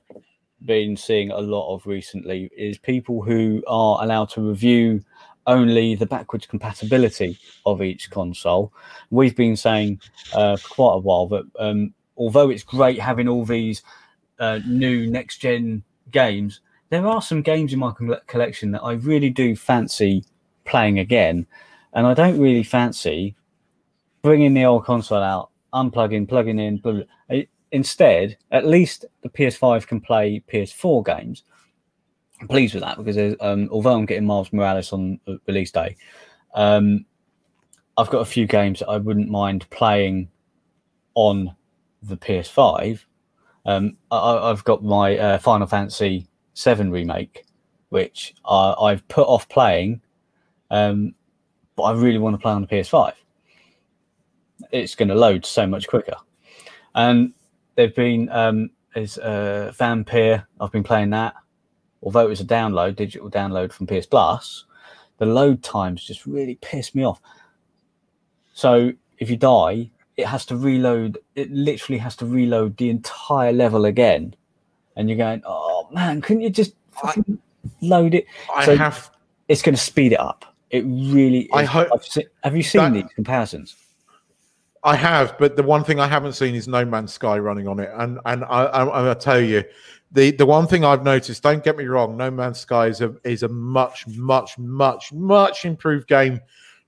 been 0.66 0.98
seeing 0.98 1.32
a 1.32 1.40
lot 1.40 1.74
of 1.74 1.86
recently 1.88 2.50
is 2.58 2.78
people 2.78 3.22
who 3.22 3.64
are 3.68 4.04
allowed 4.04 4.30
to 4.32 4.42
review 4.42 5.02
only 5.50 5.96
the 5.96 6.06
backwards 6.06 6.46
compatibility 6.46 7.38
of 7.66 7.82
each 7.82 8.10
console. 8.12 8.72
We've 9.10 9.36
been 9.36 9.58
saying 9.58 10.00
uh, 10.34 10.56
for 10.56 10.70
quite 10.70 10.94
a 10.94 11.00
while 11.00 11.28
that 11.28 11.44
um, 11.58 11.94
although 12.16 12.50
it's 12.50 12.64
great 12.64 13.00
having 13.00 13.28
all 13.28 13.44
these 13.44 13.82
uh, 14.40 14.60
new 14.68 15.10
next 15.10 15.40
gen 15.40 15.84
games, 16.12 16.62
there 16.90 17.06
are 17.06 17.22
some 17.22 17.42
games 17.42 17.74
in 17.74 17.80
my 17.80 17.92
coll- 17.92 18.22
collection 18.28 18.72
that 18.72 18.84
I 18.84 18.94
really 18.94 19.32
do 19.32 19.56
fancy 19.56 20.24
playing 20.66 21.00
again, 21.00 21.48
and 21.94 22.06
I 22.06 22.14
don't 22.14 22.40
really 22.40 22.64
fancy 22.64 23.36
bringing 24.22 24.54
the 24.54 24.66
old 24.66 24.86
console 24.86 25.24
out, 25.24 25.50
unplugging, 25.74 26.30
plugging 26.30 26.60
in. 26.60 26.78
Blah, 26.78 26.94
blah. 27.28 27.42
Instead, 27.72 28.38
at 28.52 28.66
least 28.66 29.06
the 29.22 29.30
PS5 29.30 29.86
can 29.88 30.02
play 30.02 30.44
PS4 30.52 31.06
games. 31.06 31.44
Pleased 32.48 32.74
with 32.74 32.84
that 32.84 33.04
because 33.04 33.36
um, 33.42 33.68
although 33.72 33.96
I'm 33.96 34.06
getting 34.06 34.26
Miles 34.26 34.52
Morales 34.54 34.94
on 34.94 35.20
release 35.46 35.72
day, 35.72 35.98
um, 36.54 37.06
I've 37.98 38.10
got 38.10 38.20
a 38.20 38.26
few 38.26 38.48
games 38.48 38.82
I 38.82 38.98
wouldn't 38.98 39.30
mind 39.30 39.70
playing 39.72 40.30
on 41.16 41.54
the 42.02 42.16
PS5. 42.16 43.04
Um, 43.66 43.98
I, 44.10 44.50
I've 44.50 44.64
got 44.64 44.84
my 44.84 45.18
uh, 45.18 45.38
Final 45.40 45.68
Fantasy 45.68 46.28
VII 46.58 46.88
remake, 46.90 47.46
which 47.90 48.36
I, 48.46 48.74
I've 48.80 49.06
put 49.10 49.28
off 49.28 49.50
playing, 49.50 50.02
um, 50.72 51.14
but 51.76 51.84
I 51.84 51.92
really 51.92 52.20
want 52.20 52.36
to 52.36 52.42
play 52.42 52.54
on 52.54 52.62
the 52.62 52.68
PS5. 52.68 53.14
It's 54.72 54.96
going 54.96 55.10
to 55.10 55.16
load 55.16 55.46
so 55.46 55.68
much 55.68 55.88
quicker, 55.88 56.16
and 56.96 57.34
they've 57.76 57.96
been 57.96 58.30
um, 58.30 58.70
is 58.96 59.18
uh, 59.18 59.72
Vampire. 59.76 60.48
I've 60.60 60.72
been 60.72 60.84
playing 60.84 61.10
that, 61.12 61.36
although 62.04 62.26
it 62.26 62.30
was 62.30 62.42
a 62.42 62.46
download, 62.46 62.96
digital 62.96 63.30
download 63.30 63.72
from 63.74 63.88
PS 63.88 64.06
Plus. 64.06 64.66
The 65.18 65.26
load 65.26 65.62
times 65.64 66.04
just 66.04 66.26
really 66.26 66.56
piss 66.62 66.96
me 66.96 67.04
off. 67.04 67.20
So 68.54 68.92
if 69.18 69.30
you 69.30 69.38
die, 69.38 69.90
it 70.18 70.26
has 70.26 70.46
to 70.48 70.56
reload. 70.56 71.18
It 71.36 71.52
literally 71.52 72.00
has 72.00 72.16
to 72.18 72.26
reload 72.26 72.78
the 72.78 72.90
entire 72.90 73.52
level 73.54 73.86
again, 73.86 74.36
and 74.96 75.10
you're 75.10 75.18
going, 75.18 75.42
"Oh 75.46 75.88
man, 75.92 76.22
couldn't 76.22 76.42
you 76.42 76.50
just 76.50 76.74
fucking 76.92 77.38
load 77.82 78.14
it?" 78.14 78.26
I 78.54 78.66
So- 78.66 78.76
have 78.76 79.12
It's 79.48 79.64
going 79.64 79.74
to 79.76 79.82
speed 79.82 80.12
it 80.14 80.20
up. 80.20 80.46
It 80.70 80.84
really. 80.86 81.50
I 81.52 81.64
is. 81.64 81.70
hope- 81.70 81.90
I've 81.92 82.06
se- 82.06 82.28
have 82.44 82.56
you 82.56 82.62
seen 82.62 82.82
that- 82.82 82.94
these 82.94 83.14
comparisons? 83.16 83.76
I 84.84 84.96
have, 84.96 85.38
but 85.40 85.56
the 85.58 85.64
one 85.64 85.84
thing 85.84 86.00
I 86.00 86.08
haven't 86.08 86.34
seen 86.34 86.54
is 86.56 86.68
No 86.68 86.86
Man's 86.86 87.12
Sky 87.12 87.38
running 87.40 87.68
on 87.68 87.80
it, 87.80 87.90
and 87.98 88.20
and 88.26 88.46
I, 88.46 88.64
I, 88.66 89.10
I'm 89.12 89.20
tell 89.20 89.42
you, 89.42 89.64
the 90.12 90.32
the 90.32 90.46
one 90.46 90.68
thing 90.68 90.84
I've 90.84 91.04
noticed. 91.04 91.44
Don't 91.44 91.64
get 91.64 91.78
me 91.78 91.86
wrong, 91.86 92.18
No 92.18 92.32
Man's 92.32 92.60
Sky 92.60 92.88
is 92.88 93.02
a 93.02 93.16
is 93.24 93.44
a 93.44 93.48
much 93.48 94.08
much 94.08 94.58
much 94.58 95.14
much 95.14 95.66
improved 95.66 96.08
game 96.08 96.40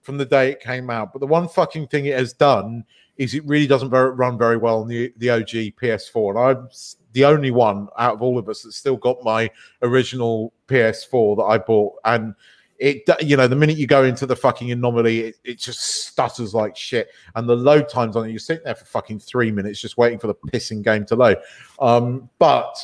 from 0.01 0.17
the 0.17 0.25
day 0.25 0.51
it 0.51 0.59
came 0.59 0.89
out. 0.89 1.13
But 1.13 1.19
the 1.19 1.27
one 1.27 1.47
fucking 1.47 1.87
thing 1.87 2.05
it 2.05 2.17
has 2.17 2.33
done 2.33 2.83
is 3.17 3.35
it 3.35 3.45
really 3.45 3.67
doesn't 3.67 3.91
very, 3.91 4.11
run 4.11 4.37
very 4.37 4.57
well 4.57 4.81
on 4.81 4.87
the 4.87 5.13
the 5.17 5.29
OG 5.29 5.49
PS4, 5.79 6.29
and 6.31 6.39
I'm 6.39 6.69
the 7.13 7.25
only 7.25 7.51
one 7.51 7.87
out 7.97 8.15
of 8.15 8.21
all 8.21 8.37
of 8.39 8.49
us 8.49 8.63
that's 8.63 8.77
still 8.77 8.97
got 8.97 9.23
my 9.23 9.49
original 9.81 10.53
PS4 10.67 11.37
that 11.37 11.43
I 11.43 11.57
bought, 11.59 11.95
and 12.05 12.33
it 12.79 13.03
you 13.21 13.37
know 13.37 13.47
the 13.47 13.55
minute 13.55 13.77
you 13.77 13.85
go 13.85 14.03
into 14.03 14.25
the 14.25 14.35
fucking 14.35 14.71
anomaly, 14.71 15.19
it, 15.19 15.35
it 15.43 15.59
just 15.59 15.79
stutters 16.07 16.55
like 16.55 16.75
shit 16.75 17.09
and 17.35 17.47
the 17.47 17.55
load 17.55 17.87
times 17.87 18.15
on 18.15 18.25
it, 18.25 18.31
you're 18.31 18.39
sitting 18.39 18.63
there 18.65 18.73
for 18.73 18.85
fucking 18.85 19.19
three 19.19 19.51
minutes 19.51 19.79
just 19.79 19.97
waiting 19.97 20.17
for 20.17 20.25
the 20.25 20.33
pissing 20.33 20.83
game 20.83 21.05
to 21.05 21.15
load. 21.15 21.37
Um, 21.79 22.27
but 22.39 22.75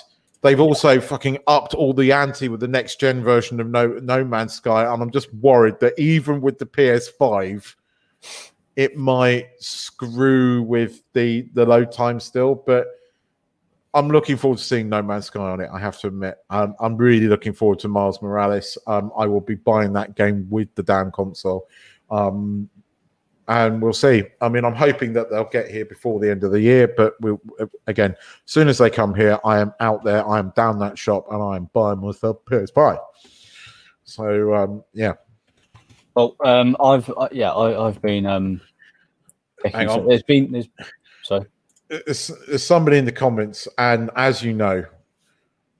they've 0.41 0.59
also 0.59 0.99
fucking 0.99 1.39
upped 1.47 1.73
all 1.73 1.93
the 1.93 2.11
ante 2.11 2.49
with 2.49 2.59
the 2.59 2.67
next 2.67 2.99
gen 2.99 3.23
version 3.23 3.59
of 3.59 3.67
No 3.67 3.87
No 3.87 4.23
Man's 4.23 4.53
Sky, 4.53 4.91
and 4.91 5.01
I'm 5.01 5.11
just 5.11 5.33
worried 5.35 5.79
that 5.79 5.97
even 5.99 6.41
with 6.41 6.57
the 6.57 6.65
PS5, 6.65 7.75
it 8.75 8.95
might 8.95 9.47
screw 9.59 10.61
with 10.63 11.01
the 11.13 11.49
the 11.53 11.65
load 11.65 11.91
time 11.91 12.19
still. 12.19 12.55
But 12.55 12.87
I'm 13.93 14.09
looking 14.09 14.37
forward 14.37 14.59
to 14.59 14.63
seeing 14.63 14.89
No 14.89 15.01
Man's 15.01 15.25
Sky 15.25 15.39
on 15.39 15.59
it. 15.59 15.69
I 15.73 15.79
have 15.79 15.99
to 16.01 16.07
admit, 16.07 16.37
um, 16.49 16.75
I'm 16.79 16.97
really 16.97 17.27
looking 17.27 17.53
forward 17.53 17.79
to 17.79 17.87
Miles 17.87 18.21
Morales. 18.21 18.77
Um, 18.85 19.11
I 19.17 19.25
will 19.25 19.41
be 19.41 19.55
buying 19.55 19.93
that 19.93 20.15
game 20.15 20.47
with 20.49 20.73
the 20.75 20.83
damn 20.83 21.11
console. 21.11 21.67
Um, 22.11 22.69
and 23.47 23.81
we'll 23.81 23.93
see. 23.93 24.23
I 24.41 24.49
mean, 24.49 24.65
I'm 24.65 24.75
hoping 24.75 25.13
that 25.13 25.29
they'll 25.29 25.45
get 25.45 25.69
here 25.69 25.85
before 25.85 26.19
the 26.19 26.29
end 26.29 26.43
of 26.43 26.51
the 26.51 26.59
year. 26.59 26.87
But 26.95 27.13
we'll 27.21 27.41
again, 27.87 28.11
as 28.11 28.51
soon 28.51 28.67
as 28.67 28.77
they 28.77 28.89
come 28.89 29.13
here, 29.15 29.39
I 29.45 29.59
am 29.59 29.73
out 29.79 30.03
there. 30.03 30.27
I 30.27 30.39
am 30.39 30.51
down 30.55 30.79
that 30.79 30.97
shop, 30.97 31.27
and 31.31 31.41
I 31.41 31.55
am 31.55 31.69
buying 31.73 31.99
myself 31.99 32.43
PS5. 32.45 32.99
So 34.03 34.53
um, 34.53 34.83
yeah, 34.93 35.13
Well, 36.15 36.35
um, 36.43 36.75
I've 36.79 37.09
uh, 37.09 37.29
yeah, 37.31 37.51
I, 37.51 37.87
I've 37.87 38.01
been 38.01 38.25
um, 38.25 38.61
Hang 39.65 39.89
on. 39.89 40.07
There's 40.07 40.23
been 40.23 40.51
there's 40.51 40.67
so 41.23 41.45
there's, 41.87 42.31
there's 42.47 42.63
somebody 42.63 42.97
in 42.97 43.05
the 43.05 43.11
comments, 43.11 43.67
and 43.77 44.09
as 44.15 44.43
you 44.43 44.53
know, 44.53 44.85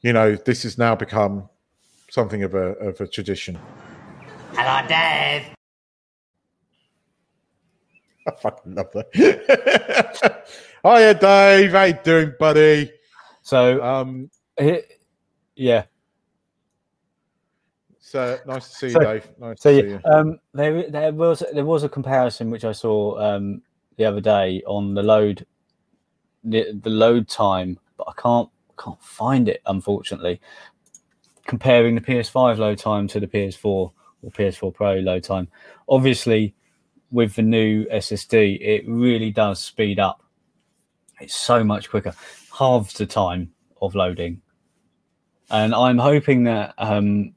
you 0.02 0.14
know 0.14 0.36
this 0.36 0.64
has 0.64 0.78
now 0.78 0.96
become 0.96 1.50
something 2.10 2.44
of 2.44 2.54
a 2.56 2.74
of 2.78 3.00
a 3.02 3.08
tradition. 3.08 3.58
Hello, 4.54 4.88
Dave. 4.88 5.57
I 8.32 8.32
fucking 8.42 8.76
love 8.76 8.88
that. 8.94 10.48
Hiya, 10.84 11.14
Dave. 11.16 11.72
How 11.72 11.84
you 11.84 11.98
doing, 12.04 12.34
buddy? 12.40 12.92
so 13.42 13.82
Um, 13.84 14.30
eh, 14.58 14.82
yeah. 15.56 15.86
so 18.00 18.38
nice 18.46 18.70
to 18.70 18.76
see 18.76 18.88
you, 18.88 18.94
So- 18.94 19.00
Dave. 19.00 19.28
Nice 19.40 19.62
So 19.62 19.72
to 19.72 19.82
see 19.82 19.88
you. 19.90 20.00
um, 20.06 20.40
there 20.54 20.90
there 20.90 21.12
was 21.14 21.44
there 21.54 21.66
was 21.66 21.84
a 21.84 21.90
comparison 21.90 22.50
which 22.50 22.66
I 22.66 22.72
saw 22.72 23.18
um, 23.20 23.62
the 23.98 24.06
other 24.06 24.22
day 24.22 24.62
on 24.68 24.94
the 24.94 25.04
load 25.04 25.46
the, 26.44 26.72
the 26.82 26.90
load 26.90 27.28
time, 27.28 27.80
but 27.98 28.08
I 28.08 28.14
can't 28.22 28.50
can't 28.82 29.02
find 29.02 29.50
it 29.50 29.62
unfortunately. 29.66 30.40
Comparing 31.46 31.96
the 31.96 32.02
PS5 32.02 32.58
load 32.58 32.78
time 32.78 33.08
to 33.08 33.20
the 33.22 33.28
PS4 33.28 33.64
or 33.66 33.94
PS4 34.32 34.74
Pro 34.74 34.96
load 34.96 35.24
time, 35.24 35.48
obviously 35.88 36.54
with 37.12 37.36
the 37.36 37.42
new 37.42 37.86
SSD, 37.86 38.60
it 38.62 38.84
really 38.88 39.32
does 39.32 39.60
speed 39.60 40.00
up. 40.00 40.24
It's 41.20 41.36
so 41.36 41.64
much 41.64 41.90
quicker, 41.90 42.14
halves 42.58 42.94
the 42.94 43.06
time 43.06 43.52
of 43.82 43.96
loading. 43.96 44.42
And 45.50 45.74
I'm 45.74 45.98
hoping 45.98 46.44
that 46.44 46.74
um, 46.78 47.34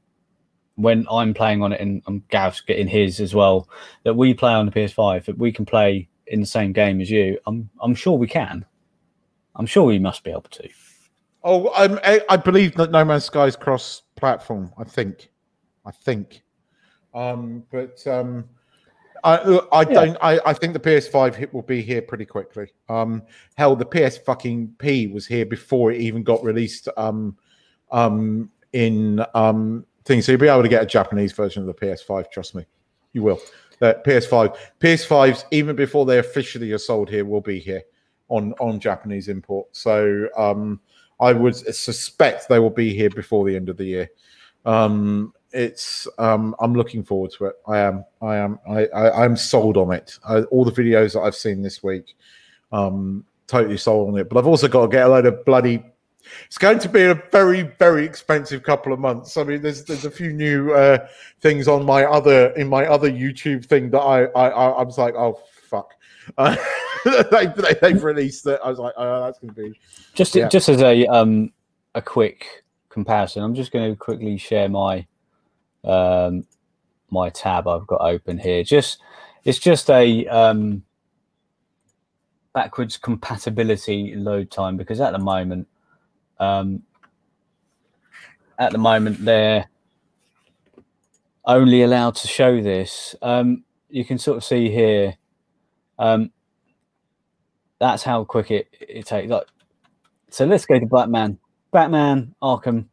when 0.75 1.05
I'm 1.09 1.33
playing 1.33 1.61
on 1.61 1.73
it 1.73 1.81
and 1.81 2.01
um, 2.07 2.23
Gav's 2.29 2.61
getting 2.61 2.87
his 2.87 3.19
as 3.19 3.33
well, 3.33 3.69
that 4.03 4.15
we 4.15 4.33
play 4.33 4.53
on 4.53 4.65
the 4.65 4.71
PS5, 4.71 5.25
that 5.25 5.37
we 5.37 5.51
can 5.51 5.65
play 5.65 6.09
in 6.27 6.39
the 6.39 6.45
same 6.45 6.73
game 6.73 7.01
as 7.01 7.09
you. 7.09 7.37
I'm 7.45 7.69
I'm 7.81 7.95
sure 7.95 8.17
we 8.17 8.27
can. 8.27 8.65
I'm 9.55 9.65
sure 9.65 9.83
we 9.83 9.99
must 9.99 10.23
be 10.23 10.31
able 10.31 10.43
to. 10.43 10.69
Oh, 11.43 11.69
I, 11.69 12.21
I 12.29 12.37
believe 12.37 12.75
that 12.75 12.91
No 12.91 13.03
Man's 13.03 13.25
Sky 13.25 13.47
is 13.47 13.55
cross-platform. 13.55 14.71
I 14.77 14.83
think, 14.83 15.29
I 15.85 15.91
think, 15.91 16.43
um, 17.15 17.63
but 17.71 18.05
um, 18.05 18.47
I 19.23 19.61
I 19.71 19.83
don't. 19.83 20.17
I, 20.21 20.39
I 20.45 20.53
think 20.53 20.73
the 20.73 20.79
PS5 20.79 21.35
hit 21.35 21.53
will 21.53 21.61
be 21.61 21.81
here 21.81 22.01
pretty 22.01 22.25
quickly. 22.25 22.67
Um, 22.89 23.23
hell, 23.55 23.75
the 23.75 23.85
PS 23.85 24.17
fucking 24.17 24.75
P 24.77 25.07
was 25.07 25.27
here 25.27 25.45
before 25.45 25.91
it 25.91 26.01
even 26.01 26.23
got 26.23 26.43
released. 26.43 26.87
Um, 26.97 27.37
um, 27.91 28.49
in 28.73 29.23
um 29.33 29.85
things, 30.05 30.25
so 30.25 30.31
you'll 30.31 30.41
be 30.41 30.47
able 30.47 30.63
to 30.63 30.69
get 30.69 30.83
a 30.83 30.85
Japanese 30.85 31.33
version 31.33 31.61
of 31.61 31.67
the 31.67 31.73
PS5. 31.73 32.31
Trust 32.31 32.55
me, 32.55 32.65
you 33.13 33.23
will. 33.23 33.39
The 33.79 33.99
PS5, 34.05 34.55
PS5s, 34.79 35.45
even 35.51 35.75
before 35.75 36.05
they 36.05 36.19
officially 36.19 36.71
are 36.71 36.77
sold 36.77 37.09
here, 37.09 37.25
will 37.25 37.41
be 37.41 37.59
here 37.59 37.83
on 38.29 38.53
on 38.59 38.79
Japanese 38.79 39.27
import. 39.27 39.67
So 39.75 40.27
um, 40.37 40.79
I 41.19 41.33
would 41.33 41.55
suspect 41.55 42.47
they 42.47 42.59
will 42.59 42.69
be 42.69 42.93
here 42.93 43.09
before 43.09 43.45
the 43.45 43.55
end 43.55 43.69
of 43.69 43.77
the 43.77 43.85
year. 43.85 44.09
Um, 44.65 45.33
it's 45.53 46.07
um, 46.17 46.55
I'm 46.59 46.73
looking 46.73 47.03
forward 47.03 47.31
to 47.37 47.45
it. 47.45 47.55
I 47.67 47.79
am. 47.79 48.05
I 48.21 48.37
am. 48.37 48.59
I, 48.69 48.85
I 48.87 49.23
I'm 49.25 49.35
sold 49.35 49.77
on 49.77 49.91
it. 49.93 50.17
I, 50.27 50.41
all 50.43 50.65
the 50.65 50.71
videos 50.71 51.13
that 51.13 51.21
I've 51.21 51.35
seen 51.35 51.61
this 51.61 51.81
week, 51.83 52.15
um, 52.71 53.25
totally 53.47 53.77
sold 53.77 54.09
on 54.09 54.19
it. 54.19 54.29
But 54.29 54.37
I've 54.39 54.47
also 54.47 54.67
got 54.67 54.83
to 54.83 54.87
get 54.87 55.05
a 55.05 55.09
load 55.09 55.25
of 55.25 55.43
bloody. 55.45 55.83
It's 56.45 56.57
going 56.57 56.79
to 56.79 56.89
be 56.89 57.01
a 57.03 57.15
very 57.31 57.63
very 57.79 58.05
expensive 58.05 58.63
couple 58.63 58.93
of 58.93 58.99
months. 58.99 59.37
I 59.37 59.43
mean, 59.43 59.61
there's 59.61 59.83
there's 59.83 60.05
a 60.05 60.11
few 60.11 60.31
new 60.31 60.73
uh, 60.73 61.07
things 61.41 61.67
on 61.67 61.85
my 61.85 62.05
other 62.05 62.49
in 62.51 62.67
my 62.69 62.85
other 62.85 63.09
YouTube 63.11 63.65
thing 63.65 63.89
that 63.91 63.99
I 63.99 64.25
I, 64.25 64.49
I, 64.49 64.69
I 64.69 64.83
was 64.83 64.97
like, 64.97 65.15
oh 65.15 65.39
fuck. 65.63 65.93
Uh, 66.37 66.55
they, 67.31 67.47
they, 67.47 67.73
they've 67.81 68.03
released 68.03 68.43
that. 68.43 68.61
I 68.63 68.69
was 68.69 68.77
like, 68.77 68.93
oh, 68.95 69.25
that's 69.25 69.39
going 69.39 69.53
to 69.55 69.61
be 69.71 69.79
Just 70.13 70.35
Yeah. 70.35 70.47
just 70.47 70.69
as 70.69 70.81
a 70.81 71.05
um 71.07 71.51
a 71.95 72.01
quick 72.01 72.63
comparison, 72.89 73.41
I'm 73.43 73.55
just 73.55 73.71
going 73.71 73.91
to 73.91 73.97
quickly 73.97 74.37
share 74.37 74.69
my 74.69 75.05
um 75.83 76.45
my 77.09 77.29
tab 77.29 77.67
I've 77.67 77.87
got 77.87 78.01
open 78.01 78.37
here. 78.37 78.63
Just 78.63 78.99
it's 79.43 79.59
just 79.59 79.89
a 79.89 80.27
um 80.27 80.83
backwards 82.53 82.97
compatibility 82.97 84.13
load 84.15 84.51
time 84.51 84.77
because 84.77 84.99
at 84.99 85.11
the 85.13 85.19
moment 85.19 85.67
um 86.39 86.83
at 88.59 88.71
the 88.71 88.77
moment 88.77 89.23
they're 89.23 89.67
only 91.45 91.81
allowed 91.83 92.15
to 92.15 92.27
show 92.27 92.61
this. 92.61 93.15
Um, 93.21 93.63
you 93.89 94.05
can 94.05 94.17
sort 94.17 94.37
of 94.37 94.43
see 94.43 94.69
here. 94.69 95.15
Um, 95.99 96.31
that's 97.79 98.03
how 98.03 98.23
quick 98.23 98.51
it, 98.51 98.67
it 98.79 99.05
takes. 99.05 99.29
Like, 99.29 99.47
so 100.29 100.45
let's 100.45 100.65
go 100.65 100.79
to 100.79 100.85
Batman. 100.85 101.37
Batman 101.71 102.35
Arkham. 102.41 102.85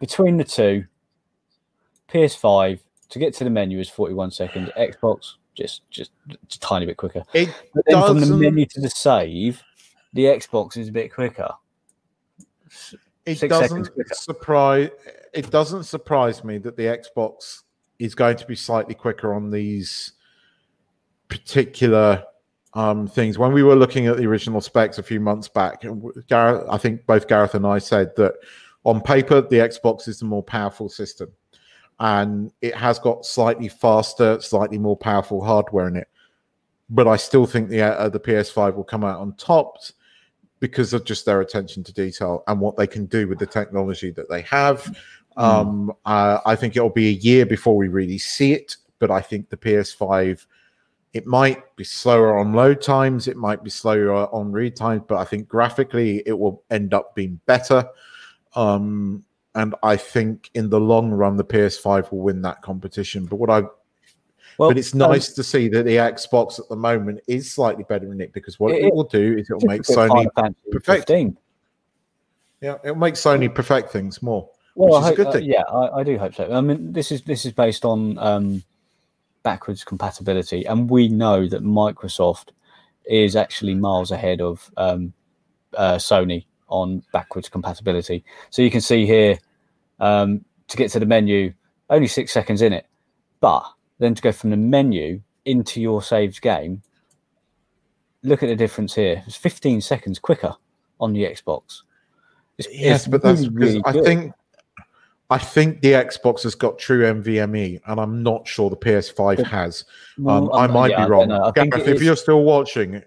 Between 0.00 0.36
the 0.36 0.44
two, 0.44 0.84
PS5 2.12 2.80
to 3.10 3.18
get 3.18 3.34
to 3.34 3.44
the 3.44 3.50
menu 3.50 3.78
is 3.78 3.88
41 3.88 4.30
seconds. 4.30 4.70
Xbox 4.76 5.34
just 5.54 5.82
just, 5.90 6.10
just 6.48 6.56
a 6.56 6.60
tiny 6.60 6.86
bit 6.86 6.96
quicker. 6.96 7.22
It 7.32 7.48
But 7.74 7.84
then 7.86 8.02
from 8.06 8.20
the 8.20 8.26
menu 8.26 8.66
to 8.66 8.80
the 8.80 8.90
save, 8.90 9.62
the 10.12 10.24
Xbox 10.24 10.76
is 10.76 10.88
a 10.88 10.92
bit 10.92 11.12
quicker. 11.12 11.50
it 13.26 13.38
six 13.38 13.48
doesn't 13.48 13.92
quicker. 13.92 14.14
surprise 14.14 14.90
it 15.32 15.50
doesn't 15.50 15.84
surprise 15.84 16.44
me 16.44 16.58
that 16.58 16.76
the 16.76 16.84
Xbox 16.84 17.62
is 17.98 18.14
going 18.14 18.36
to 18.36 18.46
be 18.46 18.56
slightly 18.56 18.94
quicker 18.94 19.32
on 19.32 19.50
these 19.50 20.12
particular 21.28 22.24
um, 22.74 23.06
things. 23.06 23.38
When 23.38 23.52
we 23.52 23.62
were 23.62 23.76
looking 23.76 24.06
at 24.06 24.16
the 24.16 24.26
original 24.26 24.60
specs 24.60 24.98
a 24.98 25.02
few 25.02 25.20
months 25.20 25.48
back, 25.48 25.84
Gareth, 26.28 26.66
I 26.68 26.78
think 26.78 27.06
both 27.06 27.28
Gareth 27.28 27.54
and 27.54 27.66
I 27.66 27.78
said 27.78 28.14
that 28.16 28.34
on 28.84 29.00
paper 29.00 29.40
the 29.40 29.56
Xbox 29.56 30.08
is 30.08 30.18
the 30.18 30.24
more 30.24 30.42
powerful 30.42 30.88
system, 30.88 31.30
and 32.02 32.50
it 32.60 32.74
has 32.74 32.98
got 32.98 33.24
slightly 33.24 33.68
faster, 33.68 34.40
slightly 34.40 34.76
more 34.76 34.96
powerful 34.96 35.42
hardware 35.42 35.86
in 35.86 35.94
it. 35.94 36.08
But 36.90 37.06
I 37.06 37.16
still 37.16 37.46
think 37.46 37.68
the 37.68 37.80
uh, 37.82 38.08
the 38.08 38.18
PS5 38.18 38.74
will 38.74 38.84
come 38.84 39.04
out 39.04 39.20
on 39.20 39.34
top 39.36 39.76
because 40.58 40.92
of 40.92 41.04
just 41.04 41.24
their 41.24 41.40
attention 41.40 41.84
to 41.84 41.92
detail 41.92 42.42
and 42.48 42.60
what 42.60 42.76
they 42.76 42.88
can 42.88 43.06
do 43.06 43.28
with 43.28 43.38
the 43.38 43.46
technology 43.46 44.10
that 44.10 44.28
they 44.28 44.42
have. 44.42 44.94
Um, 45.36 45.92
uh, 46.04 46.38
I 46.44 46.56
think 46.56 46.76
it'll 46.76 46.90
be 46.90 47.08
a 47.08 47.12
year 47.12 47.46
before 47.46 47.76
we 47.76 47.86
really 47.86 48.18
see 48.18 48.52
it, 48.52 48.76
but 48.98 49.10
I 49.10 49.20
think 49.20 49.48
the 49.48 49.56
PS5 49.56 50.44
it 51.14 51.26
might 51.26 51.76
be 51.76 51.84
slower 51.84 52.38
on 52.38 52.52
load 52.52 52.80
times, 52.82 53.28
it 53.28 53.36
might 53.36 53.62
be 53.62 53.70
slower 53.70 54.26
on 54.34 54.50
read 54.50 54.74
times, 54.74 55.02
but 55.06 55.18
I 55.18 55.24
think 55.24 55.46
graphically 55.46 56.22
it 56.26 56.36
will 56.36 56.64
end 56.70 56.94
up 56.94 57.14
being 57.14 57.38
better. 57.46 57.86
Um, 58.54 59.24
and 59.54 59.74
I 59.82 59.96
think 59.96 60.50
in 60.54 60.70
the 60.70 60.80
long 60.80 61.10
run, 61.10 61.36
the 61.36 61.44
PS5 61.44 62.10
will 62.10 62.20
win 62.20 62.42
that 62.42 62.62
competition. 62.62 63.26
But 63.26 63.36
what 63.36 63.50
I 63.50 63.60
Well, 64.58 64.70
but 64.70 64.78
it's 64.78 64.94
um, 64.94 64.98
nice 64.98 65.32
to 65.34 65.42
see 65.42 65.68
that 65.68 65.84
the 65.84 65.96
Xbox 65.96 66.58
at 66.58 66.68
the 66.68 66.76
moment 66.76 67.20
is 67.26 67.50
slightly 67.50 67.84
better 67.84 68.12
in 68.12 68.20
it 68.20 68.32
because 68.32 68.58
what 68.58 68.72
It- 68.72 68.84
it, 68.84 68.94
will 68.94 69.04
do 69.04 69.36
is 69.38 69.50
it 69.50 69.54
will 69.54 69.68
make 69.68 69.80
a 69.80 69.92
Sony 69.92 70.26
perfect. 70.70 71.08
15. 71.08 71.36
yeah 72.60 72.76
it'll 72.84 72.96
make 72.96 73.14
Sony 73.14 73.52
perfect 73.54 73.90
things 73.90 74.22
more. 74.22 74.48
Well, 74.74 74.88
which 74.88 74.94
I 74.94 74.98
is 74.98 75.04
a 75.18 75.22
hope, 75.24 75.32
good 75.32 75.42
uh, 75.42 75.44
yeah, 75.44 75.62
I, 75.62 75.98
I 76.00 76.02
do 76.02 76.18
hope 76.18 76.34
so. 76.34 76.50
I 76.50 76.60
mean, 76.62 76.92
this 76.92 77.12
is 77.12 77.22
this 77.22 77.44
is 77.44 77.52
based 77.52 77.84
on 77.84 78.16
um, 78.18 78.62
backwards 79.42 79.84
compatibility, 79.84 80.64
and 80.64 80.88
we 80.88 81.08
know 81.08 81.46
that 81.46 81.62
Microsoft 81.62 82.50
is 83.04 83.36
actually 83.36 83.74
miles 83.74 84.10
ahead 84.12 84.40
of 84.40 84.70
um, 84.78 85.12
uh, 85.76 85.96
Sony 85.96 86.46
on 86.72 87.02
backwards 87.12 87.48
compatibility. 87.48 88.24
So 88.50 88.62
you 88.62 88.70
can 88.70 88.80
see 88.80 89.06
here 89.06 89.38
um, 90.00 90.44
to 90.68 90.76
get 90.76 90.90
to 90.92 90.98
the 90.98 91.06
menu, 91.06 91.52
only 91.90 92.08
six 92.08 92.32
seconds 92.32 92.62
in 92.62 92.72
it, 92.72 92.86
but 93.40 93.64
then 93.98 94.14
to 94.14 94.22
go 94.22 94.32
from 94.32 94.50
the 94.50 94.56
menu 94.56 95.20
into 95.44 95.80
your 95.80 96.02
saved 96.02 96.40
game, 96.40 96.82
look 98.22 98.42
at 98.42 98.46
the 98.48 98.56
difference 98.56 98.94
here. 98.94 99.22
It's 99.26 99.36
15 99.36 99.80
seconds 99.80 100.18
quicker 100.18 100.54
on 100.98 101.12
the 101.12 101.24
Xbox. 101.24 101.82
It's, 102.58 102.68
Yes, 102.72 103.00
it's 103.02 103.08
but 103.08 103.22
that's 103.22 103.46
really, 103.48 103.78
because 103.78 103.94
really 103.94 104.02
I 104.02 104.04
think 104.04 104.32
I 105.30 105.38
think 105.38 105.80
the 105.80 105.92
Xbox 105.92 106.42
has 106.42 106.54
got 106.54 106.78
true 106.78 107.04
NVMe, 107.04 107.80
and 107.86 107.98
I'm 107.98 108.22
not 108.22 108.46
sure 108.46 108.68
the 108.68 108.76
PS5 108.76 109.42
has. 109.46 109.84
Um, 110.18 110.24
Well, 110.24 110.54
I 110.54 110.66
might 110.66 110.90
yeah, 110.90 111.06
be 111.06 111.10
wrong. 111.10 111.28
know. 111.28 111.44
I 111.44 111.52
think 111.52 111.72
Gareth, 111.72 111.88
if 111.88 111.96
is- 111.96 112.02
you're 112.02 112.16
still 112.16 112.42
watching, 112.44 113.02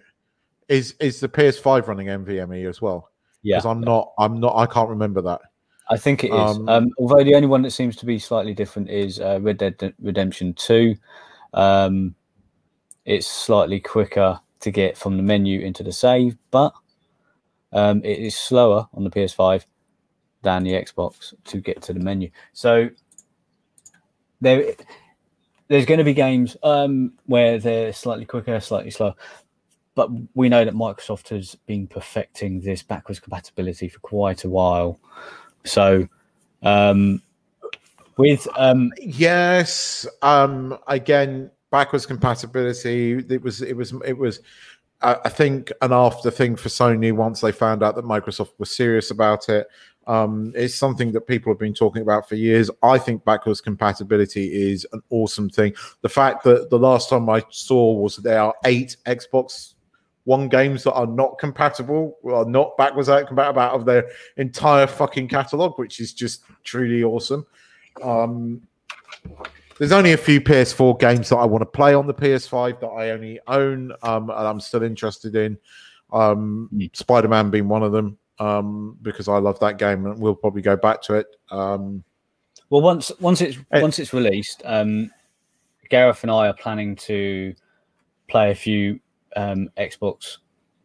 is 0.68 0.96
is 1.00 1.20
the 1.20 1.30
PS5 1.30 1.88
running 1.88 2.08
NVMe 2.08 2.68
as 2.68 2.82
well? 2.82 3.12
Yeah, 3.46 3.58
Because 3.58 3.68
I'm 3.68 3.82
not. 3.82 4.14
I'm 4.18 4.40
not. 4.40 4.56
I 4.56 4.66
can't 4.66 4.90
remember 4.90 5.22
that. 5.22 5.40
I 5.88 5.98
think 5.98 6.24
it 6.24 6.30
is. 6.30 6.34
um, 6.34 6.68
Um, 6.68 6.90
although 6.98 7.24
the 7.24 7.36
only 7.36 7.48
one 7.48 7.62
that 7.62 7.72
seems 7.72 7.96
to 7.98 8.06
be 8.08 8.18
slightly 8.18 8.56
different 8.56 8.90
is 8.90 9.20
uh, 9.20 9.40
Red 9.40 9.60
Dead 9.60 9.94
Redemption 10.02 10.56
Two. 10.56 10.96
Um, 11.54 12.16
it's 13.06 13.28
slightly 13.28 13.80
quicker 13.80 14.40
to 14.62 14.72
get 14.72 14.98
from 14.98 15.16
the 15.16 15.22
menu 15.22 15.60
into 15.60 15.84
the 15.84 15.92
save, 15.92 16.36
but 16.50 16.74
um, 17.72 18.02
it 18.04 18.18
is 18.18 18.36
slower 18.36 18.88
on 18.96 19.04
the 19.04 19.12
PS5 19.12 19.64
than 20.42 20.64
the 20.64 20.72
Xbox 20.72 21.36
to 21.44 21.62
get 21.62 21.84
to 21.84 21.94
the 21.94 22.00
menu. 22.00 22.32
So 22.54 22.90
there, 24.42 24.74
there's 25.68 25.86
going 25.86 26.00
to 26.00 26.04
be 26.04 26.16
games 26.16 26.58
um, 26.64 27.14
where 27.28 27.60
they're 27.60 27.94
slightly 27.94 28.26
quicker, 28.26 28.60
slightly 28.60 28.90
slower. 28.90 29.14
But 29.96 30.10
we 30.34 30.50
know 30.50 30.66
that 30.66 30.74
Microsoft 30.74 31.30
has 31.30 31.56
been 31.66 31.88
perfecting 31.88 32.60
this 32.60 32.84
backwards 32.84 33.20
compatibility 33.20 33.88
for 33.88 34.00
quite 34.00 34.44
a 34.44 34.50
while. 34.50 35.00
So, 35.64 36.08
um, 36.64 37.22
with 38.18 38.48
um, 38.56 38.92
Yes. 39.00 40.06
Um. 40.22 40.78
Again, 40.88 41.50
backwards 41.72 42.06
compatibility. 42.06 43.14
It 43.30 43.42
was. 43.42 43.62
It 43.62 43.76
was. 43.76 43.94
It 44.06 44.18
was. 44.18 44.42
I 45.02 45.30
think 45.30 45.72
an 45.82 45.92
after 45.92 46.32
thing 46.32 46.56
for 46.56 46.70
Sony 46.70 47.14
once 47.14 47.42
they 47.42 47.52
found 47.52 47.84
out 47.84 47.96
that 47.96 48.06
Microsoft 48.06 48.54
was 48.58 48.72
serious 48.72 49.12
about 49.12 49.50
it. 49.50 49.68
Um, 50.08 50.52
it's 50.56 50.74
something 50.74 51.12
that 51.12 51.28
people 51.28 51.52
have 51.52 51.60
been 51.60 51.74
talking 51.74 52.02
about 52.02 52.28
for 52.28 52.36
years. 52.36 52.72
I 52.82 52.98
think 52.98 53.24
backwards 53.26 53.62
compatibility 53.62 54.72
is 54.72 54.86
an 54.94 55.02
awesome 55.10 55.50
thing. 55.50 55.74
The 56.02 56.10
fact 56.10 56.44
that 56.46 56.70
the 56.70 56.80
last 56.80 57.10
time 57.10 57.30
I 57.30 57.44
saw 57.50 57.94
was 57.94 58.18
there 58.18 58.40
are 58.40 58.56
eight 58.66 58.98
Xbox 59.06 59.75
One 60.26 60.50
games 60.50 60.84
that 60.84 60.94
are 60.94 61.08
not 61.08 61.38
compatible, 61.40 62.18
are 62.26 62.46
not 62.46 62.76
backwards 62.78 63.10
out 63.10 63.28
compatible 63.28 63.62
out 63.62 63.74
of 63.74 63.86
their 63.86 64.10
entire 64.38 64.88
fucking 64.88 65.28
catalog, 65.28 65.78
which 65.80 66.00
is 66.00 66.14
just 66.14 66.44
truly 66.64 67.04
awesome. 67.04 67.46
Um, 68.04 68.62
there's 69.78 69.92
only 69.92 70.14
a 70.14 70.18
few 70.18 70.42
PS4 70.42 71.00
games 71.00 71.30
that 71.30 71.38
I 71.38 71.46
want 71.46 71.62
to 71.62 71.66
play 71.68 71.94
on 71.94 72.08
the 72.08 72.14
PS5 72.14 72.80
that 72.80 72.88
I 72.88 73.12
only 73.12 73.40
own, 73.48 73.92
um, 74.04 74.30
and 74.30 74.48
I'm 74.48 74.60
still 74.60 74.84
interested 74.84 75.36
in. 75.36 75.58
Um, 76.12 76.70
Mm. 76.74 76.96
Spider 76.96 77.28
Man 77.28 77.50
being 77.50 77.68
one 77.68 77.84
of 77.84 77.92
them, 77.92 78.18
um, 78.40 78.98
because 79.02 79.28
I 79.28 79.38
love 79.38 79.60
that 79.60 79.78
game, 79.78 80.06
and 80.06 80.20
we'll 80.20 80.36
probably 80.36 80.62
go 80.62 80.76
back 80.76 81.02
to 81.04 81.16
it. 81.16 81.28
Um, 81.52 82.04
Well, 82.70 82.82
once 82.82 83.12
once 83.20 83.42
it's 83.42 83.58
Hey. 83.72 83.82
once 83.82 84.00
it's 84.00 84.14
released, 84.14 84.62
um, 84.66 85.12
Gareth 85.90 86.24
and 86.24 86.32
I 86.32 86.48
are 86.48 86.54
planning 86.54 86.96
to 86.96 87.54
play 88.28 88.50
a 88.50 88.56
few 88.56 89.00
um, 89.36 89.70
Xbox 89.78 90.38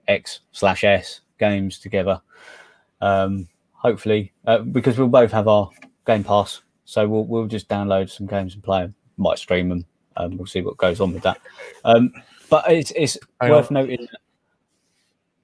X 0.08 0.40
slash 0.52 0.84
S 0.84 1.20
games 1.38 1.78
together. 1.78 2.20
Um, 3.00 3.48
hopefully, 3.72 4.32
uh, 4.46 4.58
because 4.58 4.98
we'll 4.98 5.08
both 5.08 5.32
have 5.32 5.48
our 5.48 5.70
Game 6.06 6.24
Pass, 6.24 6.62
so 6.84 7.08
we'll 7.08 7.24
we'll 7.24 7.46
just 7.46 7.68
download 7.68 8.10
some 8.10 8.26
games 8.26 8.54
and 8.54 8.62
play 8.62 8.82
them. 8.82 8.94
Might 9.16 9.38
stream 9.38 9.68
them. 9.68 9.86
Um, 10.16 10.36
we'll 10.36 10.46
see 10.46 10.60
what 10.60 10.76
goes 10.76 11.00
on 11.00 11.12
with 11.12 11.22
that. 11.22 11.40
Um, 11.84 12.12
but 12.48 12.70
it's 12.70 12.92
it's 12.96 13.18
Hang 13.40 13.50
worth 13.50 13.70
on. 13.70 13.74
noting. 13.74 14.08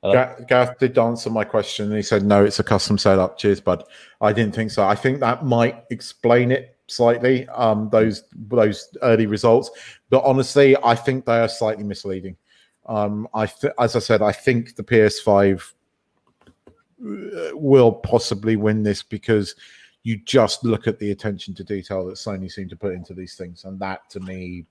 Gareth 0.02 0.78
did 0.78 0.98
answer 0.98 1.30
my 1.30 1.44
question, 1.44 1.86
and 1.86 1.96
he 1.96 2.02
said, 2.02 2.24
"No, 2.24 2.44
it's 2.44 2.58
a 2.58 2.64
custom 2.64 2.98
setup." 2.98 3.38
Cheers, 3.38 3.60
bud. 3.60 3.84
I 4.20 4.32
didn't 4.32 4.54
think 4.54 4.70
so. 4.70 4.86
I 4.86 4.94
think 4.94 5.20
that 5.20 5.44
might 5.44 5.84
explain 5.90 6.52
it 6.52 6.76
slightly. 6.86 7.48
Um, 7.48 7.88
those 7.90 8.24
those 8.34 8.96
early 9.02 9.26
results, 9.26 9.70
but 10.10 10.22
honestly, 10.24 10.76
I 10.84 10.94
think 10.94 11.24
they 11.24 11.38
are 11.38 11.48
slightly 11.48 11.84
misleading. 11.84 12.36
Um, 12.86 13.28
I 13.34 13.46
th- 13.46 13.72
as 13.78 13.96
I 13.96 13.98
said, 13.98 14.22
I 14.22 14.32
think 14.32 14.76
the 14.76 14.84
PS5 14.84 15.72
uh, 17.04 17.56
will 17.56 17.92
possibly 17.92 18.56
win 18.56 18.82
this 18.82 19.02
because 19.02 19.54
you 20.02 20.18
just 20.18 20.64
look 20.64 20.86
at 20.86 20.98
the 20.98 21.10
attention 21.10 21.52
to 21.54 21.64
detail 21.64 22.06
that 22.06 22.14
Sony 22.14 22.50
seem 22.50 22.68
to 22.68 22.76
put 22.76 22.94
into 22.94 23.12
these 23.12 23.34
things, 23.34 23.64
and 23.64 23.78
that 23.80 24.08
to 24.10 24.20
me, 24.20 24.64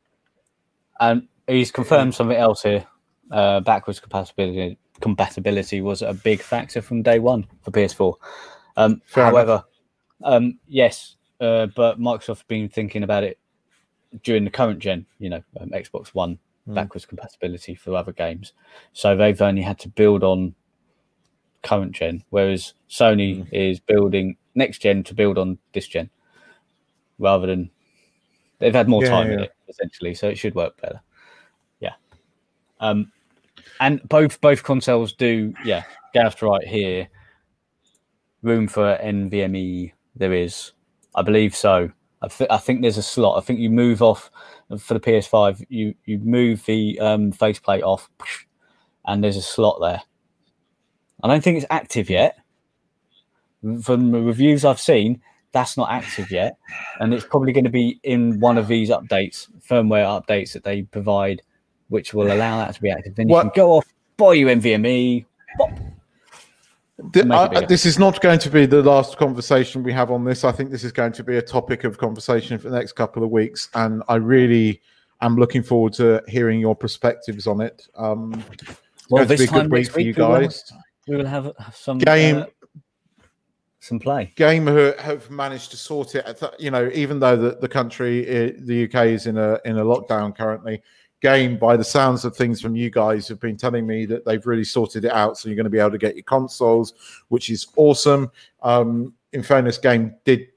And 0.99 1.27
he's 1.47 1.71
confirmed 1.71 2.15
something 2.15 2.37
else 2.37 2.63
here. 2.63 2.85
Uh, 3.31 3.59
backwards 3.59 3.99
compatibility 3.99 4.77
compatibility 5.01 5.81
was 5.81 6.01
a 6.01 6.13
big 6.13 6.41
factor 6.41 6.81
from 6.81 7.01
day 7.01 7.19
one 7.19 7.45
for 7.63 7.71
PS4. 7.71 8.13
Um, 8.77 9.01
however, 9.13 9.63
um, 10.23 10.59
yes, 10.67 11.15
uh, 11.41 11.67
but 11.75 11.99
Microsoft 11.99 12.37
have 12.37 12.47
been 12.47 12.69
thinking 12.69 13.03
about 13.03 13.23
it 13.23 13.37
during 14.23 14.45
the 14.45 14.51
current 14.51 14.79
gen. 14.79 15.05
You 15.19 15.31
know, 15.31 15.43
um, 15.59 15.69
Xbox 15.71 16.09
One 16.09 16.39
Hmm. 16.65 16.73
backwards 16.73 17.05
compatibility 17.05 17.75
for 17.75 17.95
other 17.95 18.11
games. 18.11 18.53
So 18.93 19.15
they've 19.15 19.41
only 19.41 19.61
had 19.61 19.79
to 19.79 19.89
build 19.89 20.23
on 20.23 20.55
current 21.63 21.91
gen, 21.93 22.23
whereas 22.29 22.73
Sony 22.89 23.43
Hmm. 23.47 23.55
is 23.55 23.79
building 23.79 24.37
next 24.55 24.79
gen 24.79 25.03
to 25.03 25.13
build 25.13 25.37
on 25.37 25.57
this 25.73 25.87
gen, 25.87 26.09
rather 27.19 27.47
than 27.47 27.69
they've 28.59 28.73
had 28.73 28.87
more 28.87 29.03
Yeah, 29.03 29.09
time 29.09 29.31
in 29.31 29.39
it 29.41 29.51
essentially, 29.67 30.13
so 30.13 30.27
it 30.29 30.37
should 30.37 30.55
work 30.55 30.79
better. 30.81 31.01
Yeah. 31.79 31.93
Um, 32.79 33.11
and 33.79 34.07
both 34.09 34.39
both 34.41 34.63
consoles 34.63 35.13
do. 35.13 35.53
Yeah, 35.65 35.83
Gareth's 36.13 36.41
right 36.41 36.65
here. 36.65 37.07
Room 38.41 38.67
for 38.67 38.97
NVMe 39.01 39.91
there 40.15 40.33
is. 40.33 40.71
I 41.15 41.21
believe 41.23 41.55
so. 41.55 41.89
I, 42.21 42.27
th- 42.27 42.49
I 42.49 42.57
think 42.57 42.81
there's 42.81 42.97
a 42.97 43.03
slot. 43.03 43.37
I 43.37 43.41
think 43.45 43.59
you 43.59 43.69
move 43.69 44.01
off 44.01 44.29
for 44.79 44.93
the 44.95 44.99
PS5. 44.99 45.65
You 45.69 45.93
you 46.05 46.19
move 46.19 46.65
the 46.65 46.99
um, 46.99 47.31
faceplate 47.31 47.83
off, 47.83 48.09
and 49.05 49.23
there's 49.23 49.37
a 49.37 49.41
slot 49.41 49.77
there. 49.81 50.01
I 51.23 51.27
don't 51.27 51.43
think 51.43 51.57
it's 51.57 51.65
active 51.69 52.09
yet. 52.09 52.37
From 53.81 54.11
the 54.11 54.21
reviews 54.21 54.63
I've 54.63 54.79
seen, 54.79 55.21
that's 55.51 55.75
not 55.75 55.89
active 55.91 56.29
yet, 56.29 56.57
and 56.99 57.13
it's 57.13 57.25
probably 57.25 57.51
going 57.51 57.63
to 57.63 57.69
be 57.71 57.99
in 58.03 58.39
one 58.39 58.57
of 58.59 58.67
these 58.67 58.89
updates, 58.89 59.47
firmware 59.67 60.05
updates 60.05 60.53
that 60.53 60.63
they 60.63 60.83
provide, 60.83 61.41
which 61.87 62.13
will 62.13 62.31
allow 62.31 62.57
that 62.59 62.75
to 62.75 62.81
be 62.81 62.91
active. 62.91 63.15
Then 63.15 63.27
you 63.29 63.33
What- 63.33 63.41
can 63.43 63.51
go 63.55 63.71
off, 63.73 63.85
buy 64.17 64.33
you 64.33 64.47
NVMe. 64.47 65.25
Pop. 65.57 65.71
Th- 67.13 67.25
Make 67.25 67.37
I- 67.37 67.65
this 67.65 67.85
is 67.85 67.97
not 67.99 68.21
going 68.21 68.39
to 68.39 68.49
be 68.49 68.65
the 68.65 68.81
last 68.81 69.17
conversation 69.17 69.83
we 69.83 69.93
have 69.93 70.11
on 70.11 70.23
this. 70.23 70.43
I 70.43 70.51
think 70.51 70.69
this 70.71 70.83
is 70.83 70.91
going 70.91 71.11
to 71.13 71.23
be 71.23 71.37
a 71.37 71.41
topic 71.41 71.83
of 71.83 71.97
conversation 71.97 72.57
for 72.57 72.69
the 72.69 72.75
next 72.77 72.93
couple 72.93 73.23
of 73.23 73.29
weeks, 73.29 73.69
and 73.73 74.03
I 74.07 74.15
really 74.15 74.81
am 75.21 75.35
looking 75.37 75.63
forward 75.63 75.93
to 75.93 76.21
hearing 76.27 76.59
your 76.59 76.75
perspectives 76.75 77.47
on 77.47 77.61
it. 77.61 77.87
Um, 77.95 78.43
Well, 79.09 79.25
this 79.25 79.47
time 79.49 79.69
week 79.69 79.91
for 79.91 79.99
you 79.99 80.07
week 80.07 80.17
we 80.17 80.23
will- 80.23 80.39
guys. 80.41 80.71
We 81.07 81.15
will 81.17 81.25
have, 81.27 81.51
have 81.59 81.75
some 81.75 81.99
Game- 81.99 82.37
uh, 82.37 82.45
some 83.79 83.99
play. 83.99 84.33
Game 84.35 84.65
who 84.65 84.93
have 84.97 85.29
managed 85.29 85.69
to 85.71 85.77
sort 85.77 86.15
it. 86.15 86.41
You 86.57 86.71
know, 86.71 86.89
even 86.93 87.19
though 87.19 87.35
the, 87.37 87.57
the 87.61 87.67
country, 87.67 88.25
eh, 88.27 88.51
the 88.57 88.85
UK, 88.85 89.09
is 89.09 89.27
in 89.27 89.37
a 89.37 89.59
in 89.65 89.77
a 89.77 89.83
lockdown 89.85 90.35
currently. 90.35 90.81
Game, 91.25 91.57
by 91.57 91.75
the 91.75 91.83
sounds 91.83 92.23
of 92.23 92.37
things 92.37 92.61
from 92.61 92.75
you 92.75 92.91
guys, 92.91 93.27
have 93.29 93.39
been 93.39 93.57
telling 93.57 93.87
me 93.87 94.05
that 94.05 94.25
they've 94.25 94.45
really 94.45 94.63
sorted 94.63 95.05
it 95.05 95.11
out. 95.11 95.39
So 95.39 95.49
you're 95.49 95.55
going 95.55 95.63
to 95.63 95.71
be 95.71 95.79
able 95.79 95.89
to 95.89 95.97
get 95.97 96.15
your 96.15 96.23
consoles, 96.23 96.93
which 97.29 97.49
is 97.49 97.65
awesome. 97.77 98.29
Um, 98.61 99.11
in 99.33 99.41
fairness, 99.41 99.79
Game 99.79 100.13
did 100.23 100.49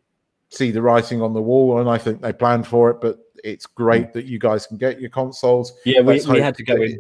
see 0.51 0.71
the 0.71 0.83
writing 0.83 1.23
on 1.23 1.33
the 1.33 1.41
wall, 1.41 1.81
and 1.81 1.89
I 1.89 1.97
think 1.97 2.21
they 2.21 2.35
planned 2.35 2.67
for 2.67 2.91
it. 2.91 3.01
But 3.01 3.19
it's 3.43 3.65
great 3.65 4.13
that 4.13 4.27
you 4.27 4.39
guys 4.39 4.67
can 4.67 4.77
get 4.77 5.01
your 5.01 5.09
consoles. 5.09 5.73
Yeah, 5.87 6.03
we, 6.03 6.23
we 6.29 6.39
had 6.39 6.55
to 6.57 6.65
go 6.65 6.75
in. 6.75 6.99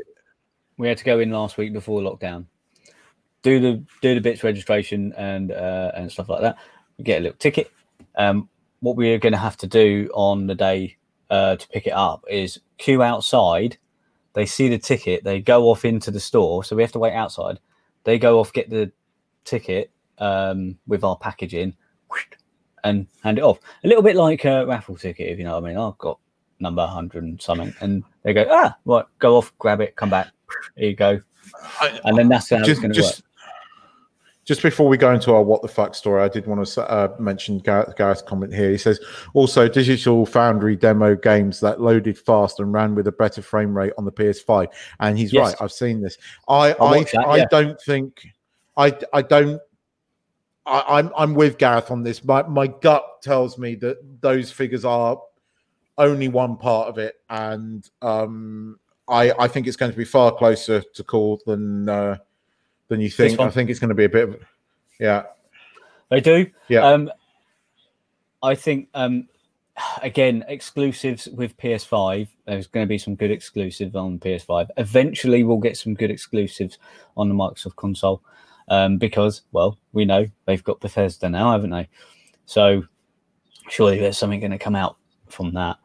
We 0.78 0.88
had 0.88 0.96
to 0.96 1.04
go 1.04 1.20
in 1.20 1.30
last 1.30 1.58
week 1.58 1.74
before 1.74 2.00
lockdown. 2.00 2.46
Do 3.42 3.60
the 3.60 3.84
do 4.00 4.14
the 4.14 4.22
bits 4.22 4.42
registration 4.44 5.12
and 5.18 5.52
uh, 5.52 5.92
and 5.94 6.10
stuff 6.10 6.30
like 6.30 6.40
that. 6.40 6.56
We 6.96 7.04
get 7.04 7.18
a 7.18 7.22
little 7.24 7.36
ticket. 7.36 7.70
Um, 8.16 8.48
what 8.80 8.96
we're 8.96 9.18
going 9.18 9.34
to 9.34 9.38
have 9.38 9.58
to 9.58 9.66
do 9.66 10.10
on 10.14 10.46
the 10.46 10.54
day 10.54 10.96
uh, 11.28 11.56
to 11.56 11.68
pick 11.68 11.86
it 11.86 11.92
up 11.92 12.24
is 12.30 12.60
queue 12.78 13.02
outside. 13.02 13.76
They 14.32 14.46
see 14.46 14.68
the 14.68 14.78
ticket. 14.78 15.24
They 15.24 15.40
go 15.40 15.68
off 15.70 15.84
into 15.84 16.10
the 16.10 16.20
store, 16.20 16.64
so 16.64 16.76
we 16.76 16.82
have 16.82 16.92
to 16.92 16.98
wait 16.98 17.14
outside. 17.14 17.58
They 18.04 18.18
go 18.18 18.38
off, 18.38 18.52
get 18.52 18.70
the 18.70 18.90
ticket 19.44 19.90
um, 20.18 20.78
with 20.86 21.04
our 21.04 21.16
packaging, 21.16 21.74
and 22.84 23.06
hand 23.22 23.38
it 23.38 23.44
off. 23.44 23.58
A 23.84 23.88
little 23.88 24.02
bit 24.02 24.16
like 24.16 24.44
a 24.44 24.66
raffle 24.66 24.96
ticket, 24.96 25.28
if 25.28 25.38
you 25.38 25.44
know 25.44 25.54
what 25.54 25.64
I 25.64 25.68
mean. 25.68 25.78
I've 25.78 25.98
got 25.98 26.18
number 26.60 26.82
100 26.82 27.22
and 27.22 27.40
something. 27.40 27.74
And 27.80 28.04
they 28.22 28.32
go, 28.32 28.46
ah, 28.50 28.76
right, 28.84 29.04
go 29.18 29.36
off, 29.36 29.52
grab 29.58 29.80
it, 29.80 29.96
come 29.96 30.10
back. 30.10 30.28
Here 30.76 30.90
you 30.90 30.96
go. 30.96 31.20
And 32.04 32.16
then 32.16 32.28
that's 32.28 32.50
how 32.50 32.58
it's 32.58 32.66
just, 32.66 32.80
going 32.80 32.92
to 32.92 33.02
work. 33.02 33.14
Just, 34.48 34.62
before 34.62 34.88
we 34.88 34.96
go 34.96 35.12
into 35.12 35.34
our 35.34 35.42
what 35.42 35.60
the 35.60 35.68
fuck 35.68 35.94
story, 35.94 36.22
I 36.22 36.28
did 36.28 36.46
want 36.46 36.66
to 36.66 36.90
uh, 36.90 37.14
mention 37.18 37.58
Gareth, 37.58 37.94
Gareth's 37.96 38.22
comment 38.22 38.54
here. 38.54 38.70
He 38.70 38.78
says 38.78 38.98
also 39.34 39.68
Digital 39.68 40.24
Foundry 40.24 40.74
demo 40.74 41.14
games 41.14 41.60
that 41.60 41.82
loaded 41.82 42.18
fast 42.18 42.58
and 42.58 42.72
ran 42.72 42.94
with 42.94 43.06
a 43.06 43.12
better 43.12 43.42
frame 43.42 43.76
rate 43.76 43.92
on 43.98 44.06
the 44.06 44.12
PS5, 44.12 44.68
and 45.00 45.18
he's 45.18 45.34
Yes. 45.34 45.48
right. 45.48 45.56
I've 45.60 45.72
seen 45.72 46.00
this. 46.00 46.16
I 46.48 46.74
I, 46.80 47.02
that, 47.04 47.24
I 47.26 47.36
yeah. 47.36 47.44
don't 47.50 47.78
think 47.82 48.26
I 48.78 48.96
I 49.12 49.20
don't. 49.20 49.60
I, 50.64 50.98
I'm 50.98 51.12
I'm 51.14 51.34
with 51.34 51.58
Gareth 51.58 51.90
on 51.90 52.02
this. 52.02 52.24
My 52.24 52.42
my 52.44 52.68
gut 52.68 53.20
tells 53.22 53.58
me 53.58 53.74
that 53.76 53.98
those 54.22 54.50
figures 54.50 54.84
are 54.84 55.20
only 55.98 56.28
one 56.28 56.56
part 56.56 56.88
of 56.88 56.96
it, 56.96 57.16
and 57.28 57.88
um, 58.00 58.78
I 59.08 59.32
I 59.38 59.48
think 59.48 59.66
it's 59.66 59.76
going 59.76 59.92
to 59.92 59.98
be 59.98 60.04
far 60.04 60.32
closer 60.32 60.80
to 60.80 61.04
call 61.04 61.40
than 61.44 61.88
uh, 61.88 62.16
than 62.88 63.00
you 63.00 63.10
think. 63.10 63.38
I 63.38 63.50
think 63.50 63.70
it's 63.70 63.78
going 63.78 63.88
to 63.88 63.94
be 63.94 64.04
a 64.04 64.08
bit 64.08 64.28
of 64.28 64.36
yeah. 64.98 65.24
They 66.10 66.20
do. 66.20 66.46
Yeah. 66.68 66.86
Um, 66.86 67.10
I 68.42 68.54
think 68.54 68.88
um, 68.94 69.28
again 70.02 70.44
exclusives 70.48 71.28
with 71.28 71.56
PS5. 71.58 72.28
There's 72.46 72.66
going 72.66 72.84
to 72.84 72.88
be 72.88 72.98
some 72.98 73.14
good 73.14 73.30
exclusives 73.30 73.94
on 73.94 74.18
PS5. 74.18 74.68
Eventually, 74.76 75.44
we'll 75.44 75.58
get 75.58 75.76
some 75.76 75.94
good 75.94 76.10
exclusives 76.10 76.78
on 77.16 77.28
the 77.28 77.34
Microsoft 77.34 77.76
console 77.76 78.22
um, 78.68 78.98
because, 78.98 79.42
well, 79.52 79.78
we 79.92 80.04
know 80.04 80.26
they've 80.46 80.64
got 80.64 80.80
Bethesda 80.80 81.28
now, 81.28 81.52
haven't 81.52 81.70
they? 81.70 81.88
So 82.46 82.84
surely 83.68 83.98
there's 83.98 84.18
something 84.18 84.40
going 84.40 84.52
to 84.52 84.58
come 84.58 84.76
out 84.76 84.96
from 85.28 85.52
that. 85.54 85.76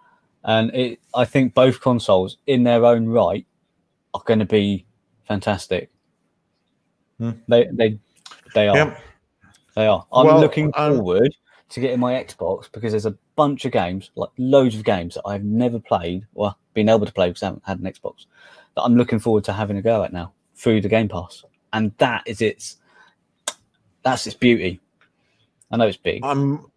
And 0.44 0.74
it, 0.74 1.00
I 1.14 1.26
think 1.26 1.54
both 1.54 1.80
consoles, 1.82 2.38
in 2.48 2.64
their 2.64 2.86
own 2.86 3.08
right, 3.08 3.46
are 4.14 4.22
going 4.26 4.40
to 4.40 4.46
be 4.46 4.86
fantastic. 5.28 5.90
Hmm. 7.24 7.32
They 7.48 7.70
they 7.72 8.00
they 8.54 8.68
are. 8.68 8.76
Yeah. 8.76 8.98
They 9.76 9.88
are. 9.88 10.06
I'm 10.12 10.28
Well, 10.28 10.42
looking 10.42 10.72
um, 10.76 10.98
forward 10.98 11.34
to 11.70 11.80
getting 11.80 12.00
my 12.00 12.14
Xbox 12.14 12.70
because 12.72 12.92
there's 12.92 13.06
a 13.06 13.16
bunch 13.36 13.64
of 13.64 13.72
games, 13.72 14.12
like 14.16 14.30
loads 14.38 14.76
of 14.76 14.84
games 14.84 15.16
that 15.16 15.24
I've 15.26 15.46
never 15.46 15.80
played 15.80 16.28
or 16.36 16.54
been 16.74 16.90
able 16.90 17.06
to 17.06 17.14
play 17.14 17.30
because 17.30 17.42
I 17.42 17.48
haven't 17.48 17.64
had 17.66 17.80
an 17.80 17.86
Xbox 17.86 18.26
that 18.76 18.82
I'm 18.82 18.96
looking 18.96 19.20
forward 19.20 19.46
to 19.46 19.54
having 19.54 19.78
a 19.78 19.82
go 19.82 20.04
at 20.04 20.12
now 20.12 20.34
through 20.56 20.82
the 20.82 20.90
Game 20.90 21.08
Pass. 21.08 21.46
And 21.72 21.94
that 21.98 22.24
is 22.28 22.42
its 22.42 22.78
that's 24.04 24.28
its 24.28 24.36
beauty. 24.36 24.82
I 25.72 25.78
know 25.78 25.88
it's 25.88 25.98
big, 25.98 26.24
Um, 26.26 26.70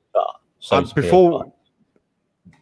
so 0.60 0.76
um, 0.76 0.90
before 0.94 1.44
PS5. 1.44 1.52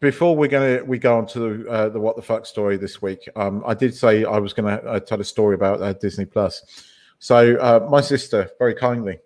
before 0.01 0.36
we're 0.36 0.48
gonna 0.48 0.82
we 0.85 0.98
go 0.98 1.19
on 1.19 1.27
to 1.27 1.39
the 1.39 1.70
uh, 1.70 1.89
the 1.90 2.01
what 2.01 2.16
the 2.16 2.23
fuck 2.23 2.47
story 2.47 2.78
this 2.78 3.02
week. 3.02 3.28
Um, 3.36 3.62
I 3.66 3.74
did 3.74 3.94
say 3.94 4.24
I 4.24 4.39
was 4.39 4.52
gonna 4.55 4.77
uh, 4.85 5.01
tell 5.01 5.20
a 5.20 5.24
story 5.24 5.55
about 5.55 5.82
uh, 5.82 5.93
Disney 5.93 6.24
Plus. 6.24 6.90
So 7.19 7.57
uh, 7.57 7.86
my 7.91 8.01
sister 8.01 8.51
very 8.59 8.74
kindly 8.74 9.19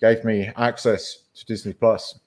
gave 0.00 0.24
me 0.24 0.50
access 0.56 1.24
to 1.34 1.44
Disney 1.46 1.72
Plus, 1.72 2.20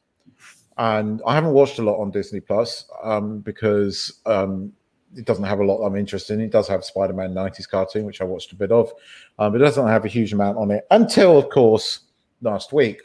and 0.77 1.21
I 1.25 1.35
haven't 1.35 1.53
watched 1.53 1.79
a 1.79 1.83
lot 1.83 1.99
on 1.99 2.11
Disney 2.11 2.39
Plus 2.39 2.89
um, 3.03 3.39
because 3.39 4.21
um, 4.25 4.73
it 5.15 5.25
doesn't 5.25 5.43
have 5.43 5.59
a 5.59 5.65
lot 5.65 5.85
I'm 5.85 5.95
interested 5.95 6.33
in. 6.33 6.41
It 6.41 6.51
does 6.51 6.67
have 6.67 6.83
Spider 6.83 7.13
Man 7.13 7.33
'90s 7.33 7.69
cartoon, 7.69 8.05
which 8.05 8.21
I 8.21 8.25
watched 8.25 8.51
a 8.51 8.55
bit 8.55 8.71
of, 8.71 8.91
um, 9.37 9.51
but 9.51 9.61
it 9.61 9.63
doesn't 9.63 9.87
have 9.87 10.05
a 10.05 10.09
huge 10.09 10.33
amount 10.33 10.57
on 10.57 10.71
it 10.71 10.85
until, 10.91 11.37
of 11.37 11.49
course, 11.49 12.01
last 12.41 12.73
week 12.73 13.01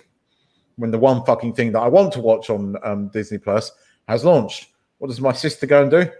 when 0.76 0.90
the 0.90 0.98
one 0.98 1.24
fucking 1.24 1.54
thing 1.54 1.72
that 1.72 1.80
I 1.80 1.88
want 1.88 2.12
to 2.14 2.20
watch 2.20 2.50
on 2.50 2.76
um, 2.82 3.08
Disney 3.08 3.38
Plus 3.38 3.70
has 4.08 4.24
launched. 4.24 4.68
What 4.98 5.08
does 5.08 5.20
my 5.20 5.32
sister 5.32 5.66
go 5.66 5.82
and 5.82 5.90
do? 5.90 6.10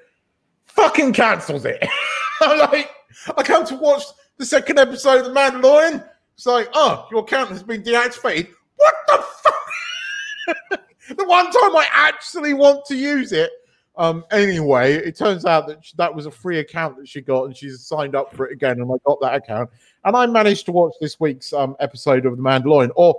Fucking 0.66 1.12
cancels 1.12 1.64
it. 1.64 1.84
I'm 2.40 2.58
like, 2.58 2.90
I 3.36 3.42
come 3.42 3.66
to 3.66 3.76
watch 3.76 4.02
the 4.36 4.46
second 4.46 4.78
episode 4.78 5.26
of 5.26 5.26
The 5.26 5.32
Mandalorian. 5.32 6.06
It's 6.36 6.46
like, 6.46 6.68
oh, 6.74 7.06
your 7.10 7.20
account 7.20 7.50
has 7.50 7.62
been 7.62 7.82
deactivated. 7.82 8.48
What 8.76 8.94
the 9.06 9.24
fuck? 9.42 10.80
the 11.16 11.24
one 11.24 11.46
time 11.46 11.76
I 11.76 11.86
actually 11.92 12.54
want 12.54 12.84
to 12.86 12.96
use 12.96 13.32
it. 13.32 13.50
Um, 13.96 14.24
anyway, 14.32 14.94
it 14.94 15.16
turns 15.16 15.44
out 15.44 15.68
that 15.68 15.78
that 15.96 16.12
was 16.12 16.26
a 16.26 16.30
free 16.30 16.58
account 16.58 16.96
that 16.96 17.08
she 17.08 17.20
got, 17.20 17.44
and 17.44 17.56
she's 17.56 17.86
signed 17.86 18.16
up 18.16 18.34
for 18.34 18.46
it 18.46 18.52
again. 18.52 18.80
And 18.80 18.90
I 18.90 18.96
got 19.06 19.20
that 19.20 19.36
account, 19.36 19.70
and 20.04 20.16
I 20.16 20.26
managed 20.26 20.66
to 20.66 20.72
watch 20.72 20.94
this 21.00 21.20
week's 21.20 21.52
um, 21.52 21.76
episode 21.78 22.26
of 22.26 22.36
The 22.36 22.42
Mandalorian. 22.42 22.90
Or 22.96 23.16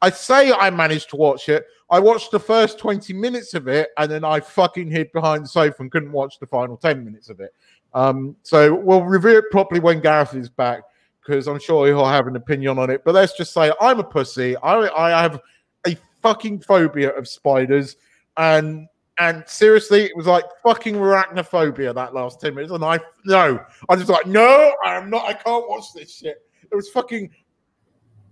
I 0.00 0.10
say 0.10 0.52
I 0.52 0.70
managed 0.70 1.10
to 1.10 1.16
watch 1.16 1.48
it. 1.48 1.66
I 1.88 2.00
watched 2.00 2.30
the 2.30 2.40
first 2.40 2.78
20 2.78 3.12
minutes 3.12 3.54
of 3.54 3.68
it 3.68 3.90
and 3.96 4.10
then 4.10 4.24
I 4.24 4.40
fucking 4.40 4.90
hid 4.90 5.12
behind 5.12 5.44
the 5.44 5.48
sofa 5.48 5.76
and 5.82 5.90
couldn't 5.90 6.12
watch 6.12 6.38
the 6.38 6.46
final 6.46 6.76
10 6.76 7.04
minutes 7.04 7.28
of 7.28 7.40
it. 7.40 7.54
Um, 7.94 8.36
so 8.42 8.74
we'll 8.74 9.02
review 9.02 9.38
it 9.38 9.44
properly 9.50 9.80
when 9.80 10.00
Gareth 10.00 10.34
is 10.34 10.48
back 10.48 10.82
because 11.24 11.46
I'm 11.46 11.58
sure 11.58 11.86
he'll 11.86 12.06
have 12.06 12.26
an 12.26 12.36
opinion 12.36 12.78
on 12.78 12.90
it. 12.90 13.02
But 13.04 13.14
let's 13.14 13.36
just 13.36 13.52
say 13.52 13.72
I'm 13.80 13.98
a 13.98 14.04
pussy. 14.04 14.56
I, 14.56 14.88
I 14.96 15.22
have 15.22 15.40
a 15.86 15.96
fucking 16.22 16.60
phobia 16.60 17.10
of 17.10 17.26
spiders. 17.26 17.96
And 18.36 18.88
and 19.18 19.44
seriously, 19.46 20.04
it 20.04 20.16
was 20.16 20.26
like 20.26 20.44
fucking 20.62 20.94
arachnophobia 20.94 21.94
that 21.94 22.12
last 22.12 22.38
10 22.40 22.54
minutes. 22.54 22.72
And 22.72 22.84
I, 22.84 23.00
no, 23.24 23.58
I 23.88 23.94
was 23.94 24.10
like, 24.10 24.26
no, 24.26 24.74
I'm 24.84 25.08
not, 25.08 25.24
I 25.24 25.32
can't 25.32 25.66
watch 25.70 25.84
this 25.94 26.14
shit. 26.16 26.36
It 26.70 26.74
was 26.74 26.90
fucking 26.90 27.30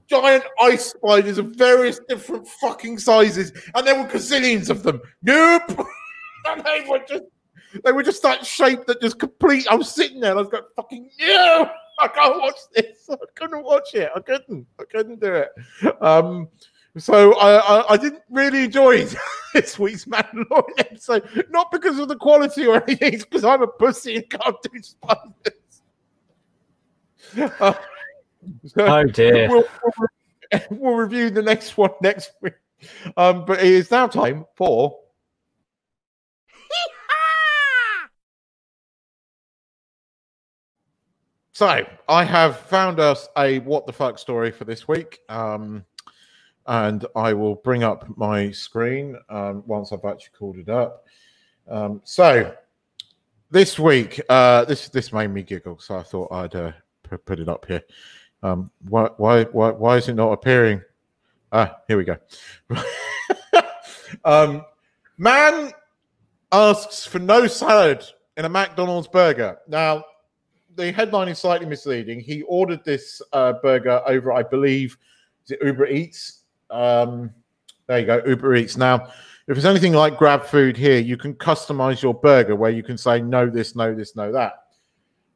giant 0.09 0.45
ice 0.61 0.91
spiders 0.91 1.39
of 1.39 1.57
various 1.57 2.01
different 2.07 2.47
fucking 2.47 2.99
sizes, 2.99 3.53
and 3.75 3.87
there 3.87 3.97
were 3.97 4.09
gazillions 4.09 4.69
of 4.69 4.83
them. 4.83 5.01
Nope. 5.23 5.87
and 6.49 6.63
they 6.65 6.85
were 6.89 7.01
just 7.09 7.25
they 7.83 7.93
were 7.93 8.03
just 8.03 8.23
that 8.23 8.45
shape 8.47 8.87
that 8.87 9.01
just 9.01 9.19
complete. 9.19 9.67
I 9.71 9.75
was 9.75 9.91
sitting 9.91 10.21
there, 10.21 10.31
and 10.31 10.39
I 10.39 10.43
was 10.43 10.51
going, 10.51 10.63
"Fucking 10.77 11.11
no, 11.21 11.71
I 12.01 12.09
can't 12.09 12.41
watch 12.41 12.57
this. 12.75 13.09
I 13.11 13.17
couldn't 13.35 13.65
watch 13.65 13.95
it. 13.95 14.11
I 14.15 14.21
couldn't. 14.21 14.67
I 14.81 14.85
couldn't 14.85 15.21
do 15.21 15.33
it." 15.35 15.51
Um, 16.03 16.49
so 16.97 17.35
I, 17.39 17.57
I, 17.59 17.93
I 17.95 17.97
didn't 17.97 18.23
really 18.31 18.65
enjoy 18.65 19.07
this 19.55 19.79
week's 19.79 20.05
Mandalorian 20.05 20.79
episode, 20.79 21.47
not 21.51 21.73
because 21.73 21.99
of 21.99 22.09
the 22.09 22.17
quality 22.17 22.67
or 22.67 22.83
anything, 22.83 23.19
because 23.19 23.45
I'm 23.45 23.63
a 23.63 23.67
pussy 23.67 24.17
and 24.17 24.31
can't 24.31 24.57
do 24.63 24.83
spiders. 24.83 25.61
Uh, 27.61 27.73
so- 28.67 28.87
Oh 28.87 29.05
dear. 29.05 29.49
We'll, 29.49 29.65
we'll, 29.83 30.61
we'll 30.71 30.95
review 30.95 31.31
the 31.31 31.43
next 31.43 31.77
one 31.77 31.91
next 32.03 32.33
week. 32.43 32.53
Um, 33.17 33.45
but 33.45 33.59
it 33.61 33.67
is 33.67 33.91
now 33.91 34.07
time 34.07 34.45
for. 34.55 34.99
So 41.55 41.87
I 42.09 42.25
have 42.25 42.59
found 42.59 42.99
us 42.99 43.29
a 43.39 43.61
what 43.61 43.87
the 43.87 43.93
fuck 43.93 44.19
story 44.19 44.51
for 44.51 44.65
this 44.65 44.89
week. 44.89 45.21
Um, 45.29 45.85
and 46.67 47.07
I 47.15 47.33
will 47.33 47.55
bring 47.55 47.85
up 47.85 48.09
my 48.19 48.51
screen 48.51 49.17
um, 49.29 49.63
once 49.65 49.93
I've 49.93 50.05
actually 50.05 50.33
called 50.37 50.57
it 50.57 50.69
up. 50.69 51.07
Um, 51.69 52.01
so 52.03 52.53
this 53.53 53.79
week, 53.79 54.21
uh, 54.29 54.65
this 54.65 54.89
this 54.89 55.13
made 55.13 55.29
me 55.29 55.45
giggle, 55.45 55.79
so 55.79 55.97
I 55.97 56.03
thought 56.03 56.33
I'd 56.33 56.57
uh, 56.57 56.73
p- 57.09 57.19
put 57.19 57.39
it 57.39 57.49
up 57.49 57.67
here. 57.67 57.85
Um, 58.43 58.73
why, 58.89 59.11
why 59.17 59.45
why 59.45 59.71
why 59.71 59.97
is 59.99 60.09
it 60.09 60.15
not 60.15 60.33
appearing? 60.33 60.83
Ah, 61.53 61.77
here 61.87 61.97
we 61.97 62.05
go. 62.05 62.17
um, 64.25 64.65
man 65.19 65.71
asks 66.51 67.07
for 67.07 67.21
no 67.21 67.47
salad 67.47 68.05
in 68.37 68.45
a 68.45 68.49
McDonald's 68.49 69.07
burger. 69.07 69.59
Now, 69.69 70.05
the 70.77 70.93
headline 70.93 71.29
is 71.29 71.39
slightly 71.39 71.67
misleading. 71.67 72.21
He 72.21 72.43
ordered 72.43 72.85
this 72.85 73.21
uh, 73.33 73.55
burger 73.55 74.03
over, 74.07 74.33
I 74.33 74.43
believe, 74.43 74.97
is 75.45 75.53
it 75.53 75.61
Uber 75.63 75.87
Eats? 75.87 76.41
Um, 76.71 77.31
there 77.87 78.01
you 78.01 78.07
go, 78.07 78.23
Uber 78.27 78.55
Eats. 78.57 78.77
Now, 78.77 79.09
if 79.47 79.57
it's 79.57 79.67
anything 79.67 79.93
like 79.93 80.17
Grab 80.17 80.45
Food 80.45 80.77
here, 80.77 80.99
you 80.99 81.17
can 81.17 81.35
customize 81.35 82.03
your 82.03 82.15
burger 82.15 82.57
where 82.57 82.71
you 82.71 82.83
can 82.83 82.97
say 82.97 83.21
no 83.21 83.49
this, 83.49 83.77
no 83.77 83.95
this, 83.95 84.17
no 84.17 84.33
that. 84.33 84.65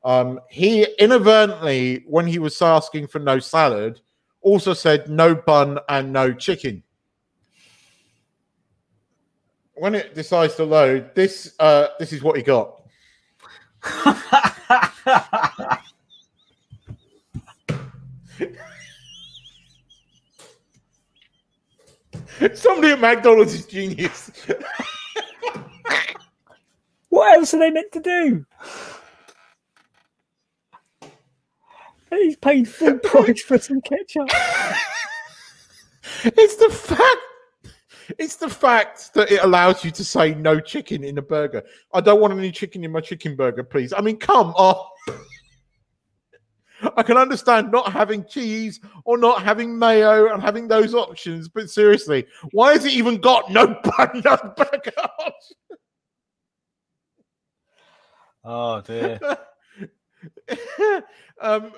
Um, 0.05 0.41
he 0.49 0.87
inadvertently, 0.99 2.05
when 2.07 2.27
he 2.27 2.39
was 2.39 2.61
asking 2.63 3.09
for 3.09 3.19
no 3.19 3.39
salad, 3.39 4.01
also 4.41 4.73
said 4.73 5.11
no 5.11 5.35
bun 5.35 5.79
and 5.89 6.13
no 6.13 6.33
chicken. 6.33 6.83
When 9.75 9.95
it 9.95 10.15
decides 10.15 10.55
to 10.57 10.65
load, 10.65 11.15
this 11.15 11.55
uh, 11.61 11.89
this 11.99 12.13
is 12.13 12.23
what 12.23 12.37
he 12.37 12.43
got. 12.43 12.83
Somebody 22.55 22.93
at 22.93 23.01
McDonald's 23.01 23.55
is 23.55 23.67
genius. 23.67 24.31
what 27.09 27.37
else 27.37 27.53
are 27.55 27.59
they 27.59 27.71
meant 27.71 27.91
to 27.93 28.01
do? 28.01 28.45
He's 32.11 32.37
paid 32.37 32.69
full 32.69 32.99
price 33.05 33.43
for 33.43 33.59
some 33.59 33.81
ketchup. 33.81 34.29
it's 36.25 36.57
the 36.57 36.69
fact. 36.71 37.28
It's 38.17 38.37
the 38.37 38.49
fact 38.49 39.13
that 39.15 39.31
it 39.31 39.43
allows 39.43 39.85
you 39.85 39.91
to 39.91 40.05
say 40.05 40.35
no 40.35 40.61
chicken 40.61 41.05
in 41.05 41.19
a 41.19 41.23
burger. 41.23 41.63
I 41.93 42.01
don't 42.01 42.21
want 42.21 42.33
any 42.33 42.51
chicken 42.51 42.85
in 42.85 42.93
my 42.93 43.01
chicken 43.01 43.37
burger, 43.37 43.65
please. 43.65 43.93
I 43.93 44.01
mean, 44.01 44.17
come 44.17 44.49
on. 44.57 44.87
I 46.97 47.03
can 47.03 47.17
understand 47.17 47.73
not 47.73 47.93
having 47.93 48.25
cheese 48.25 48.81
or 49.05 49.19
not 49.19 49.43
having 49.43 49.77
mayo 49.77 50.33
and 50.33 50.41
having 50.41 50.69
those 50.69 50.95
options, 50.95 51.49
but 51.49 51.69
seriously, 51.69 52.25
why 52.53 52.73
has 52.73 52.85
it 52.85 52.93
even 52.93 53.21
got 53.21 53.51
no 53.51 53.67
bun, 53.67 54.23
no 54.25 54.55
burger? 54.57 54.93
Oh 58.45 58.81
dear. 58.81 59.19
um, 61.41 61.73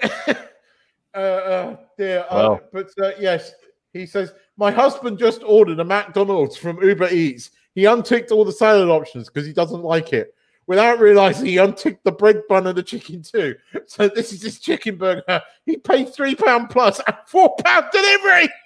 uh, 0.02 1.18
uh, 1.18 1.76
dear, 1.96 2.24
uh, 2.30 2.58
but 2.72 2.90
uh, 3.02 3.10
yes, 3.18 3.52
he 3.92 4.06
says 4.06 4.32
my 4.58 4.70
husband 4.72 5.18
just 5.18 5.42
ordered 5.44 5.78
a 5.78 5.84
McDonald's 5.84 6.56
from 6.56 6.82
Uber 6.82 7.08
Eats. 7.10 7.50
He 7.74 7.84
unticked 7.84 8.32
all 8.32 8.44
the 8.44 8.52
salad 8.52 8.88
options 8.88 9.28
because 9.28 9.46
he 9.46 9.52
doesn't 9.52 9.84
like 9.84 10.12
it. 10.12 10.34
Without 10.66 10.98
realizing, 10.98 11.46
he 11.46 11.56
unticked 11.56 12.04
the 12.04 12.12
bread 12.12 12.42
bun 12.48 12.66
and 12.66 12.76
the 12.76 12.82
chicken 12.82 13.22
too. 13.22 13.54
So 13.86 14.08
this 14.08 14.32
is 14.32 14.42
his 14.42 14.58
chicken 14.58 14.96
burger. 14.96 15.40
He 15.64 15.78
paid 15.78 16.12
three 16.12 16.34
pound 16.34 16.68
plus 16.68 17.00
and 17.06 17.16
four 17.26 17.56
pound 17.64 17.86
delivery. 17.92 18.48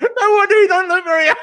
No 0.00 0.30
wonder 0.32 0.60
he 0.60 0.66
don't 0.66 0.88
look 0.88 1.04
very 1.04 1.26
happy. 1.26 1.40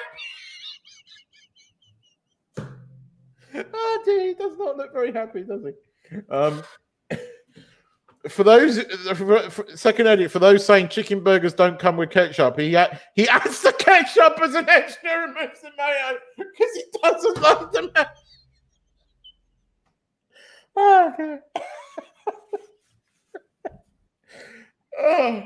oh 3.74 4.02
dear, 4.04 4.28
he 4.28 4.34
does 4.34 4.58
not 4.58 4.76
look 4.76 4.92
very 4.92 5.14
happy, 5.14 5.44
does 5.44 5.62
he? 5.64 6.18
Um, 6.30 6.62
for 8.28 8.44
those 8.44 8.82
for, 9.16 9.50
for, 9.50 9.66
second 9.76 10.08
edit, 10.08 10.30
for 10.32 10.40
those 10.40 10.66
saying 10.66 10.90
chicken 10.90 11.24
burgers 11.24 11.54
don't 11.54 11.80
come 11.80 11.96
with 11.96 12.10
ketchup, 12.10 12.60
he 12.60 12.78
he 13.16 13.30
adds 13.30 13.62
the 13.62 13.72
ketchup 13.80 14.40
as 14.42 14.56
an 14.56 14.68
extra 14.68 15.10
and 15.10 15.36
removes 15.36 15.62
the 15.62 15.70
mayo 15.78 16.18
because 16.38 16.74
he 16.74 16.84
doesn't 17.02 17.42
like 17.42 17.72
the 17.72 17.82
mayo. 17.96 18.06
Oh, 20.76 21.40
oh. 25.00 25.44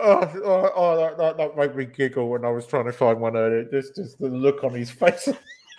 Oh, 0.00 0.32
oh, 0.44 0.72
oh 0.76 0.96
that, 0.96 1.18
that, 1.18 1.36
that 1.38 1.56
made 1.56 1.74
me 1.74 1.84
giggle 1.86 2.28
when 2.28 2.44
I 2.44 2.50
was 2.50 2.66
trying 2.66 2.84
to 2.84 2.92
find 2.92 3.20
one 3.20 3.36
earlier. 3.36 3.64
Just, 3.64 3.96
just 3.96 4.18
the 4.20 4.28
look 4.28 4.62
on 4.62 4.72
his 4.72 4.90
face. 4.90 5.28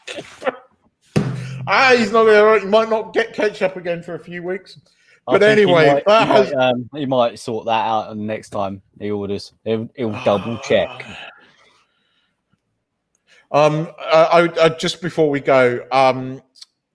ah, 1.67 1.93
he's 1.95 2.11
not 2.11 2.25
there. 2.25 2.59
He 2.59 2.65
might 2.65 2.89
not 2.89 3.13
get 3.13 3.33
ketchup 3.33 3.77
again 3.77 4.03
for 4.03 4.15
a 4.15 4.19
few 4.19 4.43
weeks. 4.43 4.77
But 5.25 5.41
think 5.41 5.57
he 5.57 5.63
anyway, 5.63 5.93
might- 5.93 6.05
that 6.05 6.27
he, 6.27 6.33
has- 6.33 6.53
might, 6.53 6.69
um, 6.69 6.89
he 6.95 7.05
might 7.05 7.39
sort 7.39 7.65
that 7.65 7.85
out 7.85 8.11
and 8.11 8.25
next 8.25 8.49
time 8.49 8.81
he 8.99 9.11
orders. 9.11 9.53
He'll, 9.63 9.89
he'll 9.95 10.23
double 10.23 10.57
check. 10.59 10.89
Um, 13.51 13.89
I, 13.99 14.47
I 14.61 14.69
just 14.69 15.01
before 15.01 15.29
we 15.31 15.39
go, 15.39 15.83
um, 15.91 16.39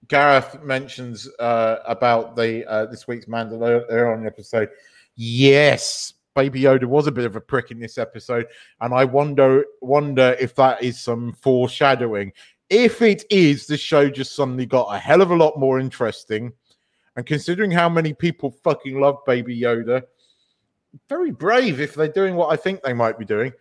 Gareth 0.06 0.62
mentions 0.62 1.28
uh, 1.40 1.78
about 1.84 2.36
the 2.36 2.64
uh, 2.70 2.86
this 2.86 3.08
week's 3.08 3.26
Mandalorian 3.26 4.24
episode. 4.24 4.68
Yes, 5.16 6.14
Baby 6.36 6.62
Yoda 6.62 6.84
was 6.84 7.06
a 7.08 7.12
bit 7.12 7.24
of 7.24 7.34
a 7.34 7.40
prick 7.40 7.72
in 7.72 7.80
this 7.80 7.98
episode, 7.98 8.46
and 8.80 8.94
I 8.94 9.04
wonder 9.04 9.64
wonder 9.80 10.36
if 10.38 10.54
that 10.54 10.80
is 10.82 11.00
some 11.00 11.32
foreshadowing. 11.32 12.32
If 12.70 13.02
it 13.02 13.24
is, 13.30 13.66
the 13.66 13.76
show 13.76 14.08
just 14.08 14.36
suddenly 14.36 14.66
got 14.66 14.94
a 14.94 14.98
hell 14.98 15.22
of 15.22 15.32
a 15.32 15.36
lot 15.36 15.58
more 15.58 15.80
interesting. 15.80 16.52
And 17.16 17.24
considering 17.24 17.70
how 17.70 17.88
many 17.88 18.12
people 18.12 18.50
fucking 18.62 19.00
love 19.00 19.18
Baby 19.24 19.58
Yoda, 19.58 20.02
very 21.08 21.30
brave 21.30 21.80
if 21.80 21.94
they're 21.94 22.08
doing 22.08 22.34
what 22.34 22.52
I 22.52 22.56
think 22.56 22.82
they 22.82 22.92
might 22.92 23.18
be 23.18 23.24
doing. 23.24 23.52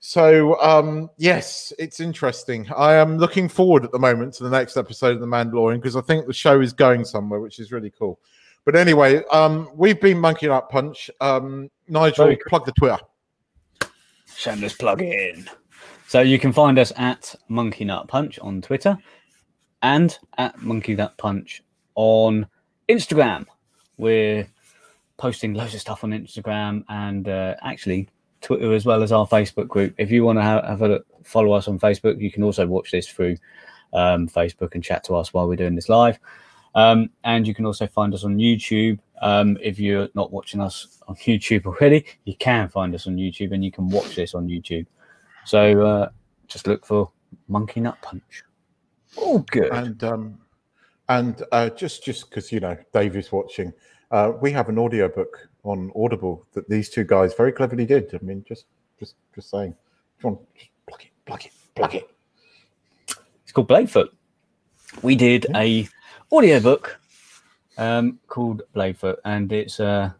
So, 0.00 0.60
um, 0.60 1.10
yes, 1.16 1.72
it's 1.78 2.00
interesting. 2.00 2.68
I 2.76 2.94
am 2.94 3.18
looking 3.18 3.48
forward 3.48 3.84
at 3.84 3.92
the 3.92 3.98
moment 3.98 4.34
to 4.34 4.44
the 4.44 4.50
next 4.50 4.76
episode 4.76 5.14
of 5.14 5.20
The 5.20 5.26
Mandalorian 5.26 5.76
because 5.76 5.96
I 5.96 6.00
think 6.00 6.26
the 6.26 6.32
show 6.32 6.60
is 6.60 6.72
going 6.72 7.04
somewhere, 7.04 7.40
which 7.40 7.60
is 7.60 7.70
really 7.70 7.90
cool. 7.90 8.18
But 8.64 8.74
anyway, 8.74 9.22
um, 9.32 9.68
we've 9.74 10.00
been 10.00 10.18
Monkey 10.18 10.48
Nut 10.48 10.68
Punch. 10.68 11.10
Um, 11.20 11.70
Nigel, 11.88 12.26
Very 12.26 12.38
plug 12.48 12.64
the 12.64 12.72
Twitter. 12.72 12.98
Shameless 14.36 14.74
plug 14.74 15.02
in. 15.02 15.48
So 16.08 16.20
you 16.20 16.38
can 16.38 16.52
find 16.52 16.78
us 16.78 16.92
at 16.96 17.34
Monkey 17.48 17.84
Nut 17.84 18.08
Punch 18.08 18.38
on 18.40 18.60
Twitter 18.60 18.98
and 19.82 20.18
at 20.36 20.60
Monkey 20.60 20.94
Nut 20.94 21.16
Punch 21.16 21.62
on 21.94 22.46
Instagram. 22.92 23.46
We're 23.96 24.46
posting 25.16 25.54
loads 25.54 25.74
of 25.74 25.80
stuff 25.80 26.04
on 26.04 26.10
Instagram 26.10 26.84
and 26.88 27.28
uh, 27.28 27.54
actually 27.62 28.08
Twitter 28.40 28.72
as 28.74 28.84
well 28.84 29.02
as 29.02 29.12
our 29.12 29.26
Facebook 29.26 29.68
group. 29.68 29.94
If 29.98 30.10
you 30.10 30.24
want 30.24 30.38
to 30.38 30.42
have, 30.42 30.64
have 30.64 30.82
a 30.82 30.88
look, 30.88 31.06
follow 31.24 31.52
us 31.52 31.68
on 31.68 31.78
Facebook, 31.78 32.20
you 32.20 32.30
can 32.30 32.42
also 32.42 32.66
watch 32.66 32.90
this 32.90 33.08
through 33.08 33.36
um, 33.92 34.28
Facebook 34.28 34.74
and 34.74 34.82
chat 34.82 35.04
to 35.04 35.14
us 35.14 35.32
while 35.32 35.48
we're 35.48 35.56
doing 35.56 35.74
this 35.74 35.88
live. 35.88 36.18
Um, 36.74 37.10
and 37.24 37.46
you 37.46 37.54
can 37.54 37.66
also 37.66 37.86
find 37.86 38.12
us 38.14 38.24
on 38.24 38.36
YouTube. 38.36 38.98
Um, 39.20 39.56
if 39.62 39.78
you're 39.78 40.08
not 40.14 40.32
watching 40.32 40.60
us 40.60 40.98
on 41.06 41.14
YouTube 41.16 41.66
already, 41.66 42.04
you 42.24 42.34
can 42.36 42.68
find 42.68 42.94
us 42.94 43.06
on 43.06 43.16
YouTube 43.16 43.52
and 43.52 43.64
you 43.64 43.70
can 43.70 43.88
watch 43.88 44.16
this 44.16 44.34
on 44.34 44.48
YouTube. 44.48 44.86
So 45.44 45.86
uh, 45.86 46.08
just 46.48 46.66
look 46.66 46.84
for 46.84 47.10
Monkey 47.48 47.80
Nut 47.80 47.96
Punch. 48.02 48.42
All 49.16 49.40
good. 49.40 49.72
And 49.72 50.02
um, 50.04 50.38
and 51.08 51.42
uh, 51.52 51.70
just 51.70 52.04
just 52.04 52.28
because 52.28 52.52
you 52.52 52.60
know 52.60 52.76
Dave 52.92 53.16
is 53.16 53.32
watching, 53.32 53.72
uh, 54.10 54.32
we 54.40 54.52
have 54.52 54.68
an 54.68 54.78
audiobook 54.78 55.48
on 55.64 55.90
Audible 55.96 56.46
that 56.52 56.68
these 56.68 56.88
two 56.88 57.04
guys 57.04 57.34
very 57.34 57.52
cleverly 57.52 57.86
did. 57.86 58.14
I 58.14 58.18
mean, 58.24 58.44
just 58.46 58.66
just 58.98 59.16
just 59.34 59.50
saying. 59.50 59.74
On, 60.24 60.38
just 60.56 60.70
plug 60.86 61.02
it, 61.02 61.10
plug 61.26 61.44
it, 61.44 61.52
plug 61.74 61.94
it. 61.94 62.10
It's 63.42 63.52
called 63.52 63.68
Bladefoot. 63.68 64.08
We 65.02 65.16
did 65.16 65.46
a 65.54 65.88
audiobook 66.30 67.00
um, 67.78 68.18
called 68.28 68.62
Bladefoot, 68.74 69.16
and 69.24 69.52
it's 69.52 69.80
uh, 69.80 70.10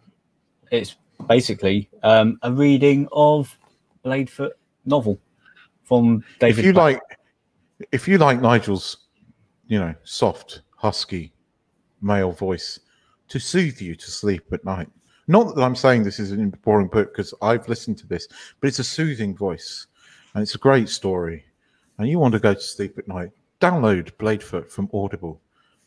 it's 0.70 0.96
basically 1.28 1.88
um, 2.02 2.38
a 2.42 2.52
reading 2.52 3.08
of 3.12 3.56
Bladefoot 4.04 4.52
novel 4.84 5.20
from 5.84 6.24
David. 6.40 6.58
if 6.58 6.64
you 6.64 6.72
Mack. 6.72 6.82
like 6.82 7.00
if 7.90 8.08
you 8.08 8.18
like 8.18 8.40
nigel's 8.40 9.08
you 9.66 9.78
know 9.78 9.94
soft 10.04 10.62
husky 10.82 11.32
male 12.00 12.32
voice 12.32 12.80
to 13.28 13.38
soothe 13.38 13.80
you 13.80 13.94
to 13.94 14.10
sleep 14.10 14.42
at 14.52 14.64
night 14.64 14.88
Not 15.28 15.54
that 15.54 15.62
I'm 15.62 15.76
saying 15.76 16.02
this 16.02 16.18
is 16.18 16.32
a 16.32 16.36
boring 16.64 16.88
book 16.88 17.12
because 17.12 17.32
I've 17.40 17.68
listened 17.68 17.96
to 17.98 18.06
this, 18.08 18.26
but 18.60 18.66
it's 18.66 18.80
a 18.80 18.84
soothing 18.84 19.36
voice 19.36 19.86
and 20.34 20.42
it's 20.42 20.56
a 20.56 20.58
great 20.58 20.88
story. 20.88 21.44
And 21.98 22.08
you 22.08 22.18
want 22.18 22.32
to 22.34 22.40
go 22.40 22.54
to 22.54 22.60
sleep 22.60 22.98
at 22.98 23.06
night, 23.06 23.30
download 23.60 24.10
Bladefoot 24.18 24.70
from 24.70 24.90
Audible. 24.92 25.40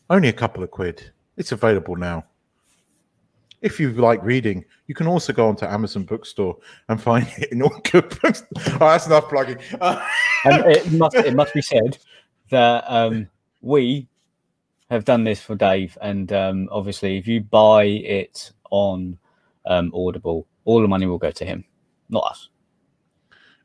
Only 0.08 0.28
a 0.28 0.32
couple 0.32 0.62
of 0.62 0.70
quid. 0.70 1.12
It's 1.36 1.52
available 1.52 1.96
now. 1.96 2.24
If 3.60 3.78
you 3.78 3.92
like 3.92 4.22
reading, 4.22 4.64
you 4.86 4.94
can 4.94 5.06
also 5.06 5.32
go 5.32 5.48
onto 5.48 5.66
Amazon 5.66 6.04
Bookstore 6.04 6.56
and 6.88 7.02
find 7.02 7.26
it 7.36 7.52
in 7.52 7.62
all 7.62 7.80
good 7.92 8.08
books. 8.22 8.42
Oh, 8.56 8.78
that's 8.78 9.06
enough 9.06 9.28
plugging. 9.28 9.58
Uh, 9.80 10.02
and 10.44 10.64
it 10.66 10.90
must 10.92 11.16
it 11.16 11.34
must 11.34 11.52
be 11.52 11.62
said 11.62 11.98
that 12.50 12.84
um, 12.88 13.28
we 13.60 14.08
have 14.90 15.04
done 15.04 15.24
this 15.24 15.40
for 15.40 15.54
Dave, 15.56 15.96
and 16.00 16.32
um, 16.32 16.68
obviously, 16.70 17.18
if 17.18 17.26
you 17.26 17.40
buy 17.40 17.84
it 17.84 18.52
on 18.70 19.18
um, 19.66 19.90
Audible, 19.94 20.46
all 20.64 20.80
the 20.80 20.88
money 20.88 21.06
will 21.06 21.18
go 21.18 21.30
to 21.30 21.44
him, 21.44 21.64
not 22.08 22.24
us. 22.24 22.48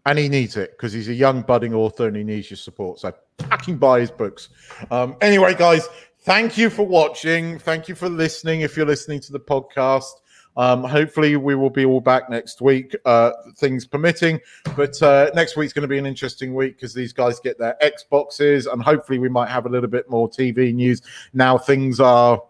and 0.06 0.18
he 0.18 0.30
needs 0.30 0.58
it 0.58 0.72
because 0.72 0.94
he's 0.94 1.10
a 1.10 1.14
young 1.14 1.42
budding 1.44 1.74
author 1.74 2.08
and 2.08 2.16
he 2.16 2.24
needs 2.24 2.50
your 2.50 2.58
support. 2.58 3.00
So 3.00 3.14
fucking 3.40 3.78
buy 3.78 4.00
his 4.00 4.12
books. 4.12 4.50
Um, 4.90 5.16
anyway, 5.22 5.54
guys, 5.54 5.88
thank 6.22 6.58
you 6.58 6.70
for 6.70 6.84
watching. 6.84 7.60
Thank 7.60 7.88
you 7.88 7.96
for 7.96 8.10
listening. 8.10 8.62
If 8.62 8.76
you're 8.76 8.86
listening 8.86 9.20
to 9.22 9.32
the 9.32 9.40
podcast, 9.40 10.12
um, 10.58 10.84
hopefully 10.84 11.36
we 11.38 11.56
will 11.56 11.70
be 11.70 11.86
all 11.86 12.02
back 12.02 12.30
next 12.30 12.62
week, 12.62 12.96
uh, 13.06 13.32
things 13.58 13.86
permitting. 13.86 14.40
But 14.76 15.02
uh, 15.02 15.32
next 15.34 15.56
week's 15.56 15.74
going 15.74 15.84
to 15.84 15.88
be 15.88 15.98
an 15.98 16.06
interesting 16.06 16.54
week 16.54 16.78
because 16.78 16.94
these 16.94 17.14
guys 17.14 17.40
get 17.40 17.58
their 17.58 17.78
Xboxes, 17.82 18.72
and 18.72 18.82
hopefully 18.82 19.20
we 19.20 19.30
might 19.30 19.50
have 19.50 19.66
a 19.66 19.70
little 19.70 19.90
bit 19.90 20.10
more 20.10 20.30
TV 20.30 20.74
news. 20.74 21.02
Now 21.34 21.58
things 21.58 22.00
are 22.00 22.42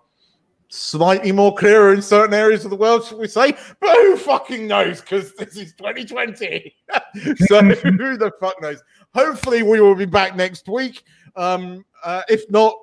slightly 0.71 1.31
more 1.31 1.53
clearer 1.53 1.93
in 1.93 2.01
certain 2.01 2.33
areas 2.33 2.63
of 2.63 2.71
the 2.71 2.77
world, 2.77 3.05
should 3.05 3.19
we 3.19 3.27
say? 3.27 3.53
But 3.79 3.95
who 3.97 4.17
fucking 4.17 4.67
knows? 4.67 5.01
Because 5.01 5.33
this 5.35 5.57
is 5.57 5.73
2020. 5.73 6.73
so 7.47 7.61
who 7.63 8.17
the 8.17 8.31
fuck 8.39 8.61
knows? 8.61 8.81
Hopefully, 9.13 9.61
we 9.61 9.81
will 9.81 9.95
be 9.95 10.05
back 10.05 10.35
next 10.35 10.67
week. 10.67 11.03
Um, 11.35 11.85
uh, 12.03 12.23
if 12.29 12.49
not, 12.49 12.75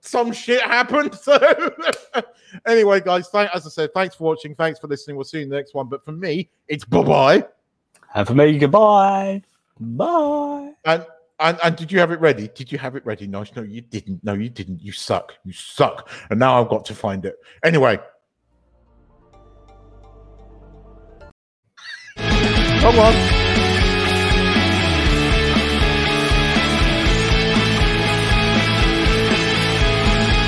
some 0.00 0.32
shit 0.32 0.62
happened. 0.62 1.18
So 2.12 2.22
anyway, 2.66 3.00
guys, 3.00 3.28
thank 3.28 3.54
as 3.54 3.64
I 3.64 3.70
said, 3.70 3.94
thanks 3.94 4.16
for 4.16 4.24
watching. 4.24 4.56
Thanks 4.56 4.80
for 4.80 4.88
listening. 4.88 5.16
We'll 5.16 5.24
see 5.24 5.38
you 5.38 5.44
in 5.44 5.50
the 5.50 5.56
next 5.56 5.72
one. 5.72 5.86
But 5.86 6.04
for 6.04 6.10
me, 6.10 6.50
it's 6.66 6.84
bye 6.84 7.02
bye. 7.02 7.46
And 8.14 8.26
for 8.26 8.34
me, 8.34 8.58
goodbye. 8.58 9.42
Bye. 9.78 10.72
And 10.84 11.06
and 11.38 11.58
and 11.62 11.76
did 11.76 11.92
you 11.92 12.00
have 12.00 12.10
it 12.10 12.20
ready? 12.20 12.48
Did 12.48 12.72
you 12.72 12.78
have 12.78 12.96
it 12.96 13.06
ready? 13.06 13.26
No, 13.26 13.44
no, 13.54 13.62
you 13.62 13.80
didn't. 13.82 14.24
No, 14.24 14.34
you 14.34 14.50
didn't. 14.50 14.82
You 14.82 14.92
suck. 14.92 15.36
You 15.44 15.52
suck. 15.52 16.10
And 16.30 16.40
now 16.40 16.60
I've 16.60 16.68
got 16.68 16.84
to 16.86 16.94
find 16.94 17.24
it. 17.24 17.36
Anyway. 17.62 17.98
Come 22.16 22.98
on. 22.98 23.39